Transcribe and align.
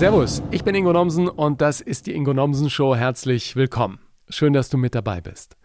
Servus, 0.00 0.42
ich 0.50 0.64
bin 0.64 0.74
Ingo 0.74 0.94
Nomsen 0.94 1.28
und 1.28 1.60
das 1.60 1.82
ist 1.82 2.06
die 2.06 2.14
Ingo 2.14 2.32
Nomsen 2.32 2.70
Show. 2.70 2.96
Herzlich 2.96 3.54
willkommen. 3.54 3.98
Schön, 4.30 4.54
dass 4.54 4.70
du 4.70 4.78
mit 4.78 4.94
dabei 4.94 5.20
bist. 5.20 5.58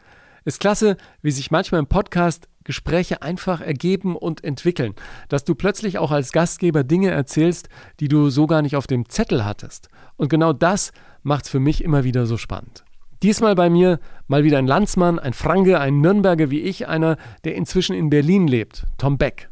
Ist 0.43 0.59
klasse, 0.59 0.97
wie 1.21 1.31
sich 1.31 1.51
manchmal 1.51 1.79
im 1.79 1.87
Podcast 1.87 2.49
Gespräche 2.65 3.21
einfach 3.21 3.61
ergeben 3.61 4.17
und 4.17 4.43
entwickeln, 4.43 4.93
dass 5.29 5.45
du 5.45 5.55
plötzlich 5.55 5.99
auch 5.99 6.11
als 6.11 6.33
Gastgeber 6.33 6.83
Dinge 6.83 7.11
erzählst, 7.11 7.69
die 8.01 8.09
du 8.09 8.29
so 8.29 8.45
gar 8.45 8.61
nicht 8.61 8.75
auf 8.75 8.87
dem 8.87 9.07
Zettel 9.07 9.45
hattest. 9.45 9.87
Und 10.17 10.27
genau 10.27 10.51
das 10.51 10.91
macht 11.23 11.45
es 11.45 11.49
für 11.49 11.61
mich 11.61 11.81
immer 11.81 12.03
wieder 12.03 12.25
so 12.25 12.35
spannend. 12.35 12.83
Diesmal 13.23 13.55
bei 13.55 13.69
mir 13.69 14.01
mal 14.27 14.43
wieder 14.43 14.57
ein 14.57 14.67
Landsmann, 14.67 15.17
ein 15.17 15.31
Franke, 15.31 15.79
ein 15.79 16.01
Nürnberger 16.01 16.51
wie 16.51 16.59
ich, 16.59 16.89
einer, 16.89 17.15
der 17.45 17.55
inzwischen 17.55 17.95
in 17.95 18.09
Berlin 18.09 18.49
lebt, 18.49 18.85
Tom 18.97 19.17
Beck. 19.17 19.47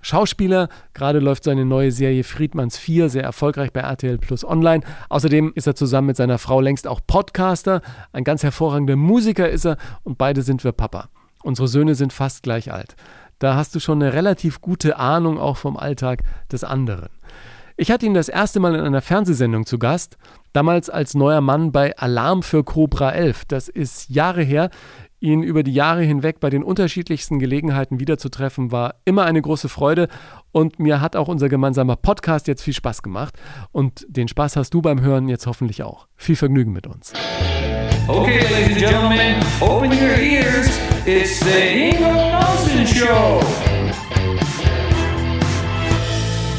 Schauspieler, 0.00 0.68
gerade 0.94 1.18
läuft 1.18 1.44
seine 1.44 1.64
neue 1.64 1.90
Serie 1.90 2.24
Friedmanns 2.24 2.78
4 2.78 3.08
sehr 3.08 3.24
erfolgreich 3.24 3.72
bei 3.72 3.80
RTL 3.80 4.18
Plus 4.18 4.44
Online. 4.44 4.84
Außerdem 5.08 5.52
ist 5.54 5.66
er 5.66 5.74
zusammen 5.74 6.08
mit 6.08 6.16
seiner 6.16 6.38
Frau 6.38 6.60
längst 6.60 6.86
auch 6.86 7.00
Podcaster, 7.06 7.82
ein 8.12 8.24
ganz 8.24 8.42
hervorragender 8.42 8.96
Musiker 8.96 9.48
ist 9.48 9.66
er 9.66 9.76
und 10.04 10.18
beide 10.18 10.42
sind 10.42 10.62
wir 10.64 10.72
Papa. 10.72 11.08
Unsere 11.42 11.68
Söhne 11.68 11.94
sind 11.94 12.12
fast 12.12 12.42
gleich 12.42 12.72
alt. 12.72 12.94
Da 13.38 13.54
hast 13.54 13.74
du 13.74 13.80
schon 13.80 14.02
eine 14.02 14.12
relativ 14.12 14.60
gute 14.60 14.98
Ahnung 14.98 15.38
auch 15.38 15.56
vom 15.56 15.76
Alltag 15.76 16.22
des 16.50 16.64
anderen. 16.64 17.08
Ich 17.76 17.92
hatte 17.92 18.06
ihn 18.06 18.14
das 18.14 18.28
erste 18.28 18.58
Mal 18.58 18.74
in 18.74 18.80
einer 18.80 19.00
Fernsehsendung 19.00 19.64
zu 19.64 19.78
Gast, 19.78 20.18
damals 20.52 20.90
als 20.90 21.14
neuer 21.14 21.40
Mann 21.40 21.70
bei 21.70 21.96
Alarm 21.96 22.42
für 22.42 22.64
Cobra 22.64 23.12
11. 23.12 23.44
Das 23.44 23.68
ist 23.68 24.10
Jahre 24.10 24.42
her 24.42 24.70
ihn 25.20 25.42
über 25.42 25.62
die 25.62 25.72
Jahre 25.72 26.02
hinweg 26.02 26.40
bei 26.40 26.50
den 26.50 26.62
unterschiedlichsten 26.62 27.38
Gelegenheiten 27.38 28.00
wiederzutreffen, 28.00 28.72
war 28.72 28.96
immer 29.04 29.24
eine 29.24 29.42
große 29.42 29.68
Freude 29.68 30.08
und 30.52 30.78
mir 30.78 31.00
hat 31.00 31.16
auch 31.16 31.28
unser 31.28 31.48
gemeinsamer 31.48 31.96
Podcast 31.96 32.46
jetzt 32.48 32.62
viel 32.62 32.74
Spaß 32.74 33.02
gemacht 33.02 33.34
und 33.72 34.06
den 34.08 34.28
Spaß 34.28 34.56
hast 34.56 34.74
du 34.74 34.82
beim 34.82 35.00
Hören 35.00 35.28
jetzt 35.28 35.46
hoffentlich 35.46 35.82
auch. 35.82 36.08
Viel 36.16 36.36
Vergnügen 36.36 36.72
mit 36.72 36.86
uns. 36.86 37.12
Okay, 38.06 38.40
ladies 38.50 38.68
and 38.68 38.78
gentlemen, 38.78 39.36
open 39.60 39.90
your 39.90 40.16
ears. 40.16 40.68
It's 41.04 41.40
the 41.40 41.90
Ingo 41.90 42.12
Nelson 42.12 42.86
Show. 42.86 43.40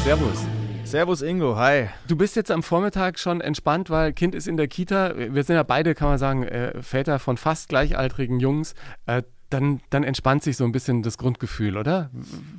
Servus. 0.04 0.49
Servus 0.90 1.22
Ingo, 1.22 1.54
hi. 1.54 1.88
Du 2.08 2.16
bist 2.16 2.34
jetzt 2.34 2.50
am 2.50 2.64
Vormittag 2.64 3.20
schon 3.20 3.40
entspannt, 3.40 3.90
weil 3.90 4.12
Kind 4.12 4.34
ist 4.34 4.48
in 4.48 4.56
der 4.56 4.66
Kita. 4.66 5.12
Wir 5.16 5.44
sind 5.44 5.54
ja 5.54 5.62
beide, 5.62 5.94
kann 5.94 6.08
man 6.08 6.18
sagen, 6.18 6.42
äh, 6.42 6.82
Väter 6.82 7.20
von 7.20 7.36
fast 7.36 7.68
gleichaltrigen 7.68 8.40
Jungs. 8.40 8.74
Äh, 9.06 9.22
dann, 9.50 9.80
dann 9.90 10.02
entspannt 10.02 10.42
sich 10.42 10.56
so 10.56 10.64
ein 10.64 10.72
bisschen 10.72 11.04
das 11.04 11.16
Grundgefühl, 11.16 11.76
oder? 11.76 12.10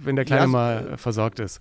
Wenn 0.02 0.16
der 0.16 0.24
Kleine 0.24 0.44
ja, 0.44 0.48
mal 0.48 0.92
äh, 0.94 0.98
versorgt 0.98 1.42
ist. 1.42 1.60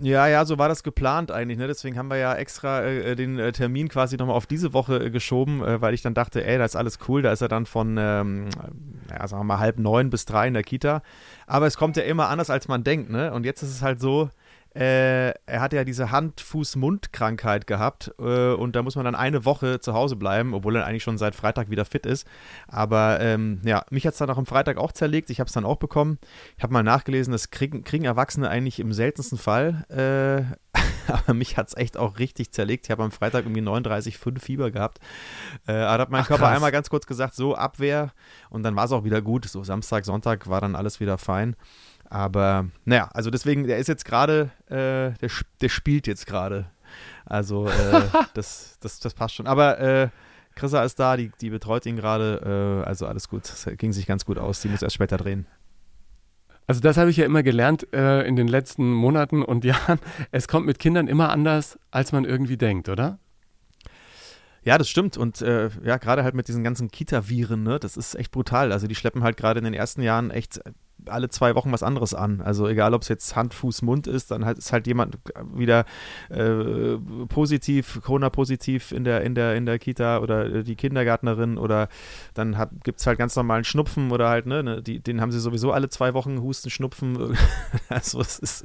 Ja, 0.00 0.28
ja, 0.28 0.44
so 0.44 0.56
war 0.56 0.68
das 0.68 0.84
geplant 0.84 1.32
eigentlich. 1.32 1.58
Ne? 1.58 1.66
Deswegen 1.66 1.98
haben 1.98 2.10
wir 2.10 2.16
ja 2.16 2.32
extra 2.34 2.84
äh, 2.84 3.16
den 3.16 3.40
äh, 3.40 3.50
Termin 3.50 3.88
quasi 3.88 4.16
nochmal 4.16 4.36
auf 4.36 4.46
diese 4.46 4.72
Woche 4.72 5.06
äh, 5.06 5.10
geschoben, 5.10 5.62
weil 5.62 5.94
ich 5.94 6.02
dann 6.02 6.14
dachte, 6.14 6.44
ey, 6.44 6.58
da 6.58 6.64
ist 6.64 6.76
alles 6.76 7.00
cool. 7.08 7.22
Da 7.22 7.32
ist 7.32 7.40
er 7.40 7.48
dann 7.48 7.66
von, 7.66 7.96
ähm, 7.98 8.50
ja, 9.10 9.26
sagen 9.26 9.40
wir 9.40 9.44
mal, 9.44 9.58
halb 9.58 9.80
neun 9.80 10.10
bis 10.10 10.26
drei 10.26 10.46
in 10.46 10.54
der 10.54 10.62
Kita. 10.62 11.02
Aber 11.48 11.66
es 11.66 11.76
kommt 11.76 11.96
ja 11.96 12.04
immer 12.04 12.28
anders, 12.28 12.50
als 12.50 12.68
man 12.68 12.84
denkt. 12.84 13.10
Ne? 13.10 13.32
Und 13.32 13.44
jetzt 13.44 13.64
ist 13.64 13.70
es 13.70 13.82
halt 13.82 14.00
so, 14.00 14.30
äh, 14.74 15.30
er 15.46 15.60
hatte 15.60 15.76
ja 15.76 15.84
diese 15.84 16.10
Hand-Fuß-Mund-Krankheit 16.10 17.66
gehabt 17.68 18.12
äh, 18.18 18.52
und 18.52 18.74
da 18.74 18.82
muss 18.82 18.96
man 18.96 19.04
dann 19.04 19.14
eine 19.14 19.44
Woche 19.44 19.78
zu 19.78 19.94
Hause 19.94 20.16
bleiben, 20.16 20.52
obwohl 20.52 20.74
er 20.74 20.84
eigentlich 20.84 21.04
schon 21.04 21.16
seit 21.16 21.36
Freitag 21.36 21.70
wieder 21.70 21.84
fit 21.84 22.06
ist. 22.06 22.26
Aber 22.66 23.20
ähm, 23.20 23.60
ja, 23.64 23.84
mich 23.90 24.04
hat 24.04 24.14
es 24.14 24.18
dann 24.18 24.30
auch 24.30 24.38
am 24.38 24.46
Freitag 24.46 24.76
auch 24.76 24.90
zerlegt. 24.90 25.30
Ich 25.30 25.38
habe 25.38 25.46
es 25.46 25.54
dann 25.54 25.64
auch 25.64 25.76
bekommen. 25.76 26.18
Ich 26.56 26.64
habe 26.64 26.72
mal 26.72 26.82
nachgelesen, 26.82 27.30
das 27.30 27.50
kriegen, 27.50 27.84
kriegen, 27.84 28.04
Erwachsene 28.04 28.48
eigentlich 28.48 28.80
im 28.80 28.92
seltensten 28.92 29.38
Fall. 29.38 29.84
Äh, 29.88 30.56
aber 31.12 31.34
mich 31.34 31.56
hat 31.56 31.68
es 31.68 31.76
echt 31.76 31.96
auch 31.96 32.18
richtig 32.18 32.50
zerlegt. 32.50 32.86
Ich 32.86 32.90
habe 32.90 33.04
am 33.04 33.12
Freitag 33.12 33.44
irgendwie 33.44 33.62
39,5 33.62 34.40
Fieber 34.40 34.70
gehabt. 34.72 34.98
Äh, 35.66 35.74
da 35.74 35.98
hat 35.98 36.10
mein 36.10 36.22
Ach, 36.22 36.26
Körper 36.26 36.46
krass. 36.46 36.56
einmal 36.56 36.72
ganz 36.72 36.90
kurz 36.90 37.06
gesagt, 37.06 37.34
so 37.36 37.54
Abwehr 37.54 38.12
und 38.50 38.64
dann 38.64 38.74
war 38.74 38.86
es 38.86 38.92
auch 38.92 39.04
wieder 39.04 39.22
gut. 39.22 39.44
So 39.44 39.62
Samstag, 39.62 40.04
Sonntag 40.04 40.48
war 40.48 40.60
dann 40.60 40.74
alles 40.74 40.98
wieder 40.98 41.16
fein. 41.16 41.54
Aber 42.14 42.66
naja, 42.84 43.08
also 43.12 43.28
deswegen, 43.28 43.66
der 43.66 43.78
ist 43.78 43.88
jetzt 43.88 44.04
gerade, 44.04 44.52
äh, 44.68 45.18
der, 45.18 45.30
der 45.60 45.68
spielt 45.68 46.06
jetzt 46.06 46.28
gerade. 46.28 46.66
Also 47.26 47.66
äh, 47.66 48.02
das, 48.34 48.78
das, 48.78 49.00
das 49.00 49.14
passt 49.14 49.34
schon. 49.34 49.48
Aber 49.48 49.80
äh, 49.80 50.08
Chrissa 50.54 50.84
ist 50.84 51.00
da, 51.00 51.16
die, 51.16 51.32
die 51.40 51.50
betreut 51.50 51.84
ihn 51.86 51.96
gerade. 51.96 52.82
Äh, 52.84 52.88
also 52.88 53.08
alles 53.08 53.28
gut. 53.28 53.42
Das 53.42 53.68
ging 53.78 53.92
sich 53.92 54.06
ganz 54.06 54.24
gut 54.24 54.38
aus. 54.38 54.60
Die 54.60 54.68
muss 54.68 54.80
erst 54.80 54.94
später 54.94 55.16
drehen. 55.16 55.46
Also 56.68 56.80
das 56.80 56.98
habe 56.98 57.10
ich 57.10 57.16
ja 57.16 57.24
immer 57.24 57.42
gelernt 57.42 57.92
äh, 57.92 58.22
in 58.22 58.36
den 58.36 58.46
letzten 58.46 58.92
Monaten 58.92 59.42
und 59.42 59.64
Jahren. 59.64 59.98
Es 60.30 60.46
kommt 60.46 60.66
mit 60.66 60.78
Kindern 60.78 61.08
immer 61.08 61.30
anders, 61.30 61.80
als 61.90 62.12
man 62.12 62.24
irgendwie 62.24 62.56
denkt, 62.56 62.88
oder? 62.88 63.18
Ja, 64.62 64.78
das 64.78 64.88
stimmt. 64.88 65.16
Und 65.16 65.42
äh, 65.42 65.68
ja, 65.82 65.96
gerade 65.96 66.22
halt 66.22 66.36
mit 66.36 66.46
diesen 66.46 66.62
ganzen 66.62 66.92
Kita-Viren, 66.92 67.64
ne, 67.64 67.80
das 67.80 67.96
ist 67.96 68.14
echt 68.14 68.30
brutal. 68.30 68.70
Also 68.70 68.86
die 68.86 68.94
schleppen 68.94 69.24
halt 69.24 69.36
gerade 69.36 69.58
in 69.58 69.64
den 69.64 69.74
ersten 69.74 70.00
Jahren 70.00 70.30
echt 70.30 70.60
alle 71.06 71.28
zwei 71.28 71.54
Wochen 71.54 71.72
was 71.72 71.82
anderes 71.82 72.14
an. 72.14 72.40
Also 72.40 72.68
egal, 72.68 72.94
ob 72.94 73.02
es 73.02 73.08
jetzt 73.08 73.36
Hand, 73.36 73.54
Fuß, 73.54 73.82
Mund 73.82 74.06
ist, 74.06 74.30
dann 74.30 74.44
halt, 74.44 74.58
ist 74.58 74.72
halt 74.72 74.86
jemand 74.86 75.18
wieder 75.54 75.84
äh, 76.30 76.96
positiv, 77.28 78.00
Corona-positiv 78.02 78.92
in 78.92 79.04
der, 79.04 79.22
in, 79.22 79.34
der, 79.34 79.54
in 79.56 79.66
der 79.66 79.78
Kita 79.78 80.18
oder 80.18 80.62
die 80.62 80.76
Kindergärtnerin 80.76 81.58
oder 81.58 81.88
dann 82.34 82.56
gibt 82.82 83.00
es 83.00 83.06
halt 83.06 83.18
ganz 83.18 83.36
normalen 83.36 83.64
Schnupfen 83.64 84.10
oder 84.10 84.28
halt, 84.28 84.46
ne, 84.46 84.62
ne, 84.62 84.82
die, 84.82 85.00
den 85.00 85.20
haben 85.20 85.32
sie 85.32 85.40
sowieso 85.40 85.72
alle 85.72 85.88
zwei 85.88 86.14
Wochen, 86.14 86.40
Husten, 86.40 86.70
Schnupfen. 86.70 87.36
also 87.88 88.20
es 88.20 88.38
ist, 88.38 88.64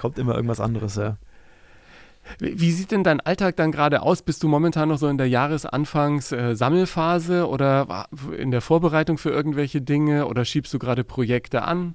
kommt 0.00 0.18
immer 0.18 0.34
irgendwas 0.34 0.60
anderes, 0.60 0.96
ja. 0.96 1.16
Wie 2.38 2.72
sieht 2.72 2.90
denn 2.90 3.04
dein 3.04 3.20
Alltag 3.20 3.56
dann 3.56 3.72
gerade 3.72 4.02
aus? 4.02 4.20
Bist 4.22 4.42
du 4.42 4.48
momentan 4.48 4.88
noch 4.88 4.98
so 4.98 5.08
in 5.08 5.18
der 5.18 5.28
Jahresanfangs-Sammelphase 5.28 7.38
äh, 7.38 7.42
oder 7.42 8.08
in 8.36 8.50
der 8.50 8.60
Vorbereitung 8.60 9.18
für 9.18 9.30
irgendwelche 9.30 9.80
Dinge 9.80 10.26
oder 10.26 10.44
schiebst 10.44 10.74
du 10.74 10.78
gerade 10.78 11.04
Projekte 11.04 11.62
an? 11.62 11.94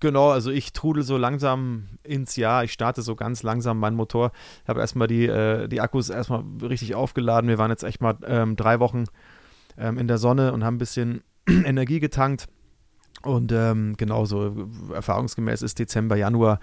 Genau, 0.00 0.30
also 0.30 0.50
ich 0.50 0.72
trudel 0.72 1.02
so 1.02 1.18
langsam 1.18 1.88
ins 2.02 2.36
Jahr. 2.36 2.64
Ich 2.64 2.72
starte 2.72 3.02
so 3.02 3.14
ganz 3.14 3.42
langsam 3.42 3.78
meinen 3.78 3.96
Motor. 3.96 4.32
Ich 4.62 4.68
habe 4.68 4.80
erstmal 4.80 5.08
die, 5.08 5.26
äh, 5.26 5.68
die 5.68 5.82
Akkus 5.82 6.08
erstmal 6.08 6.42
richtig 6.62 6.94
aufgeladen. 6.94 7.48
Wir 7.48 7.58
waren 7.58 7.70
jetzt 7.70 7.84
echt 7.84 8.00
mal 8.00 8.16
ähm, 8.26 8.56
drei 8.56 8.80
Wochen 8.80 9.04
ähm, 9.76 9.98
in 9.98 10.08
der 10.08 10.16
Sonne 10.16 10.54
und 10.54 10.64
haben 10.64 10.76
ein 10.76 10.78
bisschen 10.78 11.22
Energie 11.46 12.00
getankt. 12.00 12.48
Und 13.22 13.52
ähm, 13.52 13.96
genauso 13.98 14.70
erfahrungsgemäß 14.94 15.60
ist 15.60 15.78
Dezember, 15.78 16.16
Januar 16.16 16.60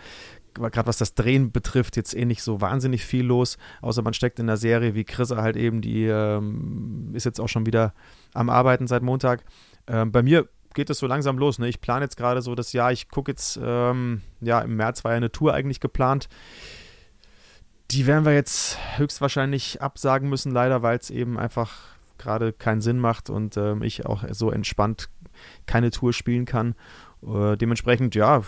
gerade 0.57 0.87
was 0.87 0.97
das 0.97 1.13
Drehen 1.13 1.51
betrifft, 1.51 1.95
jetzt 1.95 2.15
eh 2.15 2.25
nicht 2.25 2.43
so 2.43 2.61
wahnsinnig 2.61 3.05
viel 3.05 3.25
los, 3.25 3.57
außer 3.81 4.01
man 4.01 4.13
steckt 4.13 4.39
in 4.39 4.47
der 4.47 4.57
Serie 4.57 4.95
wie 4.95 5.03
Chris 5.03 5.31
halt 5.31 5.55
eben, 5.55 5.81
die 5.81 6.05
ähm, 6.05 7.11
ist 7.13 7.25
jetzt 7.25 7.39
auch 7.39 7.49
schon 7.49 7.65
wieder 7.65 7.93
am 8.33 8.49
Arbeiten 8.49 8.87
seit 8.87 9.03
Montag. 9.03 9.43
Ähm, 9.87 10.11
bei 10.11 10.21
mir 10.21 10.47
geht 10.73 10.89
es 10.89 10.99
so 10.99 11.07
langsam 11.07 11.37
los. 11.37 11.59
Ne? 11.59 11.67
Ich 11.67 11.81
plane 11.81 12.05
jetzt 12.05 12.17
gerade 12.17 12.41
so 12.41 12.55
das 12.55 12.71
Jahr, 12.71 12.91
ich 12.91 13.09
gucke 13.09 13.31
jetzt, 13.31 13.59
ähm, 13.61 14.21
ja, 14.41 14.59
im 14.61 14.75
März 14.75 15.03
war 15.03 15.11
ja 15.11 15.17
eine 15.17 15.31
Tour 15.31 15.53
eigentlich 15.53 15.79
geplant. 15.79 16.29
Die 17.91 18.05
werden 18.05 18.25
wir 18.25 18.33
jetzt 18.33 18.77
höchstwahrscheinlich 18.97 19.81
absagen 19.81 20.29
müssen, 20.29 20.51
leider, 20.51 20.83
weil 20.83 20.97
es 20.97 21.09
eben 21.09 21.39
einfach 21.39 21.73
gerade 22.17 22.53
keinen 22.53 22.81
Sinn 22.81 22.99
macht 22.99 23.29
und 23.29 23.57
ähm, 23.57 23.81
ich 23.81 24.05
auch 24.05 24.23
so 24.31 24.51
entspannt 24.51 25.09
keine 25.65 25.91
Tour 25.91 26.13
spielen 26.13 26.45
kann. 26.45 26.75
Äh, 27.25 27.57
dementsprechend, 27.57 28.15
ja, 28.15 28.43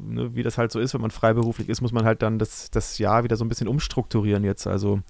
ne, 0.00 0.34
wie 0.34 0.42
das 0.42 0.58
halt 0.58 0.72
so 0.72 0.80
ist, 0.80 0.94
wenn 0.94 1.00
man 1.00 1.10
freiberuflich 1.10 1.68
ist, 1.68 1.80
muss 1.80 1.92
man 1.92 2.04
halt 2.04 2.22
dann 2.22 2.38
das, 2.38 2.70
das 2.70 2.98
Jahr 2.98 3.24
wieder 3.24 3.36
so 3.36 3.44
ein 3.44 3.48
bisschen 3.48 3.68
umstrukturieren 3.68 4.44
jetzt. 4.44 4.66
Also 4.66 5.00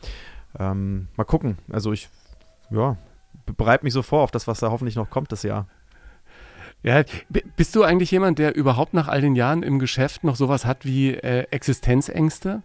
ähm, 0.59 1.09
mal 1.17 1.25
gucken. 1.25 1.59
Also 1.71 1.93
ich, 1.93 2.09
ja, 2.71 2.97
bereite 3.57 3.85
mich 3.85 3.93
so 3.93 4.03
vor 4.03 4.23
auf 4.23 4.31
das, 4.31 4.47
was 4.47 4.61
da 4.61 4.71
hoffentlich 4.71 4.97
noch 4.97 5.11
kommt 5.11 5.33
das 5.33 5.43
Jahr. 5.43 5.69
Ja, 6.83 7.05
bist 7.57 7.77
du 7.77 7.83
eigentlich 7.83 8.11
jemand, 8.11 8.39
der 8.39 8.55
überhaupt 8.55 8.95
nach 8.95 9.07
all 9.07 9.21
den 9.21 9.37
Jahren 9.37 9.63
im 9.63 9.79
Geschäft 9.79 10.25
noch 10.25 10.37
sowas 10.37 10.65
hat 10.65 10.87
wie 10.87 11.11
äh, 11.11 11.43
Existenzängste? 11.51 12.63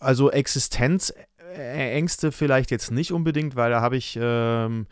Also 0.00 0.32
Existenzängste 0.32 2.32
vielleicht 2.32 2.72
jetzt 2.72 2.90
nicht 2.90 3.12
unbedingt, 3.12 3.54
weil 3.54 3.70
da 3.70 3.80
habe 3.80 3.96
ich 3.96 4.18
ähm, 4.20 4.88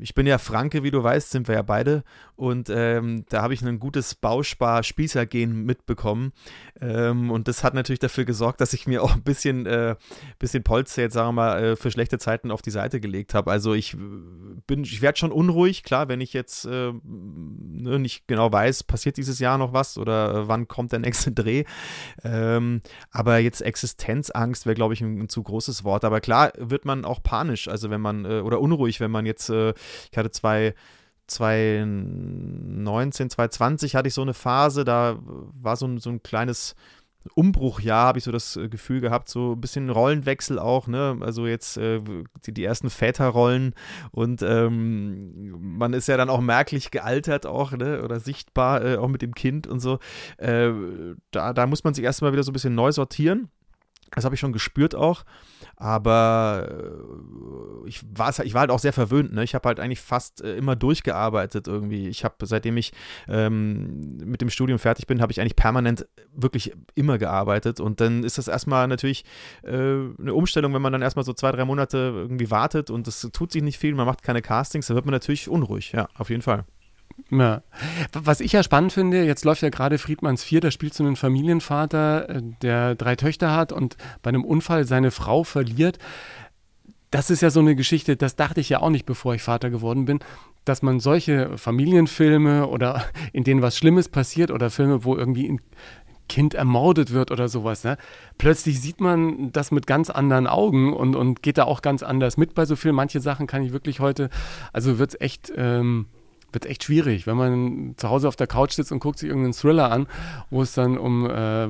ich 0.00 0.14
bin 0.14 0.26
ja 0.26 0.38
Franke, 0.38 0.82
wie 0.82 0.90
du 0.90 1.02
weißt, 1.02 1.30
sind 1.30 1.48
wir 1.48 1.54
ja 1.54 1.62
beide. 1.62 2.02
Und 2.40 2.70
ähm, 2.70 3.26
da 3.28 3.42
habe 3.42 3.52
ich 3.52 3.60
ein 3.60 3.78
gutes 3.78 4.14
Bauspar-Spießer-Gen 4.14 5.62
mitbekommen. 5.62 6.32
Ähm, 6.80 7.30
und 7.30 7.48
das 7.48 7.62
hat 7.62 7.74
natürlich 7.74 7.98
dafür 7.98 8.24
gesorgt, 8.24 8.62
dass 8.62 8.72
ich 8.72 8.86
mir 8.86 9.02
auch 9.02 9.12
ein 9.12 9.22
bisschen, 9.22 9.66
äh, 9.66 9.94
bisschen 10.38 10.62
Polster 10.62 11.02
jetzt, 11.02 11.12
sagen 11.12 11.28
wir 11.28 11.32
mal, 11.32 11.62
äh, 11.62 11.76
für 11.76 11.90
schlechte 11.90 12.16
Zeiten 12.16 12.50
auf 12.50 12.62
die 12.62 12.70
Seite 12.70 12.98
gelegt 12.98 13.34
habe. 13.34 13.50
Also 13.50 13.74
ich 13.74 13.94
bin, 14.66 14.84
ich 14.84 15.02
werde 15.02 15.18
schon 15.18 15.32
unruhig, 15.32 15.82
klar, 15.82 16.08
wenn 16.08 16.22
ich 16.22 16.32
jetzt 16.32 16.64
äh, 16.64 16.92
ne, 17.04 17.98
nicht 17.98 18.26
genau 18.26 18.50
weiß, 18.50 18.84
passiert 18.84 19.18
dieses 19.18 19.38
Jahr 19.38 19.58
noch 19.58 19.74
was 19.74 19.98
oder 19.98 20.34
äh, 20.34 20.48
wann 20.48 20.66
kommt 20.66 20.92
der 20.92 21.00
nächste 21.00 21.32
Dreh. 21.32 21.64
Ähm, 22.24 22.80
aber 23.10 23.36
jetzt 23.36 23.60
Existenzangst 23.60 24.64
wäre, 24.64 24.74
glaube 24.74 24.94
ich, 24.94 25.02
ein, 25.02 25.20
ein, 25.20 25.28
zu 25.28 25.42
großes 25.42 25.84
Wort. 25.84 26.06
Aber 26.06 26.22
klar 26.22 26.52
wird 26.56 26.86
man 26.86 27.04
auch 27.04 27.22
panisch, 27.22 27.68
also 27.68 27.90
wenn 27.90 28.00
man, 28.00 28.24
äh, 28.24 28.40
oder 28.40 28.62
unruhig, 28.62 28.98
wenn 28.98 29.10
man 29.10 29.26
jetzt 29.26 29.50
äh, 29.50 29.74
ich 30.10 30.16
hatte 30.16 30.30
zwei 30.30 30.74
2019, 31.30 33.30
2020 33.30 33.94
hatte 33.94 34.08
ich 34.08 34.14
so 34.14 34.22
eine 34.22 34.34
Phase, 34.34 34.84
da 34.84 35.18
war 35.22 35.76
so 35.76 35.86
ein, 35.86 35.98
so 35.98 36.10
ein 36.10 36.22
kleines 36.22 36.74
Umbruchjahr, 37.34 38.06
habe 38.06 38.18
ich 38.18 38.24
so 38.24 38.32
das 38.32 38.56
äh, 38.56 38.68
Gefühl 38.68 39.00
gehabt, 39.00 39.28
so 39.28 39.52
ein 39.52 39.60
bisschen 39.60 39.90
Rollenwechsel 39.90 40.58
auch, 40.58 40.86
ne? 40.86 41.18
Also 41.20 41.46
jetzt 41.46 41.76
äh, 41.76 42.00
die, 42.46 42.54
die, 42.54 42.64
ersten 42.64 42.88
Väterrollen 42.88 43.74
und 44.10 44.42
ähm, 44.42 45.76
man 45.76 45.92
ist 45.92 46.08
ja 46.08 46.16
dann 46.16 46.30
auch 46.30 46.40
merklich 46.40 46.90
gealtert 46.90 47.46
auch, 47.46 47.72
ne? 47.72 48.02
Oder 48.02 48.20
sichtbar 48.20 48.84
äh, 48.84 48.96
auch 48.96 49.08
mit 49.08 49.22
dem 49.22 49.34
Kind 49.34 49.66
und 49.66 49.80
so. 49.80 49.98
Äh, 50.38 50.72
da, 51.30 51.52
da 51.52 51.66
muss 51.66 51.84
man 51.84 51.94
sich 51.94 52.04
erstmal 52.04 52.32
wieder 52.32 52.42
so 52.42 52.50
ein 52.50 52.54
bisschen 52.54 52.74
neu 52.74 52.90
sortieren. 52.90 53.50
Das 54.14 54.24
habe 54.24 54.34
ich 54.34 54.40
schon 54.40 54.52
gespürt 54.52 54.94
auch. 54.94 55.24
Aber 55.76 56.68
äh, 56.68 57.88
ich, 57.88 58.02
war, 58.12 58.36
ich 58.44 58.54
war 58.54 58.60
halt 58.60 58.70
auch 58.70 58.78
sehr 58.78 58.92
verwöhnt. 58.92 59.32
Ne? 59.32 59.44
Ich 59.44 59.54
habe 59.54 59.68
halt 59.68 59.80
eigentlich 59.80 60.00
fast 60.00 60.42
äh, 60.42 60.56
immer 60.56 60.76
durchgearbeitet 60.76 61.68
irgendwie. 61.68 62.08
Ich 62.08 62.24
habe, 62.24 62.34
seitdem 62.44 62.76
ich 62.76 62.92
ähm, 63.28 64.18
mit 64.24 64.40
dem 64.40 64.50
Studium 64.50 64.78
fertig 64.78 65.06
bin, 65.06 65.22
habe 65.22 65.32
ich 65.32 65.40
eigentlich 65.40 65.56
permanent 65.56 66.06
wirklich 66.34 66.72
immer 66.94 67.18
gearbeitet. 67.18 67.80
Und 67.80 68.00
dann 68.00 68.24
ist 68.24 68.38
das 68.38 68.48
erstmal 68.48 68.88
natürlich 68.88 69.24
äh, 69.62 69.70
eine 69.70 70.34
Umstellung, 70.34 70.74
wenn 70.74 70.82
man 70.82 70.92
dann 70.92 71.02
erstmal 71.02 71.24
so 71.24 71.32
zwei, 71.32 71.52
drei 71.52 71.64
Monate 71.64 71.96
irgendwie 71.96 72.50
wartet 72.50 72.90
und 72.90 73.06
es 73.06 73.20
tut 73.32 73.52
sich 73.52 73.62
nicht 73.62 73.78
viel, 73.78 73.94
man 73.94 74.06
macht 74.06 74.22
keine 74.22 74.42
Castings, 74.42 74.88
dann 74.88 74.96
wird 74.96 75.06
man 75.06 75.12
natürlich 75.12 75.48
unruhig. 75.48 75.92
Ja, 75.92 76.08
auf 76.18 76.30
jeden 76.30 76.42
Fall. 76.42 76.64
Ja. 77.30 77.62
Was 78.12 78.40
ich 78.40 78.52
ja 78.52 78.62
spannend 78.62 78.92
finde, 78.92 79.24
jetzt 79.24 79.44
läuft 79.44 79.62
ja 79.62 79.68
gerade 79.68 79.98
Friedmanns 79.98 80.42
4, 80.42 80.60
da 80.60 80.70
spielt 80.70 80.94
so 80.94 81.04
einen 81.04 81.16
Familienvater, 81.16 82.28
äh, 82.28 82.42
der 82.62 82.94
drei 82.94 83.16
Töchter 83.16 83.54
hat 83.54 83.72
und 83.72 83.96
bei 84.22 84.28
einem 84.28 84.44
Unfall 84.44 84.84
seine 84.84 85.10
Frau 85.10 85.44
verliert. 85.44 85.98
Das 87.10 87.30
ist 87.30 87.42
ja 87.42 87.50
so 87.50 87.60
eine 87.60 87.74
Geschichte, 87.74 88.16
das 88.16 88.36
dachte 88.36 88.60
ich 88.60 88.68
ja 88.68 88.80
auch 88.80 88.90
nicht, 88.90 89.06
bevor 89.06 89.34
ich 89.34 89.42
Vater 89.42 89.70
geworden 89.70 90.04
bin, 90.04 90.20
dass 90.64 90.82
man 90.82 91.00
solche 91.00 91.56
Familienfilme 91.58 92.66
oder 92.66 93.04
in 93.32 93.44
denen 93.44 93.62
was 93.62 93.76
Schlimmes 93.76 94.08
passiert 94.08 94.50
oder 94.50 94.70
Filme, 94.70 95.04
wo 95.04 95.16
irgendwie 95.16 95.48
ein 95.48 95.60
Kind 96.28 96.54
ermordet 96.54 97.12
wird 97.12 97.32
oder 97.32 97.48
sowas, 97.48 97.82
ne? 97.82 97.98
plötzlich 98.38 98.80
sieht 98.80 99.00
man 99.00 99.50
das 99.50 99.72
mit 99.72 99.88
ganz 99.88 100.10
anderen 100.10 100.46
Augen 100.46 100.92
und, 100.92 101.16
und 101.16 101.42
geht 101.42 101.58
da 101.58 101.64
auch 101.64 101.82
ganz 101.82 102.04
anders 102.04 102.36
mit 102.36 102.54
bei 102.54 102.66
so 102.66 102.76
viel. 102.76 102.92
Manche 102.92 103.20
Sachen 103.20 103.48
kann 103.48 103.64
ich 103.64 103.72
wirklich 103.72 103.98
heute, 103.98 104.30
also 104.72 105.00
wird 105.00 105.14
es 105.14 105.20
echt. 105.20 105.52
Ähm, 105.56 106.06
wird 106.52 106.66
echt 106.66 106.84
schwierig, 106.84 107.26
wenn 107.26 107.36
man 107.36 107.94
zu 107.96 108.08
Hause 108.08 108.28
auf 108.28 108.36
der 108.36 108.46
Couch 108.46 108.72
sitzt 108.72 108.92
und 108.92 109.00
guckt 109.00 109.18
sich 109.18 109.28
irgendeinen 109.28 109.52
Thriller 109.52 109.90
an, 109.90 110.06
wo 110.50 110.62
es 110.62 110.74
dann 110.74 110.98
um 110.98 111.26
äh, 111.26 111.64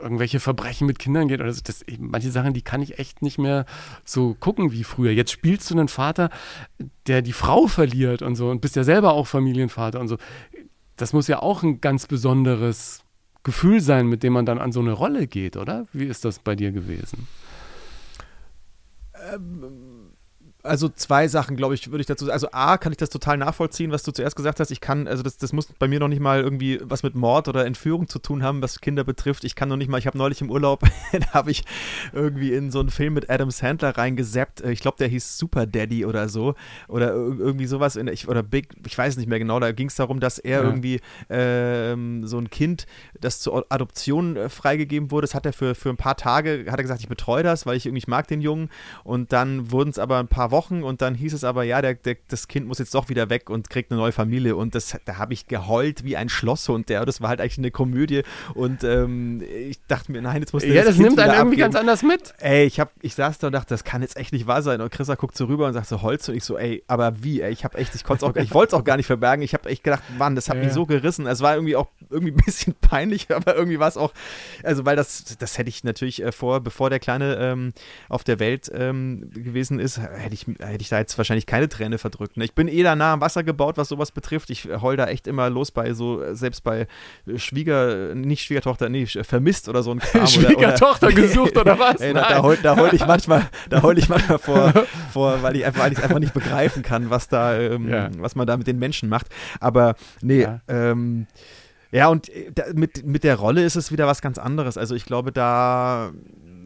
irgendwelche 0.00 0.40
Verbrechen 0.40 0.86
mit 0.86 0.98
Kindern 0.98 1.28
geht 1.28 1.40
oder 1.40 1.52
so. 1.52 1.60
Das, 1.64 1.84
manche 1.98 2.30
Sachen, 2.30 2.54
die 2.54 2.62
kann 2.62 2.82
ich 2.82 2.98
echt 2.98 3.22
nicht 3.22 3.38
mehr 3.38 3.66
so 4.04 4.34
gucken 4.38 4.72
wie 4.72 4.84
früher. 4.84 5.12
Jetzt 5.12 5.32
spielst 5.32 5.70
du 5.70 5.74
einen 5.74 5.88
Vater, 5.88 6.30
der 7.06 7.22
die 7.22 7.32
Frau 7.32 7.66
verliert 7.66 8.22
und 8.22 8.34
so 8.34 8.50
und 8.50 8.60
bist 8.60 8.76
ja 8.76 8.84
selber 8.84 9.12
auch 9.12 9.26
Familienvater 9.26 10.00
und 10.00 10.08
so. 10.08 10.16
Das 10.96 11.12
muss 11.12 11.28
ja 11.28 11.40
auch 11.40 11.62
ein 11.62 11.80
ganz 11.80 12.06
besonderes 12.06 13.02
Gefühl 13.42 13.80
sein, 13.80 14.06
mit 14.06 14.22
dem 14.22 14.32
man 14.32 14.46
dann 14.46 14.58
an 14.58 14.72
so 14.72 14.80
eine 14.80 14.92
Rolle 14.92 15.26
geht, 15.26 15.56
oder? 15.56 15.86
Wie 15.92 16.04
ist 16.04 16.24
das 16.24 16.38
bei 16.38 16.54
dir 16.54 16.70
gewesen? 16.70 17.26
Ähm 19.32 19.91
also 20.62 20.88
zwei 20.88 21.26
Sachen, 21.26 21.56
glaube 21.56 21.74
ich, 21.74 21.90
würde 21.90 22.00
ich 22.00 22.06
dazu 22.06 22.24
sagen. 22.24 22.34
Also 22.34 22.48
A, 22.52 22.78
kann 22.78 22.92
ich 22.92 22.98
das 22.98 23.10
total 23.10 23.36
nachvollziehen, 23.36 23.90
was 23.90 24.04
du 24.04 24.12
zuerst 24.12 24.36
gesagt 24.36 24.60
hast. 24.60 24.70
Ich 24.70 24.80
kann, 24.80 25.08
also 25.08 25.22
das, 25.22 25.36
das 25.36 25.52
muss 25.52 25.66
bei 25.78 25.88
mir 25.88 25.98
noch 25.98 26.08
nicht 26.08 26.20
mal 26.20 26.40
irgendwie 26.40 26.80
was 26.82 27.02
mit 27.02 27.16
Mord 27.16 27.48
oder 27.48 27.66
Entführung 27.66 28.08
zu 28.08 28.20
tun 28.20 28.42
haben, 28.42 28.62
was 28.62 28.80
Kinder 28.80 29.02
betrifft. 29.02 29.42
Ich 29.44 29.56
kann 29.56 29.68
noch 29.68 29.76
nicht 29.76 29.88
mal, 29.88 29.98
ich 29.98 30.06
habe 30.06 30.16
neulich 30.16 30.40
im 30.40 30.50
Urlaub, 30.50 30.82
da 31.12 31.32
habe 31.32 31.50
ich 31.50 31.64
irgendwie 32.12 32.52
in 32.52 32.70
so 32.70 32.78
einen 32.78 32.90
Film 32.90 33.14
mit 33.14 33.28
Adam 33.28 33.50
Sandler 33.50 33.96
reingeseppt. 33.96 34.60
Ich 34.60 34.80
glaube, 34.80 34.98
der 34.98 35.08
hieß 35.08 35.36
Super 35.36 35.66
Daddy 35.66 36.06
oder 36.06 36.28
so. 36.28 36.54
Oder 36.86 37.12
irgendwie 37.12 37.66
sowas. 37.66 37.96
In, 37.96 38.06
ich, 38.06 38.28
oder 38.28 38.44
Big, 38.44 38.68
ich 38.86 38.96
weiß 38.96 39.16
nicht 39.16 39.28
mehr 39.28 39.40
genau. 39.40 39.58
Da 39.58 39.72
ging 39.72 39.88
es 39.88 39.96
darum, 39.96 40.20
dass 40.20 40.38
er 40.38 40.60
ja. 40.60 40.64
irgendwie 40.64 41.00
ähm, 41.28 42.24
so 42.26 42.38
ein 42.38 42.50
Kind, 42.50 42.86
das 43.20 43.40
zur 43.40 43.66
Adoption 43.68 44.36
äh, 44.36 44.48
freigegeben 44.48 45.10
wurde, 45.10 45.26
das 45.26 45.34
hat 45.34 45.44
er 45.44 45.52
für, 45.52 45.74
für 45.74 45.90
ein 45.90 45.96
paar 45.96 46.16
Tage, 46.16 46.66
hat 46.68 46.78
er 46.78 46.82
gesagt, 46.82 47.00
ich 47.00 47.08
betreue 47.08 47.42
das, 47.42 47.66
weil 47.66 47.76
ich 47.76 47.86
irgendwie, 47.86 47.98
ich 47.98 48.08
mag 48.08 48.28
den 48.28 48.40
Jungen. 48.40 48.68
Und 49.02 49.32
dann 49.32 49.72
wurden 49.72 49.90
es 49.90 49.98
aber 49.98 50.18
ein 50.18 50.28
paar 50.28 50.51
Wochen 50.52 50.84
und 50.84 51.02
dann 51.02 51.16
hieß 51.16 51.32
es 51.32 51.42
aber, 51.42 51.64
ja, 51.64 51.82
der, 51.82 51.94
der, 51.94 52.16
das 52.28 52.46
Kind 52.46 52.68
muss 52.68 52.78
jetzt 52.78 52.94
doch 52.94 53.08
wieder 53.08 53.28
weg 53.28 53.50
und 53.50 53.68
kriegt 53.70 53.90
eine 53.90 53.98
neue 53.98 54.12
Familie. 54.12 54.54
Und 54.54 54.76
das, 54.76 54.96
da 55.04 55.16
habe 55.16 55.32
ich 55.32 55.48
geheult 55.48 56.04
wie 56.04 56.16
ein 56.16 56.28
Schlosshund. 56.28 56.88
Der, 56.88 57.04
das 57.04 57.20
war 57.20 57.30
halt 57.30 57.40
eigentlich 57.40 57.58
eine 57.58 57.72
Komödie. 57.72 58.22
Und 58.54 58.84
ähm, 58.84 59.42
ich 59.42 59.84
dachte 59.88 60.12
mir, 60.12 60.22
nein, 60.22 60.40
jetzt 60.40 60.52
muss 60.52 60.62
der 60.62 60.72
Ja, 60.72 60.84
das, 60.84 60.96
das 60.96 60.98
nimmt 60.98 61.18
einen 61.18 61.34
irgendwie 61.34 61.56
ganz 61.56 61.74
anders 61.74 62.02
mit. 62.02 62.34
Ey, 62.38 62.64
ich, 62.66 62.78
hab, 62.78 62.92
ich 63.00 63.14
saß 63.16 63.38
da 63.38 63.48
und 63.48 63.52
dachte, 63.52 63.70
das 63.70 63.82
kann 63.82 64.02
jetzt 64.02 64.16
echt 64.16 64.32
nicht 64.32 64.46
wahr 64.46 64.62
sein. 64.62 64.80
Und 64.80 64.92
Chrissa 64.92 65.16
guckt 65.16 65.36
so 65.36 65.46
rüber 65.46 65.66
und 65.66 65.72
sagt 65.72 65.88
so, 65.88 66.02
Holz. 66.02 66.28
Und 66.28 66.36
ich 66.36 66.44
so, 66.44 66.56
ey, 66.56 66.84
aber 66.86 67.24
wie? 67.24 67.40
Ey, 67.40 67.50
ich 67.50 67.64
habe 67.64 67.78
echt, 67.78 67.94
ich 67.94 68.04
konnte 68.04 68.26
auch, 68.26 68.36
ich 68.36 68.54
wollte 68.54 68.76
es 68.76 68.80
auch 68.80 68.84
gar 68.84 68.96
nicht 68.96 69.06
verbergen. 69.06 69.42
Ich 69.42 69.54
habe 69.54 69.68
echt 69.68 69.82
gedacht, 69.82 70.02
Mann, 70.18 70.36
das 70.36 70.48
hat 70.48 70.58
ja. 70.58 70.64
mich 70.64 70.72
so 70.72 70.86
gerissen. 70.86 71.26
Es 71.26 71.40
war 71.40 71.54
irgendwie 71.54 71.76
auch 71.76 71.88
irgendwie 72.10 72.32
ein 72.32 72.44
bisschen 72.44 72.74
peinlich, 72.80 73.34
aber 73.34 73.56
irgendwie 73.56 73.78
war 73.78 73.88
es 73.88 73.96
auch, 73.96 74.12
also 74.62 74.84
weil 74.84 74.96
das, 74.96 75.36
das 75.38 75.58
hätte 75.58 75.68
ich 75.70 75.84
natürlich 75.84 76.22
äh, 76.22 76.32
vor, 76.32 76.60
bevor 76.60 76.90
der 76.90 77.00
Kleine 77.00 77.36
ähm, 77.36 77.72
auf 78.08 78.24
der 78.24 78.38
Welt 78.38 78.70
ähm, 78.74 79.30
gewesen 79.30 79.80
ist, 79.80 79.98
hätte 79.98 80.34
ich 80.34 80.41
hätte 80.46 80.82
ich 80.82 80.88
da 80.88 80.98
jetzt 80.98 81.16
wahrscheinlich 81.18 81.46
keine 81.46 81.68
Träne 81.68 81.98
verdrückt. 81.98 82.36
Ne? 82.36 82.44
Ich 82.44 82.54
bin 82.54 82.68
eh 82.68 82.82
da 82.82 82.96
nah 82.96 83.14
am 83.14 83.20
Wasser 83.20 83.42
gebaut, 83.42 83.76
was 83.76 83.88
sowas 83.88 84.12
betrifft. 84.12 84.50
Ich 84.50 84.68
heul 84.80 84.96
da 84.96 85.06
echt 85.06 85.26
immer 85.26 85.50
los 85.50 85.70
bei 85.70 85.92
so, 85.94 86.34
selbst 86.34 86.64
bei 86.64 86.86
Schwieger, 87.36 88.14
nicht 88.14 88.44
Schwiegertochter, 88.44 88.88
nee, 88.88 89.06
vermisst 89.06 89.68
oder 89.68 89.82
so 89.82 89.92
ein 89.92 89.98
Kram. 89.98 90.26
Schwiegertochter 90.26 91.08
oder, 91.08 91.16
oder, 91.16 91.26
gesucht 91.26 91.56
oder 91.56 91.78
was? 91.78 92.00
Ey, 92.00 92.12
da, 92.12 92.28
da, 92.28 92.42
heul, 92.42 92.58
da 92.62 92.76
heul 92.76 92.94
ich 92.94 93.06
manchmal, 93.06 93.48
da 93.70 93.82
heul 93.82 93.98
ich 93.98 94.08
manchmal 94.08 94.38
vor, 94.38 94.72
vor 95.12 95.42
weil 95.42 95.56
ich 95.56 95.64
einfach, 95.64 95.82
weil 95.82 95.92
ich 95.92 96.02
einfach 96.02 96.18
nicht 96.18 96.34
begreifen 96.34 96.82
kann, 96.82 97.10
was 97.10 97.28
da, 97.28 97.58
ähm, 97.58 97.88
ja. 97.88 98.10
was 98.18 98.34
man 98.34 98.46
da 98.46 98.56
mit 98.56 98.66
den 98.66 98.78
Menschen 98.78 99.08
macht. 99.08 99.28
Aber 99.60 99.94
nee, 100.20 100.42
ja. 100.42 100.60
ähm, 100.68 101.26
ja, 101.92 102.08
und 102.08 102.30
äh, 102.30 102.50
da, 102.52 102.64
mit, 102.74 103.04
mit 103.04 103.22
der 103.22 103.36
Rolle 103.36 103.64
ist 103.64 103.76
es 103.76 103.92
wieder 103.92 104.06
was 104.06 104.22
ganz 104.22 104.38
anderes. 104.38 104.78
Also 104.78 104.94
ich 104.94 105.04
glaube, 105.04 105.30
da 105.30 106.12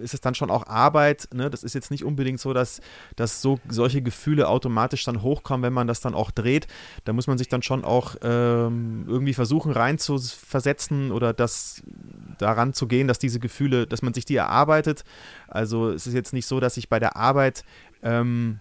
ist 0.00 0.14
es 0.14 0.20
dann 0.20 0.34
schon 0.34 0.50
auch 0.50 0.66
Arbeit. 0.66 1.28
Ne? 1.32 1.50
Das 1.50 1.62
ist 1.62 1.74
jetzt 1.74 1.90
nicht 1.90 2.04
unbedingt 2.04 2.40
so, 2.40 2.52
dass, 2.52 2.80
dass 3.16 3.42
so, 3.42 3.58
solche 3.68 4.02
Gefühle 4.02 4.48
automatisch 4.48 5.04
dann 5.04 5.22
hochkommen, 5.22 5.62
wenn 5.62 5.72
man 5.72 5.86
das 5.86 6.00
dann 6.00 6.14
auch 6.14 6.30
dreht. 6.30 6.66
Da 7.04 7.12
muss 7.12 7.26
man 7.26 7.38
sich 7.38 7.48
dann 7.48 7.62
schon 7.62 7.84
auch 7.84 8.16
ähm, 8.22 9.04
irgendwie 9.06 9.34
versuchen 9.34 9.72
reinzuversetzen 9.72 11.12
oder 11.12 11.32
das 11.32 11.82
daran 12.38 12.72
zu 12.72 12.86
gehen, 12.86 13.08
dass 13.08 13.18
diese 13.18 13.40
Gefühle, 13.40 13.86
dass 13.86 14.02
man 14.02 14.14
sich 14.14 14.24
die 14.24 14.36
erarbeitet. 14.36 15.04
Also 15.48 15.90
es 15.90 16.06
ist 16.06 16.14
jetzt 16.14 16.32
nicht 16.32 16.46
so, 16.46 16.60
dass 16.60 16.76
ich 16.76 16.88
bei 16.88 16.98
der 16.98 17.16
Arbeit 17.16 17.64
ähm, 18.02 18.60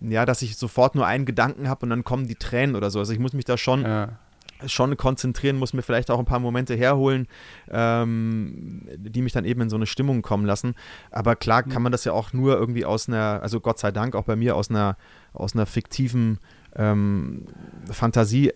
ja, 0.00 0.26
dass 0.26 0.42
ich 0.42 0.56
sofort 0.56 0.94
nur 0.94 1.06
einen 1.06 1.24
Gedanken 1.24 1.68
habe 1.68 1.86
und 1.86 1.90
dann 1.90 2.04
kommen 2.04 2.26
die 2.26 2.34
Tränen 2.34 2.76
oder 2.76 2.90
so. 2.90 2.98
Also 2.98 3.12
ich 3.12 3.18
muss 3.18 3.32
mich 3.32 3.46
da 3.46 3.56
schon 3.56 3.82
ja 3.82 4.18
schon 4.66 4.96
konzentrieren, 4.96 5.56
muss 5.56 5.72
mir 5.72 5.82
vielleicht 5.82 6.10
auch 6.10 6.18
ein 6.18 6.24
paar 6.24 6.38
Momente 6.38 6.74
herholen, 6.74 7.26
ähm, 7.70 8.88
die 8.96 9.22
mich 9.22 9.32
dann 9.32 9.44
eben 9.44 9.60
in 9.62 9.70
so 9.70 9.76
eine 9.76 9.86
Stimmung 9.86 10.22
kommen 10.22 10.46
lassen. 10.46 10.74
Aber 11.10 11.36
klar 11.36 11.62
kann 11.62 11.82
man 11.82 11.92
das 11.92 12.04
ja 12.04 12.12
auch 12.12 12.32
nur 12.32 12.56
irgendwie 12.56 12.84
aus 12.84 13.08
einer, 13.08 13.40
also 13.42 13.60
Gott 13.60 13.78
sei 13.78 13.90
Dank 13.90 14.14
auch 14.14 14.24
bei 14.24 14.36
mir 14.36 14.56
aus 14.56 14.70
einer, 14.70 14.96
aus 15.32 15.54
einer 15.54 15.66
fiktiven 15.66 16.38
ähm, 16.74 17.46
Fantasie 17.90 18.52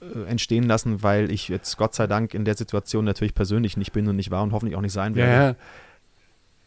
äh, 0.00 0.24
entstehen 0.28 0.64
lassen, 0.64 1.02
weil 1.02 1.30
ich 1.30 1.48
jetzt 1.48 1.76
Gott 1.76 1.94
sei 1.94 2.06
Dank 2.06 2.34
in 2.34 2.44
der 2.44 2.56
Situation 2.56 3.04
natürlich 3.04 3.34
persönlich 3.34 3.76
nicht 3.76 3.92
bin 3.92 4.08
und 4.08 4.16
nicht 4.16 4.30
war 4.30 4.42
und 4.42 4.52
hoffentlich 4.52 4.76
auch 4.76 4.82
nicht 4.82 4.92
sein 4.92 5.14
werde. 5.14 5.32
Ja, 5.32 5.48
ja. 5.48 5.56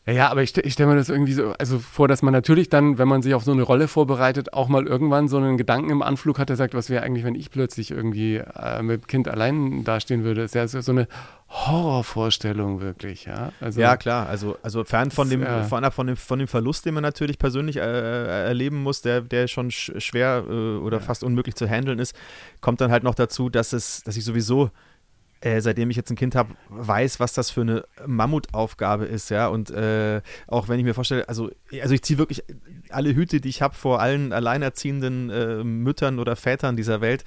Ja, 0.05 0.13
ja, 0.13 0.29
aber 0.29 0.41
ich, 0.41 0.57
ich 0.57 0.73
stelle 0.73 0.89
mir 0.89 0.95
das 0.95 1.09
irgendwie 1.09 1.33
so 1.33 1.53
also 1.59 1.77
vor, 1.77 2.07
dass 2.07 2.21
man 2.21 2.33
natürlich 2.33 2.69
dann, 2.69 2.97
wenn 2.97 3.07
man 3.07 3.21
sich 3.21 3.33
auf 3.33 3.43
so 3.43 3.51
eine 3.51 3.61
Rolle 3.61 3.87
vorbereitet, 3.87 4.53
auch 4.53 4.67
mal 4.67 4.87
irgendwann 4.87 5.27
so 5.27 5.37
einen 5.37 5.57
Gedanken 5.57 5.89
im 5.91 6.01
Anflug 6.01 6.39
hat, 6.39 6.49
der 6.49 6.55
sagt, 6.55 6.73
was 6.73 6.89
wäre 6.89 7.03
eigentlich, 7.03 7.25
wenn 7.25 7.35
ich 7.35 7.51
plötzlich 7.51 7.91
irgendwie 7.91 8.37
äh, 8.37 8.81
mit 8.81 9.07
Kind 9.07 9.27
allein 9.27 9.83
dastehen 9.83 10.23
würde. 10.23 10.41
Das 10.41 10.55
ist 10.55 10.73
ja 10.73 10.81
so 10.81 10.91
eine 10.91 11.07
Horrorvorstellung 11.49 12.79
wirklich, 12.81 13.25
ja. 13.25 13.51
Also, 13.59 13.81
ja, 13.81 13.97
klar, 13.97 14.27
also, 14.27 14.57
also 14.63 14.83
fern 14.83 15.11
von 15.11 15.29
dem, 15.29 15.41
ja. 15.41 15.63
von, 15.63 15.83
von, 15.91 16.07
dem, 16.07 16.15
von 16.15 16.39
dem 16.39 16.47
Verlust, 16.47 16.85
den 16.85 16.93
man 16.93 17.03
natürlich 17.03 17.37
persönlich 17.37 17.77
äh, 17.77 17.81
äh 17.81 18.47
erleben 18.47 18.81
muss, 18.81 19.01
der, 19.01 19.21
der 19.21 19.47
schon 19.47 19.69
schwer 19.69 20.43
äh, 20.47 20.77
oder 20.77 20.97
ja. 20.97 21.03
fast 21.03 21.23
unmöglich 21.23 21.55
zu 21.55 21.67
handeln 21.67 21.99
ist, 21.99 22.15
kommt 22.61 22.81
dann 22.81 22.91
halt 22.91 23.03
noch 23.03 23.15
dazu, 23.15 23.49
dass 23.49 23.73
es, 23.73 24.03
dass 24.03 24.15
ich 24.15 24.25
sowieso 24.25 24.71
äh, 25.41 25.61
seitdem 25.61 25.89
ich 25.89 25.95
jetzt 25.95 26.09
ein 26.09 26.17
Kind 26.17 26.35
habe, 26.35 26.53
weiß, 26.69 27.19
was 27.19 27.33
das 27.33 27.49
für 27.49 27.61
eine 27.61 27.85
Mammutaufgabe 28.05 29.05
ist, 29.05 29.29
ja. 29.29 29.47
Und 29.47 29.71
äh, 29.71 30.21
auch 30.47 30.67
wenn 30.67 30.79
ich 30.79 30.85
mir 30.85 30.93
vorstelle, 30.93 31.29
also, 31.29 31.49
also 31.81 31.93
ich 31.93 32.01
ziehe 32.01 32.19
wirklich 32.19 32.43
alle 32.89 33.15
Hüte, 33.15 33.39
die 33.39 33.49
ich 33.49 33.61
habe 33.61 33.73
vor 33.73 34.01
allen 34.01 34.33
alleinerziehenden 34.33 35.29
äh, 35.29 35.63
Müttern 35.63 36.19
oder 36.19 36.35
Vätern 36.35 36.75
dieser 36.75 36.99
Welt, 36.99 37.23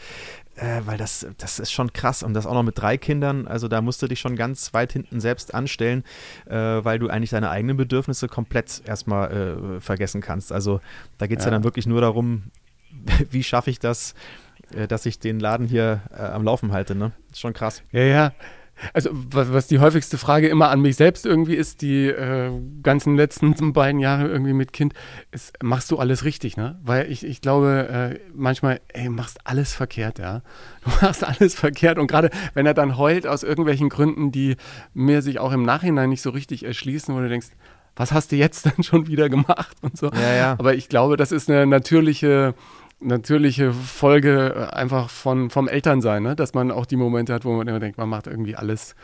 äh, 0.57 0.83
weil 0.85 0.99
das, 0.99 1.27
das 1.39 1.59
ist 1.59 1.73
schon 1.73 1.93
krass. 1.95 2.23
Und 2.23 2.35
das 2.35 2.47
auch 2.47 2.55
noch 2.55 2.63
mit 2.63 2.79
drei 2.79 2.99
Kindern, 2.99 3.47
also 3.47 3.67
da 3.69 3.81
musst 3.81 4.03
du 4.03 4.09
dich 4.09 4.21
schon 4.21 4.37
ganz 4.37 4.75
weit 4.75 4.93
hinten 4.93 5.21
selbst 5.21 5.55
anstellen, 5.55 6.05
äh, 6.47 6.55
weil 6.55 6.99
du 6.99 7.09
eigentlich 7.09 7.31
deine 7.31 7.49
eigenen 7.49 7.79
Bedürfnisse 7.79 8.29
komplett 8.29 8.83
erstmal 8.85 9.33
äh, 9.33 9.81
vergessen 9.81 10.21
kannst. 10.21 10.53
Also 10.53 10.81
da 11.17 11.27
geht 11.27 11.39
es 11.39 11.45
ja. 11.45 11.51
ja 11.51 11.57
dann 11.57 11.65
wirklich 11.65 11.87
nur 11.87 12.03
darum, 12.03 12.45
wie 13.31 13.43
schaffe 13.43 13.71
ich 13.71 13.79
das, 13.79 14.15
dass 14.89 15.07
ich 15.07 15.19
den 15.19 15.41
Laden 15.41 15.67
hier 15.67 16.03
äh, 16.17 16.23
am 16.23 16.45
Laufen 16.45 16.73
halte. 16.73 16.95
Ne? 16.95 17.13
Ist 17.31 17.41
schon 17.41 17.53
krass. 17.53 17.83
Ja, 17.93 18.03
ja. 18.03 18.33
Also 18.95 19.11
was 19.13 19.69
die 19.69 19.79
häufigste 19.79 20.19
Frage 20.19 20.49
immer 20.49 20.71
an 20.71 20.81
mich 20.81 20.97
selbst 20.97 21.25
irgendwie 21.25 21.55
ist, 21.55 21.83
die 21.83 22.07
äh, 22.07 22.51
ganzen 22.83 23.17
letzten 23.17 23.55
beiden 23.73 24.01
Jahre 24.01 24.29
irgendwie 24.29 24.53
mit 24.53 24.73
Kind, 24.73 24.95
ist, 25.31 25.53
machst 25.63 25.91
du 25.91 25.99
alles 25.99 26.25
richtig, 26.25 26.57
ne? 26.57 26.79
Weil 26.83 27.11
ich, 27.11 27.25
ich 27.25 27.41
glaube 27.41 27.89
äh, 27.89 28.19
manchmal, 28.35 28.81
ey, 28.89 29.09
machst 29.09 29.39
alles 29.45 29.73
verkehrt, 29.73 30.19
ja. 30.19 30.43
Du 30.85 30.91
machst 31.03 31.25
alles 31.25 31.55
verkehrt 31.55 31.99
und 31.99 32.07
gerade 32.07 32.31
wenn 32.55 32.67
er 32.67 32.75
dann 32.75 32.99
heult 32.99 33.27
aus 33.27 33.43
irgendwelchen 33.43 33.89
Gründen, 33.89 34.33
die 34.33 34.57
mir 34.95 35.23
sich 35.23 35.39
auch 35.39 35.53
im 35.53 35.63
Nachhinein 35.63 36.11
nicht 36.11 36.23
so 36.23 36.31
richtig 36.31 36.65
erschließen, 36.65 37.15
wo 37.15 37.21
du 37.21 37.29
denkst, 37.29 37.49
was 37.95 38.13
hast 38.13 38.33
du 38.33 38.37
jetzt 38.37 38.65
denn 38.77 38.83
schon 38.83 39.07
wieder 39.07 39.29
gemacht 39.29 39.77
und 39.83 39.97
so. 39.97 40.11
Ja, 40.11 40.35
ja. 40.35 40.53
Aber 40.59 40.75
ich 40.75 40.89
glaube, 40.89 41.17
das 41.17 41.33
ist 41.33 41.51
eine 41.51 41.67
natürliche 41.67 42.55
natürliche 43.03 43.73
Folge 43.73 44.55
äh, 44.55 44.75
einfach 44.75 45.11
von, 45.11 45.51
vom 45.51 45.69
Elternsein, 45.69 46.23
ne? 46.23 46.37
dass 46.37 46.55
man 46.55 46.71
auch 46.71 46.87
die 46.87 46.97
Momente 46.97 47.35
hat, 47.35 47.45
wo 47.45 47.53
man 47.53 47.69
immer 47.69 47.81
denkt, 47.81 47.99
man 47.99 48.09
macht 48.09 48.27
irgendwie 48.27 48.57
alles, 48.57 48.95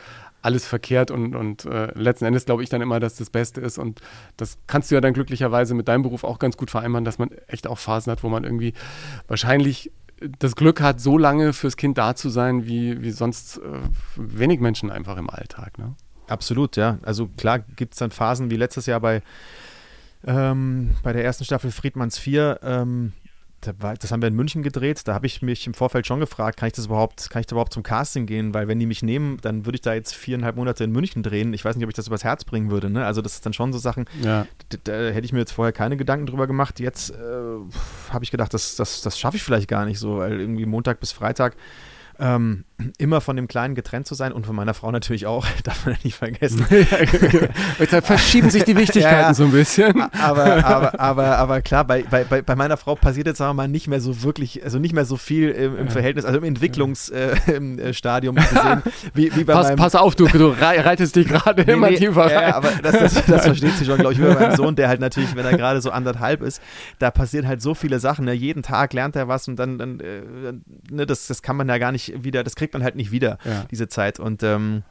alles 0.41 0.65
verkehrt 0.65 1.11
und, 1.11 1.35
und 1.35 1.65
äh, 1.65 1.91
letzten 1.99 2.25
Endes 2.25 2.45
glaube 2.45 2.63
ich 2.63 2.69
dann 2.69 2.81
immer, 2.81 2.99
dass 2.99 3.15
das 3.15 3.29
Beste 3.29 3.61
ist 3.61 3.77
und 3.77 4.01
das 4.37 4.57
kannst 4.67 4.89
du 4.91 4.95
ja 4.95 5.01
dann 5.01 5.13
glücklicherweise 5.13 5.73
mit 5.73 5.87
deinem 5.87 6.03
Beruf 6.03 6.23
auch 6.23 6.39
ganz 6.39 6.57
gut 6.57 6.71
vereinbaren, 6.71 7.05
dass 7.05 7.19
man 7.19 7.29
echt 7.47 7.67
auch 7.67 7.77
Phasen 7.77 8.11
hat, 8.11 8.23
wo 8.23 8.29
man 8.29 8.43
irgendwie 8.43 8.73
wahrscheinlich 9.27 9.91
das 10.39 10.55
Glück 10.55 10.81
hat, 10.81 10.99
so 10.99 11.17
lange 11.17 11.53
fürs 11.53 11.77
Kind 11.77 11.97
da 11.97 12.15
zu 12.15 12.29
sein, 12.29 12.65
wie, 12.65 13.01
wie 13.01 13.11
sonst 13.11 13.57
äh, 13.57 13.61
wenig 14.15 14.59
Menschen 14.59 14.91
einfach 14.91 15.17
im 15.17 15.29
Alltag. 15.29 15.77
Ne? 15.77 15.95
Absolut, 16.27 16.75
ja. 16.75 16.99
Also 17.03 17.27
klar 17.27 17.59
gibt 17.59 17.93
es 17.93 17.99
dann 17.99 18.11
Phasen 18.11 18.51
wie 18.51 18.57
letztes 18.57 18.85
Jahr 18.85 18.99
bei, 18.99 19.21
ähm, 20.25 20.91
bei 21.03 21.13
der 21.13 21.23
ersten 21.23 21.45
Staffel 21.45 21.71
Friedmanns 21.71 22.17
4, 22.17 22.59
ähm, 22.63 23.13
das 23.61 24.11
haben 24.11 24.21
wir 24.21 24.27
in 24.27 24.35
München 24.35 24.63
gedreht. 24.63 25.01
Da 25.05 25.13
habe 25.13 25.25
ich 25.25 25.41
mich 25.41 25.67
im 25.67 25.73
Vorfeld 25.73 26.07
schon 26.07 26.19
gefragt, 26.19 26.57
kann 26.59 26.67
ich 26.67 26.73
das 26.73 26.85
überhaupt, 26.85 27.29
kann 27.29 27.41
ich 27.41 27.47
da 27.47 27.53
überhaupt 27.53 27.73
zum 27.73 27.83
Casting 27.83 28.25
gehen? 28.25 28.53
Weil 28.53 28.67
wenn 28.67 28.79
die 28.79 28.85
mich 28.85 29.03
nehmen, 29.03 29.37
dann 29.41 29.65
würde 29.65 29.75
ich 29.75 29.81
da 29.81 29.93
jetzt 29.93 30.15
viereinhalb 30.15 30.55
Monate 30.55 30.83
in 30.83 30.91
München 30.91 31.23
drehen. 31.23 31.53
Ich 31.53 31.65
weiß 31.65 31.75
nicht, 31.75 31.83
ob 31.83 31.89
ich 31.89 31.95
das 31.95 32.07
übers 32.07 32.23
Herz 32.23 32.45
bringen 32.45 32.71
würde. 32.71 32.89
Ne? 32.89 33.05
Also 33.05 33.21
das 33.21 33.35
ist 33.35 33.45
dann 33.45 33.53
schon 33.53 33.73
so 33.73 33.79
Sachen, 33.79 34.05
ja. 34.21 34.45
da, 34.69 34.77
da, 34.83 34.93
hätte 35.09 35.25
ich 35.25 35.33
mir 35.33 35.39
jetzt 35.39 35.51
vorher 35.51 35.73
keine 35.73 35.97
Gedanken 35.97 36.25
drüber 36.25 36.47
gemacht. 36.47 36.79
Jetzt 36.79 37.11
äh, 37.11 37.13
habe 38.09 38.23
ich 38.23 38.31
gedacht, 38.31 38.53
das, 38.53 38.75
das, 38.75 39.01
das 39.01 39.19
schaffe 39.19 39.37
ich 39.37 39.43
vielleicht 39.43 39.67
gar 39.67 39.85
nicht 39.85 39.99
so, 39.99 40.17
weil 40.17 40.39
irgendwie 40.39 40.65
Montag 40.65 40.99
bis 40.99 41.11
Freitag 41.11 41.55
ähm, 42.19 42.65
immer 42.97 43.21
von 43.21 43.35
dem 43.35 43.47
Kleinen 43.47 43.75
getrennt 43.75 44.07
zu 44.07 44.15
sein 44.15 44.31
und 44.31 44.45
von 44.45 44.55
meiner 44.55 44.73
Frau 44.73 44.91
natürlich 44.91 45.25
auch, 45.25 45.45
darf 45.63 45.85
man 45.85 45.97
nicht 46.03 46.15
vergessen. 46.15 46.65
da 47.91 48.01
verschieben 48.01 48.49
sich 48.49 48.63
die 48.63 48.75
Wichtigkeiten 48.75 49.15
ja, 49.21 49.27
ja. 49.27 49.33
so 49.33 49.45
ein 49.45 49.51
bisschen. 49.51 50.01
Aber, 50.01 50.65
aber, 50.65 50.99
aber, 50.99 51.37
aber 51.37 51.61
klar, 51.61 51.85
bei, 51.85 52.03
bei, 52.03 52.23
bei 52.23 52.55
meiner 52.55 52.77
Frau 52.77 52.95
passiert 52.95 53.27
jetzt 53.27 53.37
sagen 53.37 53.51
wir 53.51 53.63
mal 53.63 53.67
nicht 53.67 53.87
mehr 53.87 53.99
so 53.99 54.23
wirklich, 54.23 54.63
also 54.63 54.79
nicht 54.79 54.93
mehr 54.93 55.05
so 55.05 55.17
viel 55.17 55.49
im, 55.49 55.77
im 55.77 55.89
Verhältnis, 55.89 56.25
also 56.25 56.37
im 56.37 56.43
Entwicklungsstadium 56.43 58.37
äh, 58.37 58.41
gesehen, 58.41 58.83
wie, 59.13 59.35
wie 59.35 59.43
bei 59.43 59.53
pass, 59.53 59.67
meinem 59.67 59.77
pass 59.77 59.95
auf, 59.95 60.15
du, 60.15 60.27
du 60.27 60.49
reitest 60.49 61.15
dich 61.15 61.27
gerade 61.27 61.63
nee, 61.63 61.73
immer 61.73 61.89
nee, 61.89 61.97
tiefer 61.97 62.23
rein. 62.23 62.31
Ja, 62.31 62.55
aber 62.55 62.71
das, 62.81 62.99
das, 62.99 63.25
das 63.25 63.45
versteht 63.45 63.75
sie 63.75 63.85
schon, 63.85 63.97
glaube 63.97 64.13
ich, 64.13 64.19
wie 64.19 64.25
bei 64.25 64.35
meinem 64.35 64.55
Sohn, 64.55 64.75
der 64.75 64.87
halt 64.87 65.01
natürlich, 65.01 65.35
wenn 65.35 65.45
er 65.45 65.57
gerade 65.57 65.81
so 65.81 65.91
anderthalb 65.91 66.41
ist, 66.41 66.61
da 66.99 67.11
passieren 67.11 67.47
halt 67.47 67.61
so 67.61 67.73
viele 67.73 67.99
Sachen. 67.99 68.25
Ne? 68.25 68.33
Jeden 68.33 68.63
Tag 68.63 68.93
lernt 68.93 69.15
er 69.15 69.27
was 69.27 69.47
und 69.47 69.57
dann, 69.57 69.77
dann 69.77 69.99
äh, 69.99 70.21
ne, 70.89 71.05
das, 71.05 71.27
das 71.27 71.41
kann 71.41 71.55
man 71.55 71.67
ja 71.67 71.77
gar 71.77 71.91
nicht 71.91 72.23
wieder, 72.23 72.43
das 72.43 72.55
kriegt 72.55 72.68
man 72.73 72.83
halt 72.83 72.95
nicht 72.95 73.11
wieder, 73.11 73.37
ja. 73.45 73.65
diese 73.71 73.87
Zeit. 73.87 74.19
Und 74.19 74.43
ähm, 74.43 74.83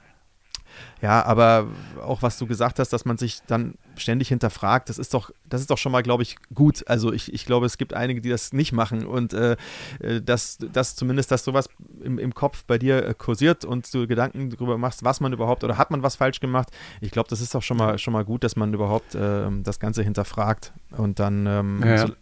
ja, 1.00 1.24
aber 1.24 1.68
auch 2.04 2.22
was 2.22 2.38
du 2.38 2.46
gesagt 2.46 2.78
hast, 2.78 2.92
dass 2.92 3.04
man 3.04 3.16
sich 3.16 3.40
dann 3.46 3.74
ständig 3.96 4.28
hinterfragt, 4.28 4.88
das 4.88 4.98
ist 4.98 5.14
doch, 5.14 5.30
das 5.44 5.60
ist 5.60 5.70
doch 5.70 5.78
schon 5.78 5.92
mal, 5.92 6.02
glaube 6.02 6.22
ich, 6.22 6.36
gut. 6.54 6.84
Also 6.88 7.12
ich, 7.12 7.32
ich 7.32 7.46
glaube, 7.46 7.66
es 7.66 7.78
gibt 7.78 7.94
einige, 7.94 8.20
die 8.20 8.28
das 8.28 8.52
nicht 8.52 8.72
machen 8.72 9.06
und 9.06 9.32
äh, 9.32 9.56
äh 10.00 10.20
dass, 10.20 10.58
dass 10.58 10.96
zumindest, 10.96 11.30
dass 11.30 11.44
sowas 11.44 11.68
im, 12.02 12.18
im 12.18 12.34
Kopf 12.34 12.64
bei 12.64 12.78
dir 12.78 13.06
äh, 13.06 13.14
kursiert 13.14 13.64
und 13.64 13.92
du 13.94 14.06
Gedanken 14.06 14.50
darüber 14.50 14.78
machst, 14.78 15.04
was 15.04 15.20
man 15.20 15.32
überhaupt 15.32 15.64
oder 15.64 15.78
hat 15.78 15.90
man 15.90 16.02
was 16.02 16.16
falsch 16.16 16.40
gemacht. 16.40 16.68
Ich 17.00 17.10
glaube, 17.10 17.28
das 17.28 17.40
ist 17.40 17.54
doch 17.54 17.62
schon 17.62 17.76
mal 17.76 17.98
schon 17.98 18.12
mal 18.12 18.24
gut, 18.24 18.44
dass 18.44 18.56
man 18.56 18.72
überhaupt 18.74 19.14
äh, 19.14 19.46
das 19.62 19.78
Ganze 19.78 20.02
hinterfragt 20.02 20.72
und 20.90 21.18
dann 21.18 21.46
ähm, 21.46 21.82
ja. 21.84 21.98
so, 21.98 22.12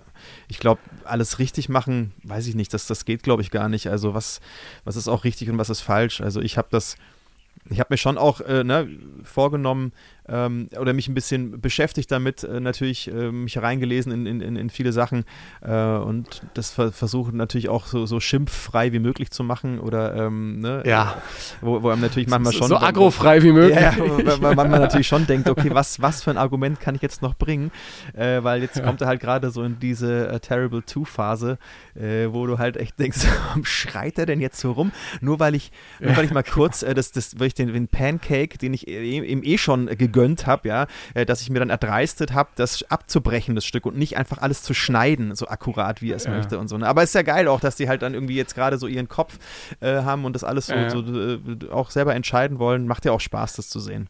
ich 0.49 0.59
glaube, 0.59 0.81
alles 1.05 1.39
richtig 1.39 1.69
machen, 1.69 2.13
weiß 2.25 2.47
ich 2.47 2.55
nicht, 2.55 2.73
das, 2.75 2.87
das 2.87 3.05
geht, 3.05 3.23
glaube 3.23 3.43
ich, 3.43 3.51
gar 3.51 3.69
nicht. 3.69 3.89
Also 3.89 4.15
was, 4.15 4.41
was 4.85 4.97
ist 4.97 5.09
auch 5.09 5.25
richtig 5.25 5.51
und 5.51 5.59
was 5.59 5.71
ist 5.71 5.81
falsch? 5.81 6.21
Also 6.21 6.41
ich 6.41 6.59
habe 6.59 6.69
das 6.71 6.97
ich 7.71 7.81
habe 7.81 7.89
mir 7.93 7.99
schon 7.99 8.19
auch 8.19 8.41
äh, 8.41 8.65
ne, 8.65 8.89
vorgenommen 9.25 9.93
ähm, 10.29 10.69
oder 10.79 10.93
mich 10.93 11.09
ein 11.09 11.15
bisschen 11.15 11.61
beschäftigt 11.61 12.11
damit, 12.11 12.45
äh, 12.45 12.61
natürlich 12.61 13.09
äh, 13.09 13.31
mich 13.31 13.59
reingelesen 13.59 14.13
in, 14.13 14.41
in, 14.41 14.57
in 14.57 14.71
viele 14.71 14.93
Sachen 14.93 15.25
äh, 15.63 15.73
und 15.73 16.43
das 16.55 16.71
ver 16.71 16.93
versuchen 16.93 17.37
natürlich 17.37 17.69
auch 17.69 17.87
so, 17.87 18.07
so 18.07 18.21
schimpffrei 18.21 18.93
wie 18.93 18.99
möglich 18.99 19.31
zu 19.31 19.45
machen 19.45 19.79
oder 19.79 20.15
ähm, 20.15 20.61
ne, 20.61 20.83
ja. 20.87 21.23
wo, 21.61 21.83
wo 21.83 21.91
einem 21.91 22.01
natürlich 22.01 22.29
manchmal 22.29 22.53
schon. 22.53 22.69
So 22.69 22.79
agrofrei 22.79 23.43
wie 23.43 23.53
möglich. 23.53 23.79
Ja, 23.79 23.95
weil 24.41 24.55
man 24.55 24.71
natürlich 24.71 25.07
schon 25.07 25.27
denkt, 25.27 25.49
okay, 25.49 25.71
was, 25.73 26.01
was 26.01 26.23
für 26.23 26.31
ein 26.31 26.39
Argument 26.39 26.81
kann 26.81 26.95
ich 26.95 27.03
jetzt 27.03 27.23
noch 27.23 27.35
bringen? 27.35 27.71
Äh, 28.15 28.43
weil 28.43 28.63
jetzt 28.63 28.83
kommt 28.83 29.01
er 29.01 29.09
halt 29.09 29.21
gerade 29.21 29.51
so 29.51 29.63
in 29.63 29.79
diese 29.79 30.41
Terrible 30.41 30.83
Two-Phase, 30.83 31.59
äh, 31.95 32.27
wo 32.31 32.47
du 32.47 32.59
halt 32.59 32.77
echt 32.77 32.99
denkst, 32.99 33.21
warum 33.49 33.65
schreit 33.65 34.19
er 34.19 34.27
denn 34.27 34.41
jetzt 34.41 34.61
so 34.61 34.73
rum? 34.73 34.93
Nur 35.21 35.41
weil 35.41 35.55
ich, 35.55 35.71
nur 36.01 36.17
weil 36.17 36.25
ich 36.25 36.33
mal 36.33 36.43
kurz 36.43 36.81
das, 36.81 37.13
das, 37.13 37.39
weil 37.39 37.49
ich 37.49 37.55
den, 37.55 37.73
den 37.73 37.89
Pancake, 37.89 38.59
den 38.59 38.75
ich 38.75 38.89
eben 38.89 39.43
eh 39.43 39.59
schon 39.59 39.87
gegönnt 39.87 40.16
habe, 40.47 40.69
ja, 40.69 40.87
äh, 41.15 41.27
dass 41.27 41.43
ich 41.43 41.51
mir 41.51 41.59
dann 41.59 41.71
erdreistet 41.71 42.33
habe, 42.33 42.51
das 42.57 42.83
abzubrechen, 42.91 43.55
das 43.55 43.65
Stück, 43.65 43.87
und 43.87 43.97
nicht 43.97 44.17
einfach 44.17 44.39
alles 44.39 44.63
zu 44.63 44.75
schneiden, 44.75 45.35
so 45.35 45.49
akkurat, 45.49 46.03
wie 46.03 46.13
er 46.13 46.17
es 46.17 46.25
ja. 46.25 46.33
möchte 46.33 46.59
und 46.59 46.69
so. 46.69 46.79
Ne? 46.79 46.87
Aber 46.87 47.03
es 47.03 47.11
ist 47.11 47.15
ja 47.15 47.23
geil 47.23 47.49
auch, 47.49 47.61
dass 47.61 47.77
die 47.77 47.89
halt 47.89 48.03
dann 48.03 48.15
irgendwie 48.15 48.37
jetzt 48.37 48.55
gerade 48.55 48.79
so 48.79 48.87
ihren 48.87 49.09
Kopf 49.09 49.39
äh, 49.81 50.03
haben 50.03 50.25
und 50.25 50.33
das 50.33 50.45
alles 50.45 50.67
so, 50.67 50.75
ja. 50.75 50.91
so 50.91 51.01
äh, 51.01 51.39
auch 51.71 51.91
selber 51.91 52.15
entscheiden 52.15 52.59
wollen. 52.59 52.87
Macht 52.87 53.05
ja 53.05 53.13
auch 53.13 53.21
Spaß, 53.21 53.55
das 53.55 53.69
zu 53.69 53.81
sehen. 53.81 54.09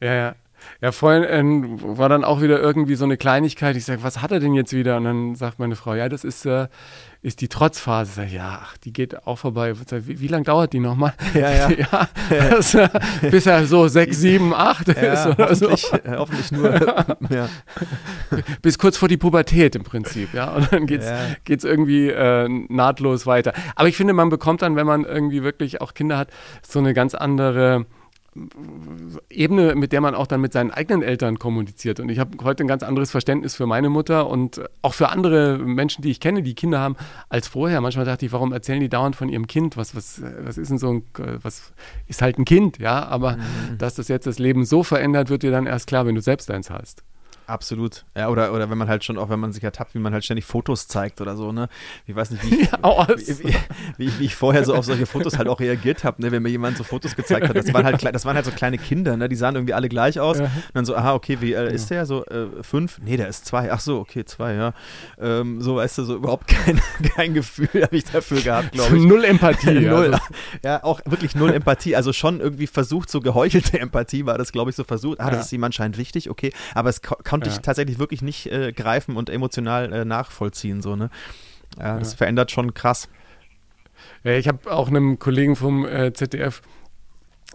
Ja, 0.00 0.14
ja. 0.14 0.34
Ja, 0.80 0.92
vorhin 0.92 1.24
äh, 1.24 1.98
war 1.98 2.08
dann 2.08 2.24
auch 2.24 2.40
wieder 2.40 2.60
irgendwie 2.60 2.94
so 2.94 3.04
eine 3.04 3.16
Kleinigkeit. 3.16 3.76
Ich 3.76 3.84
sage, 3.84 4.02
was 4.02 4.22
hat 4.22 4.30
er 4.30 4.40
denn 4.40 4.54
jetzt 4.54 4.72
wieder? 4.72 4.96
Und 4.96 5.04
dann 5.04 5.34
sagt 5.34 5.58
meine 5.58 5.76
Frau, 5.76 5.94
ja, 5.94 6.08
das 6.08 6.24
ist, 6.24 6.46
äh, 6.46 6.68
ist 7.20 7.40
die 7.40 7.48
Trotzphase. 7.48 8.10
Ich 8.10 8.16
sage, 8.16 8.30
ja, 8.30 8.60
ach, 8.62 8.76
die 8.78 8.92
geht 8.92 9.26
auch 9.26 9.38
vorbei. 9.38 9.74
Sag, 9.86 10.06
wie, 10.06 10.20
wie 10.20 10.28
lange 10.28 10.44
dauert 10.44 10.72
die 10.72 10.78
nochmal? 10.78 11.14
Ja, 11.34 11.50
ja. 11.70 11.70
ja 11.70 12.50
das, 12.50 12.74
äh, 12.74 12.88
bis 13.30 13.46
er 13.46 13.66
so 13.66 13.88
sechs, 13.88 14.18
sieben, 14.18 14.54
acht 14.54 14.88
ja, 14.88 14.94
ist 14.94 15.26
oder 15.26 15.50
hoffentlich, 15.50 15.80
so. 15.80 15.96
Äh, 15.96 16.16
hoffentlich 16.16 16.52
nur. 16.52 16.74
ja. 17.30 17.48
Bis 18.62 18.78
kurz 18.78 18.96
vor 18.96 19.08
die 19.08 19.16
Pubertät 19.16 19.74
im 19.74 19.82
Prinzip, 19.82 20.32
ja. 20.32 20.52
Und 20.52 20.72
dann 20.72 20.86
geht's, 20.86 21.06
ja. 21.06 21.18
geht's 21.44 21.64
irgendwie 21.64 22.08
äh, 22.08 22.48
nahtlos 22.68 23.26
weiter. 23.26 23.52
Aber 23.74 23.88
ich 23.88 23.96
finde, 23.96 24.12
man 24.12 24.28
bekommt 24.28 24.62
dann, 24.62 24.76
wenn 24.76 24.86
man 24.86 25.04
irgendwie 25.04 25.42
wirklich 25.42 25.80
auch 25.80 25.94
Kinder 25.94 26.18
hat, 26.18 26.30
so 26.62 26.78
eine 26.78 26.94
ganz 26.94 27.14
andere 27.14 27.86
Ebene, 29.30 29.74
mit 29.74 29.92
der 29.92 30.00
man 30.00 30.14
auch 30.14 30.26
dann 30.26 30.40
mit 30.40 30.52
seinen 30.52 30.70
eigenen 30.70 31.02
Eltern 31.02 31.38
kommuniziert. 31.38 31.98
Und 31.98 32.08
ich 32.08 32.18
habe 32.18 32.42
heute 32.44 32.64
ein 32.64 32.68
ganz 32.68 32.82
anderes 32.82 33.10
Verständnis 33.10 33.54
für 33.54 33.66
meine 33.66 33.88
Mutter 33.88 34.28
und 34.28 34.60
auch 34.82 34.94
für 34.94 35.08
andere 35.08 35.58
Menschen, 35.58 36.02
die 36.02 36.10
ich 36.10 36.20
kenne, 36.20 36.42
die 36.42 36.54
Kinder 36.54 36.78
haben, 36.78 36.96
als 37.28 37.48
vorher. 37.48 37.80
Manchmal 37.80 38.04
dachte 38.04 38.26
ich, 38.26 38.32
warum 38.32 38.52
erzählen 38.52 38.80
die 38.80 38.88
dauernd 38.88 39.16
von 39.16 39.28
ihrem 39.28 39.46
Kind? 39.46 39.76
Was, 39.76 39.94
was, 39.94 40.22
was 40.40 40.58
ist 40.58 40.70
denn 40.70 40.78
so 40.78 40.92
ein, 40.92 41.02
was 41.42 41.72
ist 42.06 42.22
halt 42.22 42.38
ein 42.38 42.44
Kind, 42.44 42.78
ja? 42.78 43.06
Aber 43.06 43.36
mhm. 43.36 43.78
dass 43.78 43.94
das 43.94 44.08
jetzt 44.08 44.26
das 44.26 44.38
Leben 44.38 44.64
so 44.64 44.82
verändert, 44.82 45.30
wird 45.30 45.42
dir 45.42 45.50
dann 45.50 45.66
erst 45.66 45.86
klar, 45.86 46.06
wenn 46.06 46.14
du 46.14 46.20
selbst 46.20 46.50
eins 46.50 46.70
hast. 46.70 47.02
Absolut. 47.48 48.04
Ja, 48.14 48.28
oder, 48.28 48.52
oder 48.52 48.68
wenn 48.68 48.76
man 48.76 48.88
halt 48.88 49.04
schon, 49.04 49.16
auch 49.16 49.30
wenn 49.30 49.40
man 49.40 49.54
sich 49.54 49.64
ertappt, 49.64 49.94
wie 49.94 49.98
man 49.98 50.12
halt 50.12 50.22
ständig 50.22 50.44
Fotos 50.44 50.86
zeigt 50.86 51.22
oder 51.22 51.34
so, 51.34 51.50
ne? 51.50 51.70
Ich 52.06 52.14
weiß 52.14 52.30
nicht, 52.30 52.44
wie 52.44 52.60
ich, 52.60 52.70
ja, 52.82 53.08
wie, 53.08 53.38
wie, 53.38 53.54
wie, 53.96 54.18
wie, 54.18 54.24
ich 54.26 54.36
vorher 54.36 54.66
so 54.66 54.74
auf 54.74 54.84
solche 54.84 55.06
Fotos 55.06 55.38
halt 55.38 55.48
auch 55.48 55.58
reagiert 55.58 56.04
habe, 56.04 56.20
ne? 56.20 56.30
Wenn 56.30 56.42
mir 56.42 56.50
jemand 56.50 56.76
so 56.76 56.84
Fotos 56.84 57.16
gezeigt 57.16 57.48
hat. 57.48 57.56
Das 57.56 57.72
waren 57.72 57.86
halt, 57.86 58.04
das 58.14 58.26
waren 58.26 58.36
halt 58.36 58.44
so 58.44 58.50
kleine 58.50 58.76
Kinder, 58.76 59.16
ne? 59.16 59.30
Die 59.30 59.36
sahen 59.36 59.54
irgendwie 59.54 59.72
alle 59.72 59.88
gleich 59.88 60.20
aus. 60.20 60.40
Ja. 60.40 60.44
Und 60.44 60.52
dann 60.74 60.84
so, 60.84 60.94
aha, 60.94 61.14
okay, 61.14 61.38
wie 61.40 61.54
äh, 61.54 61.72
ist 61.72 61.88
der? 61.88 62.04
So, 62.04 62.26
äh, 62.26 62.62
fünf? 62.62 62.98
Nee, 63.02 63.16
der 63.16 63.28
ist 63.28 63.46
zwei. 63.46 63.72
Ach 63.72 63.80
so, 63.80 63.98
okay, 63.98 64.26
zwei, 64.26 64.52
ja. 64.52 64.74
Ähm, 65.18 65.62
so, 65.62 65.76
weißt 65.76 65.96
du, 65.96 66.04
so 66.04 66.16
überhaupt 66.16 66.48
kein, 66.48 66.78
kein 67.16 67.32
Gefühl 67.32 67.82
habe 67.82 67.96
ich 67.96 68.04
dafür 68.04 68.42
gehabt, 68.42 68.72
glaube 68.72 68.94
ich. 68.94 69.04
Null 69.04 69.24
Empathie. 69.24 69.80
null, 69.80 70.12
also. 70.12 70.18
Ja, 70.62 70.84
auch 70.84 71.00
wirklich 71.06 71.34
null 71.34 71.54
Empathie. 71.54 71.96
Also 71.96 72.12
schon 72.12 72.40
irgendwie 72.40 72.66
versucht, 72.66 73.08
so 73.08 73.22
geheuchelte 73.22 73.80
Empathie 73.80 74.26
war 74.26 74.36
das, 74.36 74.52
glaube 74.52 74.68
ich, 74.68 74.76
so 74.76 74.84
versucht. 74.84 75.18
Ah, 75.20 75.30
das 75.30 75.46
ist 75.46 75.52
ihm 75.54 75.64
anscheinend 75.64 75.96
wichtig, 75.96 76.28
okay. 76.28 76.52
Aber 76.74 76.90
es 76.90 77.00
konnte 77.38 77.50
ich 77.50 77.62
tatsächlich 77.62 77.98
wirklich 77.98 78.22
nicht 78.22 78.46
äh, 78.46 78.72
greifen 78.72 79.16
und 79.16 79.30
emotional 79.30 79.92
äh, 79.92 80.04
nachvollziehen. 80.04 80.82
So, 80.82 80.96
ne? 80.96 81.10
Ja, 81.78 81.98
das 81.98 82.12
ja. 82.12 82.18
verändert 82.18 82.50
schon 82.50 82.74
krass. 82.74 83.08
Ja, 84.24 84.32
ich 84.32 84.48
habe 84.48 84.70
auch 84.72 84.88
einem 84.88 85.18
Kollegen 85.18 85.56
vom 85.56 85.86
äh, 85.86 86.12
ZDF 86.12 86.62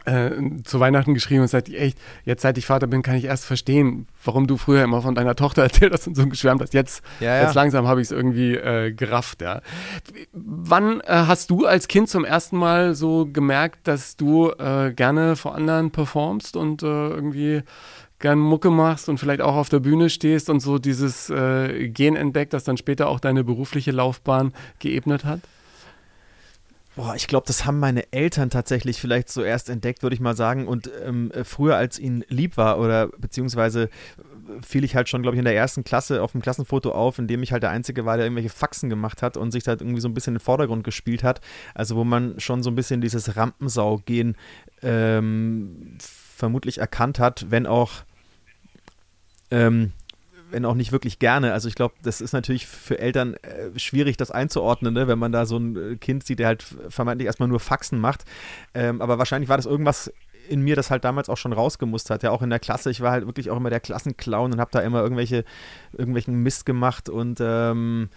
äh, 0.06 0.32
zu 0.64 0.80
Weihnachten 0.80 1.14
geschrieben 1.14 1.42
und 1.42 1.48
sagt, 1.48 1.70
echt, 1.70 1.98
jetzt 2.26 2.42
seit 2.42 2.58
ich 2.58 2.66
Vater 2.66 2.88
bin, 2.88 3.02
kann 3.02 3.16
ich 3.16 3.26
erst 3.26 3.46
verstehen, 3.46 4.08
warum 4.24 4.48
du 4.48 4.58
früher 4.58 4.84
immer 4.84 5.02
von 5.02 5.16
deiner 5.16 5.36
Tochter 5.36 5.64
erzählt 5.64 5.94
hast 5.94 6.08
und 6.08 6.16
so 6.16 6.28
geschwärmt 6.28 6.62
hast. 6.62 6.74
Jetzt, 6.74 7.04
ja, 7.20 7.36
ja. 7.36 7.44
jetzt 7.44 7.56
langsam 7.56 7.88
habe 7.88 8.02
ich 8.02 8.08
es 8.08 8.12
irgendwie 8.12 8.56
äh, 8.56 8.92
gerafft. 8.92 9.42
Ja. 9.42 9.62
Wann 10.32 11.02
äh, 11.02 11.06
hast 11.08 11.50
du 11.50 11.66
als 11.66 11.88
Kind 11.88 12.10
zum 12.10 12.26
ersten 12.26 12.58
Mal 12.58 12.96
so 12.96 13.28
gemerkt, 13.32 13.88
dass 13.88 14.16
du 14.16 14.52
äh, 14.52 14.94
gerne 14.94 15.36
vor 15.36 15.56
anderen 15.56 15.92
performst 15.92 16.56
und 16.56 16.84
äh, 16.84 16.86
irgendwie 16.86 17.64
gern 18.24 18.40
Mucke 18.40 18.70
machst 18.70 19.10
und 19.10 19.20
vielleicht 19.20 19.42
auch 19.42 19.56
auf 19.56 19.68
der 19.68 19.82
Bühne 19.82 20.10
stehst 20.10 20.50
und 20.50 20.62
so 20.62 20.80
dieses 20.80 21.30
äh, 21.30 21.90
Gen 21.90 22.16
entdeckt, 22.16 22.54
das 22.54 22.64
dann 22.64 22.78
später 22.78 23.10
auch 23.10 23.20
deine 23.20 23.44
berufliche 23.44 23.92
Laufbahn 23.92 24.54
geebnet 24.80 25.26
hat? 25.26 25.42
Boah, 26.96 27.16
ich 27.16 27.28
glaube, 27.28 27.46
das 27.48 27.66
haben 27.66 27.80
meine 27.80 28.14
Eltern 28.14 28.50
tatsächlich 28.50 29.02
vielleicht 29.02 29.28
so 29.28 29.44
erst 29.44 29.70
entdeckt, 29.70 30.04
würde 30.04 30.14
ich 30.14 30.22
mal 30.22 30.38
sagen. 30.38 30.68
Und 30.68 30.90
ähm, 31.04 31.32
äh, 31.32 31.44
früher, 31.44 31.76
als 31.76 32.00
ihnen 32.00 32.24
lieb 32.30 32.56
war 32.56 32.80
oder 32.80 33.08
beziehungsweise 33.08 33.84
äh, 33.84 33.90
fiel 34.62 34.86
ich 34.86 34.96
halt 34.96 35.10
schon, 35.10 35.22
glaube 35.22 35.36
ich, 35.36 35.40
in 35.40 35.46
der 35.46 35.56
ersten 35.56 35.84
Klasse 35.84 36.24
auf 36.24 36.32
dem 36.32 36.42
Klassenfoto 36.42 36.94
auf, 36.94 37.20
in 37.20 37.28
dem 37.28 37.44
ich 37.44 37.52
halt 37.52 37.64
der 37.64 37.72
Einzige 37.72 38.06
war, 38.06 38.16
der 38.16 38.28
irgendwelche 38.28 38.50
Faxen 38.50 38.90
gemacht 38.90 39.22
hat 39.22 39.36
und 39.36 39.52
sich 39.52 39.68
halt 39.68 39.82
irgendwie 39.82 40.00
so 40.00 40.08
ein 40.08 40.14
bisschen 40.14 40.36
in 40.36 40.38
den 40.38 40.46
Vordergrund 40.46 40.86
gespielt 40.86 41.24
hat. 41.24 41.42
Also 41.74 41.98
wo 41.98 42.06
man 42.06 42.40
schon 42.40 42.64
so 42.64 42.70
ein 42.70 42.76
bisschen 42.76 43.02
dieses 43.02 43.36
Rampensau-Gehen 43.36 44.38
ähm, 44.82 45.98
vermutlich 46.00 46.78
erkannt 46.78 47.20
hat, 47.20 47.48
wenn 47.50 47.68
auch 47.68 48.04
ähm, 49.52 49.92
wenn 50.52 50.66
auch 50.66 50.76
nicht 50.76 50.92
wirklich 50.92 51.20
gerne. 51.20 51.52
Also 51.52 51.68
ich 51.68 51.76
glaube, 51.76 51.96
das 52.04 52.22
ist 52.22 52.32
natürlich 52.32 52.68
für 52.68 53.00
Eltern 53.00 53.34
äh, 53.36 53.78
schwierig, 53.78 54.18
das 54.18 54.30
einzuordnen, 54.30 54.94
ne? 54.94 55.08
wenn 55.08 55.18
man 55.18 55.32
da 55.32 55.46
so 55.46 55.58
ein 55.58 55.94
äh, 55.94 55.96
Kind 55.96 56.26
sieht, 56.26 56.40
der 56.40 56.48
halt 56.48 56.64
vermeintlich 56.90 57.26
erstmal 57.26 57.50
nur 57.50 57.60
Faxen 57.60 58.00
macht. 58.00 58.24
Ähm, 58.74 59.02
aber 59.02 59.18
wahrscheinlich 59.18 59.50
war 59.50 59.58
das 59.58 59.66
irgendwas 59.66 60.14
in 60.48 60.62
mir, 60.62 60.76
das 60.76 60.92
halt 60.92 61.06
damals 61.06 61.30
auch 61.30 61.38
schon 61.38 61.54
rausgemusst 61.54 62.10
hat. 62.10 62.22
Ja, 62.22 62.32
auch 62.32 62.42
in 62.42 62.50
der 62.50 62.60
Klasse. 62.60 62.92
Ich 62.92 63.02
war 63.02 63.12
halt 63.12 63.26
wirklich 63.26 63.50
auch 63.50 63.58
immer 63.58 63.70
der 63.70 63.80
Klassenclown 63.80 64.54
und 64.54 64.60
habe 64.60 64.72
da 64.72 64.82
immer 64.82 65.02
irgendwelche, 65.02 65.44
irgendwelchen 65.94 66.36
Mist 66.36 66.66
gemacht 66.66 67.10
und 67.10 67.40
ähm, 67.42 68.10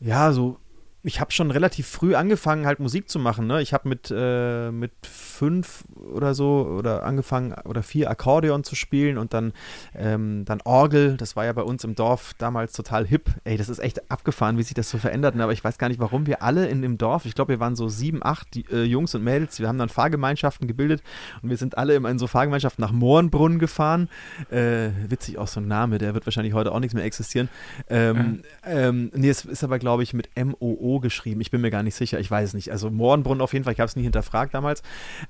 ja, 0.00 0.32
so 0.32 0.58
ich 1.04 1.20
habe 1.20 1.30
schon 1.30 1.52
relativ 1.52 1.86
früh 1.86 2.16
angefangen, 2.16 2.66
halt 2.66 2.80
Musik 2.80 3.08
zu 3.08 3.20
machen. 3.20 3.46
Ne? 3.46 3.62
Ich 3.62 3.72
habe 3.72 3.88
mit, 3.88 4.12
äh, 4.14 4.72
mit 4.72 4.90
fünf 5.02 5.84
oder 5.94 6.34
so 6.34 6.66
oder 6.76 7.04
angefangen 7.04 7.54
oder 7.64 7.84
vier 7.84 8.10
Akkordeon 8.10 8.64
zu 8.64 8.74
spielen 8.74 9.16
und 9.16 9.32
dann, 9.32 9.52
ähm, 9.94 10.44
dann 10.44 10.60
Orgel. 10.64 11.16
Das 11.16 11.36
war 11.36 11.44
ja 11.44 11.52
bei 11.52 11.62
uns 11.62 11.84
im 11.84 11.94
Dorf 11.94 12.34
damals 12.38 12.72
total 12.72 13.06
hip. 13.06 13.30
Ey, 13.44 13.56
das 13.56 13.68
ist 13.68 13.78
echt 13.78 14.10
abgefahren, 14.10 14.58
wie 14.58 14.64
sich 14.64 14.74
das 14.74 14.90
so 14.90 14.98
verändert. 14.98 15.36
Ne? 15.36 15.44
Aber 15.44 15.52
ich 15.52 15.62
weiß 15.62 15.78
gar 15.78 15.88
nicht, 15.88 16.00
warum 16.00 16.26
wir 16.26 16.42
alle 16.42 16.66
in 16.66 16.82
dem 16.82 16.98
Dorf, 16.98 17.26
ich 17.26 17.36
glaube, 17.36 17.52
wir 17.52 17.60
waren 17.60 17.76
so 17.76 17.88
sieben, 17.88 18.24
acht 18.24 18.52
die, 18.54 18.66
äh, 18.72 18.82
Jungs 18.82 19.14
und 19.14 19.22
Mädels, 19.22 19.60
wir 19.60 19.68
haben 19.68 19.78
dann 19.78 19.88
Fahrgemeinschaften 19.88 20.66
gebildet 20.66 21.02
und 21.42 21.50
wir 21.50 21.56
sind 21.56 21.78
alle 21.78 21.94
in 21.94 22.18
so 22.18 22.26
Fahrgemeinschaften 22.26 22.82
nach 22.82 22.92
Mohrenbrunn 22.92 23.60
gefahren. 23.60 24.08
Äh, 24.50 24.90
witzig 25.08 25.38
auch 25.38 25.48
so 25.48 25.60
ein 25.60 25.68
Name, 25.68 25.98
der 25.98 26.14
wird 26.14 26.26
wahrscheinlich 26.26 26.54
heute 26.54 26.72
auch 26.72 26.80
nichts 26.80 26.94
mehr 26.94 27.04
existieren. 27.04 27.48
Ähm, 27.88 28.42
ähm, 28.64 29.12
nee, 29.14 29.30
es 29.30 29.44
ist 29.44 29.62
aber, 29.62 29.78
glaube 29.78 30.02
ich, 30.02 30.12
mit 30.12 30.30
M-O-O 30.34 30.87
geschrieben. 30.96 31.40
Ich 31.40 31.50
bin 31.50 31.60
mir 31.60 31.70
gar 31.70 31.82
nicht 31.82 31.94
sicher. 31.94 32.18
Ich 32.18 32.30
weiß 32.30 32.48
es 32.48 32.54
nicht. 32.54 32.72
Also 32.72 32.90
Mohrenbrunn 32.90 33.40
auf 33.40 33.52
jeden 33.52 33.64
Fall. 33.64 33.74
Ich 33.74 33.80
habe 33.80 33.88
es 33.88 33.96
nie 33.96 34.02
hinterfragt 34.02 34.54
damals. 34.54 34.82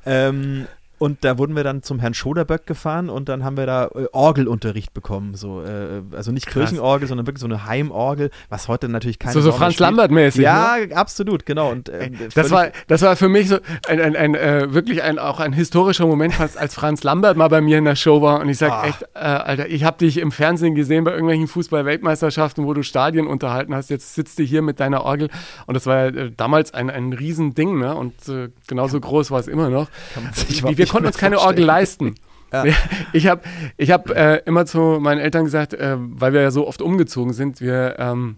Ähm, 0.07 0.67
und 0.99 1.25
da 1.25 1.39
wurden 1.39 1.55
wir 1.55 1.65
dann 1.65 1.83
zum 1.83 2.01
Herrn 2.01 2.15
Schoderböck 2.15 2.67
gefahren 2.67 3.09
und 3.09 3.29
dann 3.29 3.45
haben 3.45 3.57
wir 3.57 3.67
da 3.67 3.87
äh, 3.95 4.07
Orgelunterricht 4.13 4.93
bekommen. 4.95 5.35
So, 5.35 5.63
äh, 5.63 6.03
also 6.15 6.33
nicht 6.33 6.47
Krass. 6.47 6.71
Kirchenorgel, 6.71 7.07
sondern 7.09 7.27
wirklich 7.27 7.41
so 7.41 7.47
eine 7.47 7.67
Heimorgel, 7.67 8.31
was 8.49 8.69
heute 8.69 8.89
natürlich 8.89 9.19
keine 9.19 9.33
So, 9.33 9.41
so 9.41 9.53
Franz 9.53 9.79
Lambert-mäßig. 9.79 10.43
Ja, 10.43 10.77
ne? 10.79 10.97
absolut, 10.97 11.47
genau. 11.47 11.71
Und, 11.71 11.89
ähm, 11.89 12.17
das, 12.35 12.51
war, 12.51 12.69
das 12.89 13.03
war 13.03 13.17
für 13.17 13.29
mich 13.29 13.49
so 13.49 13.59
ein, 13.87 14.01
ein, 14.01 14.17
ein 14.17 14.35
äh, 14.35 14.75
wirklich 14.75 15.03
ein, 15.03 15.19
auch 15.19 15.41
ein 15.41 15.53
historischer 15.53 16.07
Moment, 16.07 16.35
als 16.41 16.75
Franz 16.75 17.03
Lambert 17.05 17.37
mal 17.37 17.49
bei 17.49 17.61
mir 17.61 17.79
in 17.79 17.85
der 17.85 17.97
Show 17.97 18.21
war. 18.21 18.41
Und 18.41 18.49
ich 18.49 18.59
sage 18.59 18.75
ah. 18.75 18.87
echt, 18.87 19.03
äh, 19.15 19.19
Alter, 19.19 19.69
ich 19.69 19.85
habe 19.85 19.99
dich 19.99 20.19
im 20.19 20.33
Fernsehen 20.33 20.75
gesehen 20.75 21.05
bei 21.05 21.13
irgendwelchen 21.13 21.47
Fußball-Weltmeisterschaften, 21.47 22.65
wo 22.65 22.75
du 22.75 22.83
Stadien 22.83 23.27
unterhalten 23.27 23.75
hast. 23.75 23.91
Jetzt 23.91 24.15
sitzt 24.15 24.39
du 24.39 24.43
hier 24.43 24.63
mit 24.63 24.81
deiner 24.81 25.05
Orgel. 25.05 25.29
Und 25.67 25.75
das 25.75 25.87
war 25.87 25.97
ja 25.97 26.07
äh, 26.07 26.33
damals 26.37 26.75
ein, 26.75 26.91
ein 26.91 27.13
Riesending. 27.13 27.79
Ne? 27.79 27.95
Und 27.95 28.29
äh, 28.29 28.49
genauso 28.67 29.01
groß 29.01 29.31
war 29.31 29.41
es 29.41 29.49
immer 29.49 29.71
noch. 29.71 29.89
Kann 30.15 30.25
man 30.25 30.33
sich 30.33 30.65
Wie, 30.65 30.88
konnten 30.89 31.07
uns 31.07 31.19
keine 31.19 31.39
Orgel 31.41 31.65
leisten. 31.65 32.15
Ja. 32.51 32.65
Ich 33.13 33.27
habe 33.27 33.43
ich 33.77 33.91
hab, 33.91 34.09
äh, 34.09 34.37
immer 34.47 34.65
zu 34.65 34.79
meinen 35.01 35.19
Eltern 35.19 35.45
gesagt, 35.45 35.75
äh, 35.75 35.97
weil 35.99 36.33
wir 36.33 36.41
ja 36.41 36.51
so 36.51 36.67
oft 36.67 36.81
umgezogen 36.81 37.35
sind, 37.35 37.61
wir 37.61 37.97
ähm, 37.99 38.37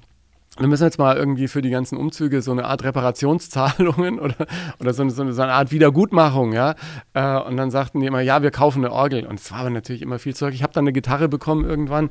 wir 0.59 0.66
müssen 0.66 0.83
jetzt 0.83 0.99
mal 0.99 1.16
irgendwie 1.16 1.47
für 1.47 1.62
die 1.62 1.71
ganzen 1.71 1.97
Umzüge 1.97 2.42
so 2.42 2.50
eine 2.50 2.64
Art 2.64 2.83
Reparationszahlungen 2.83 4.19
oder, 4.21 4.35
oder 4.80 4.92
so, 4.92 5.02
eine, 5.02 5.12
so, 5.12 5.23
eine, 5.23 5.33
so 5.33 5.42
eine 5.42 5.52
Art 5.52 5.71
Wiedergutmachung, 5.71 6.52
ja. 6.52 6.75
Äh, 7.14 7.38
und 7.38 7.57
dann 7.57 7.71
sagten 7.71 8.00
die 8.00 8.07
immer, 8.07 8.21
ja, 8.21 8.42
wir 8.42 8.50
kaufen 8.50 8.85
eine 8.85 8.92
Orgel. 8.92 9.26
Und 9.26 9.38
es 9.38 9.50
war 9.52 9.61
aber 9.61 9.71
natürlich 9.71 10.02
immer 10.02 10.19
viel 10.19 10.35
Zeug. 10.35 10.52
Ich 10.54 10.64
habe 10.64 10.73
dann 10.73 10.85
eine 10.85 10.92
Gitarre 10.92 11.28
bekommen 11.28 11.64
irgendwann 11.64 12.11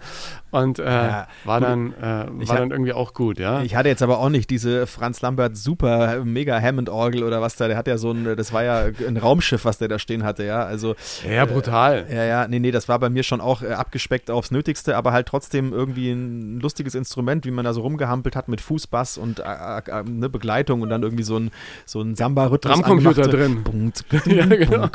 und 0.51 0.79
äh, 0.79 0.84
ja, 0.86 1.27
war, 1.43 1.60
dann, 1.60 1.93
äh, 1.93 2.48
war 2.48 2.58
dann 2.58 2.72
irgendwie 2.72 2.93
auch 2.93 3.13
gut, 3.13 3.39
ja. 3.39 3.62
Ich 3.62 3.75
hatte 3.75 3.89
jetzt 3.89 4.01
aber 4.01 4.19
auch 4.19 4.29
nicht 4.29 4.50
diese 4.50 4.88
Franz 4.88 5.22
Lambert 5.22 5.58
super 5.58 6.24
mega 6.24 6.60
Hammond-Orgel 6.60 7.24
oder 7.24 7.41
was 7.41 7.58
da, 7.58 7.67
der 7.67 7.77
hat 7.77 7.88
ja 7.88 7.98
so 7.98 8.12
ein, 8.12 8.36
das 8.38 8.53
war 8.53 8.63
ja 8.63 8.86
ein 9.05 9.17
Raumschiff, 9.17 9.65
was 9.65 9.77
der 9.77 9.89
da 9.89 10.00
stehen 10.00 10.24
hatte, 10.24 10.46
ja. 10.46 10.63
Also, 10.63 10.96
ja, 11.29 11.46
brutal. 11.46 12.08
Äh, 12.10 12.15
ja, 12.15 12.24
ja, 12.24 12.48
nee, 12.48 12.60
nee, 12.60 12.72
das 12.72 12.88
war 12.88 13.00
bei 13.00 13.10
mir 13.10 13.24
schon 13.24 13.41
auch 13.41 13.62
äh, 13.62 13.74
abgespeckt 13.74 14.31
aufs 14.31 14.50
Nötigste, 14.50 14.96
aber 14.96 15.12
halt 15.12 15.27
trotzdem 15.27 15.74
irgendwie 15.74 16.11
ein 16.11 16.59
lustiges 16.61 16.96
Instrument, 16.96 17.46
wie 17.46 17.51
man 17.51 17.66
da 17.66 17.74
so 17.74 17.81
rumgehampelt 17.81 18.28
hat 18.35 18.39
hat 18.39 18.48
mit 18.48 18.61
Fußbass 18.61 19.20
und 19.20 19.39
äh, 19.39 19.44
äh, 19.44 20.03
ne, 20.03 20.29
Begleitung 20.29 20.81
und 20.81 20.89
dann 20.89 21.03
irgendwie 21.03 21.24
so 21.24 21.37
ein, 21.37 21.51
so 21.85 22.01
ein 22.01 22.15
Samba-Rhythmus. 22.15 22.74
Drumcomputer 22.74 23.27
drin. 23.27 23.94
ja, 24.25 24.46
genau. 24.46 24.89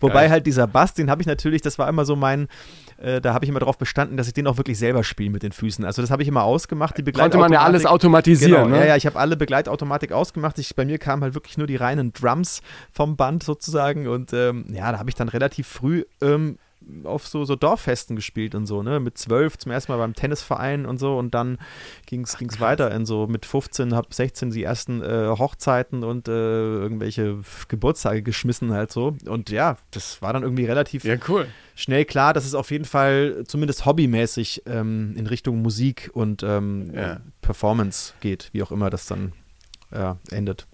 Wobei 0.00 0.28
halt 0.28 0.46
dieser 0.46 0.66
Bass, 0.66 0.92
den 0.92 1.10
habe 1.10 1.22
ich 1.22 1.26
natürlich, 1.26 1.62
das 1.62 1.78
war 1.78 1.88
immer 1.88 2.04
so 2.04 2.16
mein, 2.16 2.48
äh, 2.98 3.20
da 3.20 3.32
habe 3.32 3.44
ich 3.44 3.48
immer 3.48 3.60
darauf 3.60 3.78
bestanden, 3.78 4.16
dass 4.16 4.26
ich 4.26 4.34
den 4.34 4.46
auch 4.46 4.58
wirklich 4.58 4.78
selber 4.78 5.04
spiele 5.04 5.30
mit 5.30 5.42
den 5.42 5.52
Füßen. 5.52 5.84
Also 5.84 6.02
das 6.02 6.10
habe 6.10 6.22
ich 6.22 6.28
immer 6.28 6.42
ausgemacht. 6.42 6.98
Die 6.98 7.12
Konnte 7.12 7.38
man 7.38 7.52
ja 7.52 7.62
alles 7.62 7.86
automatisieren, 7.86 8.64
genau, 8.64 8.76
ne? 8.76 8.80
Ja, 8.80 8.86
ja, 8.88 8.96
ich 8.96 9.06
habe 9.06 9.18
alle 9.18 9.36
Begleitautomatik 9.36 10.12
ausgemacht. 10.12 10.58
Ich, 10.58 10.74
bei 10.74 10.84
mir 10.84 10.98
kamen 10.98 11.22
halt 11.22 11.34
wirklich 11.34 11.56
nur 11.56 11.66
die 11.66 11.76
reinen 11.76 12.12
Drums 12.12 12.62
vom 12.90 13.16
Band 13.16 13.44
sozusagen 13.44 14.08
und 14.08 14.32
ähm, 14.32 14.66
ja, 14.72 14.90
da 14.92 14.98
habe 14.98 15.08
ich 15.08 15.14
dann 15.14 15.28
relativ 15.28 15.68
früh 15.68 16.04
ähm, 16.20 16.58
auf 17.04 17.26
so, 17.26 17.44
so 17.44 17.56
Dorffesten 17.56 18.16
gespielt 18.16 18.54
und 18.54 18.66
so, 18.66 18.82
ne? 18.82 19.00
Mit 19.00 19.18
zwölf 19.18 19.58
zum 19.58 19.72
ersten 19.72 19.92
Mal 19.92 19.98
beim 19.98 20.14
Tennisverein 20.14 20.86
und 20.86 20.98
so 20.98 21.18
und 21.18 21.34
dann 21.34 21.58
ging 22.06 22.22
es 22.22 22.60
weiter 22.60 22.90
in 22.90 23.06
so 23.06 23.26
mit 23.26 23.46
15, 23.46 23.94
hab 23.94 24.12
16 24.12 24.50
die 24.50 24.62
ersten 24.62 25.02
äh, 25.02 25.28
Hochzeiten 25.28 26.04
und 26.04 26.28
äh, 26.28 26.32
irgendwelche 26.32 27.38
Geburtstage 27.68 28.22
geschmissen 28.22 28.72
halt 28.72 28.92
so. 28.92 29.16
Und 29.26 29.50
ja, 29.50 29.76
das 29.90 30.22
war 30.22 30.32
dann 30.32 30.42
irgendwie 30.42 30.64
relativ 30.64 31.04
ja, 31.04 31.16
cool. 31.28 31.46
schnell 31.74 32.04
klar, 32.04 32.32
dass 32.32 32.44
es 32.44 32.54
auf 32.54 32.70
jeden 32.70 32.84
Fall 32.84 33.44
zumindest 33.46 33.86
hobbymäßig 33.86 34.62
ähm, 34.66 35.14
in 35.16 35.26
Richtung 35.26 35.62
Musik 35.62 36.10
und 36.12 36.42
ähm, 36.42 36.92
ja. 36.94 37.20
Performance 37.40 38.14
geht, 38.20 38.50
wie 38.52 38.62
auch 38.62 38.72
immer 38.72 38.90
das 38.90 39.06
dann 39.06 39.32
äh, 39.90 40.14
endet. 40.30 40.66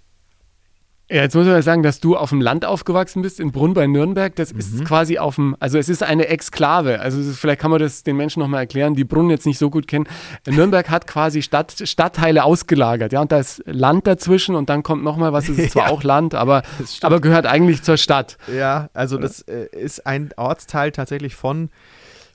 Ja, 1.11 1.23
jetzt 1.23 1.35
muss 1.35 1.47
man 1.47 1.55
ja 1.55 1.62
sagen, 1.62 1.83
dass 1.83 2.01
du 2.01 2.16
auf 2.18 2.29
dem 2.29 2.42
Land 2.42 2.66
aufgewachsen 2.66 3.23
bist, 3.23 3.40
in 3.40 3.51
Brunn 3.51 3.73
bei 3.73 3.87
Nürnberg. 3.87 4.37
Das 4.37 4.53
mhm. 4.53 4.61
ist 4.61 4.85
quasi 4.85 5.18
auf 5.18 5.37
dem, 5.37 5.57
also 5.59 5.79
es 5.79 5.88
ist 5.88 6.03
eine 6.03 6.29
Exklave. 6.29 7.01
Also 7.01 7.18
ist, 7.18 7.38
vielleicht 7.38 7.61
kann 7.61 7.71
man 7.71 7.81
das 7.81 8.03
den 8.03 8.16
Menschen 8.16 8.40
nochmal 8.40 8.61
erklären, 8.61 8.94
die 8.94 9.05
Brunn 9.05 9.31
jetzt 9.31 9.47
nicht 9.47 9.57
so 9.57 9.71
gut 9.71 9.88
kennen. 9.88 10.07
Nürnberg 10.47 10.90
hat 10.90 11.07
quasi 11.07 11.40
Stadt, 11.40 11.75
Stadtteile 11.83 12.44
ausgelagert, 12.44 13.12
ja, 13.12 13.23
und 13.23 13.33
da 13.33 13.38
ist 13.38 13.62
Land 13.64 14.07
dazwischen 14.07 14.55
und 14.55 14.68
dann 14.68 14.83
kommt 14.83 15.03
nochmal 15.03 15.33
was, 15.33 15.49
es 15.49 15.59
ist 15.59 15.73
zwar 15.73 15.85
ja, 15.87 15.92
auch 15.92 16.03
Land, 16.03 16.35
aber, 16.35 16.62
aber 17.01 17.21
gehört 17.21 17.47
eigentlich 17.47 17.83
zur 17.83 17.97
Stadt. 17.97 18.37
Ja, 18.55 18.90
also 18.92 19.16
das 19.16 19.40
äh, 19.42 19.66
ist 19.73 20.07
ein 20.07 20.31
Ortsteil 20.37 20.92
tatsächlich 20.92 21.35
von 21.35 21.71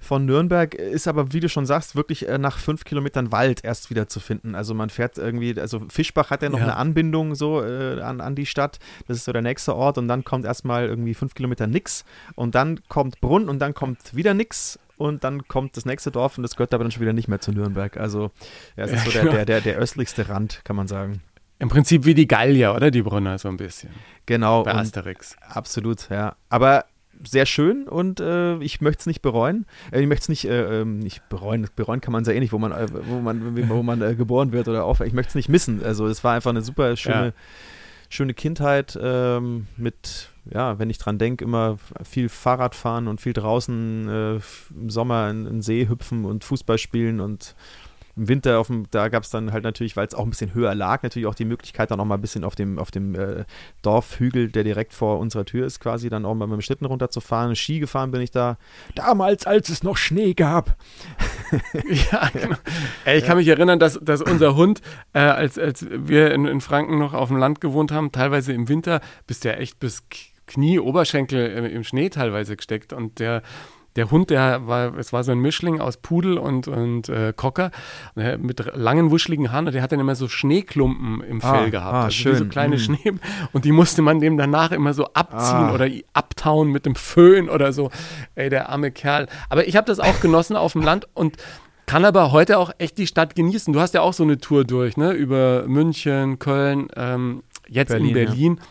von 0.04 0.26
Nürnberg 0.26 0.76
ist 0.76 1.08
aber, 1.08 1.34
wie 1.34 1.40
du 1.40 1.50
schon 1.50 1.66
sagst, 1.66 1.96
wirklich 1.96 2.28
äh, 2.28 2.38
nach 2.38 2.58
fünf 2.58 2.84
Kilometern 2.84 3.32
Wald 3.32 3.64
erst 3.64 3.90
wieder 3.90 4.08
zu 4.08 4.20
finden. 4.20 4.56
Also 4.56 4.74
man 4.74 4.90
fährt 4.90 5.18
irgendwie, 5.18 5.60
also 5.60 5.82
Fischbach 5.90 6.30
hat 6.30 6.44
ja 6.44 6.50
noch 6.50 6.60
ja. 6.60 6.66
eine 6.66 6.76
Anbindung 6.76 7.36
so 7.36 7.64
äh, 7.64 8.02
an, 8.02 8.22
an 8.22 8.36
die 8.36 8.46
Stadt. 8.46 8.80
Das 9.08 9.18
ist 9.18 9.26
so 9.26 9.32
der 9.32 9.42
nächste 9.42 9.76
Ort 9.76 9.98
und 9.98 10.08
dann 10.08 10.24
kommt 10.24 10.46
erstmal 10.46 10.86
irgendwie 10.86 11.14
fünf 11.14 11.34
Kilometer 11.34 11.68
nix 11.68 12.06
und 12.36 12.56
dann 12.56 12.82
kommt 12.88 13.22
Brunn 13.22 13.50
und 13.50 13.60
dann 13.60 13.74
kommt 13.74 14.16
wieder 14.16 14.34
nix 14.34 14.78
und 14.98 15.24
dann 15.24 15.48
kommt 15.48 15.78
das 15.78 15.86
nächste 15.86 16.12
Dorf 16.12 16.38
und 16.38 16.44
das 16.44 16.56
gehört 16.56 16.74
aber 16.74 16.84
dann 16.84 16.92
schon 16.92 17.02
wieder 17.02 17.14
nicht 17.14 17.28
mehr 17.28 17.40
zu 17.40 17.52
Nürnberg. 17.52 17.98
Also 17.98 18.32
ja, 18.76 18.84
es 18.84 18.92
ist 18.92 19.06
so 19.06 19.12
der, 19.12 19.24
der, 19.26 19.46
der, 19.46 19.62
der 19.62 19.78
östlichste 19.78 20.30
Rand, 20.30 20.62
kann 20.64 20.76
man 20.76 20.88
sagen. 20.88 21.22
Im 21.60 21.70
Prinzip 21.70 22.04
wie 22.04 22.14
die 22.14 22.28
Gallier, 22.28 22.76
oder? 22.76 22.92
Die 22.92 23.02
Brunner 23.02 23.38
so 23.38 23.48
ein 23.48 23.58
bisschen. 23.58 23.90
Genau. 24.26 24.64
Bei 24.64 24.74
Asterix. 24.74 25.38
Absolut, 25.48 26.10
ja. 26.10 26.36
Aber 26.50 26.86
sehr 27.26 27.46
schön 27.46 27.88
und 27.88 28.20
äh, 28.20 28.58
ich 28.58 28.82
möchte 28.82 29.02
es 29.02 29.06
nicht 29.06 29.22
bereuen. 29.22 29.66
Äh, 29.92 30.02
ich 30.02 30.08
möchte 30.08 30.24
es 30.24 30.30
nicht, 30.30 30.46
äh, 30.46 30.82
ähm, 30.82 31.00
nicht 31.00 31.28
bereuen. 31.30 31.68
Bereuen 31.76 32.02
kann 32.02 32.12
man 32.12 32.26
sehr 32.26 32.36
ähnlich, 32.36 32.52
wo 32.52 32.60
man, 32.60 32.72
äh, 32.72 32.88
wo 33.08 33.20
man, 33.20 33.70
wo 33.70 33.84
man 33.84 34.02
äh, 34.02 34.16
geboren 34.16 34.52
wird 34.52 34.68
oder 34.68 34.86
auf. 34.86 35.00
Ich 35.02 35.14
möchte 35.14 35.30
es 35.30 35.36
nicht 35.36 35.50
missen. 35.50 35.84
Also 35.84 36.08
es 36.08 36.24
war 36.24 36.34
einfach 36.34 36.52
eine 36.52 36.62
super 36.62 36.96
schöne, 36.96 37.28
ja. 37.28 37.34
schöne 38.10 38.34
Kindheit 38.34 38.98
ähm, 39.02 39.68
mit, 39.78 40.30
ja, 40.52 40.80
wenn 40.80 40.90
ich 40.90 40.98
dran 40.98 41.18
denke, 41.18 41.44
immer 41.46 41.78
viel 42.04 42.30
Fahrradfahren 42.30 43.08
und 43.08 43.22
viel 43.22 43.34
draußen 43.34 44.10
äh, 44.10 44.40
im 44.76 44.90
Sommer 44.90 45.30
in, 45.30 45.46
in 45.46 45.46
den 45.46 45.62
See 45.62 45.88
hüpfen 45.88 46.26
und 46.26 46.44
Fußball 46.44 46.78
spielen 46.78 47.20
und 47.20 47.56
im 48.16 48.28
Winter 48.28 48.60
auf 48.60 48.68
dem, 48.68 48.86
da 48.92 49.10
gab 49.10 49.24
es 49.24 49.30
dann 49.30 49.52
halt 49.52 49.64
natürlich, 49.64 49.96
weil 49.96 50.06
es 50.06 50.14
auch 50.14 50.24
ein 50.24 50.30
bisschen 50.30 50.54
höher 50.54 50.76
lag, 50.76 51.02
natürlich 51.04 51.28
auch 51.28 51.36
die 51.36 51.46
Möglichkeit, 51.46 51.92
dann 51.92 52.00
auch 52.00 52.06
mal 52.06 52.16
ein 52.16 52.22
bisschen 52.22 52.44
auf 52.44 52.56
dem, 52.56 52.78
auf 52.78 52.92
dem 52.92 53.16
äh, 53.16 53.46
Dorfhügel, 53.82 54.50
der 54.50 54.64
direkt 54.64 54.94
vor 54.94 55.20
unserer 55.20 55.46
Tür 55.46 55.66
ist, 55.66 55.80
quasi 55.80 56.10
dann 56.10 56.26
auch 56.26 56.36
mal 56.36 56.48
mit 56.48 56.60
dem 56.60 56.62
Schlitten 56.62 56.86
runterzufahren. 56.86 57.56
Ski 57.56 57.80
gefahren 57.80 58.12
bin 58.12 58.22
ich 58.22 58.32
da. 58.32 58.58
Damals, 58.96 59.48
als 59.48 59.70
es 59.70 59.84
noch 59.84 59.98
Schnee 59.98 60.34
gab. 60.34 60.78
ja, 62.12 62.30
genau. 62.32 62.56
Ey, 63.06 63.18
ich 63.18 63.26
kann 63.26 63.38
mich 63.38 63.48
erinnern, 63.48 63.80
dass, 63.80 64.00
dass 64.02 64.22
unser 64.22 64.56
Hund, 64.56 64.82
äh, 65.14 65.20
als, 65.20 65.58
als 65.58 65.86
wir 65.90 66.32
in, 66.34 66.46
in 66.46 66.62
Franken 66.62 67.00
noch 67.00 67.14
auf 67.14 67.30
dem 67.30 67.38
Land 67.38 67.62
gewohnt 67.62 67.92
haben, 67.92 68.12
teilweise 68.12 68.54
im 68.54 68.70
Winter, 68.70 69.02
bist 69.26 69.44
du 69.44 69.50
ja 69.50 69.56
echt 69.56 69.80
bis 69.80 70.04
Knie, 70.46 70.80
Oberschenkel 70.80 71.68
im 71.68 71.84
Schnee 71.84 72.10
teilweise 72.10 72.56
gesteckt 72.56 72.94
und 72.94 73.20
der 73.20 73.42
der 73.96 74.10
Hund, 74.12 74.30
der 74.30 74.68
war, 74.68 74.98
es 74.98 75.14
war 75.14 75.24
so 75.24 75.32
ein 75.32 75.40
Mischling 75.40 75.80
aus 75.80 75.98
Pudel 75.98 76.38
und, 76.38 76.68
und 76.68 77.10
äh, 77.10 77.34
Cocker 77.36 77.72
äh, 78.16 78.38
mit 78.38 78.64
langen, 78.76 79.12
wuscheligen 79.12 79.52
Haaren 79.52 79.68
und 79.68 79.74
der 79.74 79.82
hat 79.82 79.92
dann 79.92 80.00
immer 80.00 80.16
so 80.16 80.28
Schneeklumpen 80.28 81.22
im 81.22 81.44
ah, 81.44 81.54
Fell 81.54 81.72
gehabt. 81.72 81.94
Ah, 81.94 82.04
also 82.06 82.16
schön. 82.16 82.36
so 82.36 82.46
kleine 82.46 82.76
mhm. 82.76 82.80
Schnee 82.80 83.14
und 83.52 83.66
die 83.66 83.72
musste 83.72 84.02
man 84.02 84.20
dem 84.20 84.38
danach 84.38 84.72
immer 84.72 84.94
so 84.94 85.06
abziehen 85.14 85.70
ah. 85.70 85.74
oder 85.74 85.88
abtauen 86.14 86.70
mit 86.70 86.86
dem 86.86 86.96
Föhn 86.96 87.50
oder 87.50 87.74
so. 87.74 87.92
Ey, 88.36 88.50
der 88.50 88.70
arme 88.70 88.92
Kerl. 88.92 89.28
Aber 89.50 89.68
ich 89.68 89.76
habe 89.76 89.86
das 89.86 90.00
auch 90.00 90.20
genossen 90.22 90.56
auf 90.56 90.74
dem 90.74 90.82
Land 90.82 91.08
und 91.14 91.38
kann 91.86 92.06
aber 92.06 92.32
heute 92.32 92.58
auch 92.58 92.72
echt 92.78 92.98
die 92.98 93.08
Stadt 93.08 93.36
genießen. 93.36 93.74
Du 93.74 93.80
hast 93.80 93.94
ja 93.94 94.02
auch 94.02 94.14
so 94.14 94.24
eine 94.24 94.38
Tour 94.38 94.64
durch, 94.64 94.98
ne? 94.98 95.12
Über 95.12 95.66
München, 95.68 96.40
Köln, 96.40 96.88
ähm, 96.96 97.44
jetzt 97.68 97.90
Berlin, 97.90 98.08
in 98.08 98.14
Berlin. 98.14 98.56
Ja. 98.58 98.64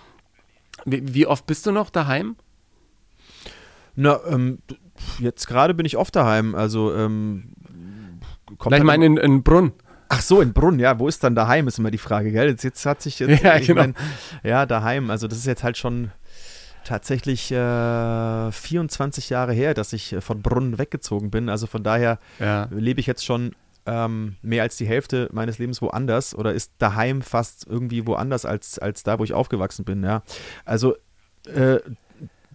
Wie, 0.85 1.15
wie, 1.15 1.27
oft 1.27 1.47
bist 1.47 1.67
du 1.67 1.73
noch 1.73 1.91
daheim? 1.91 2.37
Na, 3.95 4.19
ähm, 4.27 4.59
jetzt 5.19 5.47
gerade 5.47 5.75
bin 5.75 5.87
ich 5.87 5.97
oft 5.97 6.15
daheim. 6.15 6.55
Also, 6.55 6.95
ähm, 6.95 7.53
kommt. 8.59 8.75
Gleich 8.75 8.81
halt 8.81 8.85
mal 8.85 9.03
in, 9.03 9.17
in 9.17 9.43
Brunn. 9.43 9.73
Ach 10.09 10.21
so, 10.21 10.43
in 10.43 10.53
Brunn, 10.53 10.79
ja, 10.79 10.99
wo 10.99 11.09
ist 11.09 11.25
dann 11.25 11.35
daheim, 11.35 11.67
ist 11.69 11.79
immer 11.79 11.91
die 11.91 11.97
Frage, 11.97 12.33
gell? 12.33 12.51
Jetzt, 12.51 12.65
jetzt 12.65 12.85
hat 12.85 13.01
sich 13.01 13.19
jetzt, 13.19 13.43
ja, 13.45 13.55
äh, 13.55 13.61
genau. 13.61 13.81
Mein, 13.81 13.95
ja, 14.43 14.67
daheim, 14.67 15.11
also 15.11 15.27
das 15.27 15.39
ist 15.39 15.47
jetzt 15.47 15.63
halt 15.63 15.79
schon 15.79 16.11
tatsächlich 16.85 17.51
äh, 17.51 18.53
24 18.53 19.31
Jahre 19.31 19.55
her, 19.55 19.73
dass 19.73 19.95
ich 19.95 20.13
äh, 20.13 20.21
von 20.21 20.43
Brunn 20.43 20.79
weggezogen 20.79 21.31
bin, 21.31 21.49
also 21.49 21.67
von 21.67 21.83
daher 21.83 22.19
ja. 22.39 22.69
lebe 22.71 23.01
ich 23.01 23.07
jetzt 23.07 23.25
schon 23.25 23.53
ähm, 23.87 24.37
mehr 24.43 24.63
als 24.63 24.77
die 24.77 24.87
Hälfte 24.87 25.31
meines 25.33 25.59
Lebens 25.59 25.81
woanders 25.81 26.35
oder 26.35 26.53
ist 26.53 26.73
daheim 26.79 27.23
fast 27.23 27.67
irgendwie 27.67 28.07
woanders 28.07 28.45
als, 28.45 28.79
als 28.79 29.03
da, 29.03 29.19
wo 29.19 29.25
ich 29.25 29.33
aufgewachsen 29.33 29.85
bin, 29.85 30.05
ja. 30.05 30.23
Also, 30.67 30.95
äh, 31.47 31.79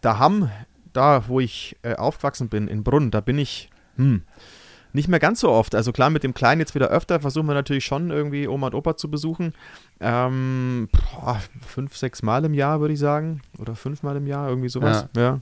daheim 0.01 0.49
da, 0.97 1.27
wo 1.27 1.39
ich 1.39 1.77
äh, 1.83 1.95
aufgewachsen 1.95 2.49
bin, 2.49 2.67
in 2.67 2.83
Brunn, 2.83 3.11
da 3.11 3.21
bin 3.21 3.37
ich 3.37 3.69
hm, 3.95 4.23
nicht 4.93 5.07
mehr 5.07 5.19
ganz 5.19 5.39
so 5.39 5.49
oft. 5.49 5.75
Also 5.75 5.91
klar, 5.91 6.09
mit 6.09 6.23
dem 6.23 6.33
Kleinen 6.33 6.59
jetzt 6.59 6.75
wieder 6.75 6.87
öfter 6.87 7.19
versuchen 7.19 7.47
wir 7.47 7.53
natürlich 7.53 7.85
schon 7.85 8.09
irgendwie 8.09 8.47
Oma 8.47 8.67
und 8.67 8.75
Opa 8.75 8.97
zu 8.97 9.09
besuchen. 9.09 9.53
Ähm, 9.99 10.89
boah, 10.91 11.39
fünf, 11.65 11.95
sechs 11.95 12.23
Mal 12.23 12.45
im 12.45 12.53
Jahr, 12.53 12.81
würde 12.81 12.93
ich 12.93 12.99
sagen. 12.99 13.41
Oder 13.59 13.75
fünfmal 13.75 14.17
im 14.17 14.27
Jahr, 14.27 14.49
irgendwie 14.49 14.69
sowas. 14.69 15.07
ja. 15.15 15.21
ja. 15.21 15.39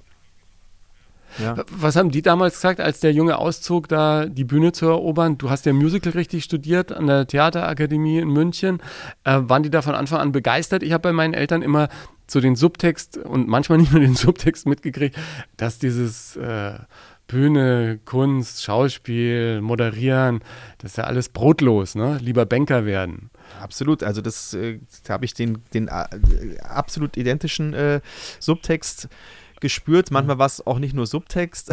Ja. 1.39 1.55
Was 1.69 1.95
haben 1.95 2.11
die 2.11 2.21
damals 2.21 2.55
gesagt, 2.55 2.79
als 2.79 2.99
der 2.99 3.11
Junge 3.11 3.37
auszog, 3.37 3.87
da 3.87 4.25
die 4.25 4.43
Bühne 4.43 4.71
zu 4.71 4.85
erobern? 4.85 5.37
Du 5.37 5.49
hast 5.49 5.65
ja 5.65 5.73
Musical 5.73 6.13
richtig 6.13 6.43
studiert 6.43 6.91
an 6.91 7.07
der 7.07 7.27
Theaterakademie 7.27 8.19
in 8.19 8.29
München. 8.29 8.79
Äh, 9.23 9.41
waren 9.41 9.63
die 9.63 9.69
da 9.69 9.81
von 9.81 9.95
Anfang 9.95 10.19
an 10.19 10.31
begeistert? 10.31 10.83
Ich 10.83 10.93
habe 10.93 11.01
bei 11.01 11.11
meinen 11.11 11.33
Eltern 11.33 11.61
immer 11.61 11.89
zu 12.27 12.39
den 12.39 12.55
Subtext 12.55 13.17
und 13.17 13.47
manchmal 13.47 13.77
nicht 13.77 13.91
nur 13.91 14.01
den 14.01 14.15
Subtext 14.15 14.65
mitgekriegt, 14.65 15.17
dass 15.57 15.79
dieses 15.79 16.35
äh, 16.35 16.79
Bühne, 17.27 17.99
Kunst, 18.05 18.63
Schauspiel, 18.63 19.61
Moderieren, 19.61 20.41
das 20.77 20.91
ist 20.91 20.97
ja 20.97 21.05
alles 21.05 21.29
brotlos, 21.29 21.95
ne? 21.95 22.19
Lieber 22.21 22.45
Banker 22.45 22.85
werden. 22.85 23.31
Absolut, 23.59 24.03
also 24.03 24.21
das 24.21 24.53
äh, 24.53 24.79
habe 25.09 25.25
ich 25.25 25.33
den, 25.33 25.63
den 25.73 25.87
äh, 25.87 26.59
absolut 26.61 27.17
identischen 27.17 27.73
äh, 27.73 28.01
Subtext 28.39 29.07
gespürt. 29.61 30.11
Mhm. 30.11 30.15
Manchmal 30.15 30.37
war 30.37 30.45
es 30.45 30.65
auch 30.65 30.79
nicht 30.79 30.93
nur 30.93 31.07
Subtext. 31.07 31.71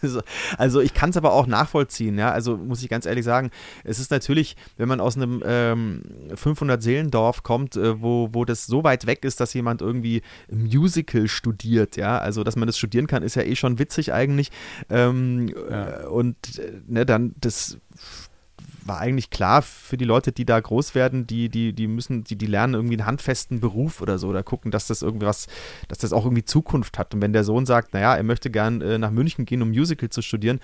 also 0.58 0.80
ich 0.80 0.94
kann 0.94 1.10
es 1.10 1.16
aber 1.16 1.32
auch 1.32 1.46
nachvollziehen, 1.46 2.18
ja. 2.18 2.30
Also 2.30 2.56
muss 2.56 2.82
ich 2.82 2.88
ganz 2.88 3.06
ehrlich 3.06 3.24
sagen, 3.24 3.50
es 3.84 3.98
ist 3.98 4.10
natürlich, 4.10 4.56
wenn 4.76 4.88
man 4.88 5.00
aus 5.00 5.16
einem 5.16 5.42
ähm, 5.46 6.02
500-Seelendorf 6.30 7.42
kommt, 7.42 7.76
äh, 7.76 8.00
wo, 8.00 8.30
wo 8.32 8.44
das 8.44 8.66
so 8.66 8.84
weit 8.84 9.06
weg 9.06 9.24
ist, 9.24 9.40
dass 9.40 9.54
jemand 9.54 9.82
irgendwie 9.82 10.22
Musical 10.50 11.28
studiert, 11.28 11.96
ja. 11.96 12.18
Also, 12.18 12.44
dass 12.44 12.56
man 12.56 12.66
das 12.66 12.78
studieren 12.78 13.06
kann, 13.06 13.22
ist 13.22 13.36
ja 13.36 13.42
eh 13.42 13.56
schon 13.56 13.78
witzig 13.78 14.12
eigentlich. 14.12 14.50
Ähm, 14.90 15.48
ja. 15.48 16.02
Äh, 16.02 16.06
und 16.06 16.36
äh, 16.58 16.80
ne, 16.86 17.06
dann 17.06 17.34
das 17.40 17.78
war 18.86 18.98
eigentlich 18.98 19.30
klar 19.30 19.62
für 19.62 19.96
die 19.96 20.04
Leute, 20.04 20.32
die 20.32 20.44
da 20.44 20.58
groß 20.60 20.94
werden, 20.94 21.26
die, 21.26 21.48
die, 21.48 21.72
die 21.72 21.86
müssen, 21.86 22.24
die, 22.24 22.36
die 22.36 22.46
lernen 22.46 22.74
irgendwie 22.74 22.94
einen 22.94 23.06
handfesten 23.06 23.60
Beruf 23.60 24.00
oder 24.00 24.18
so 24.18 24.28
oder 24.28 24.42
gucken, 24.42 24.70
dass 24.70 24.86
das 24.86 25.02
irgendwas, 25.02 25.46
dass 25.88 25.98
das 25.98 26.12
auch 26.12 26.24
irgendwie 26.24 26.44
Zukunft 26.44 26.98
hat. 26.98 27.14
Und 27.14 27.22
wenn 27.22 27.32
der 27.32 27.44
Sohn 27.44 27.66
sagt, 27.66 27.94
naja, 27.94 28.14
er 28.14 28.22
möchte 28.22 28.50
gern 28.50 28.80
äh, 28.80 28.98
nach 28.98 29.10
München 29.10 29.44
gehen, 29.44 29.62
um 29.62 29.68
Musical 29.68 30.10
zu 30.10 30.22
studieren, 30.22 30.60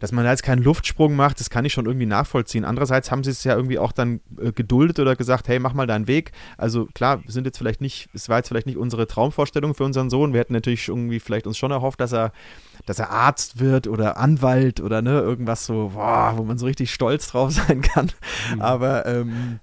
dass 0.00 0.12
man 0.12 0.24
da 0.24 0.30
jetzt 0.30 0.42
keinen 0.42 0.62
Luftsprung 0.62 1.16
macht, 1.16 1.40
das 1.40 1.50
kann 1.50 1.64
ich 1.64 1.72
schon 1.72 1.86
irgendwie 1.86 2.06
nachvollziehen. 2.06 2.64
Andererseits 2.64 3.10
haben 3.10 3.24
sie 3.24 3.30
es 3.30 3.44
ja 3.44 3.54
irgendwie 3.54 3.78
auch 3.78 3.92
dann 3.92 4.20
äh, 4.40 4.52
geduldet 4.52 4.98
oder 4.98 5.16
gesagt, 5.16 5.48
hey, 5.48 5.58
mach 5.58 5.74
mal 5.74 5.86
deinen 5.86 6.06
Weg. 6.06 6.32
Also 6.56 6.86
klar, 6.94 7.22
sind 7.26 7.46
jetzt 7.46 7.58
vielleicht 7.58 7.80
nicht, 7.80 8.08
es 8.14 8.28
war 8.28 8.38
jetzt 8.38 8.48
vielleicht 8.48 8.66
nicht 8.66 8.78
unsere 8.78 9.06
Traumvorstellung 9.06 9.74
für 9.74 9.84
unseren 9.84 10.10
Sohn. 10.10 10.32
Wir 10.32 10.40
hätten 10.40 10.52
natürlich 10.52 10.88
irgendwie 10.88 11.20
vielleicht 11.20 11.46
uns 11.46 11.58
schon 11.58 11.70
erhofft, 11.70 12.00
dass 12.00 12.12
er, 12.12 12.32
dass 12.86 12.98
er 12.98 13.10
Arzt 13.10 13.60
wird 13.60 13.86
oder 13.86 14.16
Anwalt 14.16 14.80
oder 14.80 15.02
ne, 15.02 15.20
irgendwas 15.20 15.66
so, 15.66 15.92
boah, 15.94 16.34
wo 16.36 16.44
man 16.44 16.58
so 16.58 16.66
richtig 16.66 16.92
stolz 16.92 17.28
drauf 17.28 17.52
sein 17.52 17.82
kann. 17.82 18.10
Mhm. 18.54 18.60
Aber 18.60 19.06
ähm, 19.06 19.60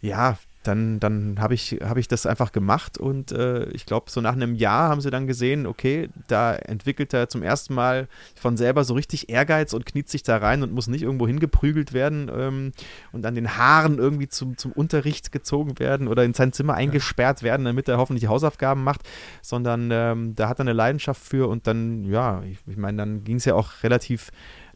ja, 0.00 0.36
dann, 0.62 1.00
dann 1.00 1.36
habe 1.40 1.54
ich, 1.54 1.78
hab 1.82 1.96
ich 1.96 2.08
das 2.08 2.26
einfach 2.26 2.52
gemacht 2.52 2.98
und 2.98 3.32
äh, 3.32 3.68
ich 3.70 3.86
glaube, 3.86 4.10
so 4.10 4.20
nach 4.20 4.32
einem 4.32 4.54
Jahr 4.54 4.88
haben 4.88 5.00
sie 5.00 5.10
dann 5.10 5.26
gesehen, 5.26 5.66
okay, 5.66 6.08
da 6.28 6.54
entwickelt 6.54 7.12
er 7.12 7.28
zum 7.28 7.42
ersten 7.42 7.74
Mal 7.74 8.08
von 8.34 8.56
selber 8.56 8.84
so 8.84 8.94
richtig 8.94 9.28
Ehrgeiz 9.28 9.72
und 9.72 9.86
kniet 9.86 10.08
sich 10.08 10.22
da 10.22 10.36
rein 10.36 10.62
und 10.62 10.72
muss 10.72 10.86
nicht 10.86 11.02
irgendwo 11.02 11.26
hingeprügelt 11.26 11.92
werden 11.92 12.30
ähm, 12.32 12.72
und 13.12 13.26
an 13.26 13.34
den 13.34 13.56
Haaren 13.56 13.98
irgendwie 13.98 14.28
zum, 14.28 14.56
zum 14.56 14.72
Unterricht 14.72 15.32
gezogen 15.32 15.78
werden 15.78 16.08
oder 16.08 16.24
in 16.24 16.34
sein 16.34 16.52
Zimmer 16.52 16.74
eingesperrt 16.74 17.40
ja. 17.40 17.46
werden, 17.46 17.64
damit 17.64 17.88
er 17.88 17.98
hoffentlich 17.98 18.28
Hausaufgaben 18.28 18.84
macht, 18.84 19.02
sondern 19.40 19.90
ähm, 19.92 20.34
da 20.34 20.48
hat 20.48 20.58
er 20.58 20.62
eine 20.62 20.72
Leidenschaft 20.72 21.22
für 21.22 21.48
und 21.48 21.66
dann, 21.66 22.04
ja, 22.04 22.42
ich, 22.44 22.58
ich 22.66 22.76
meine, 22.76 22.98
dann 22.98 23.24
ging 23.24 23.36
es 23.36 23.44
ja 23.44 23.54
auch 23.54 23.82
relativ 23.82 24.30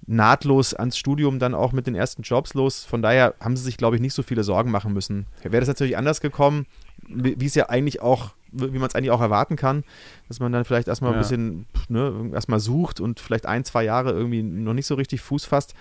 nahtlos 0.06 0.74
ans 0.74 0.96
Studium 0.96 1.38
dann 1.38 1.54
auch 1.54 1.72
mit 1.72 1.86
den 1.86 1.94
ersten 1.94 2.22
Jobs 2.22 2.54
los. 2.54 2.84
Von 2.84 3.02
daher 3.02 3.34
haben 3.40 3.56
sie 3.56 3.64
sich, 3.64 3.76
glaube 3.76 3.96
ich, 3.96 4.02
nicht 4.02 4.14
so 4.14 4.22
viele 4.22 4.44
Sorgen 4.44 4.70
machen 4.70 4.92
müssen. 4.92 5.26
Wäre 5.42 5.60
das 5.60 5.68
natürlich 5.68 5.96
anders 5.96 6.20
gekommen, 6.20 6.66
wie 7.08 7.44
es 7.44 7.54
ja 7.54 7.68
eigentlich 7.68 8.00
auch, 8.02 8.30
wie 8.52 8.78
man 8.78 8.88
es 8.88 8.94
eigentlich 8.94 9.10
auch 9.10 9.20
erwarten 9.20 9.56
kann, 9.56 9.84
dass 10.28 10.40
man 10.40 10.52
dann 10.52 10.64
vielleicht 10.64 10.88
erstmal 10.88 11.12
ja. 11.12 11.16
ein 11.16 11.20
bisschen, 11.20 11.66
ne, 11.88 12.30
erstmal 12.32 12.60
sucht 12.60 13.00
und 13.00 13.20
vielleicht 13.20 13.46
ein, 13.46 13.64
zwei 13.64 13.84
Jahre 13.84 14.12
irgendwie 14.12 14.42
noch 14.42 14.74
nicht 14.74 14.86
so 14.86 14.94
richtig 14.94 15.20
Fuß 15.20 15.44
fasst. 15.44 15.74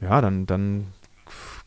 Ja, 0.00 0.20
dann, 0.20 0.46
dann 0.46 0.86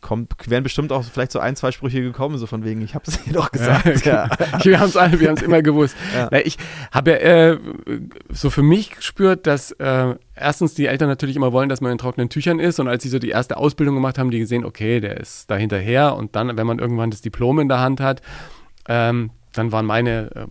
kommt, 0.01 0.33
wären 0.47 0.63
bestimmt 0.63 0.91
auch 0.91 1.03
vielleicht 1.03 1.31
so 1.31 1.39
ein, 1.39 1.55
zwei 1.55 1.71
Sprüche 1.71 2.01
gekommen, 2.01 2.38
so 2.38 2.47
von 2.47 2.63
wegen, 2.63 2.81
ich 2.81 2.95
habe 2.95 3.05
es 3.07 3.21
dir 3.23 3.33
doch 3.33 3.51
gesagt. 3.51 4.05
Ja, 4.05 4.27
ja. 4.27 4.29
wir 4.63 4.79
haben 4.79 4.89
es 4.89 4.95
wir 4.95 5.27
haben 5.27 5.38
es 5.38 5.41
immer 5.41 5.62
gewusst. 5.62 5.95
Ja. 6.15 6.27
Na, 6.31 6.43
ich 6.43 6.57
habe 6.91 7.12
ja 7.12 7.17
äh, 7.17 7.57
so 8.29 8.49
für 8.49 8.63
mich 8.63 8.91
gespürt, 8.91 9.45
dass 9.45 9.71
äh, 9.73 10.15
erstens 10.35 10.73
die 10.73 10.88
Eltern 10.88 11.07
natürlich 11.07 11.35
immer 11.35 11.51
wollen, 11.53 11.69
dass 11.69 11.81
man 11.81 11.91
in 11.91 11.97
trockenen 11.97 12.29
Tüchern 12.29 12.59
ist 12.59 12.79
und 12.79 12.88
als 12.88 13.03
sie 13.03 13.09
so 13.09 13.19
die 13.19 13.29
erste 13.29 13.57
Ausbildung 13.57 13.95
gemacht 13.95 14.17
haben, 14.17 14.31
die 14.31 14.39
gesehen, 14.39 14.65
okay, 14.65 14.99
der 14.99 15.17
ist 15.17 15.51
da 15.51 15.55
hinterher 15.55 16.15
und 16.15 16.35
dann, 16.35 16.57
wenn 16.57 16.65
man 16.65 16.79
irgendwann 16.79 17.12
das 17.12 17.21
Diplom 17.21 17.59
in 17.59 17.69
der 17.69 17.79
Hand 17.79 18.01
hat, 18.01 18.21
ähm, 18.88 19.29
dann 19.53 19.71
waren 19.71 19.85
meine 19.85 20.31
äh, 20.35 20.47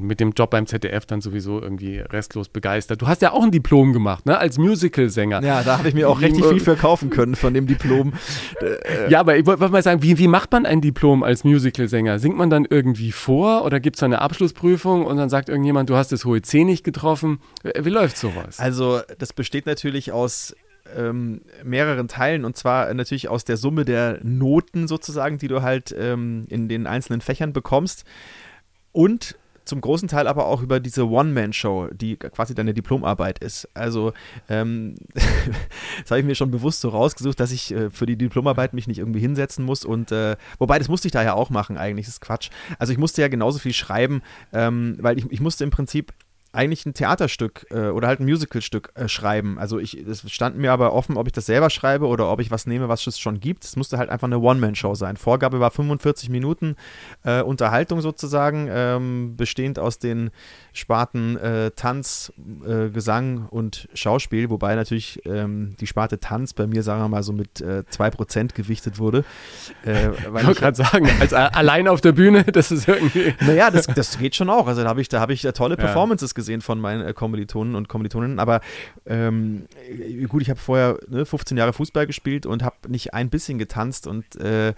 mit 0.00 0.20
dem 0.20 0.32
Job 0.32 0.50
beim 0.50 0.66
ZDF 0.66 1.06
dann 1.06 1.20
sowieso 1.20 1.60
irgendwie 1.60 1.98
restlos 1.98 2.48
begeistert. 2.48 3.02
Du 3.02 3.06
hast 3.06 3.22
ja 3.22 3.32
auch 3.32 3.42
ein 3.42 3.50
Diplom 3.50 3.92
gemacht, 3.92 4.26
ne? 4.26 4.38
Als 4.38 4.58
Musical-Sänger. 4.58 5.42
Ja, 5.42 5.62
da 5.62 5.78
habe 5.78 5.88
ich 5.88 5.94
mir 5.94 6.08
auch 6.08 6.20
äh, 6.20 6.26
richtig 6.26 6.44
viel 6.44 6.58
äh, 6.58 6.60
verkaufen 6.60 7.10
können 7.10 7.34
von 7.34 7.54
dem 7.54 7.66
Diplom. 7.66 8.14
ja, 9.08 9.20
aber 9.20 9.36
ich 9.36 9.46
wollte 9.46 9.68
mal 9.68 9.82
sagen, 9.82 10.02
wie, 10.02 10.18
wie 10.18 10.28
macht 10.28 10.52
man 10.52 10.66
ein 10.66 10.80
Diplom 10.80 11.22
als 11.22 11.44
Musical-Sänger? 11.44 12.18
Singt 12.18 12.36
man 12.36 12.50
dann 12.50 12.66
irgendwie 12.68 13.12
vor 13.12 13.64
oder 13.64 13.80
gibt 13.80 13.96
es 13.96 14.00
da 14.00 14.06
eine 14.06 14.20
Abschlussprüfung 14.20 15.06
und 15.06 15.16
dann 15.16 15.28
sagt 15.28 15.48
irgendjemand, 15.48 15.90
du 15.90 15.96
hast 15.96 16.12
das 16.12 16.24
hohe 16.24 16.42
C 16.42 16.64
nicht 16.64 16.84
getroffen? 16.84 17.40
Wie 17.62 17.90
läuft 17.90 18.16
sowas? 18.16 18.58
Also, 18.58 19.00
das 19.18 19.32
besteht 19.32 19.66
natürlich 19.66 20.12
aus 20.12 20.54
ähm, 20.94 21.42
mehreren 21.64 22.08
Teilen 22.08 22.44
und 22.44 22.56
zwar 22.56 22.92
natürlich 22.94 23.28
aus 23.28 23.44
der 23.44 23.56
Summe 23.56 23.84
der 23.84 24.20
Noten 24.22 24.88
sozusagen, 24.88 25.38
die 25.38 25.48
du 25.48 25.62
halt 25.62 25.94
ähm, 25.98 26.44
in 26.48 26.68
den 26.68 26.86
einzelnen 26.86 27.20
Fächern 27.20 27.52
bekommst 27.52 28.04
und 28.92 29.36
zum 29.66 29.80
großen 29.80 30.08
Teil 30.08 30.26
aber 30.26 30.46
auch 30.46 30.62
über 30.62 30.80
diese 30.80 31.08
One-Man-Show, 31.08 31.88
die 31.92 32.16
quasi 32.16 32.54
deine 32.54 32.72
Diplomarbeit 32.72 33.40
ist. 33.40 33.68
Also 33.74 34.12
ähm, 34.48 34.94
das 35.14 36.10
habe 36.10 36.20
ich 36.20 36.26
mir 36.26 36.34
schon 36.34 36.50
bewusst 36.50 36.80
so 36.80 36.88
rausgesucht, 36.88 37.38
dass 37.38 37.52
ich 37.52 37.74
äh, 37.74 37.90
für 37.90 38.06
die 38.06 38.16
Diplomarbeit 38.16 38.72
mich 38.72 38.86
nicht 38.86 38.98
irgendwie 38.98 39.20
hinsetzen 39.20 39.64
muss 39.64 39.84
und 39.84 40.12
äh, 40.12 40.36
wobei 40.58 40.78
das 40.78 40.88
musste 40.88 41.08
ich 41.08 41.12
da 41.12 41.22
ja 41.22 41.34
auch 41.34 41.50
machen 41.50 41.76
eigentlich, 41.76 42.06
das 42.06 42.14
ist 42.14 42.20
Quatsch. 42.20 42.50
Also 42.78 42.92
ich 42.92 42.98
musste 42.98 43.20
ja 43.22 43.28
genauso 43.28 43.58
viel 43.58 43.74
schreiben, 43.74 44.22
ähm, 44.52 44.96
weil 45.00 45.18
ich, 45.18 45.30
ich 45.30 45.40
musste 45.40 45.64
im 45.64 45.70
Prinzip 45.70 46.12
eigentlich 46.56 46.86
ein 46.86 46.94
Theaterstück 46.94 47.66
äh, 47.70 47.88
oder 47.88 48.08
halt 48.08 48.20
ein 48.20 48.26
Musicalstück 48.26 48.90
äh, 48.94 49.08
schreiben. 49.08 49.58
Also 49.58 49.78
ich, 49.78 49.94
es 49.94 50.30
stand 50.30 50.56
mir 50.56 50.72
aber 50.72 50.92
offen, 50.92 51.16
ob 51.16 51.26
ich 51.26 51.32
das 51.32 51.46
selber 51.46 51.70
schreibe 51.70 52.06
oder 52.06 52.30
ob 52.30 52.40
ich 52.40 52.50
was 52.50 52.66
nehme, 52.66 52.88
was 52.88 53.06
es 53.06 53.18
schon 53.18 53.40
gibt. 53.40 53.64
Es 53.64 53.76
musste 53.76 53.98
halt 53.98 54.10
einfach 54.10 54.26
eine 54.26 54.38
One-Man-Show 54.38 54.94
sein. 54.94 55.16
Vorgabe 55.16 55.60
war 55.60 55.70
45 55.70 56.30
Minuten 56.30 56.76
äh, 57.24 57.42
Unterhaltung 57.42 58.00
sozusagen, 58.00 58.68
ähm, 58.70 59.36
bestehend 59.36 59.78
aus 59.78 59.98
den 59.98 60.30
Sparten 60.72 61.36
äh, 61.36 61.70
Tanz, 61.72 62.32
äh, 62.66 62.88
Gesang 62.88 63.46
und 63.50 63.88
Schauspiel, 63.94 64.50
wobei 64.50 64.74
natürlich 64.74 65.20
ähm, 65.26 65.76
die 65.78 65.86
Sparte 65.86 66.18
Tanz 66.18 66.54
bei 66.54 66.66
mir, 66.66 66.82
sagen 66.82 67.02
wir 67.02 67.08
mal, 67.08 67.22
so 67.22 67.32
mit 67.32 67.60
äh, 67.60 67.82
2% 67.90 68.54
gewichtet 68.54 68.98
wurde. 68.98 69.24
Äh, 69.84 70.10
ich 70.18 70.32
wollte 70.32 70.60
gerade 70.60 70.76
sagen, 70.76 71.08
als 71.20 71.32
allein 71.32 71.86
auf 71.88 72.00
der 72.00 72.12
Bühne, 72.12 72.44
das 72.52 72.70
ist 72.70 72.88
irgendwie... 72.88 73.34
Naja, 73.40 73.70
das, 73.70 73.86
das 73.86 74.18
geht 74.18 74.34
schon 74.34 74.48
auch. 74.48 74.66
Also 74.66 74.82
da 74.82 74.88
habe 74.88 75.00
ich, 75.00 75.08
da 75.08 75.20
hab 75.20 75.30
ich 75.30 75.42
tolle 75.54 75.76
Performances 75.76 76.30
ja. 76.30 76.34
gesehen 76.34 76.45
gesehen 76.46 76.60
von 76.60 76.80
meinen 76.80 77.04
äh, 77.04 77.12
Kommilitonen 77.12 77.74
und 77.74 77.88
Kommilitoninnen. 77.88 78.38
Aber 78.38 78.60
ähm, 79.04 79.66
gut, 80.28 80.42
ich 80.42 80.50
habe 80.50 80.60
vorher 80.60 80.98
ne, 81.08 81.26
15 81.26 81.56
Jahre 81.56 81.72
Fußball 81.72 82.06
gespielt 82.06 82.46
und 82.46 82.62
habe 82.62 82.76
nicht 82.88 83.14
ein 83.14 83.30
bisschen 83.30 83.58
getanzt 83.58 84.06
und 84.06 84.36
äh, 84.36 84.72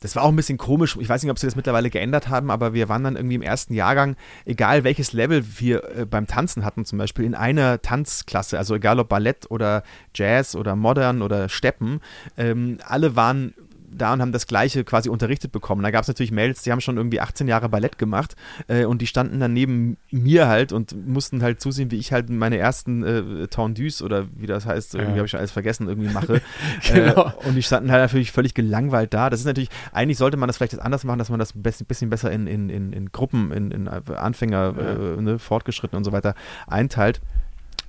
das 0.00 0.14
war 0.14 0.24
auch 0.24 0.28
ein 0.28 0.36
bisschen 0.36 0.58
komisch. 0.58 0.98
Ich 1.00 1.08
weiß 1.08 1.22
nicht, 1.22 1.30
ob 1.30 1.38
sie 1.38 1.46
das 1.46 1.56
mittlerweile 1.56 1.88
geändert 1.88 2.28
haben, 2.28 2.50
aber 2.50 2.74
wir 2.74 2.88
waren 2.88 3.02
dann 3.02 3.16
irgendwie 3.16 3.36
im 3.36 3.42
ersten 3.42 3.72
Jahrgang, 3.72 4.16
egal 4.44 4.84
welches 4.84 5.12
Level 5.12 5.42
wir 5.58 5.84
äh, 5.84 6.04
beim 6.04 6.26
Tanzen 6.26 6.64
hatten, 6.64 6.84
zum 6.84 6.98
Beispiel 6.98 7.24
in 7.24 7.34
einer 7.34 7.80
Tanzklasse, 7.80 8.58
also 8.58 8.74
egal 8.74 9.00
ob 9.00 9.08
Ballett 9.08 9.50
oder 9.50 9.84
Jazz 10.14 10.54
oder 10.54 10.76
Modern 10.76 11.22
oder 11.22 11.48
Steppen, 11.48 12.00
ähm, 12.36 12.78
alle 12.84 13.16
waren 13.16 13.54
da 13.96 14.12
und 14.12 14.20
haben 14.20 14.32
das 14.32 14.46
Gleiche 14.46 14.84
quasi 14.84 15.08
unterrichtet 15.08 15.52
bekommen. 15.52 15.82
Da 15.82 15.90
gab 15.90 16.02
es 16.02 16.08
natürlich 16.08 16.32
Mädels, 16.32 16.62
die 16.62 16.72
haben 16.72 16.80
schon 16.80 16.96
irgendwie 16.96 17.20
18 17.20 17.48
Jahre 17.48 17.68
Ballett 17.68 17.98
gemacht 17.98 18.36
äh, 18.68 18.84
und 18.84 19.02
die 19.02 19.06
standen 19.06 19.40
dann 19.40 19.52
neben 19.52 19.96
mir 20.10 20.48
halt 20.48 20.72
und 20.72 21.06
mussten 21.06 21.42
halt 21.42 21.60
zusehen, 21.60 21.90
wie 21.90 21.96
ich 21.96 22.12
halt 22.12 22.30
meine 22.30 22.58
ersten 22.58 23.02
äh, 23.02 23.46
Tendus 23.48 24.02
oder 24.02 24.26
wie 24.34 24.46
das 24.46 24.66
heißt, 24.66 24.94
irgendwie 24.94 25.12
ja. 25.12 25.16
habe 25.16 25.26
ich 25.26 25.30
schon 25.30 25.38
alles 25.38 25.52
vergessen, 25.52 25.88
irgendwie 25.88 26.12
mache. 26.12 26.40
genau. 26.92 27.28
äh, 27.28 27.48
und 27.48 27.54
die 27.54 27.62
standen 27.62 27.90
halt 27.90 28.02
natürlich 28.02 28.32
völlig 28.32 28.54
gelangweilt 28.54 29.14
da. 29.14 29.30
Das 29.30 29.40
ist 29.40 29.46
natürlich, 29.46 29.70
eigentlich 29.92 30.18
sollte 30.18 30.36
man 30.36 30.48
das 30.48 30.56
vielleicht 30.56 30.78
anders 30.80 31.04
machen, 31.04 31.18
dass 31.18 31.30
man 31.30 31.38
das 31.38 31.54
ein 31.54 31.62
bisschen 31.62 32.10
besser 32.10 32.30
in, 32.30 32.46
in, 32.46 32.68
in, 32.70 32.92
in 32.92 33.12
Gruppen, 33.12 33.52
in, 33.52 33.70
in 33.70 33.88
Anfänger, 33.88 34.74
ja. 34.76 35.14
Äh, 35.14 35.22
ne, 35.22 35.38
Fortgeschritten 35.38 35.96
und 35.96 36.04
so 36.04 36.12
weiter 36.12 36.34
einteilt. 36.66 37.20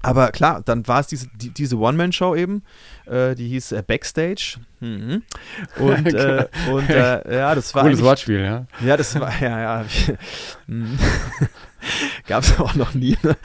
Aber 0.02 0.32
klar, 0.32 0.62
dann 0.64 0.88
war 0.88 1.00
es 1.00 1.08
diese, 1.08 1.28
die, 1.36 1.50
diese 1.50 1.78
One-Man-Show 1.78 2.36
eben, 2.36 2.64
äh, 3.06 3.36
die 3.36 3.48
hieß 3.50 3.74
äh, 3.74 3.84
Backstage. 3.86 4.60
Mhm. 4.80 5.24
Und, 5.80 6.14
äh, 6.14 6.48
und 6.72 6.90
äh, 6.90 7.38
ja, 7.38 7.56
das 7.56 7.74
war. 7.74 7.84
Cooles 7.84 8.04
Wortspiel, 8.04 8.42
ja. 8.42 8.66
Ja, 8.86 8.96
das 8.96 9.20
war, 9.20 9.32
ja, 9.42 9.60
ja. 9.60 9.86
Mhm. 10.68 11.00
Gab 12.28 12.44
es 12.44 12.60
auch 12.60 12.76
noch 12.76 12.94
nie. 12.94 13.18
Ne? 13.24 13.38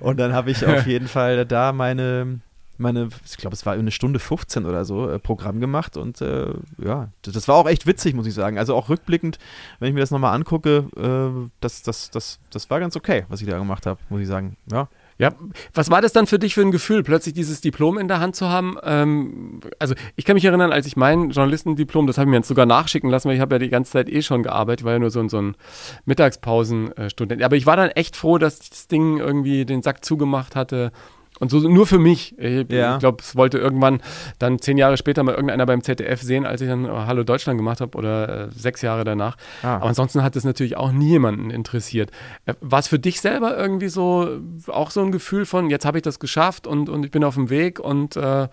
Und 0.00 0.18
dann 0.18 0.32
habe 0.32 0.50
ich 0.50 0.64
auf 0.66 0.86
jeden 0.86 1.08
Fall 1.08 1.46
da 1.46 1.72
meine, 1.72 2.40
meine, 2.78 3.08
ich 3.24 3.36
glaube, 3.36 3.54
es 3.54 3.64
war 3.64 3.72
eine 3.72 3.90
Stunde 3.90 4.18
15 4.18 4.66
oder 4.66 4.84
so, 4.84 5.08
äh, 5.08 5.18
Programm 5.18 5.60
gemacht 5.60 5.96
und 5.96 6.20
äh, 6.20 6.52
ja, 6.78 7.08
das, 7.22 7.34
das, 7.34 7.48
war 7.48 7.56
auch 7.56 7.68
echt 7.68 7.86
witzig, 7.86 8.14
muss 8.14 8.26
ich 8.26 8.34
sagen. 8.34 8.58
Also 8.58 8.74
auch 8.74 8.88
rückblickend, 8.88 9.38
wenn 9.78 9.88
ich 9.88 9.94
mir 9.94 10.00
das 10.00 10.10
nochmal 10.10 10.34
angucke, 10.34 10.84
äh, 10.96 11.48
das, 11.60 11.82
das, 11.82 12.10
das, 12.10 12.38
das 12.50 12.68
war 12.68 12.80
ganz 12.80 12.96
okay, 12.96 13.24
was 13.28 13.40
ich 13.40 13.48
da 13.48 13.58
gemacht 13.58 13.86
habe, 13.86 13.98
muss 14.08 14.20
ich 14.20 14.28
sagen. 14.28 14.56
Ja. 14.70 14.88
Ja, 15.18 15.32
was 15.72 15.90
war 15.90 16.02
das 16.02 16.12
dann 16.12 16.26
für 16.26 16.38
dich 16.38 16.54
für 16.54 16.60
ein 16.60 16.70
Gefühl, 16.70 17.02
plötzlich 17.02 17.34
dieses 17.34 17.62
Diplom 17.62 17.96
in 17.96 18.06
der 18.06 18.20
Hand 18.20 18.36
zu 18.36 18.50
haben? 18.50 18.76
Ähm, 18.82 19.60
also 19.78 19.94
ich 20.14 20.26
kann 20.26 20.34
mich 20.34 20.44
erinnern, 20.44 20.72
als 20.72 20.86
ich 20.86 20.96
mein 20.96 21.30
Journalistendiplom, 21.30 22.06
das 22.06 22.18
habe 22.18 22.28
ich 22.28 22.30
mir 22.30 22.36
jetzt 22.36 22.48
sogar 22.48 22.66
nachschicken 22.66 23.08
lassen, 23.08 23.28
weil 23.28 23.36
ich 23.36 23.40
habe 23.40 23.54
ja 23.54 23.58
die 23.58 23.70
ganze 23.70 23.92
Zeit 23.92 24.10
eh 24.10 24.20
schon 24.20 24.42
gearbeitet, 24.42 24.84
war 24.84 24.92
ja 24.92 24.98
nur 24.98 25.10
so, 25.10 25.26
so 25.28 25.40
ein 25.40 25.56
Mittagspausenstudent. 26.04 27.42
Aber 27.42 27.56
ich 27.56 27.64
war 27.64 27.76
dann 27.76 27.88
echt 27.90 28.14
froh, 28.14 28.36
dass 28.36 28.58
das 28.58 28.88
Ding 28.88 29.18
irgendwie 29.18 29.64
den 29.64 29.80
Sack 29.82 30.04
zugemacht 30.04 30.54
hatte 30.54 30.92
und 31.38 31.50
so 31.50 31.58
nur 31.60 31.86
für 31.86 31.98
mich. 31.98 32.38
Ich, 32.38 32.70
ja. 32.70 32.94
ich 32.94 33.00
glaube, 33.00 33.18
es 33.20 33.36
wollte 33.36 33.58
irgendwann 33.58 34.00
dann 34.38 34.58
zehn 34.58 34.78
Jahre 34.78 34.96
später 34.96 35.22
mal 35.22 35.32
irgendeiner 35.34 35.66
beim 35.66 35.82
ZDF 35.82 36.22
sehen, 36.22 36.46
als 36.46 36.60
ich 36.60 36.68
dann 36.68 36.86
Hallo 36.88 37.24
Deutschland 37.24 37.58
gemacht 37.58 37.80
habe 37.80 37.96
oder 37.96 38.46
äh, 38.46 38.48
sechs 38.50 38.82
Jahre 38.82 39.04
danach. 39.04 39.36
Ah. 39.62 39.76
Aber 39.76 39.86
ansonsten 39.86 40.22
hat 40.22 40.36
es 40.36 40.44
natürlich 40.44 40.76
auch 40.76 40.92
nie 40.92 41.10
jemanden 41.10 41.50
interessiert. 41.50 42.10
Äh, 42.46 42.54
War 42.60 42.78
es 42.78 42.88
für 42.88 42.98
dich 42.98 43.20
selber 43.20 43.56
irgendwie 43.56 43.88
so 43.88 44.38
auch 44.68 44.90
so 44.90 45.02
ein 45.02 45.12
Gefühl 45.12 45.46
von, 45.46 45.70
jetzt 45.70 45.84
habe 45.84 45.98
ich 45.98 46.02
das 46.02 46.18
geschafft 46.18 46.66
und, 46.66 46.88
und 46.88 47.04
ich 47.04 47.10
bin 47.10 47.24
auf 47.24 47.34
dem 47.34 47.50
Weg 47.50 47.80
und 47.80 48.16
äh, 48.16 48.48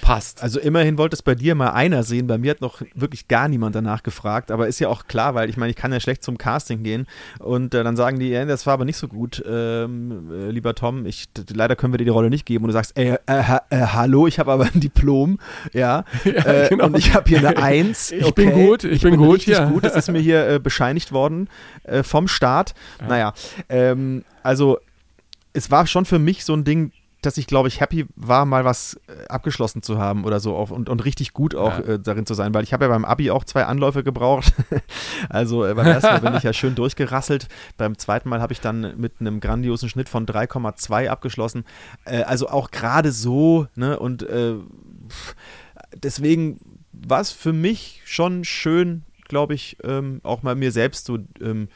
passt. 0.00 0.42
Also 0.42 0.60
immerhin 0.60 0.98
wollte 0.98 1.14
es 1.14 1.22
bei 1.22 1.34
dir 1.34 1.54
mal 1.54 1.70
einer 1.70 2.02
sehen. 2.02 2.26
Bei 2.26 2.38
mir 2.38 2.52
hat 2.52 2.60
noch 2.60 2.82
wirklich 2.94 3.28
gar 3.28 3.48
niemand 3.48 3.74
danach 3.74 4.02
gefragt. 4.02 4.50
Aber 4.50 4.68
ist 4.68 4.80
ja 4.80 4.88
auch 4.88 5.06
klar, 5.06 5.34
weil 5.34 5.48
ich 5.48 5.56
meine, 5.56 5.70
ich 5.70 5.76
kann 5.76 5.92
ja 5.92 6.00
schlecht 6.00 6.22
zum 6.22 6.38
Casting 6.38 6.82
gehen 6.82 7.06
und 7.38 7.74
äh, 7.74 7.84
dann 7.84 7.96
sagen 7.96 8.18
die, 8.18 8.28
ja, 8.28 8.44
das 8.44 8.66
war 8.66 8.74
aber 8.74 8.84
nicht 8.84 8.96
so 8.96 9.08
gut, 9.08 9.42
ähm, 9.46 10.30
äh, 10.32 10.50
lieber 10.50 10.74
Tom. 10.74 11.06
Ich, 11.06 11.28
leider 11.52 11.76
können 11.76 11.92
wir 11.92 11.98
dir 11.98 12.04
die 12.04 12.10
Rolle 12.10 12.30
nicht 12.30 12.46
geben. 12.46 12.64
Und 12.64 12.68
du 12.68 12.72
sagst, 12.72 12.96
ey, 12.96 13.16
äh, 13.26 13.58
äh, 13.70 13.86
hallo, 13.86 14.26
ich 14.26 14.38
habe 14.38 14.52
aber 14.52 14.64
ein 14.64 14.80
Diplom, 14.80 15.38
ja, 15.72 16.04
ja 16.24 16.32
äh, 16.32 16.68
genau. 16.68 16.86
und 16.86 16.98
ich 16.98 17.14
habe 17.14 17.28
hier 17.28 17.38
eine 17.38 17.56
Eins. 17.62 18.10
Ich 18.10 18.24
okay. 18.24 18.46
bin 18.46 18.52
gut, 18.52 18.84
ich, 18.84 18.92
ich 18.92 19.02
bin, 19.02 19.12
bin, 19.12 19.20
gut, 19.20 19.46
ja. 19.46 19.66
gut. 19.66 19.84
Das 19.84 19.96
ist 19.96 20.10
mir 20.10 20.20
hier 20.20 20.48
äh, 20.48 20.58
bescheinigt 20.62 21.12
worden 21.12 21.48
vom 22.02 22.28
Staat. 22.28 22.74
Ja. 23.00 23.06
Naja, 23.08 23.34
ähm, 23.68 24.24
also 24.42 24.78
es 25.52 25.70
war 25.70 25.86
schon 25.86 26.04
für 26.04 26.18
mich 26.18 26.44
so 26.44 26.54
ein 26.54 26.64
Ding, 26.64 26.92
dass 27.22 27.36
ich, 27.36 27.46
glaube 27.46 27.68
ich, 27.68 27.80
happy 27.80 28.06
war, 28.16 28.46
mal 28.46 28.64
was 28.64 28.98
äh, 29.06 29.26
abgeschlossen 29.28 29.82
zu 29.82 29.98
haben 29.98 30.24
oder 30.24 30.40
so 30.40 30.56
auf, 30.56 30.70
und, 30.70 30.88
und 30.88 31.04
richtig 31.04 31.32
gut 31.32 31.54
auch 31.54 31.78
ja. 31.78 31.94
äh, 31.94 31.98
darin 31.98 32.26
zu 32.26 32.34
sein, 32.34 32.54
weil 32.54 32.64
ich 32.64 32.72
habe 32.72 32.84
ja 32.84 32.88
beim 32.88 33.04
Abi 33.04 33.30
auch 33.30 33.44
zwei 33.44 33.64
Anläufe 33.64 34.02
gebraucht. 34.02 34.54
also 35.28 35.64
äh, 35.64 35.74
beim 35.74 35.86
ersten 35.86 36.08
Mal 36.08 36.20
bin 36.20 36.34
ich 36.36 36.42
ja 36.42 36.52
schön 36.52 36.74
durchgerasselt. 36.74 37.48
Beim 37.76 37.98
zweiten 37.98 38.28
Mal 38.28 38.40
habe 38.40 38.52
ich 38.52 38.60
dann 38.60 38.98
mit 38.98 39.14
einem 39.20 39.40
grandiosen 39.40 39.88
Schnitt 39.88 40.08
von 40.08 40.26
3,2 40.26 41.08
abgeschlossen. 41.08 41.64
Äh, 42.04 42.22
also 42.22 42.48
auch 42.48 42.70
gerade 42.70 43.12
so, 43.12 43.66
ne? 43.74 43.98
Und 43.98 44.22
äh, 44.22 44.54
deswegen 45.94 46.60
war 46.92 47.20
es 47.20 47.32
für 47.32 47.52
mich 47.52 48.02
schon 48.04 48.44
schön, 48.44 49.04
glaube 49.28 49.54
ich, 49.54 49.76
ähm, 49.84 50.20
auch 50.22 50.42
mal 50.42 50.54
mir 50.54 50.72
selbst 50.72 51.06
so 51.06 51.18
ähm, 51.40 51.68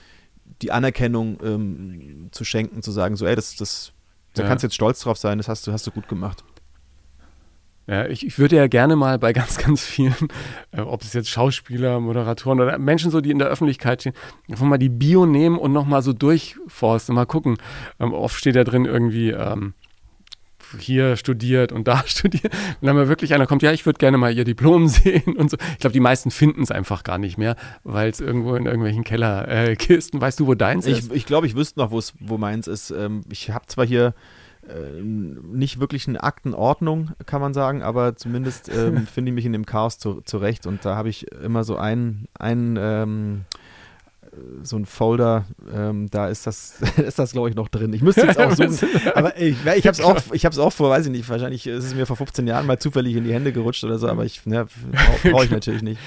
die 0.62 0.72
Anerkennung 0.72 1.38
ähm, 1.42 2.28
zu 2.30 2.44
schenken, 2.44 2.83
zu 2.83 2.92
sagen, 2.92 3.16
so, 3.16 3.26
ey, 3.26 3.35
das, 3.35 3.57
das 3.57 3.93
da 4.35 4.42
ja. 4.42 4.49
kannst 4.49 4.62
du 4.62 4.66
jetzt 4.66 4.75
stolz 4.75 5.01
drauf 5.01 5.18
sein, 5.18 5.38
das 5.38 5.49
hast 5.49 5.66
du, 5.66 5.73
hast 5.73 5.87
du 5.87 5.90
gut 5.90 6.09
gemacht. 6.09 6.44
Ja, 7.87 8.07
ich, 8.07 8.27
ich 8.27 8.38
würde 8.38 8.57
ja 8.57 8.66
gerne 8.66 8.97
mal 8.97 9.18
bei 9.18 9.33
ganz, 9.33 9.59
ganz 9.64 9.83
vielen, 9.85 10.14
äh, 10.73 10.81
ob 10.81 11.03
es 11.03 11.12
jetzt 11.12 11.29
Schauspieler, 11.29 12.01
Moderatoren 12.01 12.61
oder 12.61 12.79
Menschen 12.79 13.11
so, 13.11 13.20
die 13.20 13.31
in 13.31 13.38
der 13.38 13.49
Öffentlichkeit 13.49 14.01
stehen, 14.01 14.14
einfach 14.49 14.64
mal 14.64 14.79
die 14.79 14.88
Bio 14.88 15.27
nehmen 15.27 15.59
und 15.59 15.73
nochmal 15.73 16.03
so 16.03 16.12
durchforsten, 16.12 17.14
mal 17.14 17.27
gucken. 17.27 17.59
Ähm, 18.01 18.12
oft 18.12 18.38
steht 18.38 18.57
da 18.57 18.64
drin 18.64 18.87
irgendwie, 18.87 19.31
ähm, 19.31 19.75
hier 20.78 21.16
studiert 21.16 21.72
und 21.72 21.88
da 21.88 22.02
studiert. 22.06 22.52
Und 22.80 22.87
dann 22.87 22.96
mal 22.96 23.08
wirklich 23.08 23.34
einer 23.34 23.46
kommt, 23.46 23.62
ja, 23.62 23.72
ich 23.72 23.87
würde 23.87 23.98
gerne 23.98 24.18
mal 24.18 24.32
ihr 24.32 24.44
Diplom 24.44 24.88
sehen 24.88 25.37
und 25.37 25.50
so. 25.50 25.56
Ich 25.72 25.78
glaube, 25.78 25.92
die 25.92 26.00
meisten 26.00 26.30
finden 26.30 26.62
es 26.62 26.70
einfach 26.70 27.02
gar 27.04 27.18
nicht 27.18 27.38
mehr, 27.38 27.56
weil 27.82 28.10
es 28.10 28.20
irgendwo 28.20 28.54
in 28.54 28.66
irgendwelchen 28.66 29.04
Kellerkisten, 29.04 30.20
äh, 30.20 30.22
weißt 30.22 30.40
du, 30.40 30.46
wo 30.46 30.54
deins 30.54 30.87
ich, 30.87 30.98
ist? 30.98 31.12
Ich 31.12 31.26
glaube, 31.26 31.46
ich 31.46 31.54
wüsste 31.56 31.80
noch, 31.80 31.90
wo 31.90 32.38
meins 32.38 32.66
ist. 32.66 32.90
Ähm, 32.90 33.22
ich 33.30 33.50
habe 33.50 33.66
zwar 33.66 33.87
hier 33.87 34.14
äh, 34.68 35.02
nicht 35.02 35.78
wirklich 35.78 36.08
eine 36.08 36.22
Aktenordnung, 36.22 37.10
kann 37.26 37.40
man 37.40 37.52
sagen, 37.52 37.82
aber 37.82 38.16
zumindest 38.16 38.70
ähm, 38.74 39.06
finde 39.12 39.30
ich 39.30 39.34
mich 39.34 39.44
in 39.44 39.52
dem 39.52 39.66
Chaos 39.66 39.98
zu, 39.98 40.22
zurecht 40.22 40.66
und 40.66 40.84
da 40.84 40.96
habe 40.96 41.10
ich 41.10 41.30
immer 41.32 41.64
so 41.64 41.76
einen, 41.76 42.26
einen 42.38 42.78
ähm, 42.80 43.44
so 44.62 44.77
ein 44.77 44.87
Folder, 44.87 45.44
ähm, 45.73 46.09
da 46.11 46.29
ist 46.29 46.47
das, 46.47 46.77
ist 46.97 47.18
das 47.18 47.33
glaube 47.33 47.51
ich 47.51 47.55
noch 47.55 47.68
drin. 47.68 47.92
Ich 47.92 48.03
müsste 48.03 48.23
jetzt 48.23 48.38
auch 48.38 48.51
suchen, 48.57 48.79
aber 49.14 49.38
ich, 49.40 49.57
ich 49.64 49.87
habe 49.87 49.90
es 49.90 50.01
auch, 50.01 50.20
ich 50.33 50.44
habe 50.44 50.62
auch 50.62 50.73
vor, 50.73 50.90
weiß 50.90 51.07
ich 51.07 51.12
nicht, 51.12 51.29
wahrscheinlich 51.29 51.66
ist 51.66 51.85
es 51.85 51.94
mir 51.94 52.07
vor 52.07 52.16
15 52.16 52.47
Jahren 52.47 52.66
mal 52.66 52.79
zufällig 52.79 53.16
in 53.16 53.25
die 53.25 53.33
Hände 53.33 53.53
gerutscht 53.53 53.85
oder 53.85 53.99
so, 53.99 54.09
aber 54.09 54.25
ich 54.25 54.44
ne, 54.47 54.66
brauche 55.23 55.44
ich 55.44 55.51
natürlich 55.53 55.83
nicht. 55.83 56.01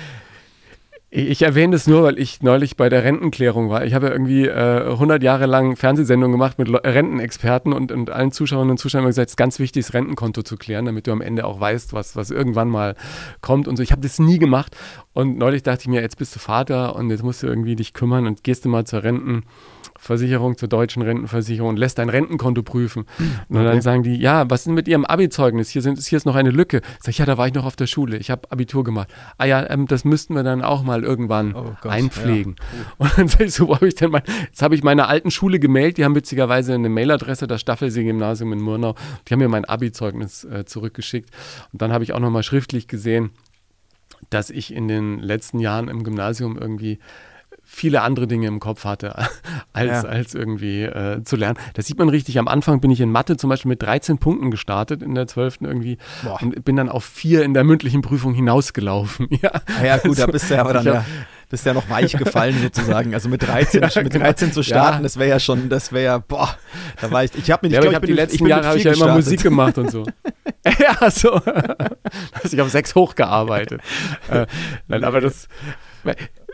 Ich 1.09 1.41
erwähne 1.41 1.71
das 1.71 1.87
nur, 1.87 2.03
weil 2.03 2.19
ich 2.19 2.41
neulich 2.41 2.75
bei 2.75 2.89
der 2.89 3.05
Rentenklärung 3.05 3.69
war. 3.69 3.85
Ich 3.85 3.93
habe 3.93 4.07
ja 4.07 4.11
irgendwie 4.11 4.45
äh, 4.45 4.91
100 4.91 5.23
Jahre 5.23 5.45
lang 5.45 5.77
Fernsehsendungen 5.77 6.33
gemacht 6.33 6.59
mit 6.59 6.67
Rentenexperten 6.69 7.71
und, 7.71 7.93
und 7.93 8.09
allen 8.09 8.33
Zuschauerinnen 8.33 8.71
und 8.71 8.77
Zuschauern 8.77 9.05
gesagt, 9.05 9.27
es 9.27 9.31
ist 9.33 9.37
ganz 9.37 9.57
wichtig, 9.57 9.85
das 9.85 9.93
Rentenkonto 9.93 10.41
zu 10.41 10.57
klären, 10.57 10.83
damit 10.83 11.07
du 11.07 11.13
am 11.13 11.21
Ende 11.21 11.45
auch 11.45 11.61
weißt, 11.61 11.93
was, 11.93 12.17
was 12.17 12.29
irgendwann 12.29 12.67
mal 12.67 12.95
kommt 13.39 13.69
und 13.69 13.77
so. 13.77 13.83
Ich 13.83 13.93
habe 13.93 14.01
das 14.01 14.19
nie 14.19 14.37
gemacht 14.37 14.75
und 15.13 15.37
neulich 15.37 15.63
dachte 15.63 15.83
ich 15.83 15.87
mir, 15.87 16.01
jetzt 16.01 16.17
bist 16.17 16.35
du 16.35 16.39
Vater 16.39 16.97
und 16.97 17.09
jetzt 17.09 17.23
musst 17.23 17.41
du 17.41 17.47
irgendwie 17.47 17.77
dich 17.77 17.93
kümmern 17.93 18.27
und 18.27 18.43
gehst 18.43 18.65
du 18.65 18.69
mal 18.69 18.85
zur 18.85 19.03
Renten. 19.03 19.43
Versicherung 20.07 20.57
zur 20.57 20.67
deutschen 20.67 21.03
Rentenversicherung 21.03 21.69
und 21.69 21.77
lässt 21.77 21.99
dein 21.99 22.09
Rentenkonto 22.09 22.63
prüfen. 22.63 23.05
Und 23.49 23.57
okay. 23.57 23.65
dann 23.65 23.81
sagen 23.81 24.03
die, 24.03 24.15
ja, 24.15 24.49
was 24.49 24.61
ist 24.61 24.67
denn 24.67 24.73
mit 24.73 24.87
Ihrem 24.87 25.05
Abi-Zeugnis? 25.05 25.69
Hier, 25.69 25.81
sind, 25.81 25.99
hier 25.99 26.17
ist 26.17 26.25
noch 26.25 26.35
eine 26.35 26.49
Lücke. 26.49 26.81
Sag 26.99 27.09
ich, 27.09 27.17
ja, 27.19 27.25
da 27.25 27.37
war 27.37 27.47
ich 27.47 27.53
noch 27.53 27.65
auf 27.65 27.75
der 27.75 27.87
Schule. 27.87 28.17
Ich 28.17 28.31
habe 28.31 28.49
Abitur 28.51 28.83
gemacht. 28.83 29.09
Ah 29.37 29.45
ja, 29.45 29.69
ähm, 29.69 29.85
das 29.85 30.05
müssten 30.05 30.33
wir 30.33 30.43
dann 30.43 30.63
auch 30.63 30.83
mal 30.83 31.03
irgendwann 31.03 31.53
oh 31.53 31.75
Gott, 31.81 31.91
einpflegen. 31.91 32.55
Ja. 32.57 32.93
Und 32.97 33.17
dann 33.17 33.27
sage 33.27 33.45
ich 33.45 33.53
so, 33.53 33.67
wo 33.67 33.75
habe 33.75 33.87
ich 33.87 33.95
denn 33.95 34.09
mein, 34.09 34.23
jetzt 34.45 34.61
habe 34.61 34.73
ich 34.73 34.83
meiner 34.83 35.07
alten 35.07 35.29
Schule 35.29 35.59
gemailt, 35.59 35.97
die 35.97 36.05
haben 36.05 36.15
witzigerweise 36.15 36.73
eine 36.73 36.89
Mailadresse, 36.89 37.45
das 37.45 37.61
Staffelsee-Gymnasium 37.61 38.53
in 38.53 38.61
Murnau. 38.61 38.95
Die 39.27 39.33
haben 39.33 39.39
mir 39.39 39.49
mein 39.49 39.65
Abi-Zeugnis 39.65 40.45
äh, 40.45 40.65
zurückgeschickt. 40.65 41.29
Und 41.73 41.81
dann 41.81 41.91
habe 41.91 42.03
ich 42.03 42.13
auch 42.13 42.19
nochmal 42.19 42.43
schriftlich 42.43 42.87
gesehen, 42.87 43.31
dass 44.29 44.49
ich 44.49 44.73
in 44.73 44.87
den 44.87 45.19
letzten 45.19 45.59
Jahren 45.59 45.89
im 45.89 46.03
Gymnasium 46.03 46.57
irgendwie 46.57 46.99
viele 47.69 48.01
andere 48.01 48.27
Dinge 48.27 48.47
im 48.47 48.59
Kopf 48.59 48.85
hatte, 48.85 49.13
als, 49.73 50.03
ja. 50.03 50.09
als 50.09 50.33
irgendwie 50.33 50.83
äh, 50.83 51.21
zu 51.23 51.35
lernen. 51.35 51.59
Das 51.73 51.85
sieht 51.85 51.99
man 51.99 52.07
richtig. 52.07 52.39
Am 52.39 52.47
Anfang 52.47 52.79
bin 52.79 52.89
ich 52.89 53.01
in 53.01 53.11
Mathe 53.11 53.35
zum 53.35 53.49
Beispiel 53.49 53.69
mit 53.69 53.83
13 53.83 54.17
Punkten 54.17 54.49
gestartet 54.49 55.03
in 55.03 55.13
der 55.13 55.27
12. 55.27 55.57
irgendwie 55.61 55.97
Boah. 56.23 56.41
und 56.41 56.63
bin 56.63 56.77
dann 56.77 56.87
auf 56.89 57.03
vier 57.03 57.43
in 57.43 57.53
der 57.53 57.65
mündlichen 57.65 58.01
Prüfung 58.01 58.33
hinausgelaufen. 58.33 59.27
ja, 59.41 59.51
ah 59.53 59.85
ja 59.85 59.97
gut, 59.97 60.11
also, 60.11 60.25
da 60.25 60.31
bist 60.31 60.49
du 60.49 60.55
ja 60.55 60.61
aber 60.61 60.73
dann 60.73 60.85
ja, 60.85 61.05
bist 61.49 61.65
ja 61.65 61.73
noch 61.73 61.89
weich 61.89 62.13
gefallen 62.13 62.55
sozusagen. 62.61 63.13
Also 63.13 63.27
mit 63.27 63.45
13, 63.45 63.81
ja, 63.83 64.01
mit 64.01 64.13
13 64.15 64.47
genau. 64.47 64.53
zu 64.53 64.63
starten, 64.63 64.97
ja. 64.97 65.03
das 65.03 65.17
wäre 65.19 65.29
ja 65.29 65.39
schon, 65.39 65.67
das 65.67 65.91
wäre 65.91 66.05
ja, 66.05 66.17
boah, 66.19 66.55
da 67.01 67.11
war 67.11 67.25
ich, 67.25 67.31
ich 67.35 67.51
habe 67.51 67.67
mir 67.67 67.69
nicht, 67.69 67.83
ja, 67.83 67.91
ich, 67.91 67.97
ich, 67.97 68.03
ich 68.03 68.07
die 68.07 68.13
letzten 68.13 68.47
Jahre 68.47 68.65
habe 68.65 68.77
ich 68.77 68.85
ja 68.85 68.93
immer 68.93 69.13
Musik 69.13 69.43
gemacht 69.43 69.77
und 69.77 69.91
so. 69.91 70.05
ja, 70.79 71.11
so. 71.11 71.33
also 71.33 72.53
ich 72.53 72.59
habe 72.59 72.69
sechs 72.69 72.95
hochgearbeitet. 72.95 73.81
äh, 74.29 74.45
nein, 74.87 75.03
aber 75.03 75.19
das, 75.19 75.49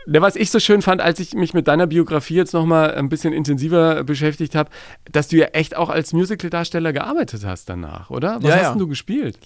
Ne, 0.06 0.20
was 0.20 0.36
ich 0.36 0.50
so 0.50 0.58
schön 0.60 0.82
fand, 0.82 1.00
als 1.00 1.18
ich 1.18 1.34
mich 1.34 1.54
mit 1.54 1.66
deiner 1.66 1.86
Biografie 1.86 2.34
jetzt 2.34 2.52
nochmal 2.52 2.94
ein 2.94 3.08
bisschen 3.08 3.32
intensiver 3.32 4.04
beschäftigt 4.04 4.54
habe, 4.54 4.70
dass 5.10 5.28
du 5.28 5.36
ja 5.36 5.46
echt 5.46 5.76
auch 5.76 5.88
als 5.88 6.12
Musical-Darsteller 6.12 6.92
gearbeitet 6.92 7.44
hast 7.46 7.68
danach, 7.70 8.10
oder? 8.10 8.36
Was 8.42 8.44
Ja, 8.50 8.54
hast 8.56 8.62
ja. 8.62 8.70
denn 8.70 8.78
du 8.80 8.88
gespielt? 8.88 9.38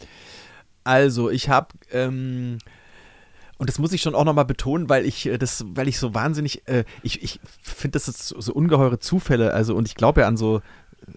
Also, 0.83 1.31
ich 1.31 1.49
habe, 1.49 1.69
ähm, 1.93 2.59
und 3.59 3.69
das 3.69 3.79
muss 3.79 3.93
ich 3.93 4.03
schon 4.03 4.15
auch 4.17 4.25
nochmal 4.25 4.47
betonen, 4.47 4.89
weil 4.89 5.05
ich 5.07 5.27
äh, 5.27 5.39
das, 5.39 5.65
weil 5.69 5.87
ich 5.87 5.99
so 5.99 6.15
wahnsinnig, 6.15 6.67
äh, 6.67 6.85
ich, 7.03 7.23
ich 7.23 7.41
finde, 7.63 7.93
das 7.93 8.09
ist 8.09 8.27
so, 8.27 8.41
so 8.41 8.53
ungeheure 8.53 8.99
Zufälle, 8.99 9.53
also 9.53 9.75
und 9.77 9.87
ich 9.87 9.95
glaube 9.95 10.23
ja 10.23 10.27
an 10.27 10.37
so, 10.37 10.61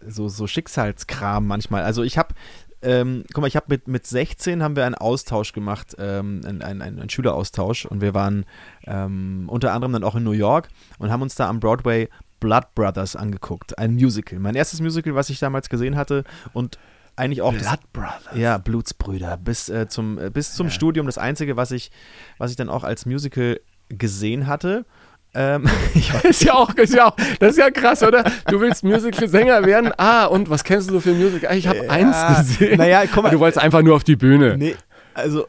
so, 0.08 0.28
so 0.30 0.46
Schicksalskram 0.46 1.48
manchmal. 1.48 1.84
Also 1.84 2.04
ich 2.04 2.18
habe, 2.18 2.36
ähm, 2.82 3.24
guck 3.34 3.42
mal, 3.42 3.48
ich 3.48 3.56
habe 3.56 3.68
mit, 3.70 3.88
mit 3.88 4.06
16 4.06 4.64
haben 4.64 4.76
wir 4.76 4.86
einen 4.86 4.96
Austausch 4.96 5.54
gemacht, 5.54 5.96
ähm, 6.00 6.42
einen, 6.46 6.62
einen, 6.62 6.82
einen 6.82 7.10
Schüleraustausch 7.10 7.86
und 7.86 8.02
wir 8.02 8.14
waren 8.14 8.46
ähm, 8.86 9.46
unter 9.48 9.74
anderem 9.74 9.94
dann 9.94 10.04
auch 10.04 10.16
in 10.16 10.24
New 10.24 10.32
York 10.32 10.70
und 10.98 11.12
haben 11.12 11.22
uns 11.22 11.36
da 11.36 11.48
am 11.48 11.60
Broadway 11.60 12.10
Blood 12.40 12.74
Brothers 12.74 13.16
angeguckt, 13.16 13.78
ein 13.78 13.94
Musical. 13.94 14.40
Mein 14.40 14.56
erstes 14.56 14.82
Musical, 14.82 15.16
was 15.16 15.30
ich 15.30 15.40
damals 15.40 15.70
gesehen 15.70 15.96
hatte 15.96 16.24
und 16.54 16.80
eigentlich 17.16 17.42
auch 17.42 17.54
das, 17.54 17.78
Brothers. 17.94 18.36
ja, 18.36 18.58
Blutsbrüder. 18.58 19.38
Bis, 19.38 19.70
äh, 19.70 19.88
zum, 19.88 20.18
äh, 20.18 20.30
bis 20.30 20.56
zum 20.56 20.70
Studium 20.70 21.06
das 21.06 21.18
Einzige, 21.18 21.56
was 21.56 21.72
ich, 21.72 21.92
was 22.38 22.52
ich 22.52 22.58
dann 22.58 22.70
auch 22.70 22.84
als 22.84 23.06
Musical 23.06 23.60
gesehen 23.90 24.48
hatte. 24.48 24.86
Ähm, 25.34 25.64
Ist 26.24 26.44
ja 26.44 26.54
auch, 26.54 26.74
ist 26.76 26.94
ja 26.94 27.08
auch, 27.08 27.16
das 27.40 27.52
ist 27.52 27.58
ja 27.58 27.72
krass, 27.72 28.04
oder? 28.04 28.24
Du 28.48 28.60
willst 28.60 28.84
Musical-Sänger 28.84 29.66
werden. 29.66 29.92
Ah, 29.98 30.26
und 30.26 30.50
was 30.50 30.64
kennst 30.64 30.90
du 30.90 30.94
so 30.96 31.00
für 31.00 31.14
Musical? 31.14 31.50
Ah, 31.52 31.56
ich 31.56 31.68
habe 31.68 31.86
Ja, 31.86 31.90
eins 31.90 32.18
gesehen. 32.50 32.78
naja, 32.78 33.04
guck 33.12 33.24
mal. 33.24 33.30
Du 33.30 33.40
wolltest 33.40 33.64
einfach 33.64 33.82
nur 33.82 33.96
auf 33.96 34.04
die 34.04 34.18
Bühne. 34.18 34.58
nee, 34.58 34.76
also, 35.14 35.48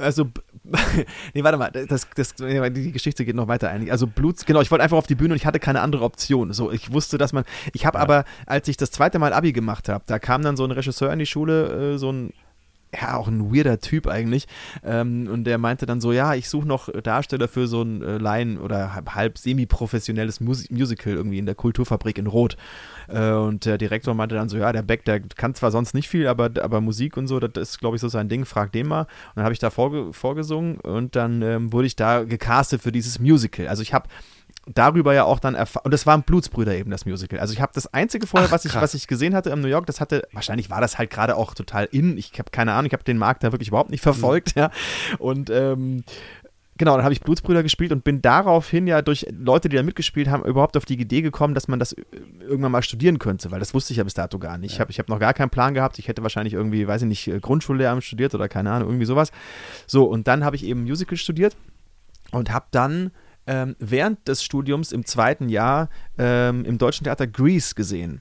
also, 0.00 0.26
nee, 1.34 1.42
warte 1.44 1.58
mal, 1.58 1.70
das, 1.70 2.06
das, 2.14 2.34
die 2.36 2.92
Geschichte 2.92 3.24
geht 3.24 3.34
noch 3.36 3.48
weiter 3.48 3.68
eigentlich. 3.70 3.90
Also 3.92 4.06
Bluts, 4.06 4.44
genau, 4.46 4.60
ich 4.60 4.70
wollte 4.70 4.84
einfach 4.84 4.96
auf 4.96 5.06
die 5.06 5.14
Bühne 5.14 5.32
und 5.34 5.36
ich 5.36 5.46
hatte 5.46 5.58
keine 5.60 5.80
andere 5.80 6.04
Option. 6.04 6.52
So, 6.52 6.70
ich 6.70 6.92
wusste, 6.92 7.18
dass 7.18 7.32
man, 7.32 7.44
ich 7.72 7.84
habe 7.86 7.98
aber, 7.98 8.24
als 8.46 8.68
ich 8.68 8.76
das 8.76 8.90
zweite 8.90 9.18
Mal 9.18 9.32
Abi 9.32 9.52
gemacht 9.52 9.88
habe, 9.88 10.04
da 10.06 10.18
kam 10.18 10.42
dann 10.42 10.56
so 10.56 10.64
ein 10.64 10.70
Regisseur 10.70 11.12
in 11.12 11.18
die 11.18 11.26
Schule, 11.26 11.94
äh, 11.94 11.98
so 11.98 12.10
ein 12.12 12.32
ja, 13.00 13.16
auch 13.16 13.28
ein 13.28 13.54
weirder 13.54 13.78
Typ 13.80 14.06
eigentlich. 14.06 14.46
Ähm, 14.84 15.28
und 15.30 15.44
der 15.44 15.58
meinte 15.58 15.86
dann 15.86 16.00
so, 16.00 16.12
ja, 16.12 16.34
ich 16.34 16.48
suche 16.48 16.66
noch 16.66 16.90
Darsteller 16.90 17.48
für 17.48 17.66
so 17.66 17.82
ein 17.82 18.02
äh, 18.02 18.18
Laien- 18.18 18.58
oder 18.58 18.94
halb, 19.14 19.38
semi-professionelles 19.38 20.40
Mus 20.40 20.70
Musical 20.70 21.14
irgendwie 21.14 21.38
in 21.38 21.46
der 21.46 21.54
Kulturfabrik 21.54 22.18
in 22.18 22.26
Rot. 22.26 22.56
Äh, 23.08 23.32
und 23.32 23.64
der 23.64 23.78
Direktor 23.78 24.14
meinte 24.14 24.34
dann 24.34 24.48
so, 24.48 24.56
ja, 24.58 24.72
der 24.72 24.82
Beck, 24.82 25.04
der 25.04 25.20
kann 25.20 25.54
zwar 25.54 25.70
sonst 25.70 25.94
nicht 25.94 26.08
viel, 26.08 26.26
aber, 26.26 26.50
aber 26.60 26.80
Musik 26.80 27.16
und 27.16 27.26
so, 27.26 27.40
das 27.40 27.70
ist, 27.70 27.78
glaube 27.78 27.96
ich, 27.96 28.00
so 28.00 28.08
sein 28.08 28.28
Ding, 28.28 28.44
frag 28.44 28.72
den 28.72 28.88
mal. 28.88 29.02
Und 29.02 29.36
dann 29.36 29.44
habe 29.44 29.52
ich 29.52 29.58
da 29.58 29.70
vorge 29.70 30.12
vorgesungen 30.12 30.78
und 30.78 31.16
dann 31.16 31.42
ähm, 31.42 31.72
wurde 31.72 31.86
ich 31.86 31.96
da 31.96 32.24
gecastet 32.24 32.82
für 32.82 32.92
dieses 32.92 33.18
Musical. 33.18 33.68
Also 33.68 33.82
ich 33.82 33.92
habe 33.92 34.08
darüber 34.74 35.14
ja 35.14 35.24
auch 35.24 35.38
dann 35.38 35.54
erfahren, 35.54 35.84
und 35.84 35.94
das 35.94 36.06
war 36.06 36.16
ein 36.16 36.22
Blutsbrüder 36.22 36.74
eben, 36.74 36.90
das 36.90 37.06
Musical. 37.06 37.38
Also 37.38 37.52
ich 37.52 37.60
habe 37.60 37.72
das 37.74 37.92
einzige 37.92 38.26
vorher, 38.26 38.48
Ach, 38.48 38.52
was 38.52 38.64
ich, 38.64 38.74
was 38.74 38.94
ich 38.94 39.06
gesehen 39.06 39.34
hatte 39.34 39.50
in 39.50 39.60
New 39.60 39.68
York, 39.68 39.86
das 39.86 40.00
hatte, 40.00 40.26
wahrscheinlich 40.32 40.70
war 40.70 40.80
das 40.80 40.98
halt 40.98 41.10
gerade 41.10 41.36
auch 41.36 41.54
total 41.54 41.88
in, 41.90 42.18
ich 42.18 42.32
habe 42.38 42.50
keine 42.50 42.72
Ahnung, 42.72 42.86
ich 42.86 42.92
habe 42.92 43.04
den 43.04 43.18
Markt 43.18 43.44
da 43.44 43.52
wirklich 43.52 43.68
überhaupt 43.68 43.90
nicht 43.90 44.02
verfolgt, 44.02 44.56
ja. 44.56 44.70
Und 45.18 45.50
ähm, 45.50 46.04
Genau, 46.78 46.94
dann 46.94 47.04
habe 47.04 47.14
ich 47.14 47.22
Blutsbrüder 47.22 47.62
gespielt 47.62 47.90
und 47.90 48.04
bin 48.04 48.20
daraufhin 48.20 48.86
ja 48.86 49.00
durch 49.00 49.26
Leute, 49.30 49.70
die 49.70 49.76
da 49.76 49.82
mitgespielt 49.82 50.28
haben, 50.28 50.44
überhaupt 50.44 50.76
auf 50.76 50.84
die 50.84 51.00
Idee 51.00 51.22
gekommen, 51.22 51.54
dass 51.54 51.68
man 51.68 51.78
das 51.78 51.92
äh, 51.92 52.02
irgendwann 52.40 52.72
mal 52.72 52.82
studieren 52.82 53.18
könnte, 53.18 53.50
weil 53.50 53.60
das 53.60 53.72
wusste 53.72 53.94
ich 53.94 53.96
ja 53.96 54.04
bis 54.04 54.12
dato 54.12 54.38
gar 54.38 54.58
nicht. 54.58 54.74
Ich 54.74 54.80
habe 54.80 54.90
ich 54.90 54.98
hab 54.98 55.08
noch 55.08 55.18
gar 55.18 55.32
keinen 55.32 55.48
Plan 55.48 55.72
gehabt. 55.72 55.98
Ich 55.98 56.08
hätte 56.08 56.22
wahrscheinlich 56.22 56.52
irgendwie, 56.52 56.86
weiß 56.86 57.02
ich 57.02 57.08
nicht, 57.08 57.28
äh, 57.28 57.40
Grundschullehramt 57.40 58.04
studiert 58.04 58.34
oder 58.34 58.48
keine 58.48 58.72
Ahnung, 58.72 58.88
irgendwie 58.88 59.06
sowas. 59.06 59.32
So, 59.86 60.04
und 60.04 60.28
dann 60.28 60.44
habe 60.44 60.56
ich 60.56 60.64
eben 60.64 60.82
Musical 60.82 61.16
studiert 61.16 61.56
und 62.30 62.52
habe 62.52 62.66
dann 62.72 63.10
ähm, 63.46 63.76
während 63.78 64.26
des 64.28 64.42
Studiums 64.42 64.92
im 64.92 65.04
zweiten 65.04 65.48
Jahr 65.48 65.88
ähm, 66.18 66.64
im 66.64 66.78
Deutschen 66.78 67.04
Theater 67.04 67.26
Grease 67.26 67.74
gesehen. 67.74 68.20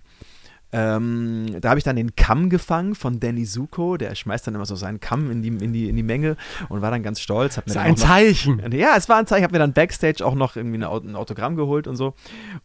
Ähm, 0.72 1.58
da 1.62 1.70
habe 1.70 1.78
ich 1.78 1.84
dann 1.86 1.96
den 1.96 2.16
Kamm 2.18 2.50
gefangen 2.50 2.96
von 2.96 3.20
Danny 3.22 3.46
Zuko, 3.46 3.96
der 3.96 4.14
schmeißt 4.14 4.46
dann 4.48 4.56
immer 4.56 4.66
so 4.66 4.76
seinen 4.76 5.00
Kamm 5.00 5.32
in 5.32 5.42
die, 5.42 5.48
in 5.48 5.72
die, 5.72 5.88
in 5.88 5.96
die 5.96 6.04
Menge 6.04 6.36
und 6.68 6.82
war 6.82 6.92
dann 6.92 7.02
ganz 7.04 7.22
stolz. 7.22 7.56
Hat 7.56 7.68
mir 7.68 7.74
Das 7.74 7.82
ist 7.84 7.86
ein 7.88 7.92
noch- 7.94 8.00
Zeichen. 8.00 8.72
ja, 8.74 8.96
es 8.98 9.08
war 9.08 9.18
ein 9.18 9.26
Zeichen. 9.28 9.40
Ich 9.40 9.44
habe 9.46 9.54
mir 9.54 9.60
dann 9.60 9.74
Backstage 9.74 10.26
auch 10.26 10.36
noch 10.36 10.56
irgendwie 10.58 10.78
ein 10.84 11.16
Autogramm 11.16 11.56
geholt 11.56 11.88
und 11.88 11.96
so. 11.96 12.14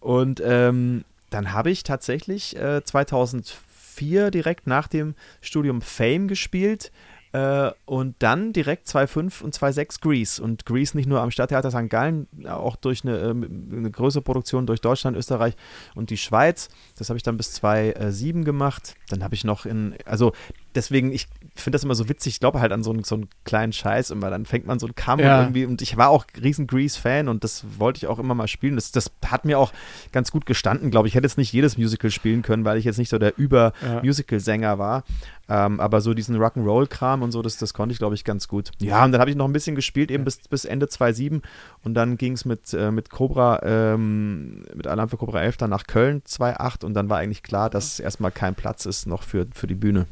Und 0.00 0.42
ähm, 0.44 1.04
dann 1.28 1.52
habe 1.52 1.70
ich 1.70 1.84
tatsächlich 1.84 2.56
äh, 2.56 2.82
2004 2.82 4.30
direkt 4.32 4.66
nach 4.66 4.88
dem 4.88 5.14
Studium 5.40 5.80
Fame 5.82 6.26
gespielt. 6.26 6.90
Äh, 7.32 7.70
und 7.84 8.16
dann 8.18 8.52
direkt 8.52 8.88
2.5 8.88 9.42
und 9.42 9.54
2.6 9.54 10.00
Grease. 10.00 10.42
Und 10.42 10.66
Grease 10.66 10.96
nicht 10.96 11.08
nur 11.08 11.20
am 11.20 11.30
Stadttheater 11.30 11.70
St. 11.70 11.88
Gallen, 11.88 12.26
auch 12.48 12.76
durch 12.76 13.04
eine, 13.04 13.18
ähm, 13.18 13.70
eine 13.72 13.90
größere 13.90 14.22
Produktion 14.22 14.66
durch 14.66 14.80
Deutschland, 14.80 15.16
Österreich 15.16 15.54
und 15.94 16.10
die 16.10 16.16
Schweiz. 16.16 16.68
Das 16.98 17.08
habe 17.08 17.16
ich 17.16 17.22
dann 17.22 17.36
bis 17.36 17.54
2.7 17.62 18.44
gemacht. 18.44 18.96
Dann 19.08 19.22
habe 19.22 19.34
ich 19.34 19.44
noch 19.44 19.64
in, 19.64 19.94
also 20.04 20.32
deswegen, 20.74 21.12
ich 21.12 21.26
finde 21.54 21.76
das 21.76 21.85
immer 21.85 21.94
so 21.94 22.09
witzig. 22.09 22.35
Ich 22.35 22.40
glaube 22.40 22.61
halt 22.61 22.72
an 22.72 22.83
so 22.83 22.90
einen, 22.90 23.04
so 23.04 23.14
einen 23.16 23.28
kleinen 23.44 23.72
Scheiß 23.72 24.11
immer. 24.11 24.30
Dann 24.30 24.46
fängt 24.46 24.66
man 24.66 24.78
so 24.78 24.87
einen 24.87 24.94
Kamm 24.94 25.18
Ja. 25.20 25.38
und 25.38 25.44
irgendwie. 25.46 25.64
Und 25.66 25.83
ich 25.83 25.96
war 25.96 26.09
auch 26.11 26.24
riesen 26.40 26.66
Grease-Fan 26.66 27.28
und 27.28 27.42
das 27.44 27.64
wollte 27.78 27.98
ich 27.98 28.06
auch 28.06 28.18
immer 28.18 28.35
mal 28.35 28.48
spielen. 28.48 28.76
Das, 28.76 28.92
das 28.92 29.11
hat 29.26 29.44
mir 29.44 29.59
auch 29.59 29.72
ganz 30.12 30.30
gut 30.30 30.46
gestanden, 30.46 30.90
glaube 30.90 31.09
ich. 31.09 31.12
Ich 31.12 31.16
hätte 31.16 31.26
jetzt 31.26 31.38
nicht 31.38 31.52
jedes 31.52 31.76
Musical 31.76 32.11
spielen 32.11 32.42
können, 32.42 32.64
weil 32.64 32.78
ich 32.78 32.85
jetzt 32.85 32.98
nicht 32.98 33.09
so 33.09 33.18
der. 33.18 33.30
Über-Musical-Sänger 33.37 34.78
war. 34.78 35.04
Ähm, 35.48 35.80
aber 35.80 36.00
so 36.00 36.14
diesen 36.14 36.37
Rock'n'Roll-Kram 36.37 37.22
und 37.22 37.33
so, 37.33 37.42
das, 37.42 37.56
das 37.56 37.74
konnte 37.74 37.92
ich, 37.92 37.98
glaube 37.98 38.14
ich, 38.14 38.24
ganz 38.24 38.46
gut. 38.46 38.70
Ja, 38.80 39.04
und 39.04 39.12
dann 39.12 39.20
habe 39.20 39.30
ich 39.30 39.37
noch 39.37 39.46
ein 39.46 39.52
bisschen 39.52 39.74
gespielt, 39.74 40.11
eben 40.11 40.24
bis, 40.24 40.38
bis 40.48 40.64
Ende 40.64 40.88
2007. 40.88 41.42
Und 41.83 41.94
dann 41.94 42.16
ging 42.16 42.35
es 42.35 42.44
mit, 42.44 42.72
äh, 42.72 42.90
mit 42.92 43.11
Cobra, 43.11 43.61
ähm, 43.64 44.62
mit 44.74 44.87
Alarm 44.87 45.09
für 45.09 45.16
Cobra 45.16 45.42
11 45.42 45.56
dann 45.56 45.70
nach 45.70 45.87
Köln 45.87 46.22
2008. 46.24 46.85
Und 46.85 46.94
dann 46.94 47.09
war 47.09 47.18
eigentlich 47.18 47.42
klar, 47.42 47.68
dass 47.70 47.98
erstmal 47.98 48.30
kein 48.30 48.54
Platz 48.54 48.87
ist 48.87 49.06
noch 49.06 49.22
für, 49.22 49.46
für 49.52 49.66
die 49.66 49.74
Bühne. 49.74 50.06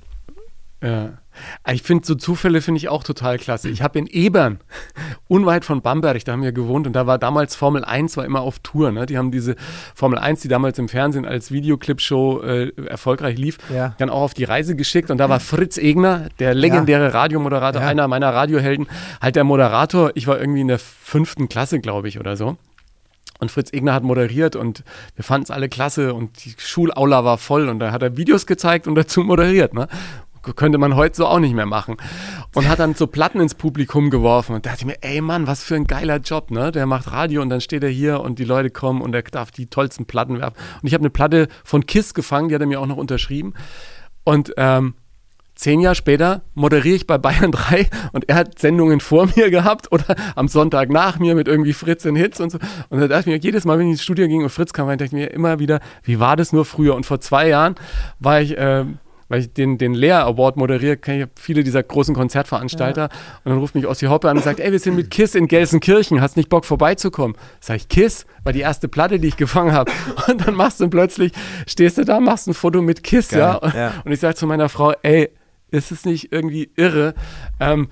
Ja. 0.82 1.18
Ich 1.72 1.82
finde 1.82 2.04
so 2.06 2.14
Zufälle 2.16 2.60
finde 2.60 2.78
ich 2.78 2.88
auch 2.88 3.04
total 3.04 3.38
klasse. 3.38 3.68
Ich 3.68 3.82
habe 3.82 3.98
in 3.98 4.06
Ebern, 4.06 4.58
unweit 5.28 5.64
von 5.64 5.82
Bamberg, 5.82 6.24
da 6.24 6.32
haben 6.32 6.42
wir 6.42 6.52
gewohnt 6.52 6.86
und 6.86 6.92
da 6.94 7.06
war 7.06 7.18
damals 7.18 7.54
Formel 7.56 7.84
1 7.84 8.16
war 8.16 8.24
immer 8.24 8.40
auf 8.40 8.58
Tour. 8.60 8.90
Ne? 8.92 9.06
Die 9.06 9.16
haben 9.18 9.30
diese 9.30 9.54
Formel 9.94 10.18
1, 10.18 10.40
die 10.40 10.48
damals 10.48 10.78
im 10.78 10.88
Fernsehen 10.88 11.24
als 11.24 11.50
Videoclip-Show 11.52 12.42
äh, 12.42 12.72
erfolgreich 12.86 13.38
lief, 13.38 13.58
Ja. 13.72 13.94
dann 13.98 14.10
auch 14.10 14.22
auf 14.22 14.34
die 14.34 14.44
Reise 14.44 14.74
geschickt 14.76 15.10
und 15.10 15.18
da 15.18 15.28
war 15.28 15.40
Fritz 15.40 15.78
Egner, 15.78 16.28
der 16.38 16.54
legendäre 16.54 17.14
Radiomoderator, 17.14 17.82
Ja. 17.82 17.88
einer 17.88 18.08
meiner 18.08 18.32
Radiohelden, 18.34 18.86
halt 19.20 19.36
der 19.36 19.44
Moderator. 19.44 20.10
Ich 20.14 20.26
war 20.26 20.40
irgendwie 20.40 20.60
in 20.62 20.68
der 20.68 20.78
fünften 20.80 21.48
Klasse, 21.48 21.80
glaube 21.80 22.08
ich, 22.08 22.18
oder 22.18 22.36
so. 22.36 22.56
Und 23.40 23.52
Fritz 23.52 23.72
Egner 23.72 23.94
hat 23.94 24.02
moderiert 24.02 24.56
und 24.56 24.82
wir 25.14 25.22
fanden 25.22 25.44
es 25.44 25.50
alle 25.52 25.68
klasse 25.68 26.12
und 26.12 26.44
die 26.44 26.54
Schulaula 26.58 27.24
war 27.24 27.38
voll 27.38 27.68
und 27.68 27.78
da 27.78 27.92
hat 27.92 28.02
er 28.02 28.16
Videos 28.16 28.46
gezeigt 28.48 28.88
und 28.88 28.96
dazu 28.96 29.22
moderiert. 29.22 29.74
Ne? 29.74 29.86
Könnte 30.42 30.78
man 30.78 30.96
heute 30.96 31.16
so 31.16 31.26
auch 31.26 31.38
nicht 31.38 31.54
mehr 31.54 31.66
machen. 31.66 31.96
Und 32.54 32.68
hat 32.68 32.78
dann 32.78 32.94
so 32.94 33.06
Platten 33.06 33.40
ins 33.40 33.54
Publikum 33.54 34.10
geworfen 34.10 34.54
und 34.54 34.66
dachte 34.66 34.78
ich 34.80 34.86
mir, 34.86 34.96
ey 35.02 35.20
Mann, 35.20 35.46
was 35.46 35.62
für 35.62 35.74
ein 35.74 35.84
geiler 35.84 36.18
Job, 36.18 36.50
ne? 36.50 36.72
Der 36.72 36.86
macht 36.86 37.12
Radio 37.12 37.42
und 37.42 37.50
dann 37.50 37.60
steht 37.60 37.82
er 37.82 37.90
hier 37.90 38.20
und 38.20 38.38
die 38.38 38.44
Leute 38.44 38.70
kommen 38.70 39.00
und 39.00 39.14
er 39.14 39.22
darf 39.22 39.50
die 39.50 39.66
tollsten 39.66 40.06
Platten 40.06 40.38
werfen. 40.38 40.56
Und 40.82 40.88
ich 40.88 40.94
habe 40.94 41.02
eine 41.02 41.10
Platte 41.10 41.48
von 41.64 41.86
Kiss 41.86 42.14
gefangen, 42.14 42.48
die 42.48 42.54
hat 42.54 42.62
er 42.62 42.66
mir 42.66 42.80
auch 42.80 42.86
noch 42.86 42.96
unterschrieben. 42.96 43.54
Und 44.24 44.52
ähm, 44.56 44.94
zehn 45.58 45.80
Jahre 45.80 45.96
später 45.96 46.42
moderiere 46.54 46.94
ich 46.94 47.06
bei 47.06 47.18
Bayern 47.18 47.52
3 47.52 47.88
und 48.12 48.28
er 48.28 48.36
hat 48.36 48.58
Sendungen 48.58 49.00
vor 49.00 49.28
mir 49.36 49.50
gehabt 49.50 49.90
oder 49.92 50.16
am 50.36 50.48
Sonntag 50.48 50.88
nach 50.90 51.18
mir 51.18 51.34
mit 51.34 51.48
irgendwie 51.48 51.72
Fritz 51.72 52.04
in 52.04 52.14
Hits 52.14 52.40
und 52.40 52.50
so. 52.50 52.58
Und 52.88 53.00
da 53.00 53.08
dachte 53.08 53.22
ich 53.22 53.26
mir, 53.26 53.38
jedes 53.38 53.64
Mal, 53.64 53.78
wenn 53.78 53.86
ich 53.86 53.92
ins 53.92 54.04
Studio 54.04 54.28
ging 54.28 54.42
und 54.42 54.50
Fritz 54.50 54.72
kam 54.72 54.88
dachte 54.88 55.04
ich 55.04 55.12
mir 55.12 55.32
immer 55.32 55.58
wieder, 55.58 55.80
wie 56.04 56.20
war 56.20 56.36
das 56.36 56.52
nur 56.52 56.64
früher? 56.64 56.94
Und 56.94 57.04
vor 57.04 57.20
zwei 57.20 57.48
Jahren 57.48 57.74
war 58.20 58.40
ich, 58.40 58.56
äh, 58.56 58.84
weil 59.28 59.40
ich 59.40 59.52
den, 59.52 59.78
den 59.78 59.94
Lea 59.94 60.12
Award 60.12 60.56
moderiere, 60.56 60.96
kenne 60.96 61.24
ich 61.24 61.28
viele 61.40 61.62
dieser 61.62 61.82
großen 61.82 62.14
Konzertveranstalter. 62.14 63.10
Und 63.44 63.50
dann 63.50 63.58
ruft 63.58 63.74
mich 63.74 63.86
Ossi 63.86 64.06
Hoppe 64.06 64.30
an 64.30 64.38
und 64.38 64.42
sagt, 64.42 64.60
ey, 64.60 64.72
wir 64.72 64.78
sind 64.78 64.96
mit 64.96 65.10
Kiss 65.10 65.34
in 65.34 65.48
Gelsenkirchen, 65.48 66.20
hast 66.20 66.36
nicht 66.36 66.48
Bock 66.48 66.64
vorbeizukommen? 66.64 67.36
Sag 67.60 67.76
ich, 67.76 67.88
Kiss? 67.88 68.26
War 68.44 68.52
die 68.52 68.60
erste 68.60 68.88
Platte, 68.88 69.18
die 69.18 69.28
ich 69.28 69.36
gefangen 69.36 69.72
habe. 69.72 69.92
Und 70.28 70.46
dann 70.46 70.54
machst 70.54 70.80
du 70.80 70.88
plötzlich, 70.88 71.32
stehst 71.66 71.98
du 71.98 72.04
da, 72.04 72.20
machst 72.20 72.48
ein 72.48 72.54
Foto 72.54 72.80
mit 72.80 73.02
Kiss, 73.02 73.28
Geil, 73.28 73.40
ja. 73.40 73.54
Und, 73.56 73.74
ja. 73.74 73.92
und 74.04 74.12
ich 74.12 74.20
sage 74.20 74.34
zu 74.34 74.46
meiner 74.46 74.68
Frau, 74.68 74.92
ey, 75.02 75.30
ist 75.70 75.92
es 75.92 76.04
nicht 76.04 76.32
irgendwie 76.32 76.70
irre, 76.76 77.14
ähm, 77.60 77.88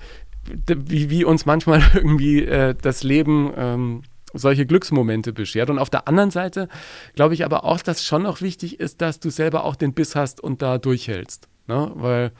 wie, 0.65 1.09
wie 1.09 1.23
uns 1.23 1.45
manchmal 1.45 1.81
irgendwie 1.93 2.43
äh, 2.43 2.73
das 2.81 3.03
Leben 3.03 3.51
ähm, 3.55 4.01
solche 4.33 4.65
Glücksmomente 4.65 5.33
beschert. 5.33 5.69
Und 5.69 5.79
auf 5.79 5.89
der 5.89 6.07
anderen 6.07 6.31
Seite 6.31 6.67
glaube 7.15 7.33
ich 7.33 7.45
aber 7.45 7.63
auch, 7.63 7.81
dass 7.81 8.03
schon 8.03 8.23
noch 8.23 8.41
wichtig 8.41 8.79
ist, 8.79 9.01
dass 9.01 9.19
du 9.19 9.29
selber 9.29 9.63
auch 9.63 9.75
den 9.75 9.93
Biss 9.93 10.15
hast 10.15 10.41
und 10.41 10.61
da 10.61 10.77
durchhältst. 10.77 11.47
Ne? 11.67 11.91
Weil 11.95 12.31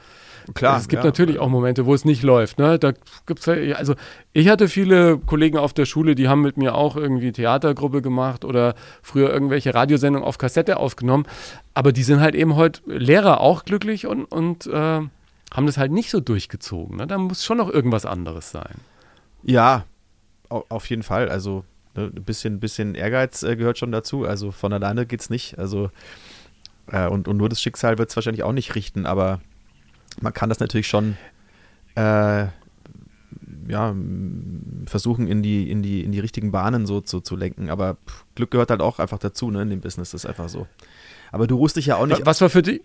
Klar, 0.54 0.78
es 0.78 0.88
gibt 0.88 1.02
ja. 1.04 1.08
natürlich 1.10 1.38
auch 1.38 1.50
Momente, 1.50 1.84
wo 1.84 1.92
es 1.92 2.06
nicht 2.06 2.22
läuft. 2.22 2.58
Ne? 2.58 2.78
Da 2.78 2.92
gibt's 3.26 3.46
also 3.48 3.94
ich 4.32 4.48
hatte 4.48 4.68
viele 4.68 5.18
Kollegen 5.18 5.58
auf 5.58 5.74
der 5.74 5.84
Schule, 5.84 6.14
die 6.14 6.28
haben 6.28 6.40
mit 6.40 6.56
mir 6.56 6.74
auch 6.74 6.96
irgendwie 6.96 7.32
Theatergruppe 7.32 8.00
gemacht 8.00 8.46
oder 8.46 8.74
früher 9.02 9.30
irgendwelche 9.30 9.74
Radiosendungen 9.74 10.26
auf 10.26 10.38
Kassette 10.38 10.78
aufgenommen. 10.78 11.26
Aber 11.74 11.92
die 11.92 12.02
sind 12.02 12.20
halt 12.20 12.34
eben 12.34 12.56
heute 12.56 12.80
Lehrer 12.86 13.40
auch 13.42 13.64
glücklich 13.66 14.06
und, 14.06 14.24
und 14.24 14.66
äh, 14.66 14.70
haben 14.72 15.66
das 15.66 15.76
halt 15.76 15.92
nicht 15.92 16.10
so 16.10 16.20
durchgezogen. 16.20 16.96
Ne? 16.96 17.06
Da 17.06 17.18
muss 17.18 17.44
schon 17.44 17.58
noch 17.58 17.68
irgendwas 17.70 18.06
anderes 18.06 18.50
sein. 18.50 18.76
Ja, 19.42 19.84
au- 20.48 20.64
auf 20.70 20.88
jeden 20.88 21.02
Fall. 21.02 21.28
Also 21.28 21.64
ne, 21.98 22.12
ein 22.14 22.24
bisschen, 22.24 22.60
bisschen 22.60 22.94
Ehrgeiz 22.94 23.42
äh, 23.42 23.56
gehört 23.56 23.78
schon 23.78 23.92
dazu. 23.92 24.24
Also 24.24 24.50
von 24.50 24.72
alleine 24.72 25.06
geht 25.06 25.20
es 25.20 25.30
nicht. 25.30 25.58
Also 25.58 25.90
äh, 26.90 27.08
und, 27.08 27.28
und 27.28 27.36
nur 27.36 27.48
das 27.48 27.60
Schicksal 27.60 27.98
wird 27.98 28.10
es 28.10 28.16
wahrscheinlich 28.16 28.42
auch 28.42 28.52
nicht 28.52 28.74
richten, 28.74 29.06
aber 29.06 29.40
man 30.20 30.32
kann 30.32 30.48
das 30.48 30.60
natürlich 30.60 30.88
schon 30.88 31.16
äh, 31.94 32.46
ja, 33.68 33.94
versuchen, 34.86 35.26
in 35.26 35.42
die, 35.42 35.70
in, 35.70 35.82
die, 35.82 36.02
in 36.02 36.12
die 36.12 36.20
richtigen 36.20 36.50
Bahnen 36.50 36.86
so 36.86 37.00
zu, 37.00 37.20
zu 37.20 37.36
lenken. 37.36 37.68
Aber 37.68 37.98
Glück 38.34 38.50
gehört 38.50 38.70
halt 38.70 38.80
auch 38.80 38.98
einfach 38.98 39.18
dazu, 39.18 39.50
ne, 39.50 39.62
in 39.62 39.70
dem 39.70 39.80
Business. 39.80 40.10
Das 40.10 40.24
ist 40.24 40.26
einfach 40.28 40.48
so. 40.48 40.66
Aber 41.30 41.46
du 41.46 41.56
ruhst 41.56 41.76
dich 41.76 41.86
ja 41.86 41.96
auch 41.96 42.06
nicht. 42.06 42.24
Was 42.24 42.40
war 42.40 42.48
für 42.48 42.62
dich? 42.62 42.80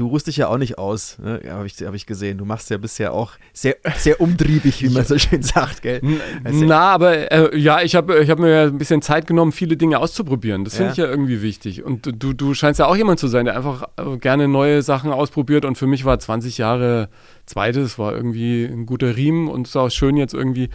Du 0.00 0.06
ruhst 0.06 0.28
dich 0.28 0.38
ja 0.38 0.48
auch 0.48 0.56
nicht 0.56 0.78
aus, 0.78 1.18
ne? 1.18 1.42
habe 1.50 1.66
ich, 1.66 1.74
hab 1.82 1.92
ich 1.92 2.06
gesehen. 2.06 2.38
Du 2.38 2.46
machst 2.46 2.70
ja 2.70 2.78
bisher 2.78 3.12
auch 3.12 3.32
sehr, 3.52 3.76
sehr 3.98 4.18
umtriebig, 4.18 4.82
wie 4.82 4.88
man 4.88 5.04
so 5.04 5.18
schön 5.18 5.42
sagt, 5.42 5.82
gell? 5.82 6.00
Also, 6.42 6.64
Na, 6.64 6.94
aber 6.94 7.30
äh, 7.30 7.58
ja, 7.58 7.82
ich 7.82 7.94
habe 7.94 8.20
ich 8.20 8.30
hab 8.30 8.38
mir 8.38 8.48
ja 8.48 8.62
ein 8.62 8.78
bisschen 8.78 9.02
Zeit 9.02 9.26
genommen, 9.26 9.52
viele 9.52 9.76
Dinge 9.76 9.98
auszuprobieren. 9.98 10.64
Das 10.64 10.76
finde 10.76 10.86
ja. 10.86 10.92
ich 10.92 10.96
ja 10.96 11.04
irgendwie 11.04 11.42
wichtig. 11.42 11.84
Und 11.84 12.06
du, 12.06 12.32
du 12.32 12.54
scheinst 12.54 12.80
ja 12.80 12.86
auch 12.86 12.96
jemand 12.96 13.20
zu 13.20 13.28
sein, 13.28 13.44
der 13.44 13.58
einfach 13.58 13.88
äh, 13.98 14.16
gerne 14.16 14.48
neue 14.48 14.80
Sachen 14.80 15.12
ausprobiert. 15.12 15.66
Und 15.66 15.76
für 15.76 15.86
mich 15.86 16.06
war 16.06 16.18
20 16.18 16.56
Jahre 16.56 17.10
zweites, 17.44 17.98
war 17.98 18.14
irgendwie 18.14 18.64
ein 18.64 18.86
guter 18.86 19.16
Riemen 19.16 19.48
und 19.48 19.66
es 19.66 19.72
ist 19.72 19.76
auch 19.76 19.90
schön 19.90 20.16
jetzt 20.16 20.32
irgendwie 20.32 20.70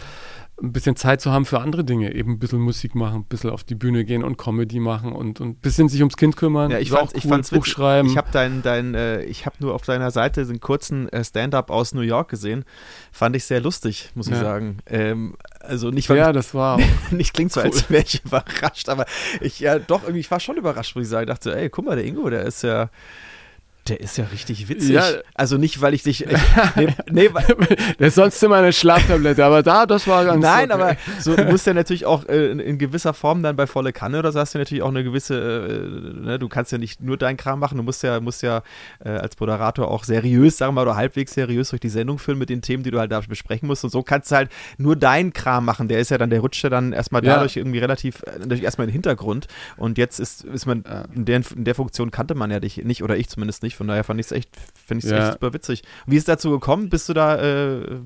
ein 0.61 0.71
bisschen 0.71 0.95
Zeit 0.95 1.19
zu 1.19 1.31
haben 1.31 1.45
für 1.45 1.59
andere 1.59 1.83
Dinge, 1.83 2.13
eben 2.13 2.33
ein 2.33 2.39
bisschen 2.39 2.59
Musik 2.59 2.95
machen, 2.95 3.21
ein 3.21 3.25
bisschen 3.25 3.49
auf 3.49 3.65
die 3.65 3.75
Bühne 3.75 4.05
gehen 4.05 4.23
und 4.23 4.37
Comedy 4.37 4.79
machen 4.79 5.11
und, 5.11 5.41
und 5.41 5.49
ein 5.49 5.55
bisschen 5.55 5.89
sich 5.89 5.99
ums 5.99 6.15
Kind 6.15 6.37
kümmern. 6.37 6.71
Ja, 6.71 6.79
ich 6.79 6.91
fand 6.91 7.11
cool, 7.11 7.17
ich 7.17 7.27
fand's 7.27 7.49
Buch 7.49 7.65
schreiben. 7.65 8.07
Ich 8.07 8.15
habe 8.15 8.29
dein, 8.31 8.61
dein, 8.61 8.95
äh, 8.95 9.23
ich 9.23 9.45
habe 9.45 9.57
nur 9.59 9.75
auf 9.75 9.83
deiner 9.83 10.11
Seite 10.11 10.45
den 10.45 10.61
kurzen 10.61 11.09
äh, 11.09 11.23
Stand-up 11.25 11.69
aus 11.69 11.93
New 11.93 12.01
York 12.01 12.29
gesehen. 12.29 12.63
Fand 13.11 13.35
ich 13.35 13.43
sehr 13.43 13.59
lustig, 13.59 14.11
muss 14.15 14.27
ja. 14.27 14.33
ich 14.33 14.39
sagen. 14.39 14.77
Ähm, 14.85 15.35
also 15.59 15.89
nicht, 15.89 16.09
ja, 16.09 16.31
das 16.31 16.53
war 16.53 16.79
nicht 17.11 17.33
klingt 17.33 17.51
so, 17.51 17.59
cool. 17.59 17.67
als 17.67 17.89
wäre 17.89 18.03
ich 18.03 18.23
überrascht, 18.23 18.87
aber 18.87 19.05
ich 19.41 19.59
ja 19.59 19.77
doch 19.77 20.03
irgendwie, 20.03 20.21
ich 20.21 20.31
war 20.31 20.39
schon 20.39 20.55
überrascht, 20.55 20.95
muss 20.95 21.05
ich 21.05 21.09
sagen. 21.09 21.23
Ich 21.23 21.33
dachte, 21.33 21.53
ey, 21.55 21.69
guck 21.69 21.85
mal, 21.85 21.97
der 21.97 22.05
Ingo, 22.05 22.29
der 22.29 22.43
ist 22.43 22.61
ja 22.61 22.89
der 23.87 23.99
ist 23.99 24.17
ja 24.17 24.25
richtig 24.25 24.67
witzig. 24.67 24.95
Ja. 24.95 25.03
Also 25.35 25.57
nicht, 25.57 25.79
weil 25.79 25.93
ich 25.93 26.01
dich. 26.01 26.25
Ich, 26.25 26.35
nee, 26.75 26.87
nee, 27.11 27.29
der 27.99 28.07
ist 28.07 28.15
sonst 28.15 28.41
immer 28.41 28.55
eine 28.55 28.73
Schlaftablette, 28.73 29.45
aber 29.45 29.61
da, 29.61 29.85
das 29.85 30.07
war 30.07 30.25
ganz. 30.25 30.41
Nein, 30.41 30.71
okay. 30.71 30.81
aber 30.81 30.97
so, 31.19 31.35
du 31.35 31.43
musst 31.45 31.67
ja 31.67 31.73
natürlich 31.75 32.05
auch 32.05 32.27
äh, 32.27 32.47
in, 32.51 32.59
in, 32.59 32.79
gewisser 32.79 33.13
Form 33.13 33.43
dann 33.43 33.55
bei 33.55 33.67
volle 33.67 33.93
Kanne 33.93 34.17
oder 34.17 34.31
so 34.31 34.39
hast 34.39 34.55
du 34.55 34.57
natürlich 34.57 34.81
auch 34.81 34.89
eine 34.89 35.03
gewisse. 35.03 35.35
Äh, 35.35 36.19
ne, 36.19 36.39
du 36.39 36.49
kannst 36.49 36.71
ja 36.71 36.79
nicht 36.79 36.99
nur 37.01 37.17
deinen 37.17 37.37
Kram 37.37 37.59
machen, 37.59 37.77
du 37.77 37.83
musst 37.83 38.01
ja, 38.01 38.19
musst 38.19 38.41
ja 38.41 38.63
äh, 39.03 39.09
als 39.09 39.39
Moderator 39.39 39.87
auch 39.87 40.03
seriös, 40.03 40.57
sagen 40.57 40.71
wir 40.71 40.75
mal, 40.75 40.89
oder 40.89 40.95
halbwegs 40.95 41.35
seriös 41.35 41.69
durch 41.69 41.79
die 41.79 41.89
Sendung 41.89 42.17
führen 42.17 42.39
mit 42.39 42.49
den 42.49 42.63
Themen, 42.63 42.81
die 42.81 42.89
du 42.89 42.97
halt 42.99 43.11
da 43.11 43.19
besprechen 43.19 43.67
musst. 43.67 43.83
Und 43.83 43.91
so 43.91 44.01
kannst 44.01 44.31
du 44.31 44.35
halt 44.35 44.51
nur 44.79 44.95
deinen 44.95 45.31
Kram 45.31 45.63
machen. 45.63 45.89
Der 45.89 45.99
ist 45.99 46.09
ja 46.09 46.17
dann, 46.17 46.31
der 46.31 46.39
rutscht 46.39 46.63
ja 46.63 46.71
dann 46.71 46.91
erstmal 46.91 47.23
ja. 47.23 47.35
dadurch 47.35 47.55
irgendwie 47.55 47.79
relativ, 47.79 48.23
äh, 48.23 48.39
natürlich 48.39 48.63
erstmal 48.63 48.85
in 48.85 48.89
den 48.89 48.93
Hintergrund. 48.93 49.47
Und 49.77 49.99
jetzt 49.99 50.19
ist, 50.19 50.43
ist 50.43 50.65
man, 50.65 50.83
in 51.13 51.25
der, 51.25 51.41
in 51.55 51.65
der 51.65 51.75
Funktion 51.75 52.09
kannte 52.09 52.33
man 52.33 52.49
ja 52.49 52.59
dich 52.59 52.77
nicht, 52.77 53.03
oder 53.03 53.15
ich 53.15 53.29
zumindest 53.29 53.61
nicht 53.61 53.74
von 53.75 53.87
daher 53.87 54.03
fand 54.03 54.19
ich 54.19 54.27
es 54.27 54.31
echt, 54.31 54.49
finde 54.85 55.05
ich 55.05 55.11
ja. 55.11 55.19
echt 55.19 55.33
super 55.33 55.53
witzig. 55.53 55.83
Wie 56.05 56.15
ist 56.15 56.21
es 56.21 56.25
dazu 56.25 56.51
gekommen? 56.51 56.89
Bist 56.89 57.07
du 57.09 57.13
da, 57.13 57.37
äh, 57.37 57.99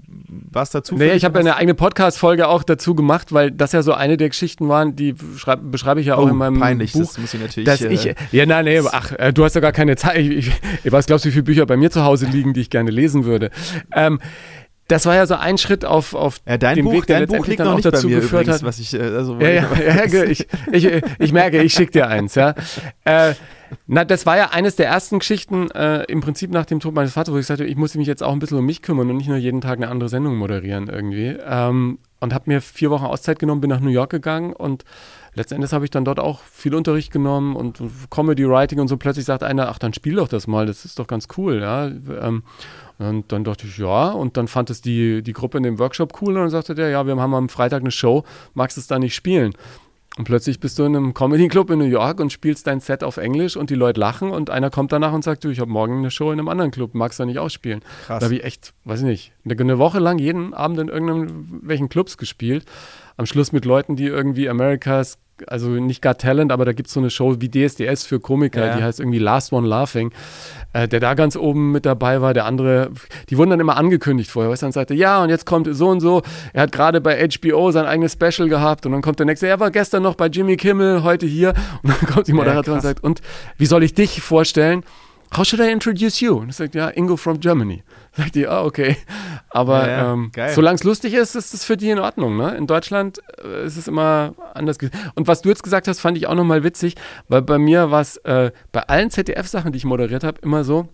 warst 0.51 0.75
dazu? 0.75 0.95
Nee, 0.95 1.13
ich 1.13 1.25
habe 1.25 1.39
eine 1.39 1.55
eigene 1.55 1.75
Podcast-Folge 1.75 2.47
auch 2.47 2.63
dazu 2.63 2.95
gemacht, 2.95 3.33
weil 3.33 3.51
das 3.51 3.71
ja 3.71 3.81
so 3.81 3.93
eine 3.93 4.17
der 4.17 4.29
Geschichten 4.29 4.67
waren, 4.69 4.95
die 4.95 5.13
beschreibe 5.13 6.01
ich 6.01 6.07
ja 6.07 6.15
auch 6.15 6.25
oh, 6.25 6.29
in 6.29 6.35
meinem 6.35 6.59
peinlich, 6.59 6.93
Buch. 6.93 7.01
das 7.01 7.17
muss 7.17 7.33
ich 7.33 7.41
natürlich. 7.41 7.65
Dass 7.65 7.81
äh, 7.81 7.89
ich, 7.89 8.15
ja, 8.31 8.45
nein, 8.45 8.65
nee, 8.65 8.81
ach, 8.91 9.11
äh, 9.13 9.31
du 9.31 9.43
hast 9.43 9.55
ja 9.55 9.61
gar 9.61 9.71
keine 9.71 9.95
Zeit. 9.95 10.17
Ich, 10.17 10.51
ich, 10.83 10.91
weiß, 10.91 11.05
glaubst 11.05 11.25
du, 11.25 11.29
wie 11.29 11.33
viele 11.33 11.43
Bücher 11.43 11.65
bei 11.65 11.77
mir 11.77 11.91
zu 11.91 12.03
Hause 12.03 12.25
liegen, 12.25 12.53
die 12.53 12.61
ich 12.61 12.69
gerne 12.69 12.91
lesen 12.91 13.25
würde? 13.25 13.51
Ähm, 13.93 14.19
das 14.89 15.05
war 15.05 15.15
ja 15.15 15.25
so 15.25 15.35
ein 15.35 15.57
Schritt 15.57 15.85
auf, 15.85 16.15
auf 16.15 16.41
ja, 16.47 16.57
dein 16.57 16.75
dem 16.75 16.85
Buch, 16.85 16.93
Weg, 16.93 17.05
der 17.05 17.19
dein 17.19 17.27
Buch 17.27 17.45
liegt 17.47 17.59
noch 17.59 17.75
nicht 17.75 17.85
dazu 17.85 18.07
bei 18.07 18.15
mir 18.15 18.21
geführt 18.21 18.43
übrigens, 18.43 18.61
hat. 18.61 18.67
Was 18.67 18.79
ich, 18.79 18.93
äh, 18.93 19.01
also, 19.01 19.39
ja, 19.39 19.49
ja, 19.49 19.69
ja, 20.07 20.23
ich, 20.23 20.47
ich, 20.71 21.03
ich, 21.19 21.31
merke, 21.31 21.61
ich 21.61 21.73
schicke 21.73 21.91
dir 21.91 22.07
eins, 22.07 22.35
ja. 22.35 22.55
Äh, 23.05 23.33
na, 23.87 24.05
das 24.05 24.25
war 24.25 24.37
ja 24.37 24.49
eines 24.49 24.75
der 24.75 24.87
ersten 24.87 25.19
Geschichten 25.19 25.69
äh, 25.71 26.03
im 26.03 26.21
Prinzip 26.21 26.51
nach 26.51 26.65
dem 26.65 26.79
Tod 26.79 26.93
meines 26.93 27.13
Vaters, 27.13 27.33
wo 27.33 27.37
ich 27.37 27.45
sagte, 27.45 27.65
ich 27.65 27.75
muss 27.75 27.95
mich 27.95 28.07
jetzt 28.07 28.23
auch 28.23 28.31
ein 28.31 28.39
bisschen 28.39 28.57
um 28.57 28.65
mich 28.65 28.81
kümmern 28.81 29.09
und 29.09 29.17
nicht 29.17 29.29
nur 29.29 29.37
jeden 29.37 29.61
Tag 29.61 29.77
eine 29.77 29.89
andere 29.89 30.09
Sendung 30.09 30.37
moderieren 30.37 30.87
irgendwie. 30.87 31.37
Ähm, 31.45 31.99
und 32.19 32.33
habe 32.33 32.45
mir 32.47 32.61
vier 32.61 32.89
Wochen 32.91 33.05
Auszeit 33.05 33.39
genommen, 33.39 33.61
bin 33.61 33.69
nach 33.69 33.79
New 33.79 33.89
York 33.89 34.09
gegangen 34.09 34.53
und 34.53 34.83
letztendlich 35.35 35.71
habe 35.71 35.85
ich 35.85 35.91
dann 35.91 36.05
dort 36.05 36.19
auch 36.19 36.41
viel 36.41 36.75
Unterricht 36.75 37.11
genommen 37.11 37.55
und 37.55 37.81
Comedy 38.09 38.47
Writing 38.47 38.79
und 38.79 38.87
so. 38.89 38.97
Plötzlich 38.97 39.25
sagt 39.25 39.43
einer, 39.43 39.69
ach, 39.69 39.79
dann 39.79 39.93
spiel 39.93 40.15
doch 40.15 40.27
das 40.27 40.47
mal, 40.47 40.65
das 40.65 40.83
ist 40.85 40.99
doch 40.99 41.07
ganz 41.07 41.27
cool, 41.37 41.61
ja. 41.61 41.87
Ähm, 41.87 42.43
und 42.97 43.31
dann 43.31 43.45
dachte 43.45 43.65
ich, 43.65 43.77
ja, 43.77 44.09
und 44.09 44.35
dann 44.35 44.49
fand 44.49 44.69
es 44.69 44.81
die, 44.81 45.23
die 45.23 45.31
Gruppe 45.31 45.57
in 45.57 45.63
dem 45.63 45.79
Workshop 45.79 46.21
cool 46.21 46.35
und 46.35 46.41
dann 46.41 46.49
sagte 46.49 46.75
der, 46.75 46.89
ja, 46.89 47.07
wir 47.07 47.15
haben 47.15 47.33
am 47.33 47.47
Freitag 47.47 47.81
eine 47.81 47.91
Show, 47.91 48.25
magst 48.53 48.75
du 48.75 48.81
es 48.81 48.87
da 48.87 48.99
nicht 48.99 49.15
spielen? 49.15 49.53
Und 50.17 50.25
plötzlich 50.25 50.59
bist 50.59 50.77
du 50.77 50.83
in 50.83 50.95
einem 50.95 51.13
Comedy-Club 51.13 51.69
in 51.69 51.79
New 51.79 51.85
York 51.85 52.19
und 52.19 52.33
spielst 52.33 52.67
dein 52.67 52.81
Set 52.81 53.03
auf 53.03 53.17
Englisch 53.17 53.55
und 53.55 53.69
die 53.69 53.75
Leute 53.75 53.99
lachen 53.99 54.31
und 54.31 54.49
einer 54.49 54.69
kommt 54.69 54.91
danach 54.91 55.13
und 55.13 55.23
sagt, 55.23 55.43
du, 55.43 55.49
ich 55.49 55.59
habe 55.59 55.71
morgen 55.71 55.99
eine 55.99 56.11
Show 56.11 56.31
in 56.31 56.39
einem 56.39 56.49
anderen 56.49 56.71
Club, 56.71 56.93
magst 56.93 57.19
du 57.19 57.23
da 57.23 57.25
nicht 57.25 57.39
ausspielen? 57.39 57.81
Krass. 58.05 58.19
Da 58.19 58.25
habe 58.25 58.35
ich 58.35 58.43
echt, 58.43 58.73
weiß 58.83 58.99
ich 58.99 59.05
nicht, 59.05 59.33
eine 59.45 59.77
Woche 59.77 59.99
lang 59.99 60.19
jeden 60.19 60.53
Abend 60.53 60.79
in 60.79 60.89
irgendwelchen 60.89 61.89
Clubs 61.89 62.17
gespielt. 62.17 62.65
Am 63.19 63.25
Schluss 63.25 63.51
mit 63.51 63.65
Leuten, 63.65 63.97
die 63.97 64.05
irgendwie 64.05 64.47
America's 64.47 65.17
also 65.47 65.69
nicht 65.71 66.01
Got 66.01 66.19
Talent, 66.19 66.53
aber 66.53 66.63
da 66.63 66.71
gibt 66.71 66.87
es 66.87 66.93
so 66.93 67.01
eine 67.01 67.09
Show 67.09 67.35
wie 67.39 67.49
DSDS 67.49 68.05
für 68.05 68.21
Komiker, 68.21 68.67
ja. 68.67 68.77
die 68.77 68.83
heißt 68.83 69.01
irgendwie 69.01 69.19
Last 69.19 69.51
One 69.51 69.67
Laughing, 69.67 70.11
äh, 70.71 70.87
der 70.87 71.01
da 71.01 71.15
ganz 71.15 71.35
oben 71.35 71.73
mit 71.73 71.85
dabei 71.85 72.21
war. 72.21 72.33
Der 72.33 72.45
andere, 72.45 72.91
die 73.29 73.37
wurden 73.37 73.49
dann 73.49 73.59
immer 73.59 73.75
angekündigt 73.75 74.31
vorher, 74.31 74.49
weißt 74.49 74.61
du, 74.61 74.65
dann 74.67 74.71
sagte, 74.71 74.93
ja, 74.93 75.21
und 75.21 75.29
jetzt 75.29 75.45
kommt 75.45 75.67
so 75.69 75.89
und 75.89 75.99
so. 75.99 76.21
Er 76.53 76.63
hat 76.63 76.71
gerade 76.71 77.01
bei 77.01 77.27
HBO 77.27 77.71
sein 77.71 77.85
eigenes 77.85 78.13
Special 78.13 78.47
gehabt 78.47 78.85
und 78.85 78.93
dann 78.93 79.01
kommt 79.01 79.19
der 79.19 79.25
nächste, 79.25 79.47
er 79.47 79.59
war 79.59 79.71
gestern 79.71 80.01
noch 80.03 80.15
bei 80.15 80.27
Jimmy 80.27 80.55
Kimmel, 80.55 81.03
heute 81.03 81.25
hier. 81.25 81.53
Und 81.83 81.89
dann 81.89 82.09
kommt 82.09 82.27
die 82.27 82.33
Moderatorin 82.33 82.71
ja, 82.71 82.75
und 82.75 82.81
sagt, 82.81 83.03
und 83.03 83.21
wie 83.57 83.65
soll 83.65 83.83
ich 83.83 83.93
dich 83.93 84.21
vorstellen? 84.21 84.83
How 85.35 85.45
should 85.45 85.61
I 85.61 85.71
introduce 85.71 86.21
you? 86.21 86.37
Und 86.37 86.49
er 86.49 86.53
sagt, 86.53 86.75
ja, 86.75 86.89
Ingo 86.89 87.15
from 87.15 87.39
Germany. 87.39 87.83
Sagt 88.17 88.35
die, 88.35 88.47
ah, 88.47 88.63
okay. 88.63 88.97
Aber 89.49 89.87
ja, 89.87 89.97
ja, 89.97 90.13
ähm, 90.13 90.31
solange 90.53 90.75
es 90.75 90.83
lustig 90.83 91.13
ist, 91.13 91.35
ist 91.35 91.53
es 91.53 91.63
für 91.63 91.77
die 91.77 91.89
in 91.91 91.99
Ordnung. 91.99 92.35
Ne? 92.37 92.55
In 92.55 92.65
Deutschland 92.65 93.19
äh, 93.43 93.65
ist 93.65 93.77
es 93.77 93.87
immer 93.87 94.33
anders. 94.53 94.77
Und 95.13 95.27
was 95.27 95.41
du 95.41 95.49
jetzt 95.49 95.63
gesagt 95.63 95.87
hast, 95.87 95.99
fand 95.99 96.17
ich 96.17 96.27
auch 96.27 96.35
nochmal 96.35 96.63
witzig, 96.63 96.95
weil 97.27 97.43
bei 97.43 97.59
mir 97.59 97.91
war 97.91 98.01
es 98.01 98.17
äh, 98.17 98.51
bei 98.71 98.81
allen 98.81 99.11
ZDF-Sachen, 99.11 99.71
die 99.71 99.77
ich 99.77 99.85
moderiert 99.85 100.23
habe, 100.23 100.39
immer 100.41 100.63
so, 100.63 100.89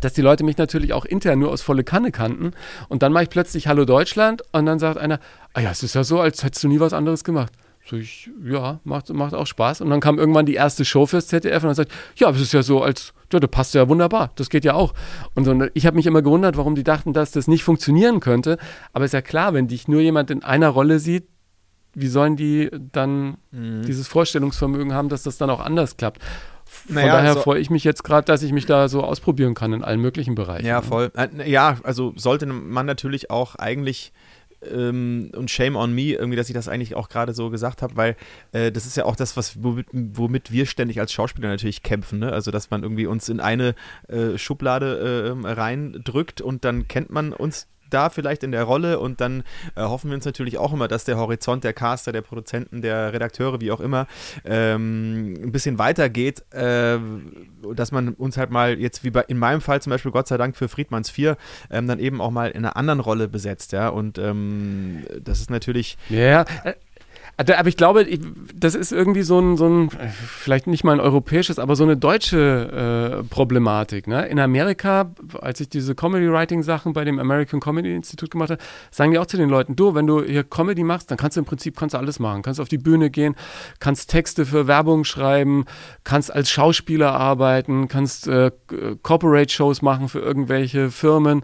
dass 0.00 0.14
die 0.14 0.22
Leute 0.22 0.44
mich 0.44 0.56
natürlich 0.56 0.92
auch 0.92 1.04
intern 1.04 1.38
nur 1.38 1.50
aus 1.50 1.60
volle 1.62 1.84
Kanne 1.84 2.12
kannten. 2.12 2.52
Und 2.88 3.02
dann 3.02 3.12
mache 3.12 3.24
ich 3.24 3.30
plötzlich 3.30 3.66
Hallo 3.66 3.84
Deutschland 3.84 4.42
und 4.52 4.66
dann 4.66 4.78
sagt 4.78 4.96
einer, 4.96 5.20
ah 5.52 5.60
ja, 5.60 5.70
es 5.70 5.82
ist 5.82 5.94
ja 5.94 6.04
so, 6.04 6.20
als 6.20 6.42
hättest 6.42 6.64
du 6.64 6.68
nie 6.68 6.80
was 6.80 6.92
anderes 6.94 7.24
gemacht. 7.24 7.52
So 7.90 7.96
ich, 7.96 8.30
ja, 8.44 8.78
macht, 8.84 9.12
macht 9.12 9.34
auch 9.34 9.48
Spaß. 9.48 9.80
Und 9.80 9.90
dann 9.90 9.98
kam 9.98 10.16
irgendwann 10.16 10.46
die 10.46 10.54
erste 10.54 10.84
Show 10.84 11.06
fürs 11.06 11.26
ZDF 11.26 11.64
und 11.64 11.68
dann 11.68 11.74
sagt, 11.74 11.90
ja, 12.14 12.30
es 12.30 12.40
ist 12.40 12.52
ja 12.52 12.62
so, 12.62 12.82
als, 12.82 13.12
ja, 13.32 13.40
das 13.40 13.50
passt 13.50 13.74
ja 13.74 13.88
wunderbar, 13.88 14.30
das 14.36 14.48
geht 14.48 14.64
ja 14.64 14.74
auch. 14.74 14.94
Und 15.34 15.44
so, 15.44 15.66
ich 15.74 15.86
habe 15.86 15.96
mich 15.96 16.06
immer 16.06 16.22
gewundert, 16.22 16.56
warum 16.56 16.76
die 16.76 16.84
dachten, 16.84 17.12
dass 17.12 17.32
das 17.32 17.48
nicht 17.48 17.64
funktionieren 17.64 18.20
könnte. 18.20 18.58
Aber 18.92 19.04
ist 19.04 19.12
ja 19.12 19.22
klar, 19.22 19.54
wenn 19.54 19.66
dich 19.66 19.88
nur 19.88 20.00
jemand 20.00 20.30
in 20.30 20.44
einer 20.44 20.68
Rolle 20.68 21.00
sieht, 21.00 21.26
wie 21.92 22.06
sollen 22.06 22.36
die 22.36 22.70
dann 22.92 23.38
mhm. 23.50 23.82
dieses 23.82 24.06
Vorstellungsvermögen 24.06 24.94
haben, 24.94 25.08
dass 25.08 25.24
das 25.24 25.36
dann 25.36 25.50
auch 25.50 25.60
anders 25.60 25.96
klappt? 25.96 26.22
Von 26.64 26.94
naja, 26.94 27.14
daher 27.14 27.30
also, 27.30 27.40
freue 27.40 27.60
ich 27.60 27.70
mich 27.70 27.82
jetzt 27.82 28.04
gerade, 28.04 28.24
dass 28.26 28.44
ich 28.44 28.52
mich 28.52 28.66
da 28.66 28.88
so 28.88 29.02
ausprobieren 29.02 29.54
kann 29.54 29.72
in 29.72 29.82
allen 29.82 30.00
möglichen 30.00 30.36
Bereichen. 30.36 30.64
Ja, 30.64 30.82
voll. 30.82 31.10
Äh, 31.16 31.50
ja, 31.50 31.78
also 31.82 32.12
sollte 32.14 32.46
man 32.46 32.86
natürlich 32.86 33.32
auch 33.32 33.56
eigentlich 33.56 34.12
ähm, 34.68 35.30
und 35.34 35.50
Shame 35.50 35.76
on 35.76 35.94
me, 35.94 36.12
irgendwie, 36.12 36.36
dass 36.36 36.48
ich 36.48 36.54
das 36.54 36.68
eigentlich 36.68 36.94
auch 36.94 37.08
gerade 37.08 37.32
so 37.32 37.50
gesagt 37.50 37.82
habe, 37.82 37.96
weil 37.96 38.16
äh, 38.52 38.72
das 38.72 38.86
ist 38.86 38.96
ja 38.96 39.04
auch 39.04 39.16
das, 39.16 39.36
was, 39.36 39.62
womit, 39.62 39.86
womit 39.92 40.52
wir 40.52 40.66
ständig 40.66 41.00
als 41.00 41.12
Schauspieler 41.12 41.48
natürlich 41.48 41.82
kämpfen, 41.82 42.18
ne? 42.18 42.32
Also, 42.32 42.50
dass 42.50 42.70
man 42.70 42.82
irgendwie 42.82 43.06
uns 43.06 43.28
in 43.28 43.40
eine 43.40 43.74
äh, 44.08 44.38
Schublade 44.38 45.36
äh, 45.44 45.48
reindrückt 45.48 46.40
und 46.40 46.64
dann 46.64 46.88
kennt 46.88 47.10
man 47.10 47.32
uns 47.32 47.66
da 47.90 48.10
vielleicht 48.10 48.42
in 48.42 48.52
der 48.52 48.64
Rolle 48.64 48.98
und 48.98 49.20
dann 49.20 49.42
äh, 49.74 49.82
hoffen 49.82 50.10
wir 50.10 50.14
uns 50.14 50.24
natürlich 50.24 50.58
auch 50.58 50.72
immer, 50.72 50.88
dass 50.88 51.04
der 51.04 51.16
Horizont 51.16 51.64
der 51.64 51.72
Caster, 51.72 52.12
der 52.12 52.22
Produzenten, 52.22 52.82
der 52.82 53.12
Redakteure, 53.12 53.60
wie 53.60 53.72
auch 53.72 53.80
immer, 53.80 54.06
ähm, 54.44 55.34
ein 55.42 55.52
bisschen 55.52 55.78
weitergeht, 55.78 56.44
äh, 56.52 56.98
dass 57.74 57.92
man 57.92 58.10
uns 58.14 58.36
halt 58.36 58.50
mal 58.50 58.78
jetzt 58.78 59.04
wie 59.04 59.10
bei, 59.10 59.22
in 59.22 59.38
meinem 59.38 59.60
Fall 59.60 59.82
zum 59.82 59.90
Beispiel 59.90 60.12
Gott 60.12 60.28
sei 60.28 60.36
Dank 60.36 60.56
für 60.56 60.68
Friedmanns 60.68 61.10
4 61.10 61.36
ähm, 61.70 61.86
dann 61.86 61.98
eben 61.98 62.20
auch 62.20 62.30
mal 62.30 62.50
in 62.50 62.58
einer 62.58 62.76
anderen 62.76 63.00
Rolle 63.00 63.28
besetzt, 63.28 63.72
ja. 63.72 63.88
Und 63.88 64.18
ähm, 64.18 65.04
das 65.22 65.40
ist 65.40 65.50
natürlich 65.50 65.98
ja, 66.08 66.44
äh, 66.64 66.74
aber 67.48 67.68
ich 67.68 67.76
glaube, 67.76 68.06
das 68.54 68.74
ist 68.74 68.92
irgendwie 68.92 69.22
so 69.22 69.38
ein, 69.38 69.56
so 69.56 69.66
ein, 69.66 69.90
vielleicht 69.90 70.66
nicht 70.66 70.84
mal 70.84 70.92
ein 70.92 71.00
europäisches, 71.00 71.58
aber 71.58 71.76
so 71.76 71.84
eine 71.84 71.96
deutsche 71.96 73.20
äh, 73.20 73.24
Problematik. 73.28 74.06
Ne? 74.06 74.26
In 74.26 74.38
Amerika, 74.38 75.12
als 75.40 75.60
ich 75.60 75.68
diese 75.68 75.94
Comedy-Writing-Sachen 75.94 76.92
bei 76.92 77.04
dem 77.04 77.18
American 77.18 77.60
Comedy 77.60 77.94
Institute 77.94 78.30
gemacht 78.30 78.50
habe, 78.50 78.62
sagen 78.90 79.12
die 79.12 79.18
auch 79.18 79.26
zu 79.26 79.36
den 79.36 79.48
Leuten, 79.48 79.76
du, 79.76 79.94
wenn 79.94 80.06
du 80.06 80.22
hier 80.22 80.44
Comedy 80.44 80.84
machst, 80.84 81.10
dann 81.10 81.18
kannst 81.18 81.36
du 81.36 81.40
im 81.40 81.46
Prinzip 81.46 81.76
kannst 81.76 81.94
du 81.94 81.98
alles 81.98 82.18
machen. 82.18 82.42
Kannst 82.42 82.60
auf 82.60 82.68
die 82.68 82.78
Bühne 82.78 83.10
gehen, 83.10 83.34
kannst 83.78 84.10
Texte 84.10 84.44
für 84.44 84.66
Werbung 84.66 85.04
schreiben, 85.04 85.64
kannst 86.04 86.32
als 86.32 86.50
Schauspieler 86.50 87.12
arbeiten, 87.12 87.88
kannst 87.88 88.28
äh, 88.28 88.50
Corporate-Shows 89.02 89.82
machen 89.82 90.08
für 90.08 90.20
irgendwelche 90.20 90.90
Firmen. 90.90 91.42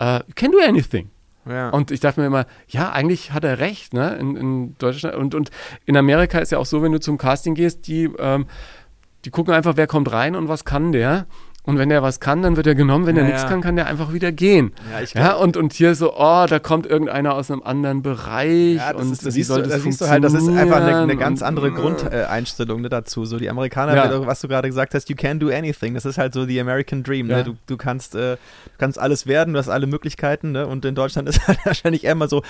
Uh, 0.00 0.20
can 0.34 0.50
do 0.50 0.58
anything. 0.58 1.10
Ja. 1.46 1.70
Und 1.70 1.90
ich 1.90 2.00
dachte 2.00 2.20
mir 2.20 2.26
immer, 2.26 2.46
ja, 2.68 2.92
eigentlich 2.92 3.32
hat 3.32 3.44
er 3.44 3.58
recht, 3.58 3.94
ne? 3.94 4.16
In, 4.16 4.36
in 4.36 4.78
Deutschland 4.78 5.16
und, 5.16 5.34
und 5.34 5.50
in 5.86 5.96
Amerika 5.96 6.38
ist 6.38 6.52
ja 6.52 6.58
auch 6.58 6.66
so, 6.66 6.82
wenn 6.82 6.92
du 6.92 7.00
zum 7.00 7.18
Casting 7.18 7.54
gehst, 7.54 7.86
die, 7.86 8.04
ähm, 8.18 8.46
die 9.24 9.30
gucken 9.30 9.52
einfach, 9.52 9.76
wer 9.76 9.86
kommt 9.86 10.12
rein 10.12 10.36
und 10.36 10.48
was 10.48 10.64
kann 10.64 10.92
der. 10.92 11.26
Und 11.64 11.78
wenn 11.78 11.90
der 11.90 12.02
was 12.02 12.18
kann, 12.18 12.42
dann 12.42 12.56
wird 12.56 12.66
er 12.66 12.74
genommen. 12.74 13.06
Wenn 13.06 13.14
ja, 13.14 13.22
er 13.22 13.28
nichts 13.28 13.42
ja. 13.42 13.48
kann, 13.48 13.60
kann 13.60 13.76
der 13.76 13.86
einfach 13.86 14.12
wieder 14.12 14.32
gehen. 14.32 14.72
Ja, 14.90 15.00
ich 15.00 15.14
ja, 15.14 15.34
und, 15.34 15.56
und 15.56 15.72
hier 15.72 15.94
so, 15.94 16.12
oh, 16.16 16.46
da 16.48 16.58
kommt 16.58 16.86
irgendeiner 16.86 17.34
aus 17.34 17.52
einem 17.52 17.62
anderen 17.62 18.02
Bereich. 18.02 18.74
Ja, 18.74 18.92
das 18.92 19.02
und 19.02 19.12
ist, 19.12 19.24
das 19.24 19.34
siehst, 19.34 19.50
du, 19.50 19.62
das 19.62 19.82
siehst 19.84 20.00
du 20.00 20.08
halt, 20.08 20.24
das 20.24 20.32
ist 20.34 20.48
einfach 20.48 20.78
eine, 20.78 20.96
eine 20.96 21.16
ganz 21.16 21.40
andere 21.40 21.68
und, 21.68 21.76
Grundeinstellung 21.76 22.80
ne, 22.80 22.88
dazu. 22.88 23.24
So 23.26 23.38
die 23.38 23.48
Amerikaner, 23.48 23.94
ja. 23.94 24.26
was 24.26 24.40
du 24.40 24.48
gerade 24.48 24.66
gesagt 24.66 24.92
hast, 24.94 25.08
you 25.08 25.14
can 25.14 25.38
do 25.38 25.50
anything. 25.50 25.94
Das 25.94 26.04
ist 26.04 26.18
halt 26.18 26.34
so 26.34 26.46
die 26.46 26.60
American 26.60 27.04
Dream. 27.04 27.28
Ne? 27.28 27.44
Du, 27.44 27.54
du, 27.68 27.76
kannst, 27.76 28.16
äh, 28.16 28.38
kannst 28.78 28.98
alles 28.98 29.28
werden, 29.28 29.54
du 29.54 29.60
hast 29.60 29.68
alle 29.68 29.86
Möglichkeiten. 29.86 30.50
Ne? 30.50 30.66
Und 30.66 30.84
in 30.84 30.96
Deutschland 30.96 31.28
ist 31.28 31.46
halt 31.46 31.64
wahrscheinlich 31.64 32.02
eher 32.02 32.12
immer 32.12 32.26
so, 32.26 32.42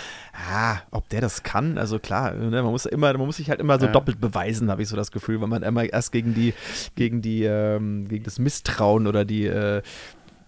ah, 0.50 0.78
ob 0.90 1.06
der 1.10 1.20
das 1.20 1.42
kann. 1.42 1.76
Also 1.76 1.98
klar, 1.98 2.32
ne? 2.32 2.62
man 2.62 2.72
muss 2.72 2.86
immer, 2.86 3.12
man 3.12 3.26
muss 3.26 3.36
sich 3.36 3.50
halt 3.50 3.60
immer 3.60 3.78
so 3.78 3.88
doppelt 3.88 4.22
beweisen, 4.22 4.70
habe 4.70 4.80
ich 4.80 4.88
so 4.88 4.96
das 4.96 5.12
Gefühl, 5.12 5.38
weil 5.42 5.48
man 5.48 5.62
immer 5.62 5.84
erst 5.84 6.12
gegen 6.12 6.32
die, 6.32 6.54
gegen 6.94 7.20
die, 7.20 7.44
ähm, 7.44 8.08
gegen 8.08 8.24
das 8.24 8.38
Misstrauen 8.38 9.01
Frauen 9.02 9.06
oder 9.06 9.24
die 9.24 9.46
äh, 9.46 9.82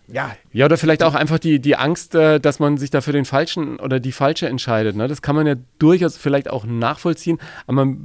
ja. 0.07 0.37
Ja, 0.53 0.67
oder 0.67 0.77
vielleicht 0.77 1.03
auch 1.03 1.15
einfach 1.15 1.39
die, 1.39 1.61
die 1.61 1.77
Angst, 1.77 2.15
äh, 2.15 2.39
dass 2.39 2.59
man 2.59 2.77
sich 2.77 2.91
dafür 2.91 3.15
den 3.15 3.25
falschen 3.25 3.81
oder 3.81 4.01
die 4.01 4.13
falsche 4.13 4.47
entscheidet. 4.47 4.97
Ne? 4.97 5.09
Das 5.09 5.23
kann 5.23 5.35
man 5.35 5.47
ja 5.47 5.55
durchaus 5.79 6.19
vielleicht 6.19 6.51
auch 6.51 6.67
nachvollziehen, 6.67 7.39
aber 7.67 7.87
man 7.87 7.97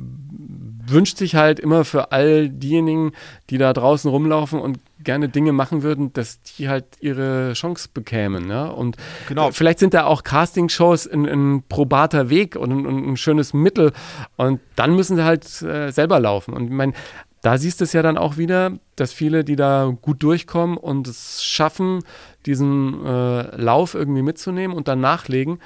wünscht 0.87 1.17
sich 1.17 1.35
halt 1.35 1.59
immer 1.59 1.83
für 1.83 2.13
all 2.13 2.47
diejenigen, 2.47 3.11
die 3.49 3.57
da 3.57 3.73
draußen 3.73 4.09
rumlaufen 4.09 4.61
und 4.61 4.79
gerne 5.03 5.27
Dinge 5.27 5.51
machen 5.51 5.83
würden, 5.83 6.13
dass 6.13 6.41
die 6.41 6.69
halt 6.69 6.85
ihre 7.01 7.51
Chance 7.51 7.89
bekämen. 7.93 8.47
Ne? 8.47 8.73
Und 8.73 8.95
genau. 9.27 9.51
vielleicht 9.51 9.79
sind 9.79 9.93
da 9.93 10.05
auch 10.05 10.23
Castingshows 10.23 11.05
ein, 11.05 11.25
ein 11.25 11.63
probater 11.67 12.29
Weg 12.29 12.55
und 12.55 12.71
ein, 12.71 13.11
ein, 13.11 13.17
schönes 13.17 13.53
Mittel. 13.53 13.91
Und 14.37 14.61
dann 14.77 14.95
müssen 14.95 15.17
sie 15.17 15.25
halt 15.25 15.61
äh, 15.61 15.91
selber 15.91 16.19
laufen. 16.19 16.53
Und 16.53 16.65
ich 16.65 16.71
meine, 16.71 16.93
da 17.41 17.57
siehst 17.57 17.79
du 17.79 17.85
es 17.85 17.93
ja 17.93 18.01
dann 18.01 18.17
auch 18.17 18.37
wieder, 18.37 18.73
dass 18.95 19.13
viele, 19.13 19.43
die 19.43 19.55
da 19.55 19.93
gut 20.01 20.21
durchkommen 20.23 20.77
und 20.77 21.07
es 21.07 21.43
schaffen, 21.43 22.03
diesen 22.45 23.05
äh, 23.05 23.55
Lauf 23.55 23.93
irgendwie 23.93 24.21
mitzunehmen 24.21 24.75
und 24.75 24.87
dann 24.87 24.99
nachlegen, 24.99 25.59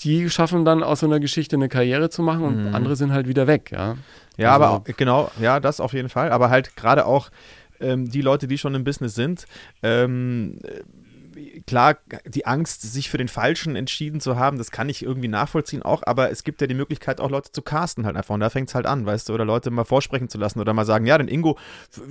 die 0.00 0.30
schaffen 0.30 0.64
dann 0.64 0.82
aus 0.82 1.00
so 1.00 1.06
einer 1.06 1.20
Geschichte 1.20 1.56
eine 1.56 1.68
Karriere 1.68 2.10
zu 2.10 2.22
machen 2.22 2.44
und 2.44 2.68
mhm. 2.68 2.74
andere 2.74 2.96
sind 2.96 3.12
halt 3.12 3.28
wieder 3.28 3.46
weg, 3.46 3.70
ja. 3.72 3.96
Ja, 4.36 4.54
also, 4.54 4.64
aber 4.64 4.70
auch, 4.70 4.84
genau, 4.96 5.30
ja, 5.40 5.60
das 5.60 5.80
auf 5.80 5.92
jeden 5.92 6.08
Fall. 6.08 6.30
Aber 6.32 6.50
halt 6.50 6.74
gerade 6.76 7.04
auch 7.04 7.30
ähm, 7.80 8.10
die 8.10 8.22
Leute, 8.22 8.46
die 8.46 8.58
schon 8.58 8.74
im 8.74 8.84
Business 8.84 9.14
sind, 9.14 9.46
ähm, 9.82 10.58
klar, 11.66 11.96
die 12.26 12.46
Angst, 12.46 12.82
sich 12.82 13.10
für 13.10 13.18
den 13.18 13.28
Falschen 13.28 13.76
entschieden 13.76 14.20
zu 14.20 14.36
haben, 14.36 14.58
das 14.58 14.70
kann 14.70 14.88
ich 14.88 15.02
irgendwie 15.02 15.28
nachvollziehen 15.28 15.82
auch, 15.82 16.02
aber 16.04 16.30
es 16.30 16.44
gibt 16.44 16.60
ja 16.60 16.66
die 16.66 16.74
Möglichkeit, 16.74 17.20
auch 17.20 17.30
Leute 17.30 17.52
zu 17.52 17.62
casten 17.62 18.06
halt 18.06 18.16
einfach. 18.16 18.34
Und 18.34 18.40
da 18.40 18.50
fängt 18.50 18.68
es 18.68 18.74
halt 18.74 18.86
an, 18.86 19.06
weißt 19.06 19.28
du, 19.28 19.34
oder 19.34 19.44
Leute 19.44 19.70
mal 19.70 19.84
vorsprechen 19.84 20.28
zu 20.28 20.38
lassen 20.38 20.60
oder 20.60 20.72
mal 20.72 20.84
sagen, 20.84 21.06
ja, 21.06 21.18
den 21.18 21.28
Ingo, 21.28 21.58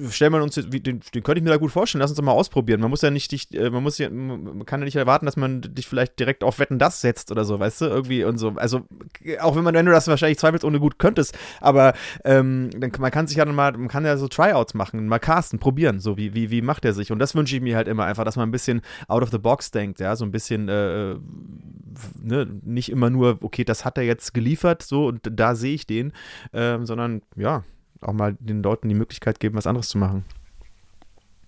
stellen 0.10 0.34
wir 0.34 0.44
uns, 0.44 0.56
den, 0.56 0.70
den 0.70 1.24
könnte 1.24 1.38
ich 1.38 1.44
mir 1.44 1.50
da 1.50 1.58
gut 1.58 1.72
vorstellen, 1.72 2.02
lass 2.02 2.12
uns 2.12 2.18
doch 2.18 2.24
mal 2.24 2.32
ausprobieren. 2.32 2.82
Man 2.82 2.90
muss 2.90 3.02
ja 3.02 3.12
nicht 3.12 3.32
dich, 3.32 3.54
äh, 3.54 3.70
man 3.70 3.84
muss 3.84 3.98
ja, 3.98 4.10
man 4.10 4.66
kann 4.66 4.82
ja 4.82 4.86
nicht 4.86 4.96
erwarten, 4.96 5.26
dass 5.26 5.38
man 5.38 5.62
dich 5.62 5.88
vielleicht 5.88 6.20
direkt 6.20 6.44
auf 6.44 6.60
Wetten 6.60 6.80
das 6.80 7.02
setzt 7.02 7.32
oder 7.32 7.46
so, 7.46 7.60
weißt 7.60 7.82
du, 7.82 7.86
irgendwie 7.86 8.24
und 8.24 8.38
so. 8.38 8.54
Also, 8.56 8.82
auch 9.40 9.56
wenn 9.56 9.64
man, 9.64 9.74
wenn 9.74 9.86
du 9.86 9.92
das 9.92 10.08
wahrscheinlich 10.08 10.40
zweifelsohne 10.40 10.80
gut 10.80 11.00
könntest, 11.00 11.38
aber 11.60 11.94
ähm, 12.26 12.70
man 12.98 13.12
kann 13.12 13.28
sich 13.28 13.38
ja 13.38 13.46
dann 13.46 13.56
mal, 13.56 13.72
man 13.74 13.88
kann 13.88 14.06
ja 14.06 14.18
so 14.18 14.28
Tryouts 14.28 14.74
machen, 14.74 15.08
mal 15.08 15.20
casten, 15.20 15.60
probieren, 15.60 16.00
so 16.00 16.18
wie, 16.18 16.34
wie, 16.34 16.52
wie 16.52 16.62
macht 16.62 16.86
er 16.86 16.94
sich. 16.94 17.12
Und 17.12 17.20
das 17.20 17.36
wünsche 17.36 17.56
ich 17.56 17.62
mir 17.62 17.76
halt 17.76 17.88
immer 17.88 18.06
einfach, 18.06 18.24
dass 18.24 18.36
man 18.36 18.50
ein 18.50 18.52
bisschen 18.52 18.82
out 19.08 19.21
of 19.22 19.32
the 19.32 19.38
box 19.38 19.72
denkt, 19.72 20.00
ja, 20.00 20.16
so 20.16 20.26
ein 20.26 20.32
bisschen 20.32 20.68
äh, 20.70 21.16
ne, 22.22 22.48
nicht 22.64 22.90
immer 22.90 23.10
nur, 23.10 23.38
okay, 23.42 23.64
das 23.64 23.86
hat 23.86 23.98
er 23.98 24.04
jetzt 24.04 24.34
geliefert, 24.34 24.84
so 24.84 25.08
und 25.08 25.22
da 25.30 25.56
sehe 25.56 25.74
ich 25.74 25.88
den, 25.88 26.14
äh, 26.52 26.80
sondern 26.84 27.22
ja, 27.36 27.64
auch 28.02 28.14
mal 28.14 28.36
den 28.40 28.64
Leuten 28.64 28.90
die 28.90 28.96
Möglichkeit 28.96 29.40
geben, 29.40 29.56
was 29.56 29.68
anderes 29.68 29.90
zu 29.90 29.98
machen. 29.98 30.26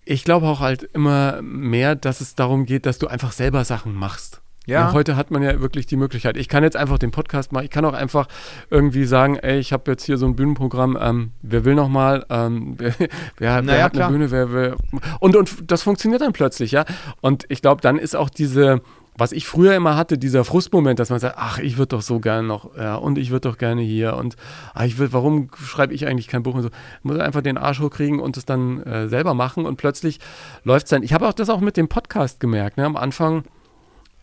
Ich 0.05 0.24
glaube 0.24 0.47
auch 0.47 0.59
halt 0.59 0.84
immer 0.84 1.41
mehr, 1.41 1.95
dass 1.95 2.21
es 2.21 2.36
darum 2.36 2.65
geht, 2.65 2.86
dass 2.86 2.99
du 2.99 3.07
einfach 3.07 3.32
selber 3.32 3.63
Sachen 3.63 3.95
machst. 3.95 4.42
Ja. 4.66 4.88
Und 4.88 4.93
heute 4.93 5.16
hat 5.16 5.30
man 5.30 5.43
ja 5.43 5.59
wirklich 5.59 5.86
die 5.86 5.97
Möglichkeit. 5.97 6.38
Ich 6.38 6.47
kann 6.47 6.64
jetzt 6.64 6.78
einfach 6.78 6.97
den 6.97 7.11
Podcast 7.11 7.51
machen. 7.51 7.66
Ich 7.66 7.72
kann 7.72 7.84
auch 7.86 7.93
einfach 7.93 8.28
irgendwie 8.70 9.05
sagen, 9.05 9.38
ey, 9.38 9.59
ich 9.59 9.74
habe 9.74 9.91
jetzt 9.91 10.05
hier 10.05 10.18
so 10.18 10.26
ein 10.26 10.36
Bühnenprogramm. 10.36 10.97
Ähm, 10.99 11.32
wer 11.41 11.66
will 11.66 11.76
noch 11.76 11.89
mal? 11.89 12.26
Ähm, 12.30 12.76
wer, 12.78 12.93
wer, 13.38 13.61
naja, 13.61 13.78
wer 13.78 13.84
hat 13.84 13.93
klar. 13.93 14.07
eine 14.07 14.18
Bühne? 14.18 14.32
Wer 14.32 14.51
will? 14.51 14.76
Und 15.20 15.36
und 15.36 15.72
das 15.72 15.84
funktioniert 15.84 16.22
dann 16.22 16.34
plötzlich, 16.34 16.72
ja. 16.72 16.86
Und 17.22 17.45
ich 17.49 17.61
glaube, 17.61 17.82
dann 17.82 17.97
ist 17.97 18.16
auch 18.16 18.30
diese 18.30 18.82
was 19.16 19.32
ich 19.32 19.45
früher 19.45 19.76
immer 19.76 19.95
hatte, 19.95 20.18
dieser 20.18 20.43
Frustmoment, 20.43 20.99
dass 20.99 21.09
man 21.09 21.20
sagt, 21.20 21.36
ach, 21.38 21.59
ich 21.59 21.78
würde 21.78 21.89
doch 21.89 22.01
so 22.01 22.20
gerne 22.20 22.47
noch, 22.47 22.76
ja, 22.76 22.95
und 22.95 23.18
ich 23.18 23.30
würde 23.30 23.49
doch 23.49 23.57
gerne 23.57 23.82
hier 23.82 24.16
und 24.16 24.36
ach, 24.74 24.86
ich 24.86 24.97
will, 24.97 25.14
warum 25.14 25.49
schreibe 25.55 25.93
ich 25.93 26.07
eigentlich 26.07 26.28
kein 26.28 26.43
Buch 26.43 26.55
und 26.55 26.64
so. 26.64 26.70
Ich 26.70 27.03
muss 27.03 27.20
einfach 27.20 27.41
den 27.41 27.57
Arsch 27.57 27.80
hochkriegen 27.80 28.20
und 28.20 28.38
es 28.38 28.45
dann 28.45 28.82
äh, 28.84 29.07
selber 29.07 29.34
machen 29.34 29.66
und 29.66 29.78
plötzlich 29.78 30.20
läuft 30.64 30.88
es 30.88 30.89
dann. 30.89 31.03
Ich 31.03 31.14
habe 31.14 31.28
auch 31.28 31.34
das 31.34 31.49
auch 31.49 31.59
mit 31.59 31.78
dem 31.78 31.89
Podcast 31.89 32.39
gemerkt. 32.39 32.78
Ne? 32.78 32.86
Am 32.86 32.97
Anfang 32.97 33.43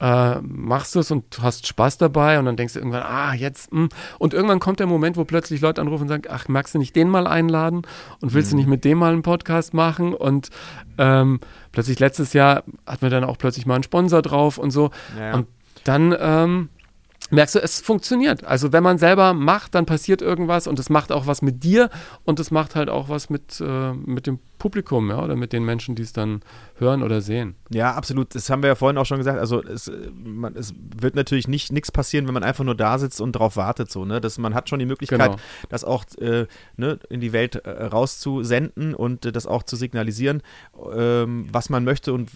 äh, 0.00 0.40
machst 0.40 0.94
du 0.94 1.00
es 1.00 1.10
und 1.10 1.40
hast 1.42 1.66
Spaß 1.66 1.98
dabei 1.98 2.38
und 2.38 2.46
dann 2.46 2.56
denkst 2.56 2.74
du 2.74 2.80
irgendwann, 2.80 3.02
ah, 3.02 3.34
jetzt, 3.34 3.72
mh. 3.72 3.82
Hm. 3.82 3.88
und 4.18 4.34
irgendwann 4.34 4.60
kommt 4.60 4.80
der 4.80 4.86
Moment, 4.86 5.16
wo 5.16 5.24
plötzlich 5.24 5.60
Leute 5.60 5.80
anrufen 5.80 6.02
und 6.02 6.08
sagen, 6.08 6.24
ach, 6.28 6.48
magst 6.48 6.74
du 6.74 6.78
nicht 6.78 6.96
den 6.96 7.08
mal 7.08 7.26
einladen 7.26 7.82
und 8.20 8.34
willst 8.34 8.50
mhm. 8.50 8.56
du 8.56 8.56
nicht 8.58 8.68
mit 8.68 8.84
dem 8.84 8.98
mal 8.98 9.12
einen 9.12 9.22
Podcast 9.22 9.74
machen 9.74 10.14
und 10.14 10.48
ähm, 10.98 11.40
plötzlich 11.72 11.98
letztes 11.98 12.32
Jahr 12.32 12.64
hatten 12.86 13.02
wir 13.02 13.10
dann 13.10 13.24
auch 13.24 13.38
plötzlich 13.38 13.66
mal 13.66 13.74
einen 13.74 13.84
Sponsor 13.84 14.22
drauf 14.22 14.58
und 14.58 14.70
so 14.70 14.90
ja. 15.18 15.34
und 15.34 15.46
dann 15.84 16.14
ähm, 16.18 16.68
merkst 17.30 17.54
du, 17.54 17.58
es 17.60 17.80
funktioniert. 17.80 18.44
Also 18.44 18.72
wenn 18.72 18.82
man 18.82 18.98
selber 18.98 19.34
macht, 19.34 19.74
dann 19.74 19.86
passiert 19.86 20.22
irgendwas 20.22 20.66
und 20.66 20.78
es 20.78 20.90
macht 20.90 21.12
auch 21.12 21.26
was 21.26 21.42
mit 21.42 21.62
dir 21.62 21.90
und 22.24 22.40
es 22.40 22.50
macht 22.50 22.74
halt 22.74 22.88
auch 22.88 23.08
was 23.08 23.30
mit, 23.30 23.60
äh, 23.60 23.92
mit 23.92 24.26
dem 24.26 24.38
Publikum 24.58 25.08
ja, 25.10 25.22
oder 25.22 25.36
mit 25.36 25.52
den 25.52 25.64
Menschen, 25.64 25.94
die 25.94 26.02
es 26.02 26.12
dann 26.12 26.42
hören 26.76 27.02
oder 27.02 27.20
sehen. 27.20 27.56
Ja, 27.70 27.94
absolut. 27.94 28.34
Das 28.34 28.50
haben 28.50 28.62
wir 28.62 28.68
ja 28.68 28.74
vorhin 28.74 28.98
auch 28.98 29.06
schon 29.06 29.18
gesagt. 29.18 29.38
Also 29.38 29.62
es, 29.62 29.90
man, 30.22 30.54
es 30.54 30.74
wird 30.76 31.14
natürlich 31.14 31.48
nicht 31.48 31.72
nichts 31.72 31.90
passieren, 31.90 32.26
wenn 32.26 32.34
man 32.34 32.44
einfach 32.44 32.62
nur 32.62 32.74
da 32.74 32.98
sitzt 32.98 33.20
und 33.20 33.34
darauf 33.34 33.56
wartet. 33.56 33.90
So, 33.90 34.04
ne? 34.04 34.20
das, 34.20 34.38
man 34.38 34.54
hat 34.54 34.68
schon 34.68 34.78
die 34.78 34.86
Möglichkeit, 34.86 35.18
genau. 35.18 35.36
das 35.70 35.82
auch 35.82 36.04
äh, 36.18 36.46
ne, 36.76 36.98
in 37.08 37.20
die 37.20 37.32
Welt 37.32 37.56
äh, 37.56 37.70
rauszusenden 37.84 38.94
und 38.94 39.24
äh, 39.24 39.32
das 39.32 39.46
auch 39.46 39.62
zu 39.62 39.76
signalisieren, 39.76 40.42
ähm, 40.94 41.48
was 41.50 41.70
man 41.70 41.84
möchte 41.84 42.12
und 42.12 42.30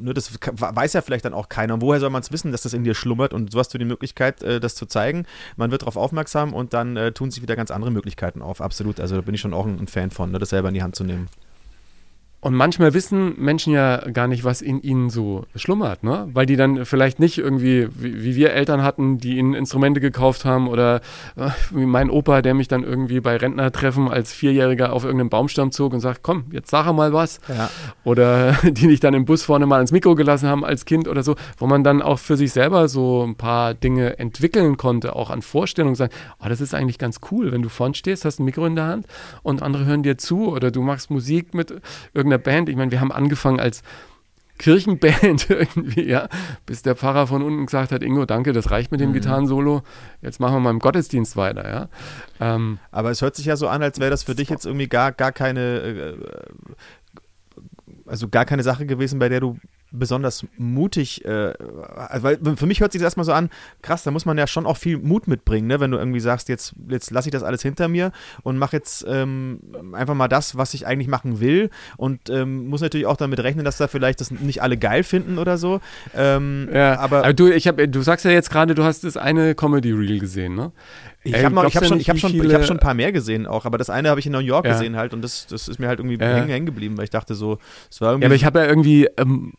ne, 0.00 0.14
das 0.14 0.32
weiß 0.32 0.92
ja 0.92 1.02
vielleicht 1.02 1.24
dann 1.24 1.34
auch 1.34 1.48
keiner. 1.48 1.74
Und 1.74 1.82
woher 1.82 2.00
soll 2.00 2.10
man 2.10 2.22
es 2.22 2.32
wissen, 2.32 2.52
dass 2.52 2.62
das 2.62 2.72
in 2.72 2.84
dir 2.84 2.94
schlummert? 2.94 3.32
Und 3.32 3.52
so 3.52 3.58
hast 3.58 3.72
du 3.72 3.78
die 3.78 3.84
Möglichkeit, 3.84 4.42
äh, 4.42 4.60
das 4.60 4.74
zu 4.74 4.86
zeigen. 4.86 5.26
Man 5.56 5.70
wird 5.70 5.82
darauf 5.82 5.96
aufmerksam 5.96 6.52
und 6.52 6.72
dann 6.72 6.96
äh, 6.96 7.12
tun 7.12 7.30
sich 7.30 7.42
wieder 7.42 7.56
ganz 7.56 7.70
andere 7.70 7.90
Möglichkeiten 7.90 8.42
auf. 8.42 8.60
Absolut. 8.60 9.00
Also 9.00 9.16
da 9.16 9.22
bin 9.22 9.34
ich 9.34 9.40
schon 9.40 9.54
auch 9.54 9.66
ein, 9.66 9.78
ein 9.78 9.86
Fan 9.86 10.10
von, 10.10 10.30
ne, 10.30 10.38
das 10.38 10.50
selber 10.50 10.68
in 10.68 10.74
die 10.74 10.82
Hand 10.82 10.96
zu 10.96 11.04
nehmen. 11.04 11.28
Und 12.42 12.54
manchmal 12.54 12.94
wissen 12.94 13.34
Menschen 13.36 13.74
ja 13.74 13.98
gar 14.10 14.26
nicht, 14.26 14.44
was 14.44 14.62
in 14.62 14.80
ihnen 14.80 15.10
so 15.10 15.44
schlummert, 15.54 16.02
ne? 16.02 16.26
Weil 16.32 16.46
die 16.46 16.56
dann 16.56 16.86
vielleicht 16.86 17.20
nicht 17.20 17.36
irgendwie, 17.36 17.88
wie, 17.94 18.24
wie 18.24 18.34
wir 18.34 18.54
Eltern 18.54 18.82
hatten, 18.82 19.18
die 19.18 19.36
ihnen 19.36 19.52
Instrumente 19.52 20.00
gekauft 20.00 20.46
haben 20.46 20.66
oder 20.66 21.02
äh, 21.36 21.50
wie 21.70 21.84
mein 21.84 22.08
Opa, 22.08 22.40
der 22.40 22.54
mich 22.54 22.66
dann 22.66 22.82
irgendwie 22.82 23.20
bei 23.20 23.36
Rentnertreffen 23.36 24.08
als 24.08 24.32
Vierjähriger 24.32 24.94
auf 24.94 25.04
irgendeinem 25.04 25.28
Baumstamm 25.28 25.70
zog 25.70 25.92
und 25.92 26.00
sagt, 26.00 26.22
komm, 26.22 26.44
jetzt 26.50 26.70
sag 26.70 26.90
mal 26.94 27.12
was. 27.12 27.40
Ja. 27.46 27.68
Oder 28.04 28.52
die 28.62 28.88
dich 28.88 29.00
dann 29.00 29.12
im 29.12 29.26
Bus 29.26 29.42
vorne 29.42 29.66
mal 29.66 29.82
ins 29.82 29.92
Mikro 29.92 30.14
gelassen 30.14 30.48
haben 30.48 30.64
als 30.64 30.86
Kind 30.86 31.08
oder 31.08 31.22
so, 31.22 31.36
wo 31.58 31.66
man 31.66 31.84
dann 31.84 32.00
auch 32.00 32.18
für 32.18 32.38
sich 32.38 32.52
selber 32.52 32.88
so 32.88 33.22
ein 33.22 33.34
paar 33.34 33.74
Dinge 33.74 34.18
entwickeln 34.18 34.78
konnte, 34.78 35.14
auch 35.14 35.28
an 35.28 35.42
Vorstellungen 35.42 35.94
sagen, 35.94 36.12
oh, 36.42 36.48
das 36.48 36.62
ist 36.62 36.72
eigentlich 36.72 36.96
ganz 36.96 37.20
cool, 37.30 37.52
wenn 37.52 37.60
du 37.60 37.68
vorne 37.68 37.94
stehst, 37.94 38.24
hast 38.24 38.40
ein 38.40 38.46
Mikro 38.46 38.64
in 38.64 38.76
der 38.76 38.86
Hand 38.86 39.06
und 39.42 39.60
andere 39.60 39.84
hören 39.84 40.02
dir 40.02 40.16
zu 40.16 40.48
oder 40.48 40.70
du 40.70 40.80
machst 40.80 41.10
Musik 41.10 41.52
mit 41.52 41.70
irgendeinem 42.14 42.29
irgendeiner 42.30 42.38
Band. 42.38 42.68
Ich 42.68 42.76
meine, 42.76 42.90
wir 42.90 43.00
haben 43.00 43.12
angefangen 43.12 43.60
als 43.60 43.82
Kirchenband 44.58 45.48
irgendwie, 45.50 46.06
ja, 46.06 46.28
bis 46.66 46.82
der 46.82 46.94
Pfarrer 46.94 47.26
von 47.26 47.42
unten 47.42 47.66
gesagt 47.66 47.92
hat, 47.92 48.02
Ingo, 48.02 48.26
danke, 48.26 48.52
das 48.52 48.70
reicht 48.70 48.92
mit 48.92 49.00
dem 49.00 49.10
mhm. 49.10 49.14
Gitarrensolo, 49.14 49.82
jetzt 50.20 50.38
machen 50.38 50.56
wir 50.56 50.60
mal 50.60 50.70
im 50.70 50.80
Gottesdienst 50.80 51.36
weiter, 51.36 51.68
ja. 51.68 51.88
Ähm, 52.40 52.78
Aber 52.90 53.10
es 53.10 53.22
hört 53.22 53.36
sich 53.36 53.46
ja 53.46 53.56
so 53.56 53.68
an, 53.68 53.82
als 53.82 54.00
wäre 54.00 54.10
das 54.10 54.22
für 54.22 54.34
dich 54.34 54.50
jetzt 54.50 54.66
irgendwie 54.66 54.88
gar, 54.88 55.12
gar 55.12 55.32
keine, 55.32 55.60
äh, 55.60 56.14
also 58.06 58.28
gar 58.28 58.44
keine 58.44 58.62
Sache 58.62 58.84
gewesen, 58.84 59.18
bei 59.18 59.30
der 59.30 59.40
du 59.40 59.58
besonders 59.92 60.46
mutig, 60.56 61.24
äh, 61.24 61.52
also 61.96 62.22
weil 62.22 62.38
für 62.56 62.66
mich 62.66 62.80
hört 62.80 62.92
sich 62.92 63.00
das 63.00 63.06
erstmal 63.06 63.26
so 63.26 63.32
an, 63.32 63.50
krass, 63.82 64.02
da 64.02 64.10
muss 64.10 64.24
man 64.24 64.38
ja 64.38 64.46
schon 64.46 64.66
auch 64.66 64.76
viel 64.76 64.98
Mut 64.98 65.26
mitbringen, 65.26 65.66
ne? 65.66 65.80
wenn 65.80 65.90
du 65.90 65.98
irgendwie 65.98 66.20
sagst, 66.20 66.48
jetzt, 66.48 66.74
jetzt 66.88 67.10
lasse 67.10 67.28
ich 67.28 67.32
das 67.32 67.42
alles 67.42 67.62
hinter 67.62 67.88
mir 67.88 68.12
und 68.42 68.58
mache 68.58 68.76
jetzt 68.76 69.04
ähm, 69.08 69.60
einfach 69.92 70.14
mal 70.14 70.28
das, 70.28 70.56
was 70.56 70.74
ich 70.74 70.86
eigentlich 70.86 71.08
machen 71.08 71.40
will 71.40 71.70
und 71.96 72.30
ähm, 72.30 72.68
muss 72.68 72.80
natürlich 72.80 73.06
auch 73.06 73.16
damit 73.16 73.40
rechnen, 73.40 73.64
dass 73.64 73.78
da 73.78 73.88
vielleicht 73.88 74.20
das 74.20 74.30
nicht 74.30 74.62
alle 74.62 74.76
geil 74.76 75.02
finden 75.02 75.38
oder 75.38 75.58
so. 75.58 75.80
Ähm, 76.14 76.68
ja, 76.72 76.98
aber, 76.98 77.18
aber, 77.18 77.32
du, 77.32 77.48
ich 77.48 77.66
hab, 77.66 77.76
du 77.76 78.02
sagst 78.02 78.24
ja 78.24 78.30
jetzt 78.30 78.50
gerade, 78.50 78.74
du 78.74 78.84
hast 78.84 79.04
das 79.04 79.16
eine 79.16 79.54
Comedy-Reel 79.54 80.20
gesehen, 80.20 80.54
ne? 80.54 80.72
Ich 81.22 81.34
habe 81.44 81.54
hab 81.54 81.72
schon, 81.84 82.00
hab 82.00 82.18
schon, 82.18 82.32
hab 82.32 82.64
schon 82.64 82.76
ein 82.78 82.80
paar 82.80 82.94
mehr 82.94 83.12
gesehen 83.12 83.46
auch, 83.46 83.66
aber 83.66 83.76
das 83.76 83.90
eine 83.90 84.08
habe 84.08 84.20
ich 84.20 84.26
in 84.26 84.32
New 84.32 84.38
York 84.38 84.64
ja. 84.64 84.72
gesehen 84.72 84.96
halt 84.96 85.12
und 85.12 85.20
das, 85.20 85.46
das 85.46 85.68
ist 85.68 85.78
mir 85.78 85.86
halt 85.86 85.98
irgendwie 85.98 86.18
ja. 86.18 86.34
hängen, 86.34 86.48
hängen 86.48 86.66
geblieben, 86.66 86.96
weil 86.96 87.04
ich 87.04 87.10
dachte 87.10 87.34
so, 87.34 87.58
es 87.90 88.00
war 88.00 88.12
irgendwie. 88.12 88.24
Ja, 88.24 88.28
aber 88.28 88.34
ich 88.36 88.44
habe 88.46 88.60
ja 88.60 88.64
irgendwie 88.64 89.06
ähm, 89.18 89.52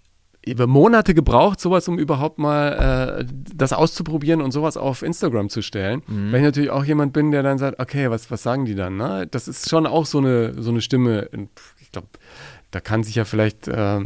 über 0.45 0.65
Monate 0.65 1.13
gebraucht, 1.13 1.59
sowas, 1.59 1.87
um 1.87 1.99
überhaupt 1.99 2.39
mal 2.39 3.19
äh, 3.19 3.25
das 3.55 3.73
auszuprobieren 3.73 4.41
und 4.41 4.51
sowas 4.51 4.75
auf 4.75 5.03
Instagram 5.03 5.49
zu 5.49 5.61
stellen. 5.61 6.01
Mhm. 6.07 6.31
Weil 6.31 6.39
ich 6.39 6.45
natürlich 6.45 6.69
auch 6.71 6.83
jemand 6.83 7.13
bin, 7.13 7.31
der 7.31 7.43
dann 7.43 7.59
sagt, 7.59 7.79
okay, 7.79 8.09
was, 8.09 8.31
was 8.31 8.41
sagen 8.41 8.65
die 8.65 8.75
dann? 8.75 8.97
Ne? 8.97 9.27
Das 9.29 9.47
ist 9.47 9.69
schon 9.69 9.85
auch 9.85 10.05
so 10.05 10.17
eine, 10.17 10.59
so 10.61 10.71
eine 10.71 10.81
Stimme. 10.81 11.29
Ich 11.79 11.91
glaube, 11.91 12.07
da 12.71 12.79
kann 12.79 13.03
sich 13.03 13.15
ja 13.15 13.25
vielleicht 13.25 13.67
äh, 13.67 13.99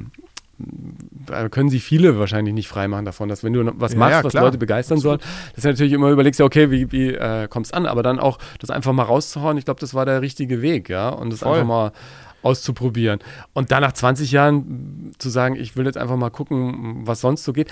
können 1.51 1.69
sich 1.69 1.83
viele 1.83 2.17
wahrscheinlich 2.17 2.53
nicht 2.53 2.67
freimachen 2.67 3.03
davon, 3.03 3.27
dass 3.27 3.43
wenn 3.43 3.53
du 3.53 3.73
was 3.75 3.95
machst, 3.95 4.11
ja, 4.11 4.23
was 4.23 4.33
Leute 4.33 4.57
begeistern 4.57 4.99
sollen, 4.99 5.19
dass 5.53 5.63
du 5.63 5.69
natürlich 5.69 5.91
immer 5.91 6.09
überlegst, 6.09 6.39
ja, 6.39 6.45
okay, 6.45 6.71
wie, 6.71 6.91
wie 6.91 7.09
äh, 7.09 7.47
kommst 7.49 7.73
an? 7.73 7.85
Aber 7.85 8.03
dann 8.03 8.19
auch 8.19 8.39
das 8.59 8.69
einfach 8.69 8.93
mal 8.93 9.03
rauszuhauen, 9.03 9.57
ich 9.57 9.65
glaube, 9.65 9.81
das 9.81 9.93
war 9.93 10.05
der 10.05 10.21
richtige 10.21 10.61
Weg, 10.61 10.87
ja. 10.89 11.09
Und 11.09 11.33
das 11.33 11.39
Voll. 11.39 11.53
einfach 11.53 11.67
mal 11.67 11.91
auszuprobieren. 12.45 13.19
Und 13.53 13.71
dann 13.71 13.81
nach 13.81 13.93
20 13.93 14.31
Jahren 14.31 15.11
zu 15.17 15.29
sagen, 15.29 15.55
ich 15.55 15.75
will 15.75 15.85
jetzt 15.85 15.97
einfach 15.97 16.15
mal 16.15 16.29
gucken, 16.29 17.01
was 17.05 17.21
sonst 17.21 17.43
so 17.43 17.53
geht. 17.53 17.71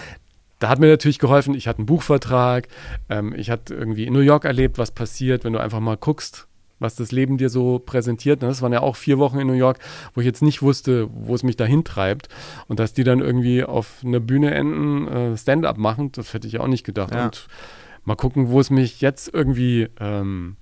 Da 0.59 0.69
hat 0.69 0.79
mir 0.79 0.87
natürlich 0.87 1.19
geholfen, 1.19 1.53
ich 1.53 1.67
hatte 1.67 1.79
einen 1.79 1.85
Buchvertrag, 1.85 2.67
ähm, 3.09 3.33
ich 3.35 3.49
hatte 3.49 3.73
irgendwie 3.73 4.05
in 4.05 4.13
New 4.13 4.19
York 4.19 4.45
erlebt, 4.45 4.77
was 4.77 4.91
passiert, 4.91 5.43
wenn 5.43 5.53
du 5.53 5.59
einfach 5.59 5.79
mal 5.79 5.97
guckst, 5.97 6.47
was 6.79 6.95
das 6.95 7.11
Leben 7.11 7.37
dir 7.37 7.49
so 7.49 7.79
präsentiert. 7.79 8.41
Das 8.41 8.61
waren 8.61 8.73
ja 8.73 8.81
auch 8.81 8.95
vier 8.95 9.19
Wochen 9.19 9.39
in 9.39 9.47
New 9.47 9.53
York, 9.53 9.79
wo 10.13 10.21
ich 10.21 10.25
jetzt 10.25 10.41
nicht 10.41 10.61
wusste, 10.61 11.09
wo 11.13 11.35
es 11.35 11.43
mich 11.43 11.55
dahin 11.55 11.83
treibt. 11.83 12.29
Und 12.67 12.79
dass 12.79 12.93
die 12.93 13.03
dann 13.03 13.19
irgendwie 13.19 13.63
auf 13.63 14.01
einer 14.03 14.19
Bühne 14.19 14.53
enden, 14.53 15.07
äh, 15.07 15.37
Stand-up 15.37 15.77
machen, 15.77 16.11
das 16.13 16.33
hätte 16.33 16.47
ich 16.47 16.59
auch 16.59 16.67
nicht 16.67 16.83
gedacht. 16.83 17.13
Ja. 17.13 17.25
Und 17.25 17.47
mal 18.05 18.15
gucken, 18.15 18.49
wo 18.49 18.59
es 18.59 18.69
mich 18.69 19.01
jetzt 19.01 19.33
irgendwie 19.33 19.89
ähm, 19.99 20.57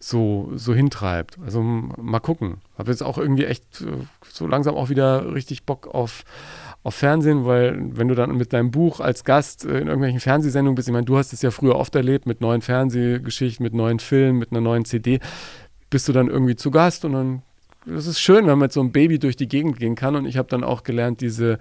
so, 0.00 0.50
so 0.54 0.74
hintreibt. 0.74 1.38
Also 1.44 1.62
mal 1.62 2.20
gucken. 2.20 2.58
Habe 2.76 2.90
jetzt 2.90 3.02
auch 3.02 3.18
irgendwie 3.18 3.44
echt 3.44 3.80
äh, 3.80 4.04
so 4.28 4.46
langsam 4.46 4.74
auch 4.74 4.88
wieder 4.88 5.34
richtig 5.34 5.64
Bock 5.64 5.88
auf, 5.88 6.24
auf 6.84 6.94
Fernsehen, 6.94 7.44
weil 7.44 7.76
wenn 7.96 8.08
du 8.08 8.14
dann 8.14 8.36
mit 8.36 8.52
deinem 8.52 8.70
Buch 8.70 9.00
als 9.00 9.24
Gast 9.24 9.64
äh, 9.64 9.80
in 9.80 9.88
irgendwelchen 9.88 10.20
Fernsehsendungen 10.20 10.76
bist, 10.76 10.88
ich 10.88 10.92
meine, 10.92 11.06
du 11.06 11.18
hast 11.18 11.32
es 11.32 11.42
ja 11.42 11.50
früher 11.50 11.76
oft 11.76 11.94
erlebt 11.94 12.26
mit 12.26 12.40
neuen 12.40 12.62
Fernsehgeschichten, 12.62 13.64
mit 13.64 13.74
neuen 13.74 13.98
Filmen, 13.98 14.38
mit 14.38 14.52
einer 14.52 14.60
neuen 14.60 14.84
CD, 14.84 15.18
bist 15.90 16.08
du 16.08 16.12
dann 16.12 16.28
irgendwie 16.28 16.56
zu 16.56 16.70
Gast 16.70 17.04
und 17.04 17.12
dann, 17.12 17.42
das 17.84 18.06
ist 18.06 18.20
schön, 18.20 18.46
wenn 18.46 18.52
man 18.52 18.60
mit 18.60 18.72
so 18.72 18.80
einem 18.80 18.92
Baby 18.92 19.18
durch 19.18 19.36
die 19.36 19.48
Gegend 19.48 19.78
gehen 19.78 19.96
kann 19.96 20.14
und 20.14 20.26
ich 20.26 20.36
habe 20.36 20.48
dann 20.48 20.62
auch 20.62 20.84
gelernt, 20.84 21.20
diese 21.20 21.58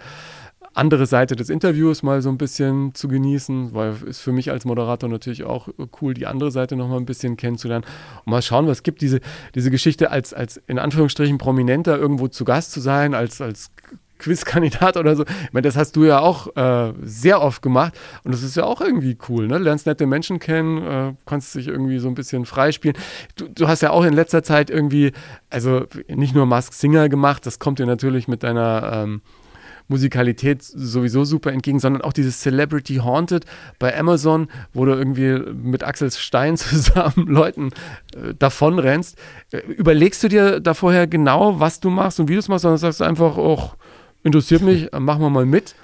andere 0.78 1.06
Seite 1.06 1.36
des 1.36 1.50
Interviews 1.50 2.04
mal 2.04 2.22
so 2.22 2.30
ein 2.30 2.38
bisschen 2.38 2.94
zu 2.94 3.08
genießen, 3.08 3.74
weil 3.74 3.96
ist 4.06 4.20
für 4.20 4.32
mich 4.32 4.52
als 4.52 4.66
Moderator 4.66 5.10
natürlich 5.10 5.44
auch 5.44 5.68
cool, 6.02 6.14
die 6.14 6.28
andere 6.28 6.52
Seite 6.52 6.76
noch 6.76 6.88
mal 6.88 6.98
ein 6.98 7.06
bisschen 7.06 7.38
kennenzulernen 7.38 7.86
und 8.26 8.32
mal 8.32 8.42
schauen, 8.42 8.68
was 8.68 8.84
gibt 8.84 9.02
diese, 9.02 9.20
diese 9.56 9.72
Geschichte 9.72 10.12
als, 10.12 10.34
als 10.34 10.58
in 10.68 10.80
Anführungsstrichen 10.80 11.38
Prominenter 11.38 11.98
irgendwo 11.98 12.28
zu 12.28 12.46
Gast 12.46 12.72
zu 12.72 12.80
sein, 12.80 13.14
als, 13.14 13.42
als 13.42 13.72
Quizkandidat 14.20 14.98
oder 14.98 15.16
so. 15.16 15.24
Ich 15.24 15.54
meine, 15.54 15.64
das 15.64 15.78
hast 15.78 15.96
du 15.96 16.06
ja 16.06 16.20
auch 16.20 16.56
äh, 16.56 16.94
sehr 17.04 17.42
oft 17.42 17.62
gemacht 17.62 17.94
und 18.24 18.34
das 18.34 18.44
ist 18.44 18.56
ja 18.56 18.64
auch 18.64 18.82
irgendwie 18.82 19.18
cool, 19.30 19.48
ne? 19.48 19.58
Lernst 19.58 19.86
nette 19.86 20.06
Menschen 20.06 20.40
kennen, 20.40 20.82
äh, 20.82 21.14
kannst 21.26 21.54
dich 21.56 21.68
irgendwie 21.68 22.00
so 22.00 22.08
ein 22.08 22.16
bisschen 22.16 22.46
freispielen. 22.46 22.98
Du, 23.36 23.48
du, 23.48 23.68
hast 23.68 23.82
ja 23.82 23.92
auch 23.92 24.04
in 24.04 24.14
letzter 24.14 24.44
Zeit 24.44 24.70
irgendwie, 24.70 25.12
also 25.50 25.86
nicht 26.08 26.34
nur 26.34 26.46
Mask 26.46 26.74
Singer 26.74 27.10
gemacht, 27.10 27.46
das 27.46 27.60
kommt 27.60 27.80
dir 27.80 27.86
natürlich 27.86 28.28
mit 28.28 28.44
deiner 28.44 28.92
ähm, 28.94 29.22
Musikalität 29.88 30.64
sowieso 30.64 31.24
super 31.24 31.52
entgegen, 31.52 31.80
sondern 31.80 32.02
auch 32.02 32.14
dieses 32.14 32.42
Celebrity 32.42 32.96
Haunted 32.96 33.46
bei 33.80 33.98
Amazon, 33.98 34.48
wo 34.74 34.86
du 34.86 34.94
irgendwie 34.94 35.40
mit 35.54 35.84
Axel 35.84 36.12
Stein 36.12 36.58
zusammen 36.58 37.28
Leuten 37.28 37.72
äh, 38.16 38.34
davonrennst. 38.38 39.18
Äh, 39.52 39.60
überlegst 39.60 40.24
du 40.24 40.28
dir 40.28 40.60
da 40.60 40.74
vorher 40.74 41.08
genau, 41.08 41.60
was 41.60 41.80
du 41.80 41.90
machst 41.90 42.20
und 42.20 42.30
wie 42.30 42.34
du 42.34 42.40
es 42.40 42.48
machst, 42.48 42.64
sondern 42.64 42.78
sagst 42.78 43.00
du 43.00 43.06
einfach, 43.06 43.38
oh, 43.38 43.72
interessiert 44.24 44.62
mich, 44.62 44.92
äh, 44.94 45.00
machen 45.00 45.22
wir 45.22 45.30
mal 45.30 45.46
mit? 45.46 45.76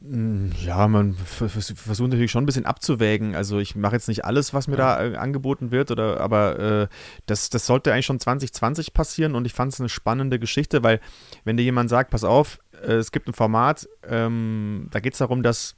Mm, 0.00 0.50
ja, 0.64 0.86
man 0.86 1.14
versucht 1.14 2.00
natürlich 2.00 2.30
schon 2.30 2.44
ein 2.44 2.46
bisschen 2.46 2.66
abzuwägen. 2.66 3.34
Also 3.34 3.58
ich 3.58 3.74
mache 3.74 3.94
jetzt 3.94 4.08
nicht 4.08 4.24
alles, 4.24 4.54
was 4.54 4.68
mir 4.68 4.76
da 4.76 5.04
äh, 5.04 5.16
angeboten 5.16 5.70
wird, 5.72 5.90
oder 5.90 6.20
aber 6.20 6.58
äh, 6.58 6.88
das, 7.26 7.50
das 7.50 7.66
sollte 7.66 7.92
eigentlich 7.92 8.06
schon 8.06 8.20
2020 8.20 8.94
passieren 8.94 9.34
und 9.34 9.44
ich 9.44 9.54
fand 9.54 9.72
es 9.72 9.80
eine 9.80 9.88
spannende 9.88 10.38
Geschichte, 10.38 10.84
weil 10.84 11.00
wenn 11.44 11.56
dir 11.56 11.64
jemand 11.64 11.90
sagt, 11.90 12.10
pass 12.10 12.22
auf, 12.22 12.60
äh, 12.82 12.92
es 12.92 13.10
gibt 13.10 13.28
ein 13.28 13.32
Format, 13.32 13.88
ähm, 14.08 14.86
da 14.92 15.00
geht 15.00 15.14
es 15.14 15.18
darum, 15.18 15.42
dass 15.42 15.74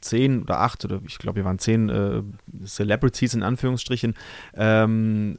zehn 0.00 0.42
oder 0.42 0.60
acht 0.60 0.84
oder 0.84 1.00
ich 1.04 1.18
glaube, 1.18 1.36
wir 1.36 1.44
waren 1.44 1.58
zehn 1.58 1.88
äh, 1.88 2.22
Celebrities 2.64 3.34
in 3.34 3.42
Anführungsstrichen 3.42 4.14
ähm, 4.54 5.38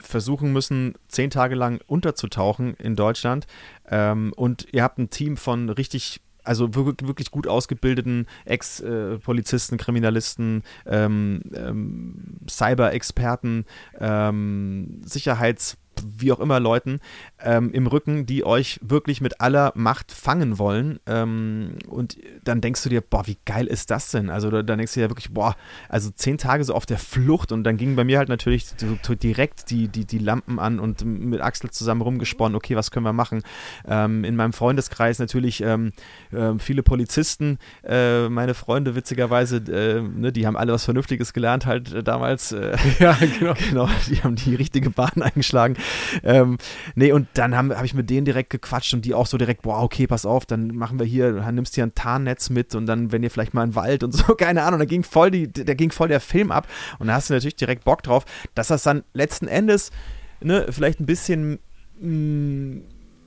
versuchen 0.00 0.52
müssen, 0.52 0.94
zehn 1.06 1.30
Tage 1.30 1.54
lang 1.54 1.80
unterzutauchen 1.86 2.74
in 2.74 2.96
Deutschland. 2.96 3.46
Ähm, 3.88 4.32
und 4.34 4.66
ihr 4.72 4.82
habt 4.82 4.98
ein 4.98 5.10
Team 5.10 5.36
von 5.36 5.70
richtig 5.70 6.20
also 6.44 6.74
wirklich 6.74 7.30
gut 7.30 7.48
ausgebildeten 7.48 8.26
Ex-Polizisten, 8.44 9.78
Kriminalisten, 9.78 10.62
ähm, 10.86 11.42
ähm, 11.54 12.38
Cyber-Experten, 12.48 13.64
ähm, 13.98 15.00
Sicherheits- 15.04 15.76
wie 16.18 16.32
auch 16.32 16.40
immer 16.40 16.60
Leuten 16.60 17.00
ähm, 17.40 17.72
im 17.72 17.86
Rücken, 17.86 18.26
die 18.26 18.44
euch 18.44 18.80
wirklich 18.82 19.20
mit 19.20 19.40
aller 19.40 19.72
Macht 19.74 20.12
fangen 20.12 20.58
wollen. 20.58 21.00
Ähm, 21.06 21.76
und 21.88 22.16
dann 22.44 22.60
denkst 22.60 22.82
du 22.82 22.88
dir, 22.88 23.00
boah, 23.00 23.26
wie 23.26 23.38
geil 23.44 23.66
ist 23.66 23.90
das 23.90 24.10
denn? 24.10 24.30
Also 24.30 24.50
dann 24.50 24.78
denkst 24.78 24.94
du 24.94 25.00
dir 25.00 25.06
ja 25.06 25.10
wirklich, 25.10 25.32
boah, 25.32 25.56
also 25.88 26.10
zehn 26.10 26.38
Tage 26.38 26.64
so 26.64 26.74
auf 26.74 26.86
der 26.86 26.98
Flucht 26.98 27.52
und 27.52 27.64
dann 27.64 27.76
gingen 27.76 27.96
bei 27.96 28.04
mir 28.04 28.18
halt 28.18 28.28
natürlich 28.28 28.66
so, 28.66 29.14
direkt 29.14 29.70
die, 29.70 29.88
die, 29.88 30.04
die 30.04 30.18
Lampen 30.18 30.58
an 30.58 30.80
und 30.80 31.04
mit 31.04 31.40
Axel 31.40 31.70
zusammen 31.70 32.02
rumgesponnen, 32.02 32.56
okay, 32.56 32.76
was 32.76 32.90
können 32.90 33.06
wir 33.06 33.12
machen? 33.12 33.42
Ähm, 33.86 34.24
in 34.24 34.36
meinem 34.36 34.52
Freundeskreis 34.52 35.18
natürlich 35.18 35.62
ähm, 35.62 35.92
äh, 36.32 36.52
viele 36.58 36.82
Polizisten, 36.82 37.58
äh, 37.82 38.28
meine 38.28 38.54
Freunde 38.54 38.94
witzigerweise, 38.94 39.56
äh, 39.56 40.02
ne, 40.02 40.32
die 40.32 40.46
haben 40.46 40.56
alle 40.56 40.72
was 40.72 40.84
Vernünftiges 40.84 41.32
gelernt 41.32 41.66
halt 41.66 41.92
äh, 41.92 42.02
damals. 42.02 42.52
Äh, 42.52 42.76
ja, 42.98 43.16
genau. 43.38 43.54
genau. 43.68 43.88
Die 44.08 44.22
haben 44.22 44.36
die 44.36 44.54
richtige 44.54 44.90
Bahn 44.90 45.22
eingeschlagen 45.22 45.76
ähm, 46.22 46.58
nee, 46.94 47.12
und 47.12 47.28
dann 47.34 47.56
habe 47.56 47.76
hab 47.76 47.84
ich 47.84 47.94
mit 47.94 48.10
denen 48.10 48.24
direkt 48.24 48.50
gequatscht 48.50 48.94
und 48.94 49.04
die 49.04 49.14
auch 49.14 49.26
so 49.26 49.38
direkt, 49.38 49.62
boah, 49.62 49.82
okay, 49.82 50.06
pass 50.06 50.26
auf, 50.26 50.46
dann 50.46 50.68
machen 50.68 50.98
wir 50.98 51.06
hier, 51.06 51.32
dann 51.32 51.54
nimmst 51.54 51.74
du 51.74 51.76
hier 51.76 51.86
ein 51.86 51.94
Tarnnetz 51.94 52.50
mit 52.50 52.74
und 52.74 52.86
dann, 52.86 53.12
wenn 53.12 53.22
ihr 53.22 53.30
vielleicht 53.30 53.54
mal 53.54 53.62
einen 53.62 53.74
Wald 53.74 54.02
und 54.02 54.12
so, 54.12 54.34
keine 54.36 54.62
Ahnung, 54.62 54.78
da 54.78 54.86
ging 54.86 55.02
voll 55.02 55.30
die, 55.30 55.50
da 55.50 55.74
ging 55.74 55.90
voll 55.90 56.08
der 56.08 56.20
Film 56.20 56.50
ab 56.50 56.66
und 56.98 57.08
da 57.08 57.14
hast 57.14 57.30
du 57.30 57.34
natürlich 57.34 57.56
direkt 57.56 57.84
Bock 57.84 58.02
drauf, 58.02 58.24
dass 58.54 58.68
das 58.68 58.82
dann 58.82 59.04
letzten 59.12 59.48
Endes, 59.48 59.90
ne, 60.40 60.66
vielleicht 60.70 61.00
ein 61.00 61.06
bisschen 61.06 61.58
mh, 62.00 62.08
mm, 62.08 62.82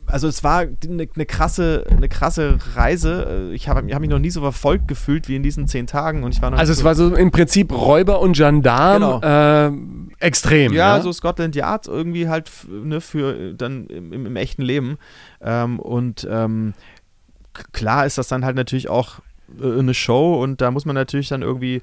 also 0.08 0.28
es 0.28 0.44
war 0.44 0.60
eine, 0.60 1.08
eine, 1.14 1.26
krasse, 1.26 1.86
eine 1.90 2.10
krasse 2.10 2.58
Reise. 2.76 3.52
Ich 3.54 3.68
habe 3.68 3.94
hab 3.94 4.02
mich 4.02 4.10
noch 4.10 4.20
nie 4.20 4.30
so 4.30 4.42
verfolgt 4.42 4.88
gefühlt 4.88 5.28
wie 5.28 5.36
in 5.36 5.44
diesen 5.44 5.68
zehn 5.68 5.86
Tagen 5.86 6.24
und 6.24 6.34
ich 6.34 6.42
war 6.42 6.52
Also 6.54 6.72
es 6.72 6.80
so 6.80 6.86
war 6.86 6.96
so 6.96 7.14
im 7.16 7.32
Prinzip 7.32 7.72
Räuber 7.72 8.22
und 8.22 8.36
Gendarm 8.36 9.22
genau. 9.22 9.22
äh, 9.22 9.72
extrem. 10.26 10.74
Ja, 10.74 10.98
ja, 10.98 11.04
so 11.04 11.12
Scotland 11.12 11.56
Yard 11.56 11.88
irgendwie 11.88 12.30
halt 12.30 12.50
ne, 12.70 13.02
für 13.02 13.54
dann 13.54 13.88
im, 13.88 14.14
im, 14.14 14.26
im 14.26 14.36
echten 14.36 14.62
Leben. 14.62 14.98
Ähm, 15.42 15.80
und 15.80 16.28
ähm, 16.30 16.74
klar 17.74 18.06
ist 18.06 18.18
das 18.18 18.28
dann 18.28 18.46
halt 18.46 18.56
natürlich 18.56 18.90
auch 18.90 19.20
äh, 19.62 19.80
eine 19.80 19.94
Show 19.94 20.42
und 20.42 20.62
da 20.62 20.72
muss 20.72 20.86
man 20.86 20.96
natürlich 20.96 21.30
dann 21.30 21.42
irgendwie 21.42 21.82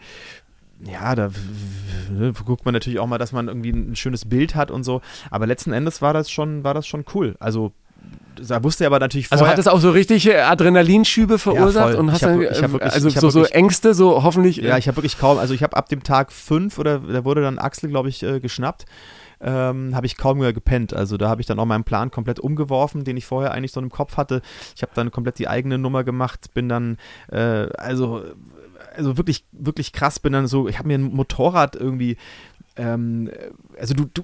ja, 0.84 1.14
da 1.14 1.30
ne, 2.10 2.32
guckt 2.32 2.64
man 2.64 2.74
natürlich 2.74 2.98
auch 2.98 3.06
mal, 3.06 3.18
dass 3.18 3.32
man 3.32 3.48
irgendwie 3.48 3.70
ein 3.70 3.96
schönes 3.96 4.28
Bild 4.28 4.54
hat 4.54 4.70
und 4.70 4.82
so. 4.82 5.00
Aber 5.30 5.46
letzten 5.46 5.72
Endes 5.72 6.02
war 6.02 6.12
das 6.12 6.30
schon, 6.30 6.64
war 6.64 6.74
das 6.74 6.86
schon 6.86 7.04
cool. 7.14 7.36
Also 7.38 7.72
da 8.48 8.62
wusste 8.62 8.84
er 8.84 8.88
aber 8.88 8.98
natürlich 8.98 9.28
vorher. 9.28 9.46
Also 9.46 9.52
hat 9.52 9.58
es 9.58 9.68
auch 9.68 9.80
so 9.80 9.90
richtig 9.90 10.32
Adrenalinschübe 10.34 11.38
verursacht 11.38 11.94
ja, 11.94 11.98
und 11.98 12.12
hast 12.12 12.22
dann, 12.22 12.40
wirklich, 12.40 12.82
also 12.82 13.08
so, 13.08 13.30
so, 13.30 13.44
Ängste, 13.44 13.94
so 13.94 14.22
hoffentlich. 14.22 14.56
Ja, 14.56 14.78
ich 14.78 14.88
habe 14.88 14.96
wirklich 14.96 15.18
kaum, 15.18 15.38
also 15.38 15.54
ich 15.54 15.62
habe 15.62 15.76
ab 15.76 15.88
dem 15.88 16.02
Tag 16.02 16.32
fünf 16.32 16.78
oder 16.78 16.98
da 16.98 17.24
wurde 17.24 17.42
dann 17.42 17.58
Axel, 17.58 17.88
glaube 17.88 18.08
ich, 18.08 18.22
äh, 18.22 18.40
geschnappt. 18.40 18.86
Ähm, 19.40 19.94
habe 19.94 20.06
ich 20.06 20.16
kaum 20.16 20.38
mehr 20.38 20.52
gepennt. 20.52 20.94
Also 20.94 21.16
da 21.16 21.28
habe 21.28 21.40
ich 21.40 21.46
dann 21.46 21.58
auch 21.58 21.66
meinen 21.66 21.84
Plan 21.84 22.10
komplett 22.10 22.40
umgeworfen, 22.40 23.04
den 23.04 23.16
ich 23.16 23.26
vorher 23.26 23.52
eigentlich 23.52 23.72
so 23.72 23.80
im 23.80 23.90
Kopf 23.90 24.16
hatte. 24.16 24.40
Ich 24.74 24.82
habe 24.82 24.92
dann 24.94 25.10
komplett 25.10 25.38
die 25.38 25.48
eigene 25.48 25.76
Nummer 25.76 26.02
gemacht, 26.02 26.54
bin 26.54 26.68
dann, 26.68 26.96
äh, 27.30 27.66
also, 27.76 28.22
also 28.96 29.18
wirklich, 29.18 29.44
wirklich 29.52 29.92
krass, 29.92 30.18
bin 30.18 30.32
dann 30.32 30.46
so, 30.46 30.68
ich 30.68 30.78
habe 30.78 30.88
mir 30.88 30.98
ein 30.98 31.12
Motorrad 31.14 31.76
irgendwie, 31.76 32.16
ähm, 32.76 33.30
also 33.78 33.94
du, 33.94 34.06
du, 34.12 34.22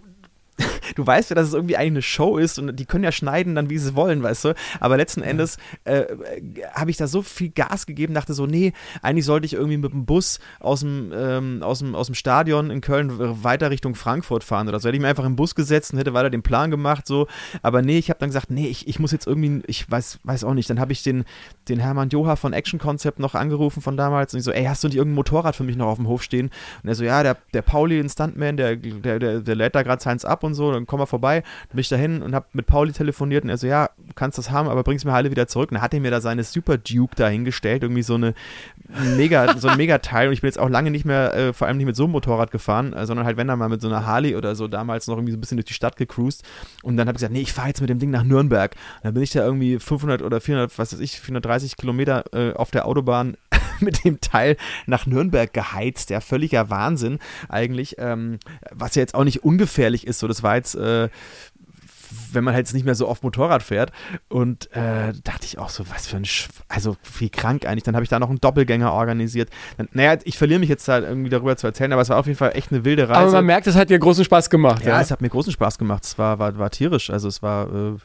du 0.95 1.07
weißt 1.07 1.31
ja, 1.31 1.37
dass 1.37 1.49
es 1.49 1.55
irgendwie 1.55 1.77
eigentlich 1.77 1.91
eine 1.91 2.03
Show 2.03 2.39
ist 2.39 2.59
und 2.59 2.77
die 2.77 2.87
können 2.87 3.05
ja 3.05 3.13
schneiden 3.13 3.55
dann, 3.55 3.71
wie 3.71 3.79
sie 3.79 3.95
wollen, 3.95 4.23
weißt 4.23 4.45
du. 4.45 4.55
Aber 4.81 4.97
letzten 4.97 5.23
Endes 5.23 5.59
äh, 5.85 6.05
habe 6.75 6.91
ich 6.91 6.97
da 6.97 7.07
so 7.07 7.23
viel 7.23 7.51
Gas 7.51 7.87
gegeben, 7.87 8.15
dachte 8.15 8.35
so, 8.35 8.47
nee, 8.47 8.73
eigentlich 9.03 9.25
sollte 9.25 9.47
ich 9.47 9.55
irgendwie 9.55 9.77
mit 9.77 9.93
dem 9.93 10.07
Bus 10.07 10.41
aus 10.59 10.81
dem, 10.81 11.13
ähm, 11.15 11.63
aus 11.63 11.81
dem, 11.81 11.95
aus 11.95 12.07
dem 12.07 12.15
Stadion 12.15 12.71
in 12.71 12.81
Köln 12.81 13.43
weiter 13.43 13.71
Richtung 13.71 13.95
Frankfurt 13.95 14.45
fahren 14.45 14.69
oder 14.69 14.81
so. 14.81 14.89
Hätte 14.89 14.97
ich 14.97 15.03
mir 15.03 15.09
einfach 15.09 15.25
im 15.25 15.37
Bus 15.37 15.55
gesetzt 15.55 15.93
und 15.93 15.99
hätte 15.99 16.15
weiter 16.15 16.31
den 16.31 16.43
Plan 16.43 16.71
gemacht, 16.71 17.07
so. 17.07 17.27
Aber 17.63 17.83
nee, 17.83 17.99
ich 17.99 18.11
habe 18.11 18.19
dann 18.19 18.29
gesagt, 18.29 18.51
nee, 18.51 18.67
ich, 18.67 18.89
ich 18.89 18.99
muss 18.99 19.13
jetzt 19.13 19.27
irgendwie, 19.27 19.63
ich 19.67 19.91
weiß, 19.91 20.21
weiß 20.25 20.45
auch 20.45 20.55
nicht. 20.55 20.69
Dann 20.71 20.81
habe 20.81 20.93
ich 20.93 21.03
den, 21.03 21.25
den 21.69 21.79
Hermann 21.79 22.09
Joha 22.09 22.37
von 22.37 22.53
Action 22.53 22.79
Concept 22.79 23.19
noch 23.19 23.35
angerufen 23.35 23.81
von 23.83 23.97
damals 23.97 24.33
und 24.35 24.39
ich 24.39 24.45
so, 24.45 24.53
ey, 24.53 24.65
hast 24.65 24.83
du 24.85 24.89
nicht 24.89 24.97
irgendein 24.97 25.17
Motorrad 25.17 25.57
für 25.57 25.65
mich 25.65 25.77
noch 25.77 25.87
auf 25.87 25.97
dem 25.97 26.09
Hof 26.09 26.23
stehen? 26.23 26.51
Und 26.83 26.89
er 26.89 26.95
so, 26.95 27.05
ja, 27.05 27.23
der, 27.23 27.37
der 27.55 27.63
Pauli, 27.63 28.01
ein 28.01 28.09
Stuntman, 28.09 28.57
der, 28.57 28.77
der, 28.77 29.19
der, 29.19 29.41
der 29.41 29.55
lädt 29.55 29.75
da 29.75 29.83
gerade 29.83 30.03
seins 30.03 30.25
ab 30.25 30.45
und 30.45 30.50
so 30.55 30.73
äh, 30.73 30.85
komm 30.87 31.01
mal 31.01 31.07
vorbei. 31.07 31.41
Dann 31.41 31.77
bin 31.77 31.81
ich 31.81 31.89
dahin 31.89 32.23
und 32.23 32.35
habe 32.35 32.47
mit 32.53 32.67
Pauli 32.67 32.93
telefoniert 32.93 33.45
und 33.45 33.51
er 33.51 33.59
so, 33.59 33.67
ja, 33.67 33.91
kannst 34.15 34.39
das 34.39 34.51
haben, 34.51 34.69
aber 34.69 34.83
bring's 34.83 35.05
mir 35.05 35.13
alle 35.13 35.31
wieder 35.31 35.47
zurück. 35.47 35.71
Und 35.71 35.77
dann 35.77 35.83
hat 35.83 35.95
er 35.95 36.01
mir 36.01 36.11
da 36.11 36.21
seine 36.21 36.45
Super 36.45 36.79
Duke 36.79 37.17
dahingestellt, 37.17 37.83
irgendwie 37.83 38.03
so 38.03 38.15
eine 38.15 38.35
mega, 39.17 39.57
so 39.59 39.69
ein 39.69 39.77
Megateil. 39.77 40.29
Und 40.29 40.35
ich 40.35 40.41
bin 40.41 40.49
jetzt 40.49 40.59
auch 40.59 40.69
lange 40.69 40.91
nicht 40.91 41.05
mehr, 41.05 41.35
äh, 41.35 41.53
vor 41.53 41.67
allem 41.67 41.77
nicht 41.77 41.87
mit 41.87 41.97
so 41.97 42.05
einem 42.05 42.13
Motorrad 42.13 42.51
gefahren, 42.51 42.93
äh, 42.93 43.07
sondern 43.07 43.27
halt, 43.27 43.37
wenn 43.37 43.49
dann 43.49 43.59
mal 43.59 43.69
mit 43.69 43.81
so 43.81 43.89
einer 43.89 44.07
Harley 44.07 44.37
oder 44.37 44.55
so 44.55 44.69
damals 44.69 45.07
noch 45.07 45.17
irgendwie 45.17 45.33
so 45.33 45.39
ein 45.39 45.41
bisschen 45.41 45.57
durch 45.57 45.67
die 45.67 45.75
Stadt 45.75 45.97
gecruised. 45.97 46.45
Und 46.83 46.97
dann 46.97 47.09
habe 47.09 47.17
ich 47.17 47.21
gesagt, 47.21 47.33
nee, 47.33 47.43
ich 47.43 47.53
fahre 47.53 47.69
jetzt 47.69 47.81
mit 47.81 47.91
dem 47.91 47.99
Ding 47.99 48.11
nach 48.11 48.25
Nürnberg. 48.25 48.75
Und 48.75 49.05
dann 49.05 49.15
bin 49.15 49.23
ich 49.23 49.31
da 49.31 49.45
irgendwie 49.45 49.79
500 49.79 50.23
oder 50.23 50.41
400, 50.41 50.79
was 50.79 50.93
weiß 50.93 51.01
ich, 51.01 51.21
430 51.21 51.77
Kilometer 51.77 52.25
äh, 52.33 52.53
auf 52.55 52.71
der 52.71 52.87
Autobahn 52.87 53.37
mit 53.85 54.05
dem 54.05 54.21
Teil 54.21 54.57
nach 54.87 55.07
Nürnberg 55.07 55.53
geheizt. 55.53 56.11
Ja, 56.11 56.21
völliger 56.21 56.71
Wahnsinn 56.71 57.19
eigentlich. 57.49 57.97
Ähm, 57.99 58.39
was 58.71 58.95
ja 58.95 59.01
jetzt 59.01 59.15
auch 59.15 59.25
nicht 59.25 59.45
ungefährlich 59.45 60.07
ist. 60.07 60.19
So, 60.19 60.29
das 60.29 60.43
war 60.43 60.57
jetzt 60.57 60.75
äh, 60.75 61.09
wenn 62.33 62.45
man 62.45 62.55
halt 62.55 62.67
jetzt 62.67 62.75
nicht 62.75 62.85
mehr 62.85 62.95
so 62.95 63.09
oft 63.09 63.23
Motorrad 63.23 63.63
fährt. 63.63 63.93
Und 64.29 64.71
äh, 64.73 65.13
dachte 65.25 65.45
ich 65.45 65.59
auch 65.59 65.69
so, 65.69 65.85
was 65.91 66.07
für 66.07 66.17
ein, 66.17 66.25
Sch 66.25 66.49
also 66.69 66.97
wie 67.19 67.31
krank 67.31 67.67
eigentlich. 67.67 67.85
Dann 67.85 67.95
habe 67.95 68.05
ich 68.05 68.11
da 68.11 68.19
noch 68.19 68.29
einen 68.29 68.41
Doppelgänger 68.41 68.93
organisiert. 68.93 69.51
Dann, 69.77 69.89
naja, 69.93 70.19
ich 70.25 70.39
verliere 70.39 70.61
mich 70.61 70.69
jetzt 70.69 70.87
da 70.89 70.99
irgendwie 70.99 71.31
darüber 71.31 71.57
zu 71.57 71.67
erzählen, 71.67 71.93
aber 71.93 72.03
es 72.03 72.09
war 72.09 72.19
auf 72.19 72.27
jeden 72.27 72.39
Fall 72.39 72.53
echt 72.55 72.73
eine 72.73 72.85
wilde 72.85 73.09
Reise. 73.09 73.21
Aber 73.21 73.33
man 73.33 73.47
merkt, 73.47 73.67
es 73.67 73.77
hat 73.77 73.91
dir 73.91 73.99
großen 73.99 74.25
Spaß 74.25 74.51
gemacht. 74.51 74.85
Ja, 74.85 74.91
ja? 74.91 75.01
es 75.01 75.11
hat 75.11 75.21
mir 75.21 75.29
großen 75.29 75.53
Spaß 75.53 75.79
gemacht. 75.79 76.05
Es 76.05 76.19
war, 76.19 76.39
war, 76.39 76.59
war 76.59 76.71
tierisch. 76.71 77.11
Also 77.11 77.29
es 77.29 77.43
war, 77.43 77.69
äh, 77.69 77.97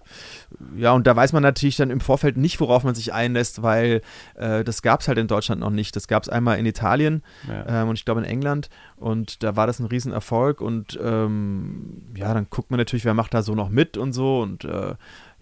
ja, 0.78 0.94
und 0.94 1.08
da 1.08 1.16
weiß 1.16 1.34
man 1.34 1.44
natürlich 1.44 1.78
dann 1.78 1.90
im 1.90 2.00
Vorfeld 2.00 2.38
nicht, 2.38 2.60
worauf 2.60 2.84
man 2.84 2.96
sich 2.96 3.14
einlässt, 3.14 3.62
weil 3.62 4.02
äh, 4.36 4.64
das 4.64 4.82
gab 4.82 5.02
es 5.02 5.08
halt 5.08 5.18
in 5.18 5.28
Deutschland 5.28 5.62
noch 5.62 5.70
nicht. 5.70 5.96
Das 5.96 6.08
gab 6.08 6.24
es 6.24 6.30
einmal 6.30 6.58
in 6.58 6.66
Italien 6.66 7.24
ja. 7.48 7.82
ähm, 7.82 7.90
und 7.90 8.00
ich 8.00 8.06
glaube 8.06 8.22
in 8.22 8.26
England. 8.26 8.70
Und 8.98 9.44
da 9.44 9.56
war 9.56 9.68
das 9.68 9.80
ein 9.80 9.86
Riesenerfolg. 9.86 10.62
Und 10.62 10.98
ähm, 11.02 12.02
ja, 12.16 12.34
dann 12.34 12.48
guckt 12.50 12.72
man 12.72 12.78
natürlich, 12.78 13.06
wer 13.06 13.14
macht 13.14 13.34
da 13.34 13.42
so 13.42 13.56
noch 13.56 13.70
mit 13.70 13.98
und 13.98 14.14
so. 14.14 14.42
Und 14.42 14.64
äh, 14.66 14.96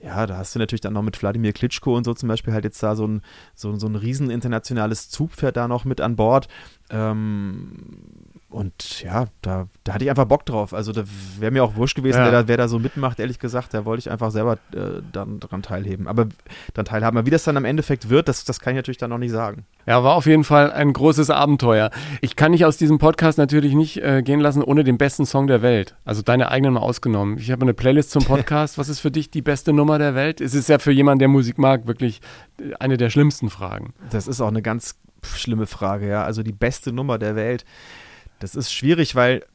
ja, 0.04 0.28
da 0.28 0.38
hast 0.38 0.54
du 0.54 0.60
natürlich 0.60 0.82
dann 0.82 0.94
noch 0.94 1.02
mit 1.02 1.22
Wladimir 1.22 1.54
Klitschko 1.54 1.96
und 1.96 2.04
so 2.04 2.14
zum 2.14 2.28
Beispiel 2.28 2.54
halt 2.54 2.66
jetzt 2.66 2.84
da 2.84 2.96
so 2.96 3.08
ein, 3.08 3.22
so, 3.56 3.74
so 3.76 3.88
ein 3.88 3.96
riesen 3.96 4.30
internationales 4.30 5.10
Zugpferd 5.10 5.56
da 5.56 5.68
noch 5.68 5.86
mit 5.86 6.02
an 6.02 6.16
Bord. 6.16 6.50
Ähm, 6.90 8.33
und 8.54 9.02
ja, 9.02 9.26
da, 9.42 9.68
da 9.84 9.94
hatte 9.94 10.06
ich 10.06 10.10
einfach 10.12 10.26
Bock 10.26 10.46
drauf. 10.46 10.74
Also 10.76 10.92
da 10.92 11.04
wäre 11.40 11.52
mir 11.52 11.64
auch 11.64 11.76
wurscht 11.76 11.96
gewesen, 11.96 12.20
ja. 12.20 12.26
wer, 12.26 12.32
da, 12.32 12.48
wer 12.48 12.58
da 12.58 12.68
so 12.68 12.78
mitmacht, 12.78 13.20
ehrlich 13.20 13.40
gesagt. 13.40 13.74
Da 13.74 13.84
wollte 13.84 14.02
ich 14.02 14.12
einfach 14.12 14.30
selber 14.30 14.54
äh, 14.74 15.02
dann 15.12 15.40
dran 15.40 15.64
teilhaben. 15.64 16.08
Aber 16.08 16.28
dann 16.76 16.86
teilhaben. 16.86 17.18
Aber 17.18 17.26
wie 17.26 17.32
das 17.32 17.44
dann 17.44 17.58
am 17.58 17.66
Endeffekt 17.66 18.10
wird, 18.10 18.28
das, 18.28 18.46
das 18.46 18.60
kann 18.60 18.74
ich 18.74 18.78
natürlich 18.78 19.00
dann 19.00 19.10
noch 19.10 19.18
nicht 19.18 19.32
sagen. 19.32 19.66
Ja, 19.88 20.04
war 20.04 20.14
auf 20.14 20.28
jeden 20.28 20.44
Fall 20.44 20.72
ein 20.72 20.94
großes 20.94 21.32
Abenteuer. 21.32 21.90
Ich 22.22 22.36
kann 22.36 22.52
dich 22.52 22.64
aus 22.64 22.78
diesem 22.78 23.00
Podcast 23.00 23.40
natürlich 23.40 23.74
nicht 23.74 23.98
äh, 24.04 24.22
gehen 24.22 24.40
lassen 24.40 24.62
ohne 24.62 24.84
den 24.84 25.00
besten 25.00 25.26
Song 25.26 25.48
der 25.48 25.64
Welt. 25.64 25.96
Also 26.06 26.22
deine 26.22 26.50
eigenen 26.50 26.76
mal 26.76 26.82
ausgenommen. 26.82 27.40
Ich 27.40 27.50
habe 27.50 27.64
eine 27.64 27.74
Playlist 27.74 28.12
zum 28.12 28.24
Podcast. 28.24 28.78
Was 28.78 28.88
ist 28.88 29.00
für 29.00 29.12
dich 29.12 29.32
die 29.32 29.42
beste 29.42 29.74
Nummer 29.74 29.98
der 29.98 30.14
Welt? 30.14 30.42
Es 30.42 30.54
ist 30.54 30.70
ja 30.70 30.78
für 30.78 30.92
jemanden, 30.92 31.20
der 31.20 31.28
Musik 31.28 31.58
mag, 31.58 31.88
wirklich 31.88 32.22
eine 32.80 32.98
der 32.98 33.10
schlimmsten 33.10 33.50
Fragen. 33.50 33.96
Das 34.12 34.28
ist 34.28 34.42
auch 34.42 34.48
eine 34.48 34.62
ganz 34.62 35.00
schlimme 35.24 35.66
Frage, 35.66 36.08
ja. 36.08 36.24
Also 36.24 36.44
die 36.44 36.52
beste 36.52 36.92
Nummer 36.92 37.18
der 37.18 37.36
Welt. 37.36 37.66
Das 38.44 38.56
ist 38.56 38.74
schwierig, 38.74 39.16
weil 39.16 39.46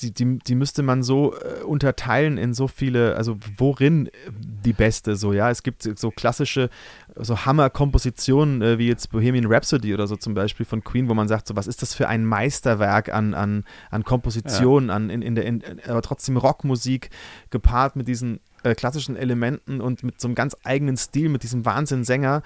die, 0.00 0.12
die, 0.12 0.38
die 0.38 0.54
müsste 0.54 0.82
man 0.82 1.02
so 1.02 1.34
äh, 1.34 1.62
unterteilen 1.62 2.36
in 2.36 2.52
so 2.52 2.68
viele, 2.68 3.16
also 3.16 3.38
worin 3.56 4.10
die 4.30 4.72
beste 4.72 5.16
so, 5.16 5.32
ja. 5.32 5.50
Es 5.50 5.62
gibt 5.62 5.82
so 5.98 6.10
klassische, 6.10 6.68
so 7.16 7.44
Hammer-Kompositionen, 7.44 8.60
äh, 8.60 8.78
wie 8.78 8.86
jetzt 8.86 9.10
Bohemian 9.10 9.46
Rhapsody 9.46 9.94
oder 9.94 10.06
so 10.06 10.16
zum 10.16 10.34
Beispiel 10.34 10.66
von 10.66 10.84
Queen, 10.84 11.08
wo 11.08 11.14
man 11.14 11.26
sagt, 11.26 11.46
so, 11.46 11.56
was 11.56 11.66
ist 11.66 11.80
das 11.80 11.94
für 11.94 12.06
ein 12.06 12.24
Meisterwerk 12.24 13.12
an, 13.12 13.32
an, 13.32 13.64
an 13.90 14.04
Kompositionen, 14.04 14.90
ja. 14.90 14.94
an, 14.94 15.10
in, 15.10 15.22
in 15.22 15.34
der, 15.34 15.44
in, 15.46 15.62
aber 15.86 16.02
trotzdem 16.02 16.36
Rockmusik 16.36 17.10
gepaart 17.50 17.96
mit 17.96 18.08
diesen 18.08 18.40
äh, 18.62 18.74
klassischen 18.74 19.16
Elementen 19.16 19.80
und 19.80 20.02
mit 20.02 20.20
so 20.20 20.28
einem 20.28 20.34
ganz 20.34 20.56
eigenen 20.64 20.96
Stil, 20.96 21.30
mit 21.30 21.42
diesem 21.42 21.64
Wahnsinn-Sänger, 21.64 22.42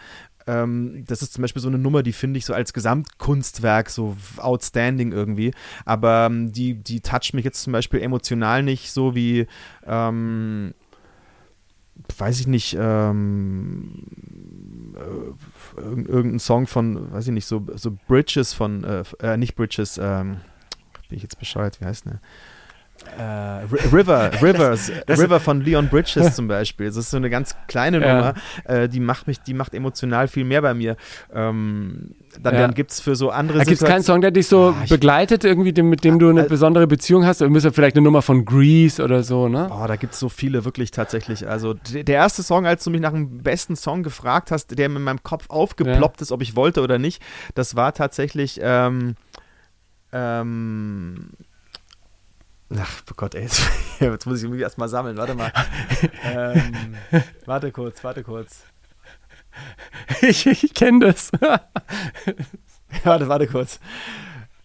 ähm, 0.47 1.05
das 1.07 1.23
ist 1.23 1.33
zum 1.33 1.43
Beispiel 1.43 1.63
so 1.63 1.69
eine 1.69 1.79
Nummer, 1.79 2.03
die 2.03 2.13
finde 2.13 2.39
ich 2.39 2.45
so 2.45 2.55
als 2.55 2.73
Gesamtkunstwerk 2.73 3.91
so 3.91 4.17
outstanding 4.37 5.13
irgendwie. 5.13 5.53
Aber 5.85 6.29
ähm, 6.31 6.53
die, 6.53 6.75
die 6.75 7.01
toucht 7.01 7.35
mich 7.35 7.45
jetzt 7.45 7.63
zum 7.63 7.73
Beispiel 7.73 8.01
emotional 8.01 8.63
nicht 8.63 8.91
so 8.91 9.15
wie, 9.15 9.47
ähm, 9.87 10.75
weiß 12.19 12.41
ich 12.41 12.47
nicht, 12.47 12.77
ähm, 12.79 14.07
äh, 14.97 15.81
irgendein 15.81 16.39
Song 16.39 16.67
von, 16.67 17.13
weiß 17.13 17.29
ich 17.29 17.33
nicht, 17.33 17.47
so, 17.47 17.67
so 17.75 17.97
Bridges 18.07 18.53
von, 18.53 18.85
äh, 18.85 19.05
äh 19.21 19.37
nicht 19.37 19.55
Bridges, 19.55 19.99
ähm, 19.99 20.41
bin 21.09 21.17
ich 21.17 21.23
jetzt 21.23 21.39
bescheuert, 21.39 21.81
wie 21.81 21.87
heißt 21.87 22.07
der? 22.07 22.21
Äh, 23.19 23.23
River, 23.93 24.31
Rivers, 24.43 24.91
das, 25.07 25.21
River 25.21 25.39
von 25.41 25.61
Leon 25.61 25.89
Bridges 25.89 26.35
zum 26.35 26.49
Beispiel. 26.49 26.87
Das 26.87 26.97
ist 26.97 27.11
so 27.11 27.17
eine 27.17 27.31
ganz 27.31 27.55
kleine 27.69 28.01
Nummer, 28.01 28.35
ja. 28.67 28.75
äh, 28.75 28.89
die 28.89 29.01
macht 29.01 29.27
mich, 29.27 29.41
die 29.41 29.55
macht 29.55 29.75
emotional 29.75 30.29
viel 30.29 30.45
mehr 30.45 30.63
bei 30.63 30.75
mir. 30.75 30.97
Ähm, 31.33 32.15
dann, 32.41 32.55
ja. 32.55 32.61
dann 32.63 32.75
gibt 32.75 32.91
es 32.91 33.01
für 33.01 33.15
so 33.15 33.31
andere 33.31 33.59
Da 33.59 33.65
gibt 33.65 33.81
es 33.81 33.87
keinen 33.87 34.03
Song, 34.03 34.21
der 34.21 34.31
dich 34.31 34.49
so 34.49 34.75
oh, 34.77 34.89
begleitet, 34.89 35.45
irgendwie, 35.45 35.73
dem, 35.73 35.91
mit 35.91 36.03
dem 36.03 36.19
du 36.19 36.29
eine 36.29 36.47
äh, 36.47 36.49
besondere 36.49 36.87
Beziehung 36.87 37.25
hast? 37.25 37.43
Oder 37.43 37.51
müsste 37.51 37.73
vielleicht 37.73 37.97
eine 37.97 38.05
Nummer 38.05 38.23
von 38.23 38.45
Grease 38.45 39.03
oder 39.03 39.23
so, 39.23 39.49
ne? 39.49 39.71
Oh, 39.71 39.87
da 39.87 39.97
gibt 39.97 40.15
es 40.15 40.21
so 40.21 40.29
viele, 40.29 40.65
wirklich 40.65 40.91
tatsächlich. 40.91 41.49
Also 41.49 41.75
der 41.75 42.17
erste 42.17 42.43
Song, 42.43 42.67
als 42.67 42.85
du 42.85 42.91
mich 42.91 43.01
nach 43.01 43.13
dem 43.13 43.43
besten 43.43 43.77
Song 43.77 44.03
gefragt 44.03 44.51
hast, 44.51 44.77
der 44.77 44.87
in 44.87 45.03
meinem 45.03 45.23
Kopf 45.23 45.47
aufgeploppt 45.49 46.21
ja. 46.21 46.23
ist, 46.23 46.33
ob 46.33 46.43
ich 46.43 46.57
wollte 46.57 46.83
oder 46.83 46.99
nicht, 46.99 47.23
das 47.55 47.77
war 47.77 47.93
tatsächlich 47.93 48.61
ähm, 48.63 49.15
ähm, 50.13 51.31
Ach 52.77 53.03
oh 53.11 53.15
Gott, 53.17 53.35
ey, 53.35 53.43
jetzt, 53.43 53.63
jetzt 54.01 54.27
muss 54.27 54.43
ich 54.43 54.49
mich 54.49 54.61
erstmal 54.61 54.89
sammeln. 54.89 55.17
Warte 55.17 55.35
mal. 55.35 55.53
ähm, 56.25 56.97
warte 57.47 57.73
kurz, 57.73 58.03
warte 58.05 58.23
kurz. 58.23 58.65
Ich, 60.21 60.47
ich 60.47 60.75
kenne 60.75 61.07
das. 61.07 61.31
warte, 63.05 63.29
warte 63.29 63.47
kurz. 63.47 63.79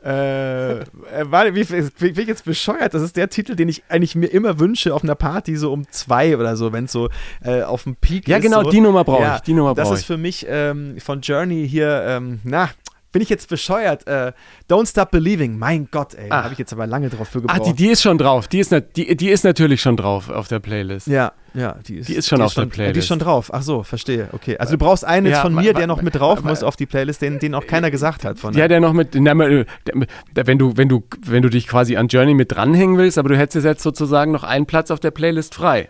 Äh, 0.04 0.80
äh 0.80 0.86
warte, 1.24 1.54
wie, 1.54 1.70
wie, 1.70 2.18
wie 2.18 2.22
jetzt 2.22 2.46
bescheuert? 2.46 2.94
Das 2.94 3.02
ist 3.02 3.18
der 3.18 3.30
Titel, 3.30 3.56
den 3.56 3.68
ich 3.68 3.84
eigentlich 3.90 4.16
mir 4.16 4.28
immer 4.28 4.60
wünsche 4.60 4.94
auf 4.94 5.04
einer 5.04 5.16
Party, 5.16 5.58
so 5.58 5.74
um 5.74 5.90
zwei 5.92 6.38
oder 6.38 6.56
so, 6.56 6.72
wenn 6.72 6.86
es 6.86 6.92
so 6.92 7.10
äh, 7.44 7.64
auf 7.64 7.84
dem 7.84 7.96
Peak 7.98 8.28
ja, 8.28 8.38
ist. 8.38 8.44
Ja, 8.44 8.50
genau, 8.50 8.64
so. 8.64 8.72
die 8.72 8.82
Nummer 8.82 9.04
brauche 9.04 9.24
ja, 9.24 9.36
ich. 9.36 9.42
Die 9.42 9.54
Nummer 9.54 9.76
das 9.76 9.92
ist 9.92 10.06
für 10.06 10.18
mich 10.18 10.46
ähm, 10.50 11.00
von 11.00 11.22
Journey 11.22 11.68
hier, 11.68 12.04
ähm, 12.08 12.40
na, 12.44 12.70
bin 13.12 13.22
ich 13.22 13.30
jetzt 13.30 13.50
bescheuert? 13.50 14.08
Äh, 14.08 14.34
Don't 14.70 14.88
Stop 14.88 15.12
Believing. 15.12 15.58
Mein 15.58 15.88
Gott, 15.90 16.14
ey. 16.14 16.30
Ah. 16.30 16.44
Habe 16.44 16.54
ich 16.54 16.60
jetzt 16.60 16.74
aber 16.74 16.86
lange 16.86 17.10
drauf 17.10 17.28
für 17.28 17.42
gebraucht. 17.42 17.60
Ah, 17.60 17.64
die, 17.64 17.74
die 17.74 17.88
ist 17.88 18.02
schon 18.02 18.18
drauf. 18.18 18.48
Die 18.48 18.60
ist, 18.60 18.74
die, 18.96 19.16
die 19.16 19.30
ist 19.30 19.44
natürlich 19.44 19.82
schon 19.82 19.98
drauf 19.98 20.30
auf 20.30 20.48
der 20.48 20.60
Playlist. 20.60 21.08
Ja, 21.08 21.32
ja. 21.54 21.76
Die 21.88 21.98
ist, 21.98 22.10
die 22.10 22.14
ist 22.14 22.28
schon 22.28 22.40
die 22.40 22.44
auf 22.44 22.52
ist 22.52 22.58
der 22.58 22.66
Playlist. 22.66 22.96
Die 22.96 23.00
ist 23.00 23.08
schon 23.08 23.20
drauf. 23.20 23.50
Ach 23.54 23.62
so, 23.62 23.84
verstehe. 23.84 24.30
Okay. 24.32 24.58
Also 24.58 24.74
du 24.74 24.78
brauchst 24.78 25.06
einen 25.06 25.28
ja, 25.28 25.42
von 25.42 25.56
mir, 25.56 25.74
der 25.74 25.88
noch 25.88 26.02
mit 26.02 26.16
drauf 26.16 26.44
muss 26.44 26.64
auf 26.64 26.76
die 26.76 26.86
Playlist, 26.86 27.22
den, 27.22 27.40
den 27.40 27.56
auch 27.56 27.66
keiner 27.66 27.90
gesagt 27.90 28.24
hat. 28.24 28.38
Von 28.38 28.54
ja, 28.54 28.68
der 28.68 28.80
noch 28.80 28.94
mit, 28.94 29.16
na, 29.16 29.38
wenn 29.38 30.58
du, 30.60 30.78
wenn 30.78 30.90
du, 30.90 31.04
wenn 31.26 31.42
du 31.42 31.50
dich 31.50 31.68
quasi 31.68 31.98
an 31.98 32.08
Journey 32.08 32.36
mit 32.36 32.52
dranhängen 32.52 32.98
willst, 32.98 33.18
aber 33.18 33.30
du 33.30 33.38
hättest 33.38 33.66
jetzt 33.66 33.82
sozusagen 33.84 34.32
noch 34.32 34.44
einen 34.44 34.66
Platz 34.66 34.92
auf 34.92 35.00
der 35.00 35.12
Playlist 35.12 35.56
frei. 35.56 35.90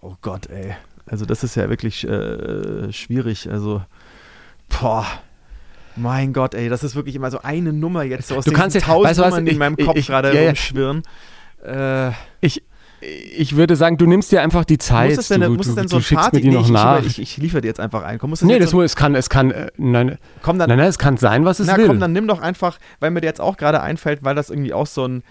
Oh 0.00 0.14
Gott, 0.22 0.48
ey. 0.48 0.74
Also 1.06 1.26
das 1.26 1.44
ist 1.44 1.56
ja 1.56 1.68
wirklich 1.68 2.08
äh, 2.08 2.90
schwierig. 2.92 3.50
Also, 3.50 3.82
boah. 4.68 5.06
Mein 5.96 6.32
Gott, 6.32 6.54
ey, 6.54 6.68
das 6.68 6.82
ist 6.82 6.94
wirklich 6.94 7.14
immer 7.14 7.30
so 7.30 7.40
eine 7.42 7.72
Nummer 7.72 8.02
jetzt 8.02 8.28
so 8.28 8.36
aus 8.36 8.44
du 8.44 8.52
kannst 8.52 8.78
tausend 8.80 9.04
weißt 9.10 9.18
du 9.18 9.24
Nummern, 9.24 9.44
die 9.44 9.52
in 9.52 9.58
meinem 9.58 9.76
Kopf 9.76 10.06
gerade 10.06 10.34
ja, 10.34 10.48
rumschwirren. 10.48 11.02
Äh, 11.64 12.10
ich, 12.40 12.62
ich 13.00 13.56
würde 13.56 13.76
sagen, 13.76 13.98
du 13.98 14.06
nimmst 14.06 14.32
dir 14.32 14.42
einfach 14.42 14.64
die 14.64 14.78
Zeit. 14.78 15.10
Muss 15.10 15.18
es 15.18 15.28
denn, 15.28 15.40
du, 15.40 15.50
muss 15.50 15.66
es 15.66 15.74
denn 15.74 15.88
so 15.88 15.96
ein 15.96 16.02
Party, 16.02 16.36
mir 16.36 16.42
die 16.42 16.50
noch 16.50 16.66
ich, 16.66 16.70
nach. 16.70 17.04
Ich, 17.04 17.20
ich, 17.20 17.36
liefere 17.36 17.60
dir 17.60 17.68
jetzt 17.68 17.80
einfach 17.80 18.02
ein. 18.04 18.18
Komm, 18.18 18.30
muss 18.30 18.42
nee, 18.42 18.58
das 18.58 18.70
so 18.70 18.82
es 18.82 18.96
kann, 18.96 19.14
es 19.14 19.28
kann, 19.28 19.50
äh, 19.50 19.70
nein, 19.76 20.18
komm 20.42 20.58
dann, 20.58 20.68
nein, 20.68 20.78
nein, 20.78 20.88
es 20.88 20.98
kann 20.98 21.16
sein, 21.16 21.44
was 21.44 21.58
es 21.60 21.66
na, 21.66 21.76
will. 21.76 21.86
komm, 21.86 22.00
dann 22.00 22.12
nimm 22.12 22.28
doch 22.28 22.40
einfach, 22.40 22.78
weil 23.00 23.10
mir 23.10 23.20
der 23.20 23.30
jetzt 23.30 23.40
auch 23.40 23.56
gerade 23.56 23.80
einfällt, 23.82 24.22
weil 24.22 24.34
das 24.34 24.50
irgendwie 24.50 24.72
auch 24.72 24.86
so 24.86 25.06
ein, 25.06 25.22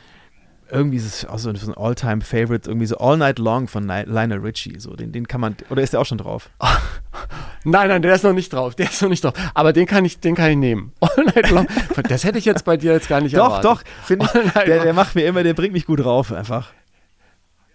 irgendwie 0.72 0.98
ist 0.98 1.06
es 1.06 1.26
auch 1.26 1.38
so 1.38 1.50
ein 1.50 1.74
All-Time-Favorite, 1.76 2.70
irgendwie 2.70 2.86
so 2.86 2.98
All 2.98 3.18
Night 3.18 3.40
Long 3.40 3.68
von 3.68 3.86
Lionel 3.86 4.40
Richie. 4.40 4.80
So, 4.80 4.96
den, 4.96 5.12
den 5.12 5.28
kann 5.28 5.42
man, 5.42 5.56
oder 5.70 5.82
ist 5.82 5.94
der 5.94 6.00
auch 6.00 6.06
schon 6.06 6.18
drauf? 6.18 6.50
nein, 7.64 7.90
nein, 7.90 8.02
der 8.02 8.16
ist 8.16 8.24
noch 8.24 8.34
nicht 8.34 8.52
drauf. 8.54 8.76
Der 8.76 8.88
ist 8.90 9.02
noch 9.02 9.10
nicht 9.10 9.24
drauf. 9.24 9.34
Aber 9.54 9.74
den 9.74 9.86
kann 9.86 10.06
ich, 10.06 10.20
den 10.20 10.36
kann 10.36 10.52
ich 10.52 10.58
nehmen. 10.58 10.94
All 11.00 11.26
Night 11.26 11.50
Long. 11.50 11.68
Das 12.08 12.24
hätte 12.24 12.38
ich 12.38 12.46
jetzt 12.46 12.66
bei 12.66 12.78
dir 12.78 12.94
jetzt 12.94 13.10
gar 13.10 13.22
nicht 13.22 13.36
doch, 13.36 13.62
erwartet. 13.62 13.66
Doch, 13.66 13.84
doch. 14.18 14.64
Der, 14.66 14.84
der 14.84 14.94
macht 14.94 15.16
mir 15.16 15.26
immer, 15.26 15.44
der 15.44 15.54
bringt 15.54 15.74
mich 15.74 15.86
gut 15.86 16.00
drauf 16.00 16.32
einfach. 16.32 16.72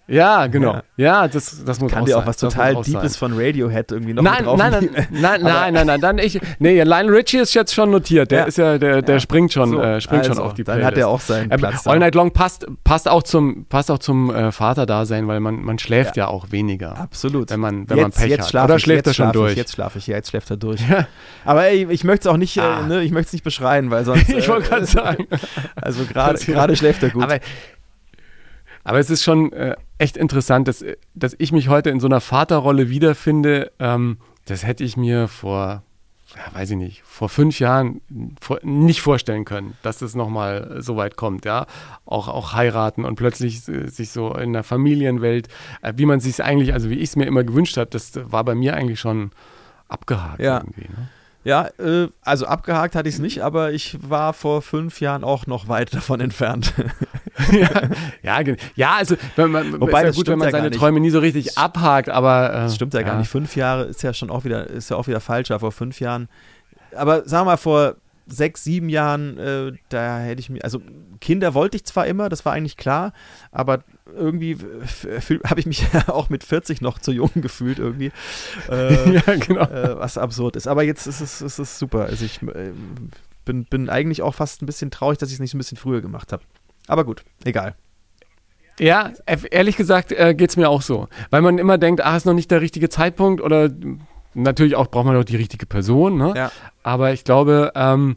Ja, 0.08 0.46
genau. 0.46 0.74
Ja, 0.74 0.82
ja 0.96 1.28
das, 1.28 1.64
das 1.64 1.80
muss 1.80 1.90
Kann 1.90 2.02
auch 2.02 2.06
dir 2.06 2.12
sein. 2.12 2.22
auch 2.22 2.26
was 2.26 2.36
total 2.36 2.76
Deepes 2.82 3.16
von 3.16 3.32
Radiohead 3.34 3.90
irgendwie 3.90 4.14
noch 4.14 4.22
nein, 4.22 4.44
drauf 4.44 4.56
nein, 4.56 4.70
nein, 4.70 5.06
nein, 5.10 5.10
nein, 5.42 5.74
nein, 5.74 5.86
nein, 5.86 6.00
dann 6.00 6.18
ich, 6.18 6.40
nee, 6.58 6.80
Lionel 6.82 7.14
Richie 7.14 7.38
ist 7.38 7.54
jetzt 7.54 7.74
schon 7.74 7.90
notiert, 7.90 8.30
der 8.30 8.40
ja. 8.40 8.44
ist 8.44 8.58
ja, 8.58 8.78
der, 8.78 9.02
der 9.02 9.16
ja. 9.16 9.20
springt 9.20 9.52
schon, 9.52 9.70
so, 9.70 9.80
äh, 9.80 10.00
springt 10.00 10.22
also, 10.22 10.34
schon 10.34 10.42
auf 10.42 10.54
die 10.54 10.62
Playlist. 10.62 10.82
Dann 10.82 10.86
hat 10.86 10.98
er 10.98 11.08
auch 11.08 11.20
seinen 11.20 11.50
ähm, 11.50 11.58
Platz. 11.58 11.86
All 11.86 11.98
Night 11.98 12.14
Long 12.14 12.30
passt, 12.30 12.66
passt 12.84 13.08
auch 13.08 13.24
zum, 13.24 13.66
passt 13.68 13.90
auch 13.90 13.98
zum 13.98 14.32
äh, 14.34 14.52
Vaterdasein, 14.52 15.26
weil 15.26 15.40
man, 15.40 15.62
man 15.62 15.78
schläft 15.78 16.16
ja. 16.16 16.28
auch 16.28 16.52
weniger. 16.52 16.96
Absolut. 16.98 17.50
Wenn 17.50 17.60
man, 17.60 17.90
wenn 17.90 17.96
jetzt, 17.96 18.02
man 18.02 18.12
Pech 18.12 18.30
jetzt 18.30 18.54
hat. 18.54 18.64
Oder 18.64 18.78
schläft 18.78 19.06
er 19.08 19.14
schon 19.14 19.32
durch? 19.32 19.52
Ich, 19.52 19.58
jetzt 19.58 19.72
schlafe 19.72 19.98
ich, 19.98 20.06
ja, 20.06 20.16
jetzt 20.16 20.30
schläft 20.30 20.50
er 20.50 20.56
durch. 20.56 20.80
Aber 21.44 21.66
ey, 21.66 21.86
ich 21.90 22.04
möchte 22.04 22.28
es 22.28 22.32
auch 22.32 22.38
nicht, 22.38 22.56
äh, 22.56 22.60
ah. 22.60 22.80
äh, 22.80 22.86
ne, 22.86 23.02
ich 23.02 23.10
möchte 23.10 23.28
es 23.28 23.32
nicht 23.32 23.44
beschreien, 23.44 23.90
weil 23.90 24.04
sonst. 24.04 24.28
ich 24.36 24.48
wollte 24.48 24.68
gerade 24.68 24.86
sagen. 24.86 25.26
Also 25.74 26.04
gerade 26.04 26.76
schläft 26.76 27.02
er 27.02 27.10
gut. 27.10 27.24
Aber 27.24 27.38
Aber 28.86 29.00
es 29.00 29.10
ist 29.10 29.24
schon 29.24 29.52
äh, 29.52 29.74
echt 29.98 30.16
interessant, 30.16 30.68
dass, 30.68 30.84
dass 31.14 31.34
ich 31.38 31.50
mich 31.50 31.68
heute 31.68 31.90
in 31.90 31.98
so 31.98 32.06
einer 32.06 32.20
Vaterrolle 32.20 32.88
wiederfinde. 32.88 33.72
Ähm, 33.80 34.18
das 34.44 34.64
hätte 34.64 34.84
ich 34.84 34.96
mir 34.96 35.26
vor, 35.26 35.82
ja, 36.36 36.54
weiß 36.54 36.70
ich 36.70 36.76
nicht, 36.76 37.02
vor 37.02 37.28
fünf 37.28 37.58
Jahren 37.58 38.00
vor, 38.40 38.60
nicht 38.62 39.00
vorstellen 39.00 39.44
können, 39.44 39.76
dass 39.82 39.98
das 39.98 40.14
nochmal 40.14 40.76
so 40.78 40.96
weit 40.96 41.16
kommt, 41.16 41.44
ja. 41.44 41.66
Auch, 42.04 42.28
auch 42.28 42.52
heiraten 42.52 43.04
und 43.04 43.16
plötzlich 43.16 43.66
äh, 43.66 43.88
sich 43.88 44.10
so 44.10 44.32
in 44.34 44.52
der 44.52 44.62
Familienwelt, 44.62 45.48
äh, 45.82 45.92
wie 45.96 46.06
man 46.06 46.20
sich 46.20 46.40
eigentlich, 46.44 46.72
also 46.72 46.88
wie 46.88 46.94
ich 46.98 47.08
es 47.10 47.16
mir 47.16 47.26
immer 47.26 47.42
gewünscht 47.42 47.76
habe, 47.78 47.90
das 47.90 48.12
war 48.30 48.44
bei 48.44 48.54
mir 48.54 48.74
eigentlich 48.74 49.00
schon 49.00 49.32
abgehakt 49.88 50.40
Ja. 50.40 50.58
irgendwie. 50.58 50.88
Ne? 50.88 51.08
Ja, 51.46 51.68
äh, 51.78 52.08
also 52.22 52.46
abgehakt 52.46 52.96
hatte 52.96 53.08
ich 53.08 53.14
es 53.14 53.20
nicht, 53.20 53.44
aber 53.44 53.70
ich 53.70 53.96
war 54.02 54.32
vor 54.32 54.62
fünf 54.62 55.00
Jahren 55.00 55.22
auch 55.22 55.46
noch 55.46 55.68
weit 55.68 55.94
davon 55.94 56.18
entfernt. 56.18 56.74
ja, 57.52 58.40
ja, 58.42 58.54
ja, 58.74 58.94
also 58.96 59.14
wenn 59.36 59.52
man, 59.52 59.80
Wobei, 59.80 60.02
ist 60.02 60.16
ja 60.16 60.18
gut, 60.18 60.26
wenn 60.26 60.40
man 60.40 60.48
ja 60.48 60.50
seine. 60.50 60.72
Träume 60.72 60.98
nie 60.98 61.10
so 61.10 61.20
richtig 61.20 61.56
abhakt, 61.56 62.08
aber 62.08 62.50
äh, 62.50 62.52
Das 62.52 62.74
stimmt 62.74 62.94
ja, 62.94 63.02
gar 63.02 63.16
nicht. 63.16 63.30
Fünf 63.30 63.54
Jahre 63.54 63.84
ist 63.84 64.02
ja 64.02 64.12
schon 64.12 64.28
auch 64.28 64.44
wieder, 64.44 64.66
ist 64.66 64.90
ja 64.90 64.96
auch 64.96 65.06
wieder 65.06 65.20
falsch, 65.20 65.50
ja, 65.50 65.60
vor 65.60 65.70
fünf 65.70 66.00
Jahren. 66.00 66.28
Aber 66.96 67.28
sagen 67.28 67.46
wir 67.46 67.52
mal, 67.52 67.56
vor 67.56 67.94
sechs, 68.26 68.64
sieben 68.64 68.88
Jahren, 68.88 69.38
äh, 69.38 69.72
da 69.88 70.18
hätte 70.18 70.40
ich 70.40 70.50
mir, 70.50 70.64
also 70.64 70.80
Kinder 71.20 71.54
wollte 71.54 71.76
ich 71.76 71.84
zwar 71.84 72.06
immer, 72.06 72.28
das 72.28 72.44
war 72.44 72.52
eigentlich 72.52 72.76
klar, 72.76 73.12
aber 73.52 73.84
irgendwie 74.14 74.56
habe 75.44 75.60
ich 75.60 75.66
mich 75.66 75.86
auch 76.08 76.28
mit 76.28 76.44
40 76.44 76.80
noch 76.80 76.98
zu 76.98 77.12
jung 77.12 77.30
gefühlt 77.36 77.78
irgendwie. 77.78 78.12
Äh, 78.68 79.14
ja, 79.14 79.36
genau. 79.36 79.62
äh, 79.62 79.96
was 79.98 80.18
absurd 80.18 80.56
ist. 80.56 80.66
Aber 80.66 80.82
jetzt 80.82 81.06
ist 81.06 81.20
es, 81.20 81.40
ist 81.40 81.58
es 81.58 81.78
super. 81.78 82.06
Also 82.06 82.24
ich 82.24 82.42
äh, 82.42 82.72
bin, 83.44 83.64
bin 83.64 83.88
eigentlich 83.88 84.22
auch 84.22 84.34
fast 84.34 84.62
ein 84.62 84.66
bisschen 84.66 84.90
traurig, 84.90 85.18
dass 85.18 85.28
ich 85.28 85.34
es 85.34 85.40
nicht 85.40 85.52
so 85.52 85.56
ein 85.56 85.58
bisschen 85.58 85.76
früher 85.76 86.00
gemacht 86.00 86.32
habe. 86.32 86.42
Aber 86.88 87.04
gut, 87.04 87.22
egal. 87.44 87.76
Ja, 88.78 89.12
ehrlich 89.50 89.76
gesagt 89.76 90.12
äh, 90.12 90.34
geht 90.34 90.50
es 90.50 90.56
mir 90.56 90.68
auch 90.68 90.82
so. 90.82 91.08
Weil 91.30 91.42
man 91.42 91.58
immer 91.58 91.78
denkt, 91.78 92.02
ach, 92.02 92.16
ist 92.16 92.26
noch 92.26 92.34
nicht 92.34 92.50
der 92.50 92.60
richtige 92.60 92.88
Zeitpunkt 92.88 93.40
oder 93.40 93.70
natürlich 94.36 94.76
auch 94.76 94.88
braucht 94.88 95.06
man 95.06 95.14
doch 95.14 95.24
die 95.24 95.36
richtige 95.36 95.66
Person, 95.66 96.16
ne? 96.16 96.34
Ja. 96.36 96.52
Aber 96.82 97.12
ich 97.12 97.24
glaube, 97.24 97.72
ähm, 97.74 98.16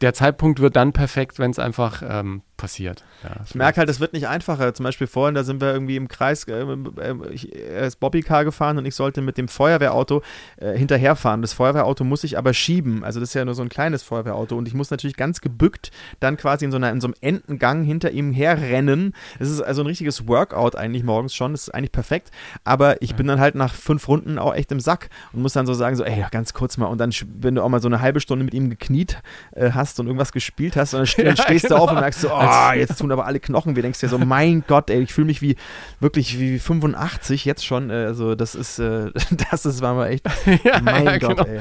der 0.00 0.14
Zeitpunkt 0.14 0.60
wird 0.60 0.76
dann 0.76 0.92
perfekt, 0.92 1.38
wenn 1.38 1.50
es 1.50 1.58
einfach 1.58 2.02
ähm, 2.06 2.42
passiert. 2.64 3.04
Ja, 3.22 3.30
Ich 3.44 3.54
merke 3.54 3.78
halt, 3.78 3.90
es 3.90 4.00
wird 4.00 4.14
nicht 4.14 4.26
einfacher. 4.26 4.72
Zum 4.72 4.84
Beispiel 4.84 5.06
vorhin, 5.06 5.34
da 5.34 5.44
sind 5.44 5.60
wir 5.60 5.70
irgendwie 5.70 5.96
im 5.96 6.08
Kreis, 6.08 6.44
äh, 6.44 6.62
äh, 6.62 7.14
ich, 7.30 7.54
er 7.54 7.86
ist 7.86 8.00
Bobbycar 8.00 8.46
gefahren 8.46 8.78
und 8.78 8.86
ich 8.86 8.94
sollte 8.94 9.20
mit 9.20 9.36
dem 9.36 9.48
Feuerwehrauto 9.48 10.22
äh, 10.56 10.72
hinterherfahren. 10.72 11.42
Das 11.42 11.52
Feuerwehrauto 11.52 12.04
muss 12.04 12.24
ich 12.24 12.38
aber 12.38 12.54
schieben. 12.54 13.04
Also 13.04 13.20
das 13.20 13.28
ist 13.30 13.34
ja 13.34 13.44
nur 13.44 13.54
so 13.54 13.60
ein 13.60 13.68
kleines 13.68 14.02
Feuerwehrauto 14.02 14.56
und 14.56 14.66
ich 14.66 14.72
muss 14.72 14.90
natürlich 14.90 15.14
ganz 15.16 15.42
gebückt 15.42 15.90
dann 16.20 16.38
quasi 16.38 16.64
in 16.64 16.70
so, 16.70 16.78
einer, 16.78 16.90
in 16.90 17.02
so 17.02 17.08
einem 17.08 17.16
Entengang 17.20 17.84
hinter 17.84 18.12
ihm 18.12 18.32
herrennen. 18.32 19.12
Das 19.38 19.50
ist 19.50 19.60
also 19.60 19.82
ein 19.82 19.86
richtiges 19.86 20.26
Workout 20.26 20.74
eigentlich 20.74 21.04
morgens 21.04 21.34
schon. 21.34 21.52
Das 21.52 21.64
ist 21.64 21.74
eigentlich 21.74 21.92
perfekt. 21.92 22.30
Aber 22.64 23.02
ich 23.02 23.14
bin 23.14 23.26
dann 23.26 23.40
halt 23.40 23.56
nach 23.56 23.74
fünf 23.74 24.08
Runden 24.08 24.38
auch 24.38 24.54
echt 24.54 24.72
im 24.72 24.80
Sack 24.80 25.10
und 25.34 25.42
muss 25.42 25.52
dann 25.52 25.66
so 25.66 25.74
sagen, 25.74 25.96
so, 25.96 26.04
ey, 26.04 26.18
ja, 26.18 26.28
ganz 26.30 26.54
kurz 26.54 26.78
mal. 26.78 26.86
Und 26.86 26.96
dann, 26.96 27.10
wenn 27.40 27.56
du 27.56 27.62
auch 27.62 27.68
mal 27.68 27.82
so 27.82 27.88
eine 27.88 28.00
halbe 28.00 28.20
Stunde 28.20 28.42
mit 28.42 28.54
ihm 28.54 28.70
gekniet 28.70 29.18
äh, 29.52 29.72
hast 29.72 30.00
und 30.00 30.06
irgendwas 30.06 30.32
gespielt 30.32 30.76
hast, 30.76 30.94
und 30.94 31.00
dann, 31.00 31.06
st 31.06 31.18
Ja, 31.18 31.24
dann 31.24 31.36
stehst 31.36 31.66
genau. 31.66 31.76
du 31.76 31.82
auf 31.82 31.90
und 31.90 32.00
merkst 32.00 32.20
so, 32.22 32.28
oh, 32.28 32.38
jetzt 32.74 32.98
tun 32.98 33.12
aber 33.12 33.26
alle 33.26 33.40
Knochen 33.40 33.76
weh. 33.76 33.82
Denkst 33.82 34.00
dir 34.00 34.08
so, 34.08 34.18
mein 34.18 34.64
Gott, 34.66 34.90
ey, 34.90 35.02
ich 35.02 35.12
fühle 35.12 35.26
mich 35.26 35.42
wie 35.42 35.56
wirklich 36.00 36.38
wie 36.38 36.58
85 36.58 37.44
jetzt 37.44 37.64
schon. 37.64 37.90
Äh, 37.90 38.06
also 38.06 38.34
das 38.34 38.54
ist, 38.54 38.78
äh, 38.78 39.10
das 39.50 39.66
ist 39.66 39.80
war 39.80 39.94
mal 39.94 40.08
echt, 40.08 40.26
ja, 40.64 40.80
mein 40.80 41.04
ja, 41.04 41.18
Gott, 41.18 41.36
genau. 41.36 41.44
ey. 41.44 41.60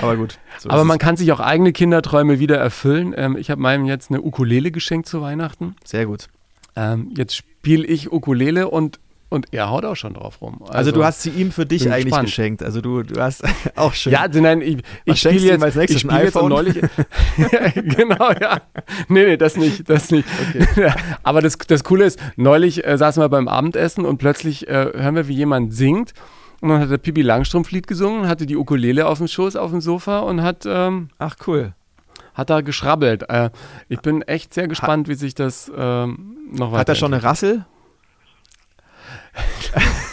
Aber 0.00 0.16
gut. 0.16 0.38
so 0.58 0.70
Aber 0.70 0.84
man 0.84 0.98
es. 0.98 1.02
kann 1.02 1.16
sich 1.16 1.32
auch 1.32 1.40
eigene 1.40 1.72
Kinderträume 1.72 2.38
wieder 2.38 2.56
erfüllen. 2.56 3.12
Ähm, 3.16 3.36
ich 3.36 3.50
habe 3.50 3.60
meinem 3.60 3.86
jetzt 3.86 4.10
eine 4.10 4.22
Ukulele 4.22 4.70
geschenkt 4.70 5.08
zu 5.08 5.20
Weihnachten. 5.20 5.74
sehr 5.84 6.06
gut. 6.06 6.28
Ähm, 6.76 7.12
jetzt 7.16 7.34
spiele 7.34 7.84
ich 7.84 8.12
Ukulele 8.12 8.68
und, 8.68 9.00
und 9.30 9.46
er 9.52 9.70
haut 9.70 9.84
auch 9.84 9.94
schon 9.94 10.14
drauf 10.14 10.42
rum. 10.42 10.60
Also, 10.68 10.90
du 10.90 11.04
hast 11.04 11.22
sie 11.22 11.30
ihm 11.30 11.52
für 11.52 11.64
dich 11.64 11.88
eigentlich 11.88 12.06
gespannt. 12.06 12.26
geschenkt. 12.26 12.62
Also 12.62 12.80
du, 12.80 13.02
du 13.04 13.22
hast 13.22 13.44
auch 13.76 13.94
schön. 13.94 14.12
Ja, 14.12 14.22
also 14.22 14.40
nein, 14.40 14.60
ich, 14.60 14.78
ich 15.04 15.20
spiele 15.20 15.38
jetzt, 15.38 15.62
als 15.62 15.76
nächstes? 15.76 16.02
ich 16.02 16.10
Ein 16.10 16.10
spiele 16.10 16.24
jetzt 16.24 16.34
neulich. 16.34 16.74
genau, 17.96 18.32
ja. 18.32 18.60
Nee, 19.08 19.24
nee, 19.24 19.36
das 19.36 19.56
nicht, 19.56 19.88
das 19.88 20.10
nicht. 20.10 20.28
Aber 21.22 21.40
das, 21.40 21.56
das 21.58 21.84
Coole 21.84 22.04
ist, 22.04 22.18
neulich 22.36 22.84
äh, 22.84 22.98
saßen 22.98 23.22
wir 23.22 23.28
beim 23.28 23.46
Abendessen 23.46 24.04
und 24.04 24.18
plötzlich 24.18 24.68
äh, 24.68 24.90
hören 24.94 25.14
wir, 25.14 25.28
wie 25.28 25.34
jemand 25.34 25.72
singt. 25.72 26.12
Und 26.60 26.68
dann 26.68 26.80
hat 26.80 26.90
der 26.90 26.98
Pippi 26.98 27.22
Langstrumpf-Lied 27.22 27.86
gesungen, 27.86 28.28
hatte 28.28 28.46
die 28.46 28.56
Ukulele 28.56 29.06
auf 29.06 29.18
dem 29.18 29.28
Schoß, 29.28 29.56
auf 29.56 29.70
dem 29.70 29.80
Sofa 29.80 30.18
und 30.18 30.42
hat, 30.42 30.64
ähm, 30.66 31.08
Ach 31.18 31.36
cool. 31.46 31.72
hat 32.34 32.50
da 32.50 32.60
geschrabbelt. 32.60 33.30
Äh, 33.30 33.50
ich 33.88 34.00
bin 34.00 34.22
echt 34.22 34.52
sehr 34.52 34.68
gespannt, 34.68 35.08
wie 35.08 35.14
sich 35.14 35.34
das 35.34 35.70
ähm, 35.74 36.36
noch 36.50 36.72
weiter. 36.72 36.80
Hat 36.80 36.88
er 36.90 36.94
schon 36.96 37.14
eine 37.14 37.22
Rassel? 37.22 37.64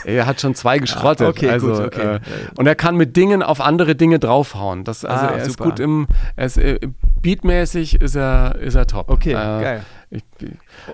Er 0.06 0.26
hat 0.26 0.40
schon 0.40 0.56
zwei 0.56 0.80
geschrottet. 0.80 1.28
Ah, 1.28 1.30
okay, 1.30 1.50
also, 1.50 1.68
gut, 1.68 1.80
okay. 1.80 2.16
Äh, 2.16 2.20
und 2.58 2.66
er 2.66 2.76
kann 2.76 2.96
mit 2.96 3.18
Dingen 3.18 3.44
auf 3.44 3.60
andere 3.60 3.96
Dinge 3.96 4.20
draufhauen. 4.20 4.86
Das, 4.86 5.04
also 5.04 5.26
Ah, 5.26 5.30
er 5.32 5.38
ist 5.44 5.52
super. 5.52 5.66
gut 5.66 5.80
im, 5.82 6.08
er 6.38 6.46
ist, 6.46 6.58
äh, 6.58 6.80
beatmäßig 7.22 8.02
ist 8.02 8.16
er, 8.16 8.56
ist 8.56 8.76
er 8.76 8.88
top. 8.88 9.10
Okay, 9.10 9.32
äh, 9.32 9.34
geil. 9.34 9.86
Ich, 10.10 10.24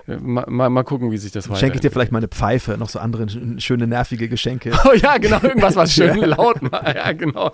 äh, 0.08 0.16
mal, 0.16 0.70
mal, 0.70 0.82
gucken, 0.82 1.12
wie 1.12 1.18
sich 1.18 1.30
das 1.30 1.44
weiterentwickelt. 1.44 1.60
Schenke 1.60 1.74
ich 1.76 1.80
dir 1.82 1.90
vielleicht 1.92 2.10
mal 2.10 2.18
eine 2.18 2.26
Pfeife, 2.26 2.76
noch 2.76 2.88
so 2.88 2.98
andere 2.98 3.24
sch- 3.24 3.60
schöne, 3.60 3.86
nervige 3.86 4.28
Geschenke. 4.28 4.72
Oh 4.84 4.92
ja, 4.92 5.18
genau, 5.18 5.40
irgendwas, 5.40 5.76
was 5.76 5.92
schön 5.94 6.18
laut 6.18 6.60
macht. 6.62 6.94
Ja, 6.94 7.12
genau. 7.12 7.52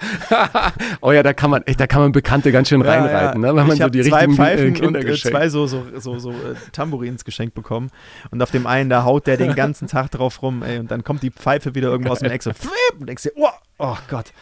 oh 1.03 1.13
ja, 1.13 1.23
da 1.23 1.35
kann 1.35 1.51
man, 1.51 1.63
echt, 1.65 1.79
da 1.79 1.87
kann 1.87 2.01
man 2.01 2.13
Bekannte 2.13 2.51
ganz 2.51 2.71
schön 2.71 2.81
reinreiten, 2.81 3.43
ne, 3.43 3.49
wenn 3.49 3.67
man 3.67 3.77
ich 3.77 3.83
so 3.83 3.89
die 3.91 4.01
zwei 4.03 4.21
richtigen 4.21 4.37
Pfeifen 4.37 4.65
äh, 4.65 4.69
und 4.69 4.75
Kinder 4.75 5.01
äh, 5.01 5.05
geschenkt. 5.05 5.37
zwei 5.37 5.49
so, 5.51 5.67
so, 5.67 5.85
so, 5.99 6.19
so 6.19 6.31
äh, 6.31 6.55
Tambourins 6.73 7.25
geschenkt 7.25 7.55
bekommen. 7.55 7.91
Und 8.31 8.43
auf 8.43 8.51
dem 8.51 8.67
einen, 8.67 8.89
da 8.89 9.05
haut 9.05 9.27
der 9.27 9.37
den 9.37 9.55
ganzen 9.55 9.87
Tag 9.87 10.11
drauf 10.13 10.41
rum, 10.43 10.63
ey, 10.63 10.79
und 10.79 10.91
dann 10.91 11.05
kommt 11.05 11.23
die 11.23 11.31
Pfeife 11.31 11.75
wieder 11.75 11.89
irgendwo 11.91 12.13
aus 12.13 12.21
dem 12.21 12.31
flipp, 12.31 12.55
und 12.99 13.07
denkst 13.07 13.25
dir, 13.25 13.33
oh, 13.37 13.49
oh 13.79 13.97
Gott. 14.09 14.33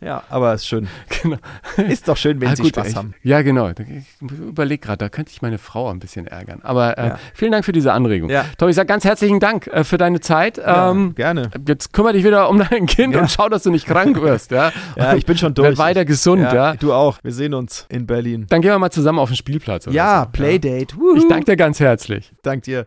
Ja, 0.00 0.22
aber 0.30 0.54
ist 0.54 0.66
schön. 0.66 0.88
Genau. 1.22 1.38
Ist 1.88 2.06
doch 2.06 2.16
schön, 2.16 2.40
wenn 2.40 2.50
Ah, 2.50 2.54
sie 2.56 2.62
gut, 2.62 2.70
Spaß 2.70 2.90
ich, 2.90 2.94
haben. 2.96 3.12
Ja, 3.24 3.42
genau. 3.42 3.70
Ich 3.70 3.76
überlege 4.30 4.80
gerade, 4.80 4.98
da 4.98 5.08
könnte 5.08 5.32
ich 5.32 5.42
meine 5.42 5.58
Frau 5.58 5.90
ein 5.90 5.98
bisschen 5.98 6.28
ärgern. 6.28 6.60
Aber 6.62 6.96
äh, 6.96 7.08
Ja. 7.08 7.18
vielen 7.34 7.50
Dank 7.50 7.64
für 7.64 7.72
diese 7.72 7.92
Anregung. 7.92 8.30
Ja. 8.30 8.44
Tom, 8.56 8.68
ich 8.68 8.76
sage 8.76 8.86
ganz 8.86 9.04
herzlichen 9.04 9.40
Dank 9.40 9.66
äh, 9.66 9.82
für 9.82 9.98
deine 9.98 10.20
Zeit. 10.20 10.60
Ähm, 10.64 11.16
gerne. 11.16 11.50
Jetzt 11.66 11.92
kümmere 11.92 12.12
dich 12.12 12.22
wieder 12.24 12.48
um 12.48 12.60
dein 12.60 12.86
Kind 12.86 13.16
und 13.16 13.28
schau, 13.28 13.48
dass 13.48 13.64
du 13.64 13.70
nicht 13.72 13.86
krank 13.86 14.20
wirst. 14.22 14.52
Ja, 14.52 14.70
ich 15.16 15.26
bin 15.26 15.36
schon 15.36 15.54
durch. 15.54 15.70
Werd 15.70 15.78
weiter 15.78 16.04
gesund, 16.04 16.42
ja. 16.42 16.74
Du 16.76 16.92
auch. 16.92 17.18
Wir 17.24 17.32
sehen 17.32 17.52
uns 17.52 17.86
in 17.88 18.06
Berlin. 18.06 18.46
Dann 18.48 18.60
gehen 18.62 18.70
wir 18.70 18.78
mal 18.78 18.90
zusammen 18.90 19.18
auf 19.18 19.30
den 19.30 19.36
Spielplatz. 19.36 19.86
Ja, 19.90 20.24
so. 20.26 20.30
Playdate. 20.30 20.94
Ich 21.16 21.26
danke 21.28 21.46
dir 21.46 21.56
ganz 21.56 21.80
herzlich. 21.80 22.32
Dank 22.42 22.62
dir. 22.62 22.86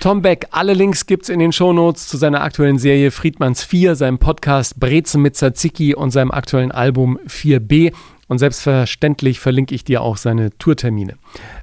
Tom 0.00 0.22
Beck, 0.22 0.46
alle 0.50 0.72
Links 0.72 1.04
gibt's 1.04 1.28
in 1.28 1.38
den 1.38 1.52
Shownotes 1.52 2.08
zu 2.08 2.16
seiner 2.16 2.42
aktuellen 2.42 2.78
Serie 2.78 3.10
Friedmanns 3.10 3.62
4, 3.64 3.94
seinem 3.96 4.18
Podcast 4.18 4.80
Brezen 4.80 5.20
mit 5.20 5.36
Tzatziki 5.36 5.73
und 5.96 6.10
seinem 6.10 6.30
aktuellen 6.30 6.72
Album 6.72 7.18
4b. 7.28 7.92
Und 8.26 8.38
selbstverständlich 8.38 9.40
verlinke 9.40 9.74
ich 9.74 9.84
dir 9.84 10.02
auch 10.02 10.16
seine 10.16 10.56
Tourtermine. 10.58 11.14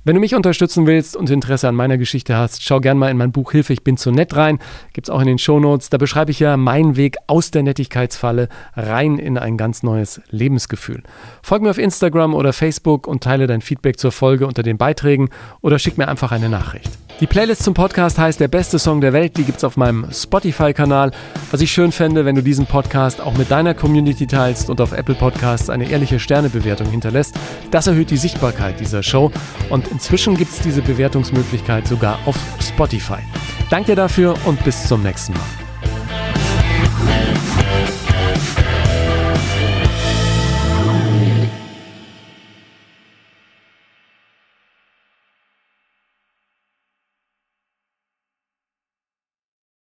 Wenn 0.04 0.16
du 0.16 0.20
mich 0.20 0.34
unterstützen 0.34 0.88
willst 0.88 1.16
und 1.16 1.30
Interesse 1.30 1.68
an 1.68 1.76
meiner 1.76 1.98
Geschichte 1.98 2.36
hast, 2.36 2.64
schau 2.64 2.80
gern 2.80 2.98
mal 2.98 3.12
in 3.12 3.18
mein 3.18 3.32
Buch 3.32 3.52
Hilfe, 3.52 3.74
ich 3.74 3.84
bin 3.84 3.98
zu 3.98 4.12
nett 4.12 4.36
rein. 4.36 4.58
Gibt's 4.94 5.10
auch 5.10 5.22
in 5.22 5.28
den 5.28 5.38
Shownotes. 5.38 5.90
Da 5.90 5.98
beschreibe 5.98 6.32
ich 6.32 6.40
ja 6.40 6.58
meinen 6.58 6.96
Weg 6.96 7.18
aus 7.28 7.52
der 7.52 7.64
Nettigkeitsfalle 7.64 8.50
rein 8.76 9.20
in 9.20 9.38
ein 9.38 9.58
ganz 9.58 9.84
neues 9.84 10.22
Lebensgefühl. 10.30 11.04
Folg 11.44 11.62
mir 11.62 11.70
auf 11.70 11.78
Instagram 11.78 12.34
oder 12.34 12.52
Facebook 12.54 13.06
und 13.06 13.24
teile 13.24 13.48
dein 13.48 13.62
Feedback 13.62 14.00
zur 14.00 14.12
Folge 14.12 14.48
unter 14.48 14.64
den 14.64 14.78
Beiträgen 14.78 15.30
oder 15.62 15.78
schick 15.78 15.98
mir 15.98 16.08
einfach 16.08 16.32
eine 16.32 16.50
Nachricht. 16.50 16.90
Die 17.20 17.28
Playlist 17.28 17.62
zum 17.62 17.76
Podcast 17.76 18.18
heißt 18.18 18.40
Der 18.40 18.48
beste 18.48 18.80
Song 18.80 19.00
der 19.00 19.14
Welt. 19.14 19.38
Die 19.38 19.44
gibt's 19.44 19.64
auf 19.64 19.78
meinem 19.78 20.08
Spotify-Kanal. 20.12 21.12
Was 21.52 21.62
ich 21.62 21.72
schön 21.72 21.92
fände, 21.92 22.26
wenn 22.26 22.34
du 22.34 22.42
diesen 22.42 22.66
Podcast 22.66 23.22
auch 23.22 23.38
mit 23.38 23.52
deiner 23.52 23.76
Community 23.76 24.26
teilst 24.26 24.72
und 24.72 24.82
auf 24.82 24.92
Apple 24.92 25.14
Podcasts 25.14 25.70
eine 25.70 25.88
ehrliche 25.88 26.20
Sternebewertung 26.20 26.88
hinterlässt. 26.88 27.36
Das 27.70 27.86
erhöht 27.86 28.10
die 28.10 28.18
Sichtbarkeit 28.18 28.80
dieser 28.80 29.04
Show. 29.04 29.32
Und 29.70 29.88
inzwischen 29.90 30.36
gibt's 30.36 30.60
diese 30.60 30.82
Bewertungsmöglichkeit 30.82 31.88
sogar 31.88 32.20
auf 32.26 32.36
Spotify. 32.60 33.20
Danke 33.70 33.96
dafür 33.96 34.36
und 34.46 34.64
bis 34.64 34.88
zum 34.88 35.04
nächsten 35.04 35.34
Mal. 35.34 35.42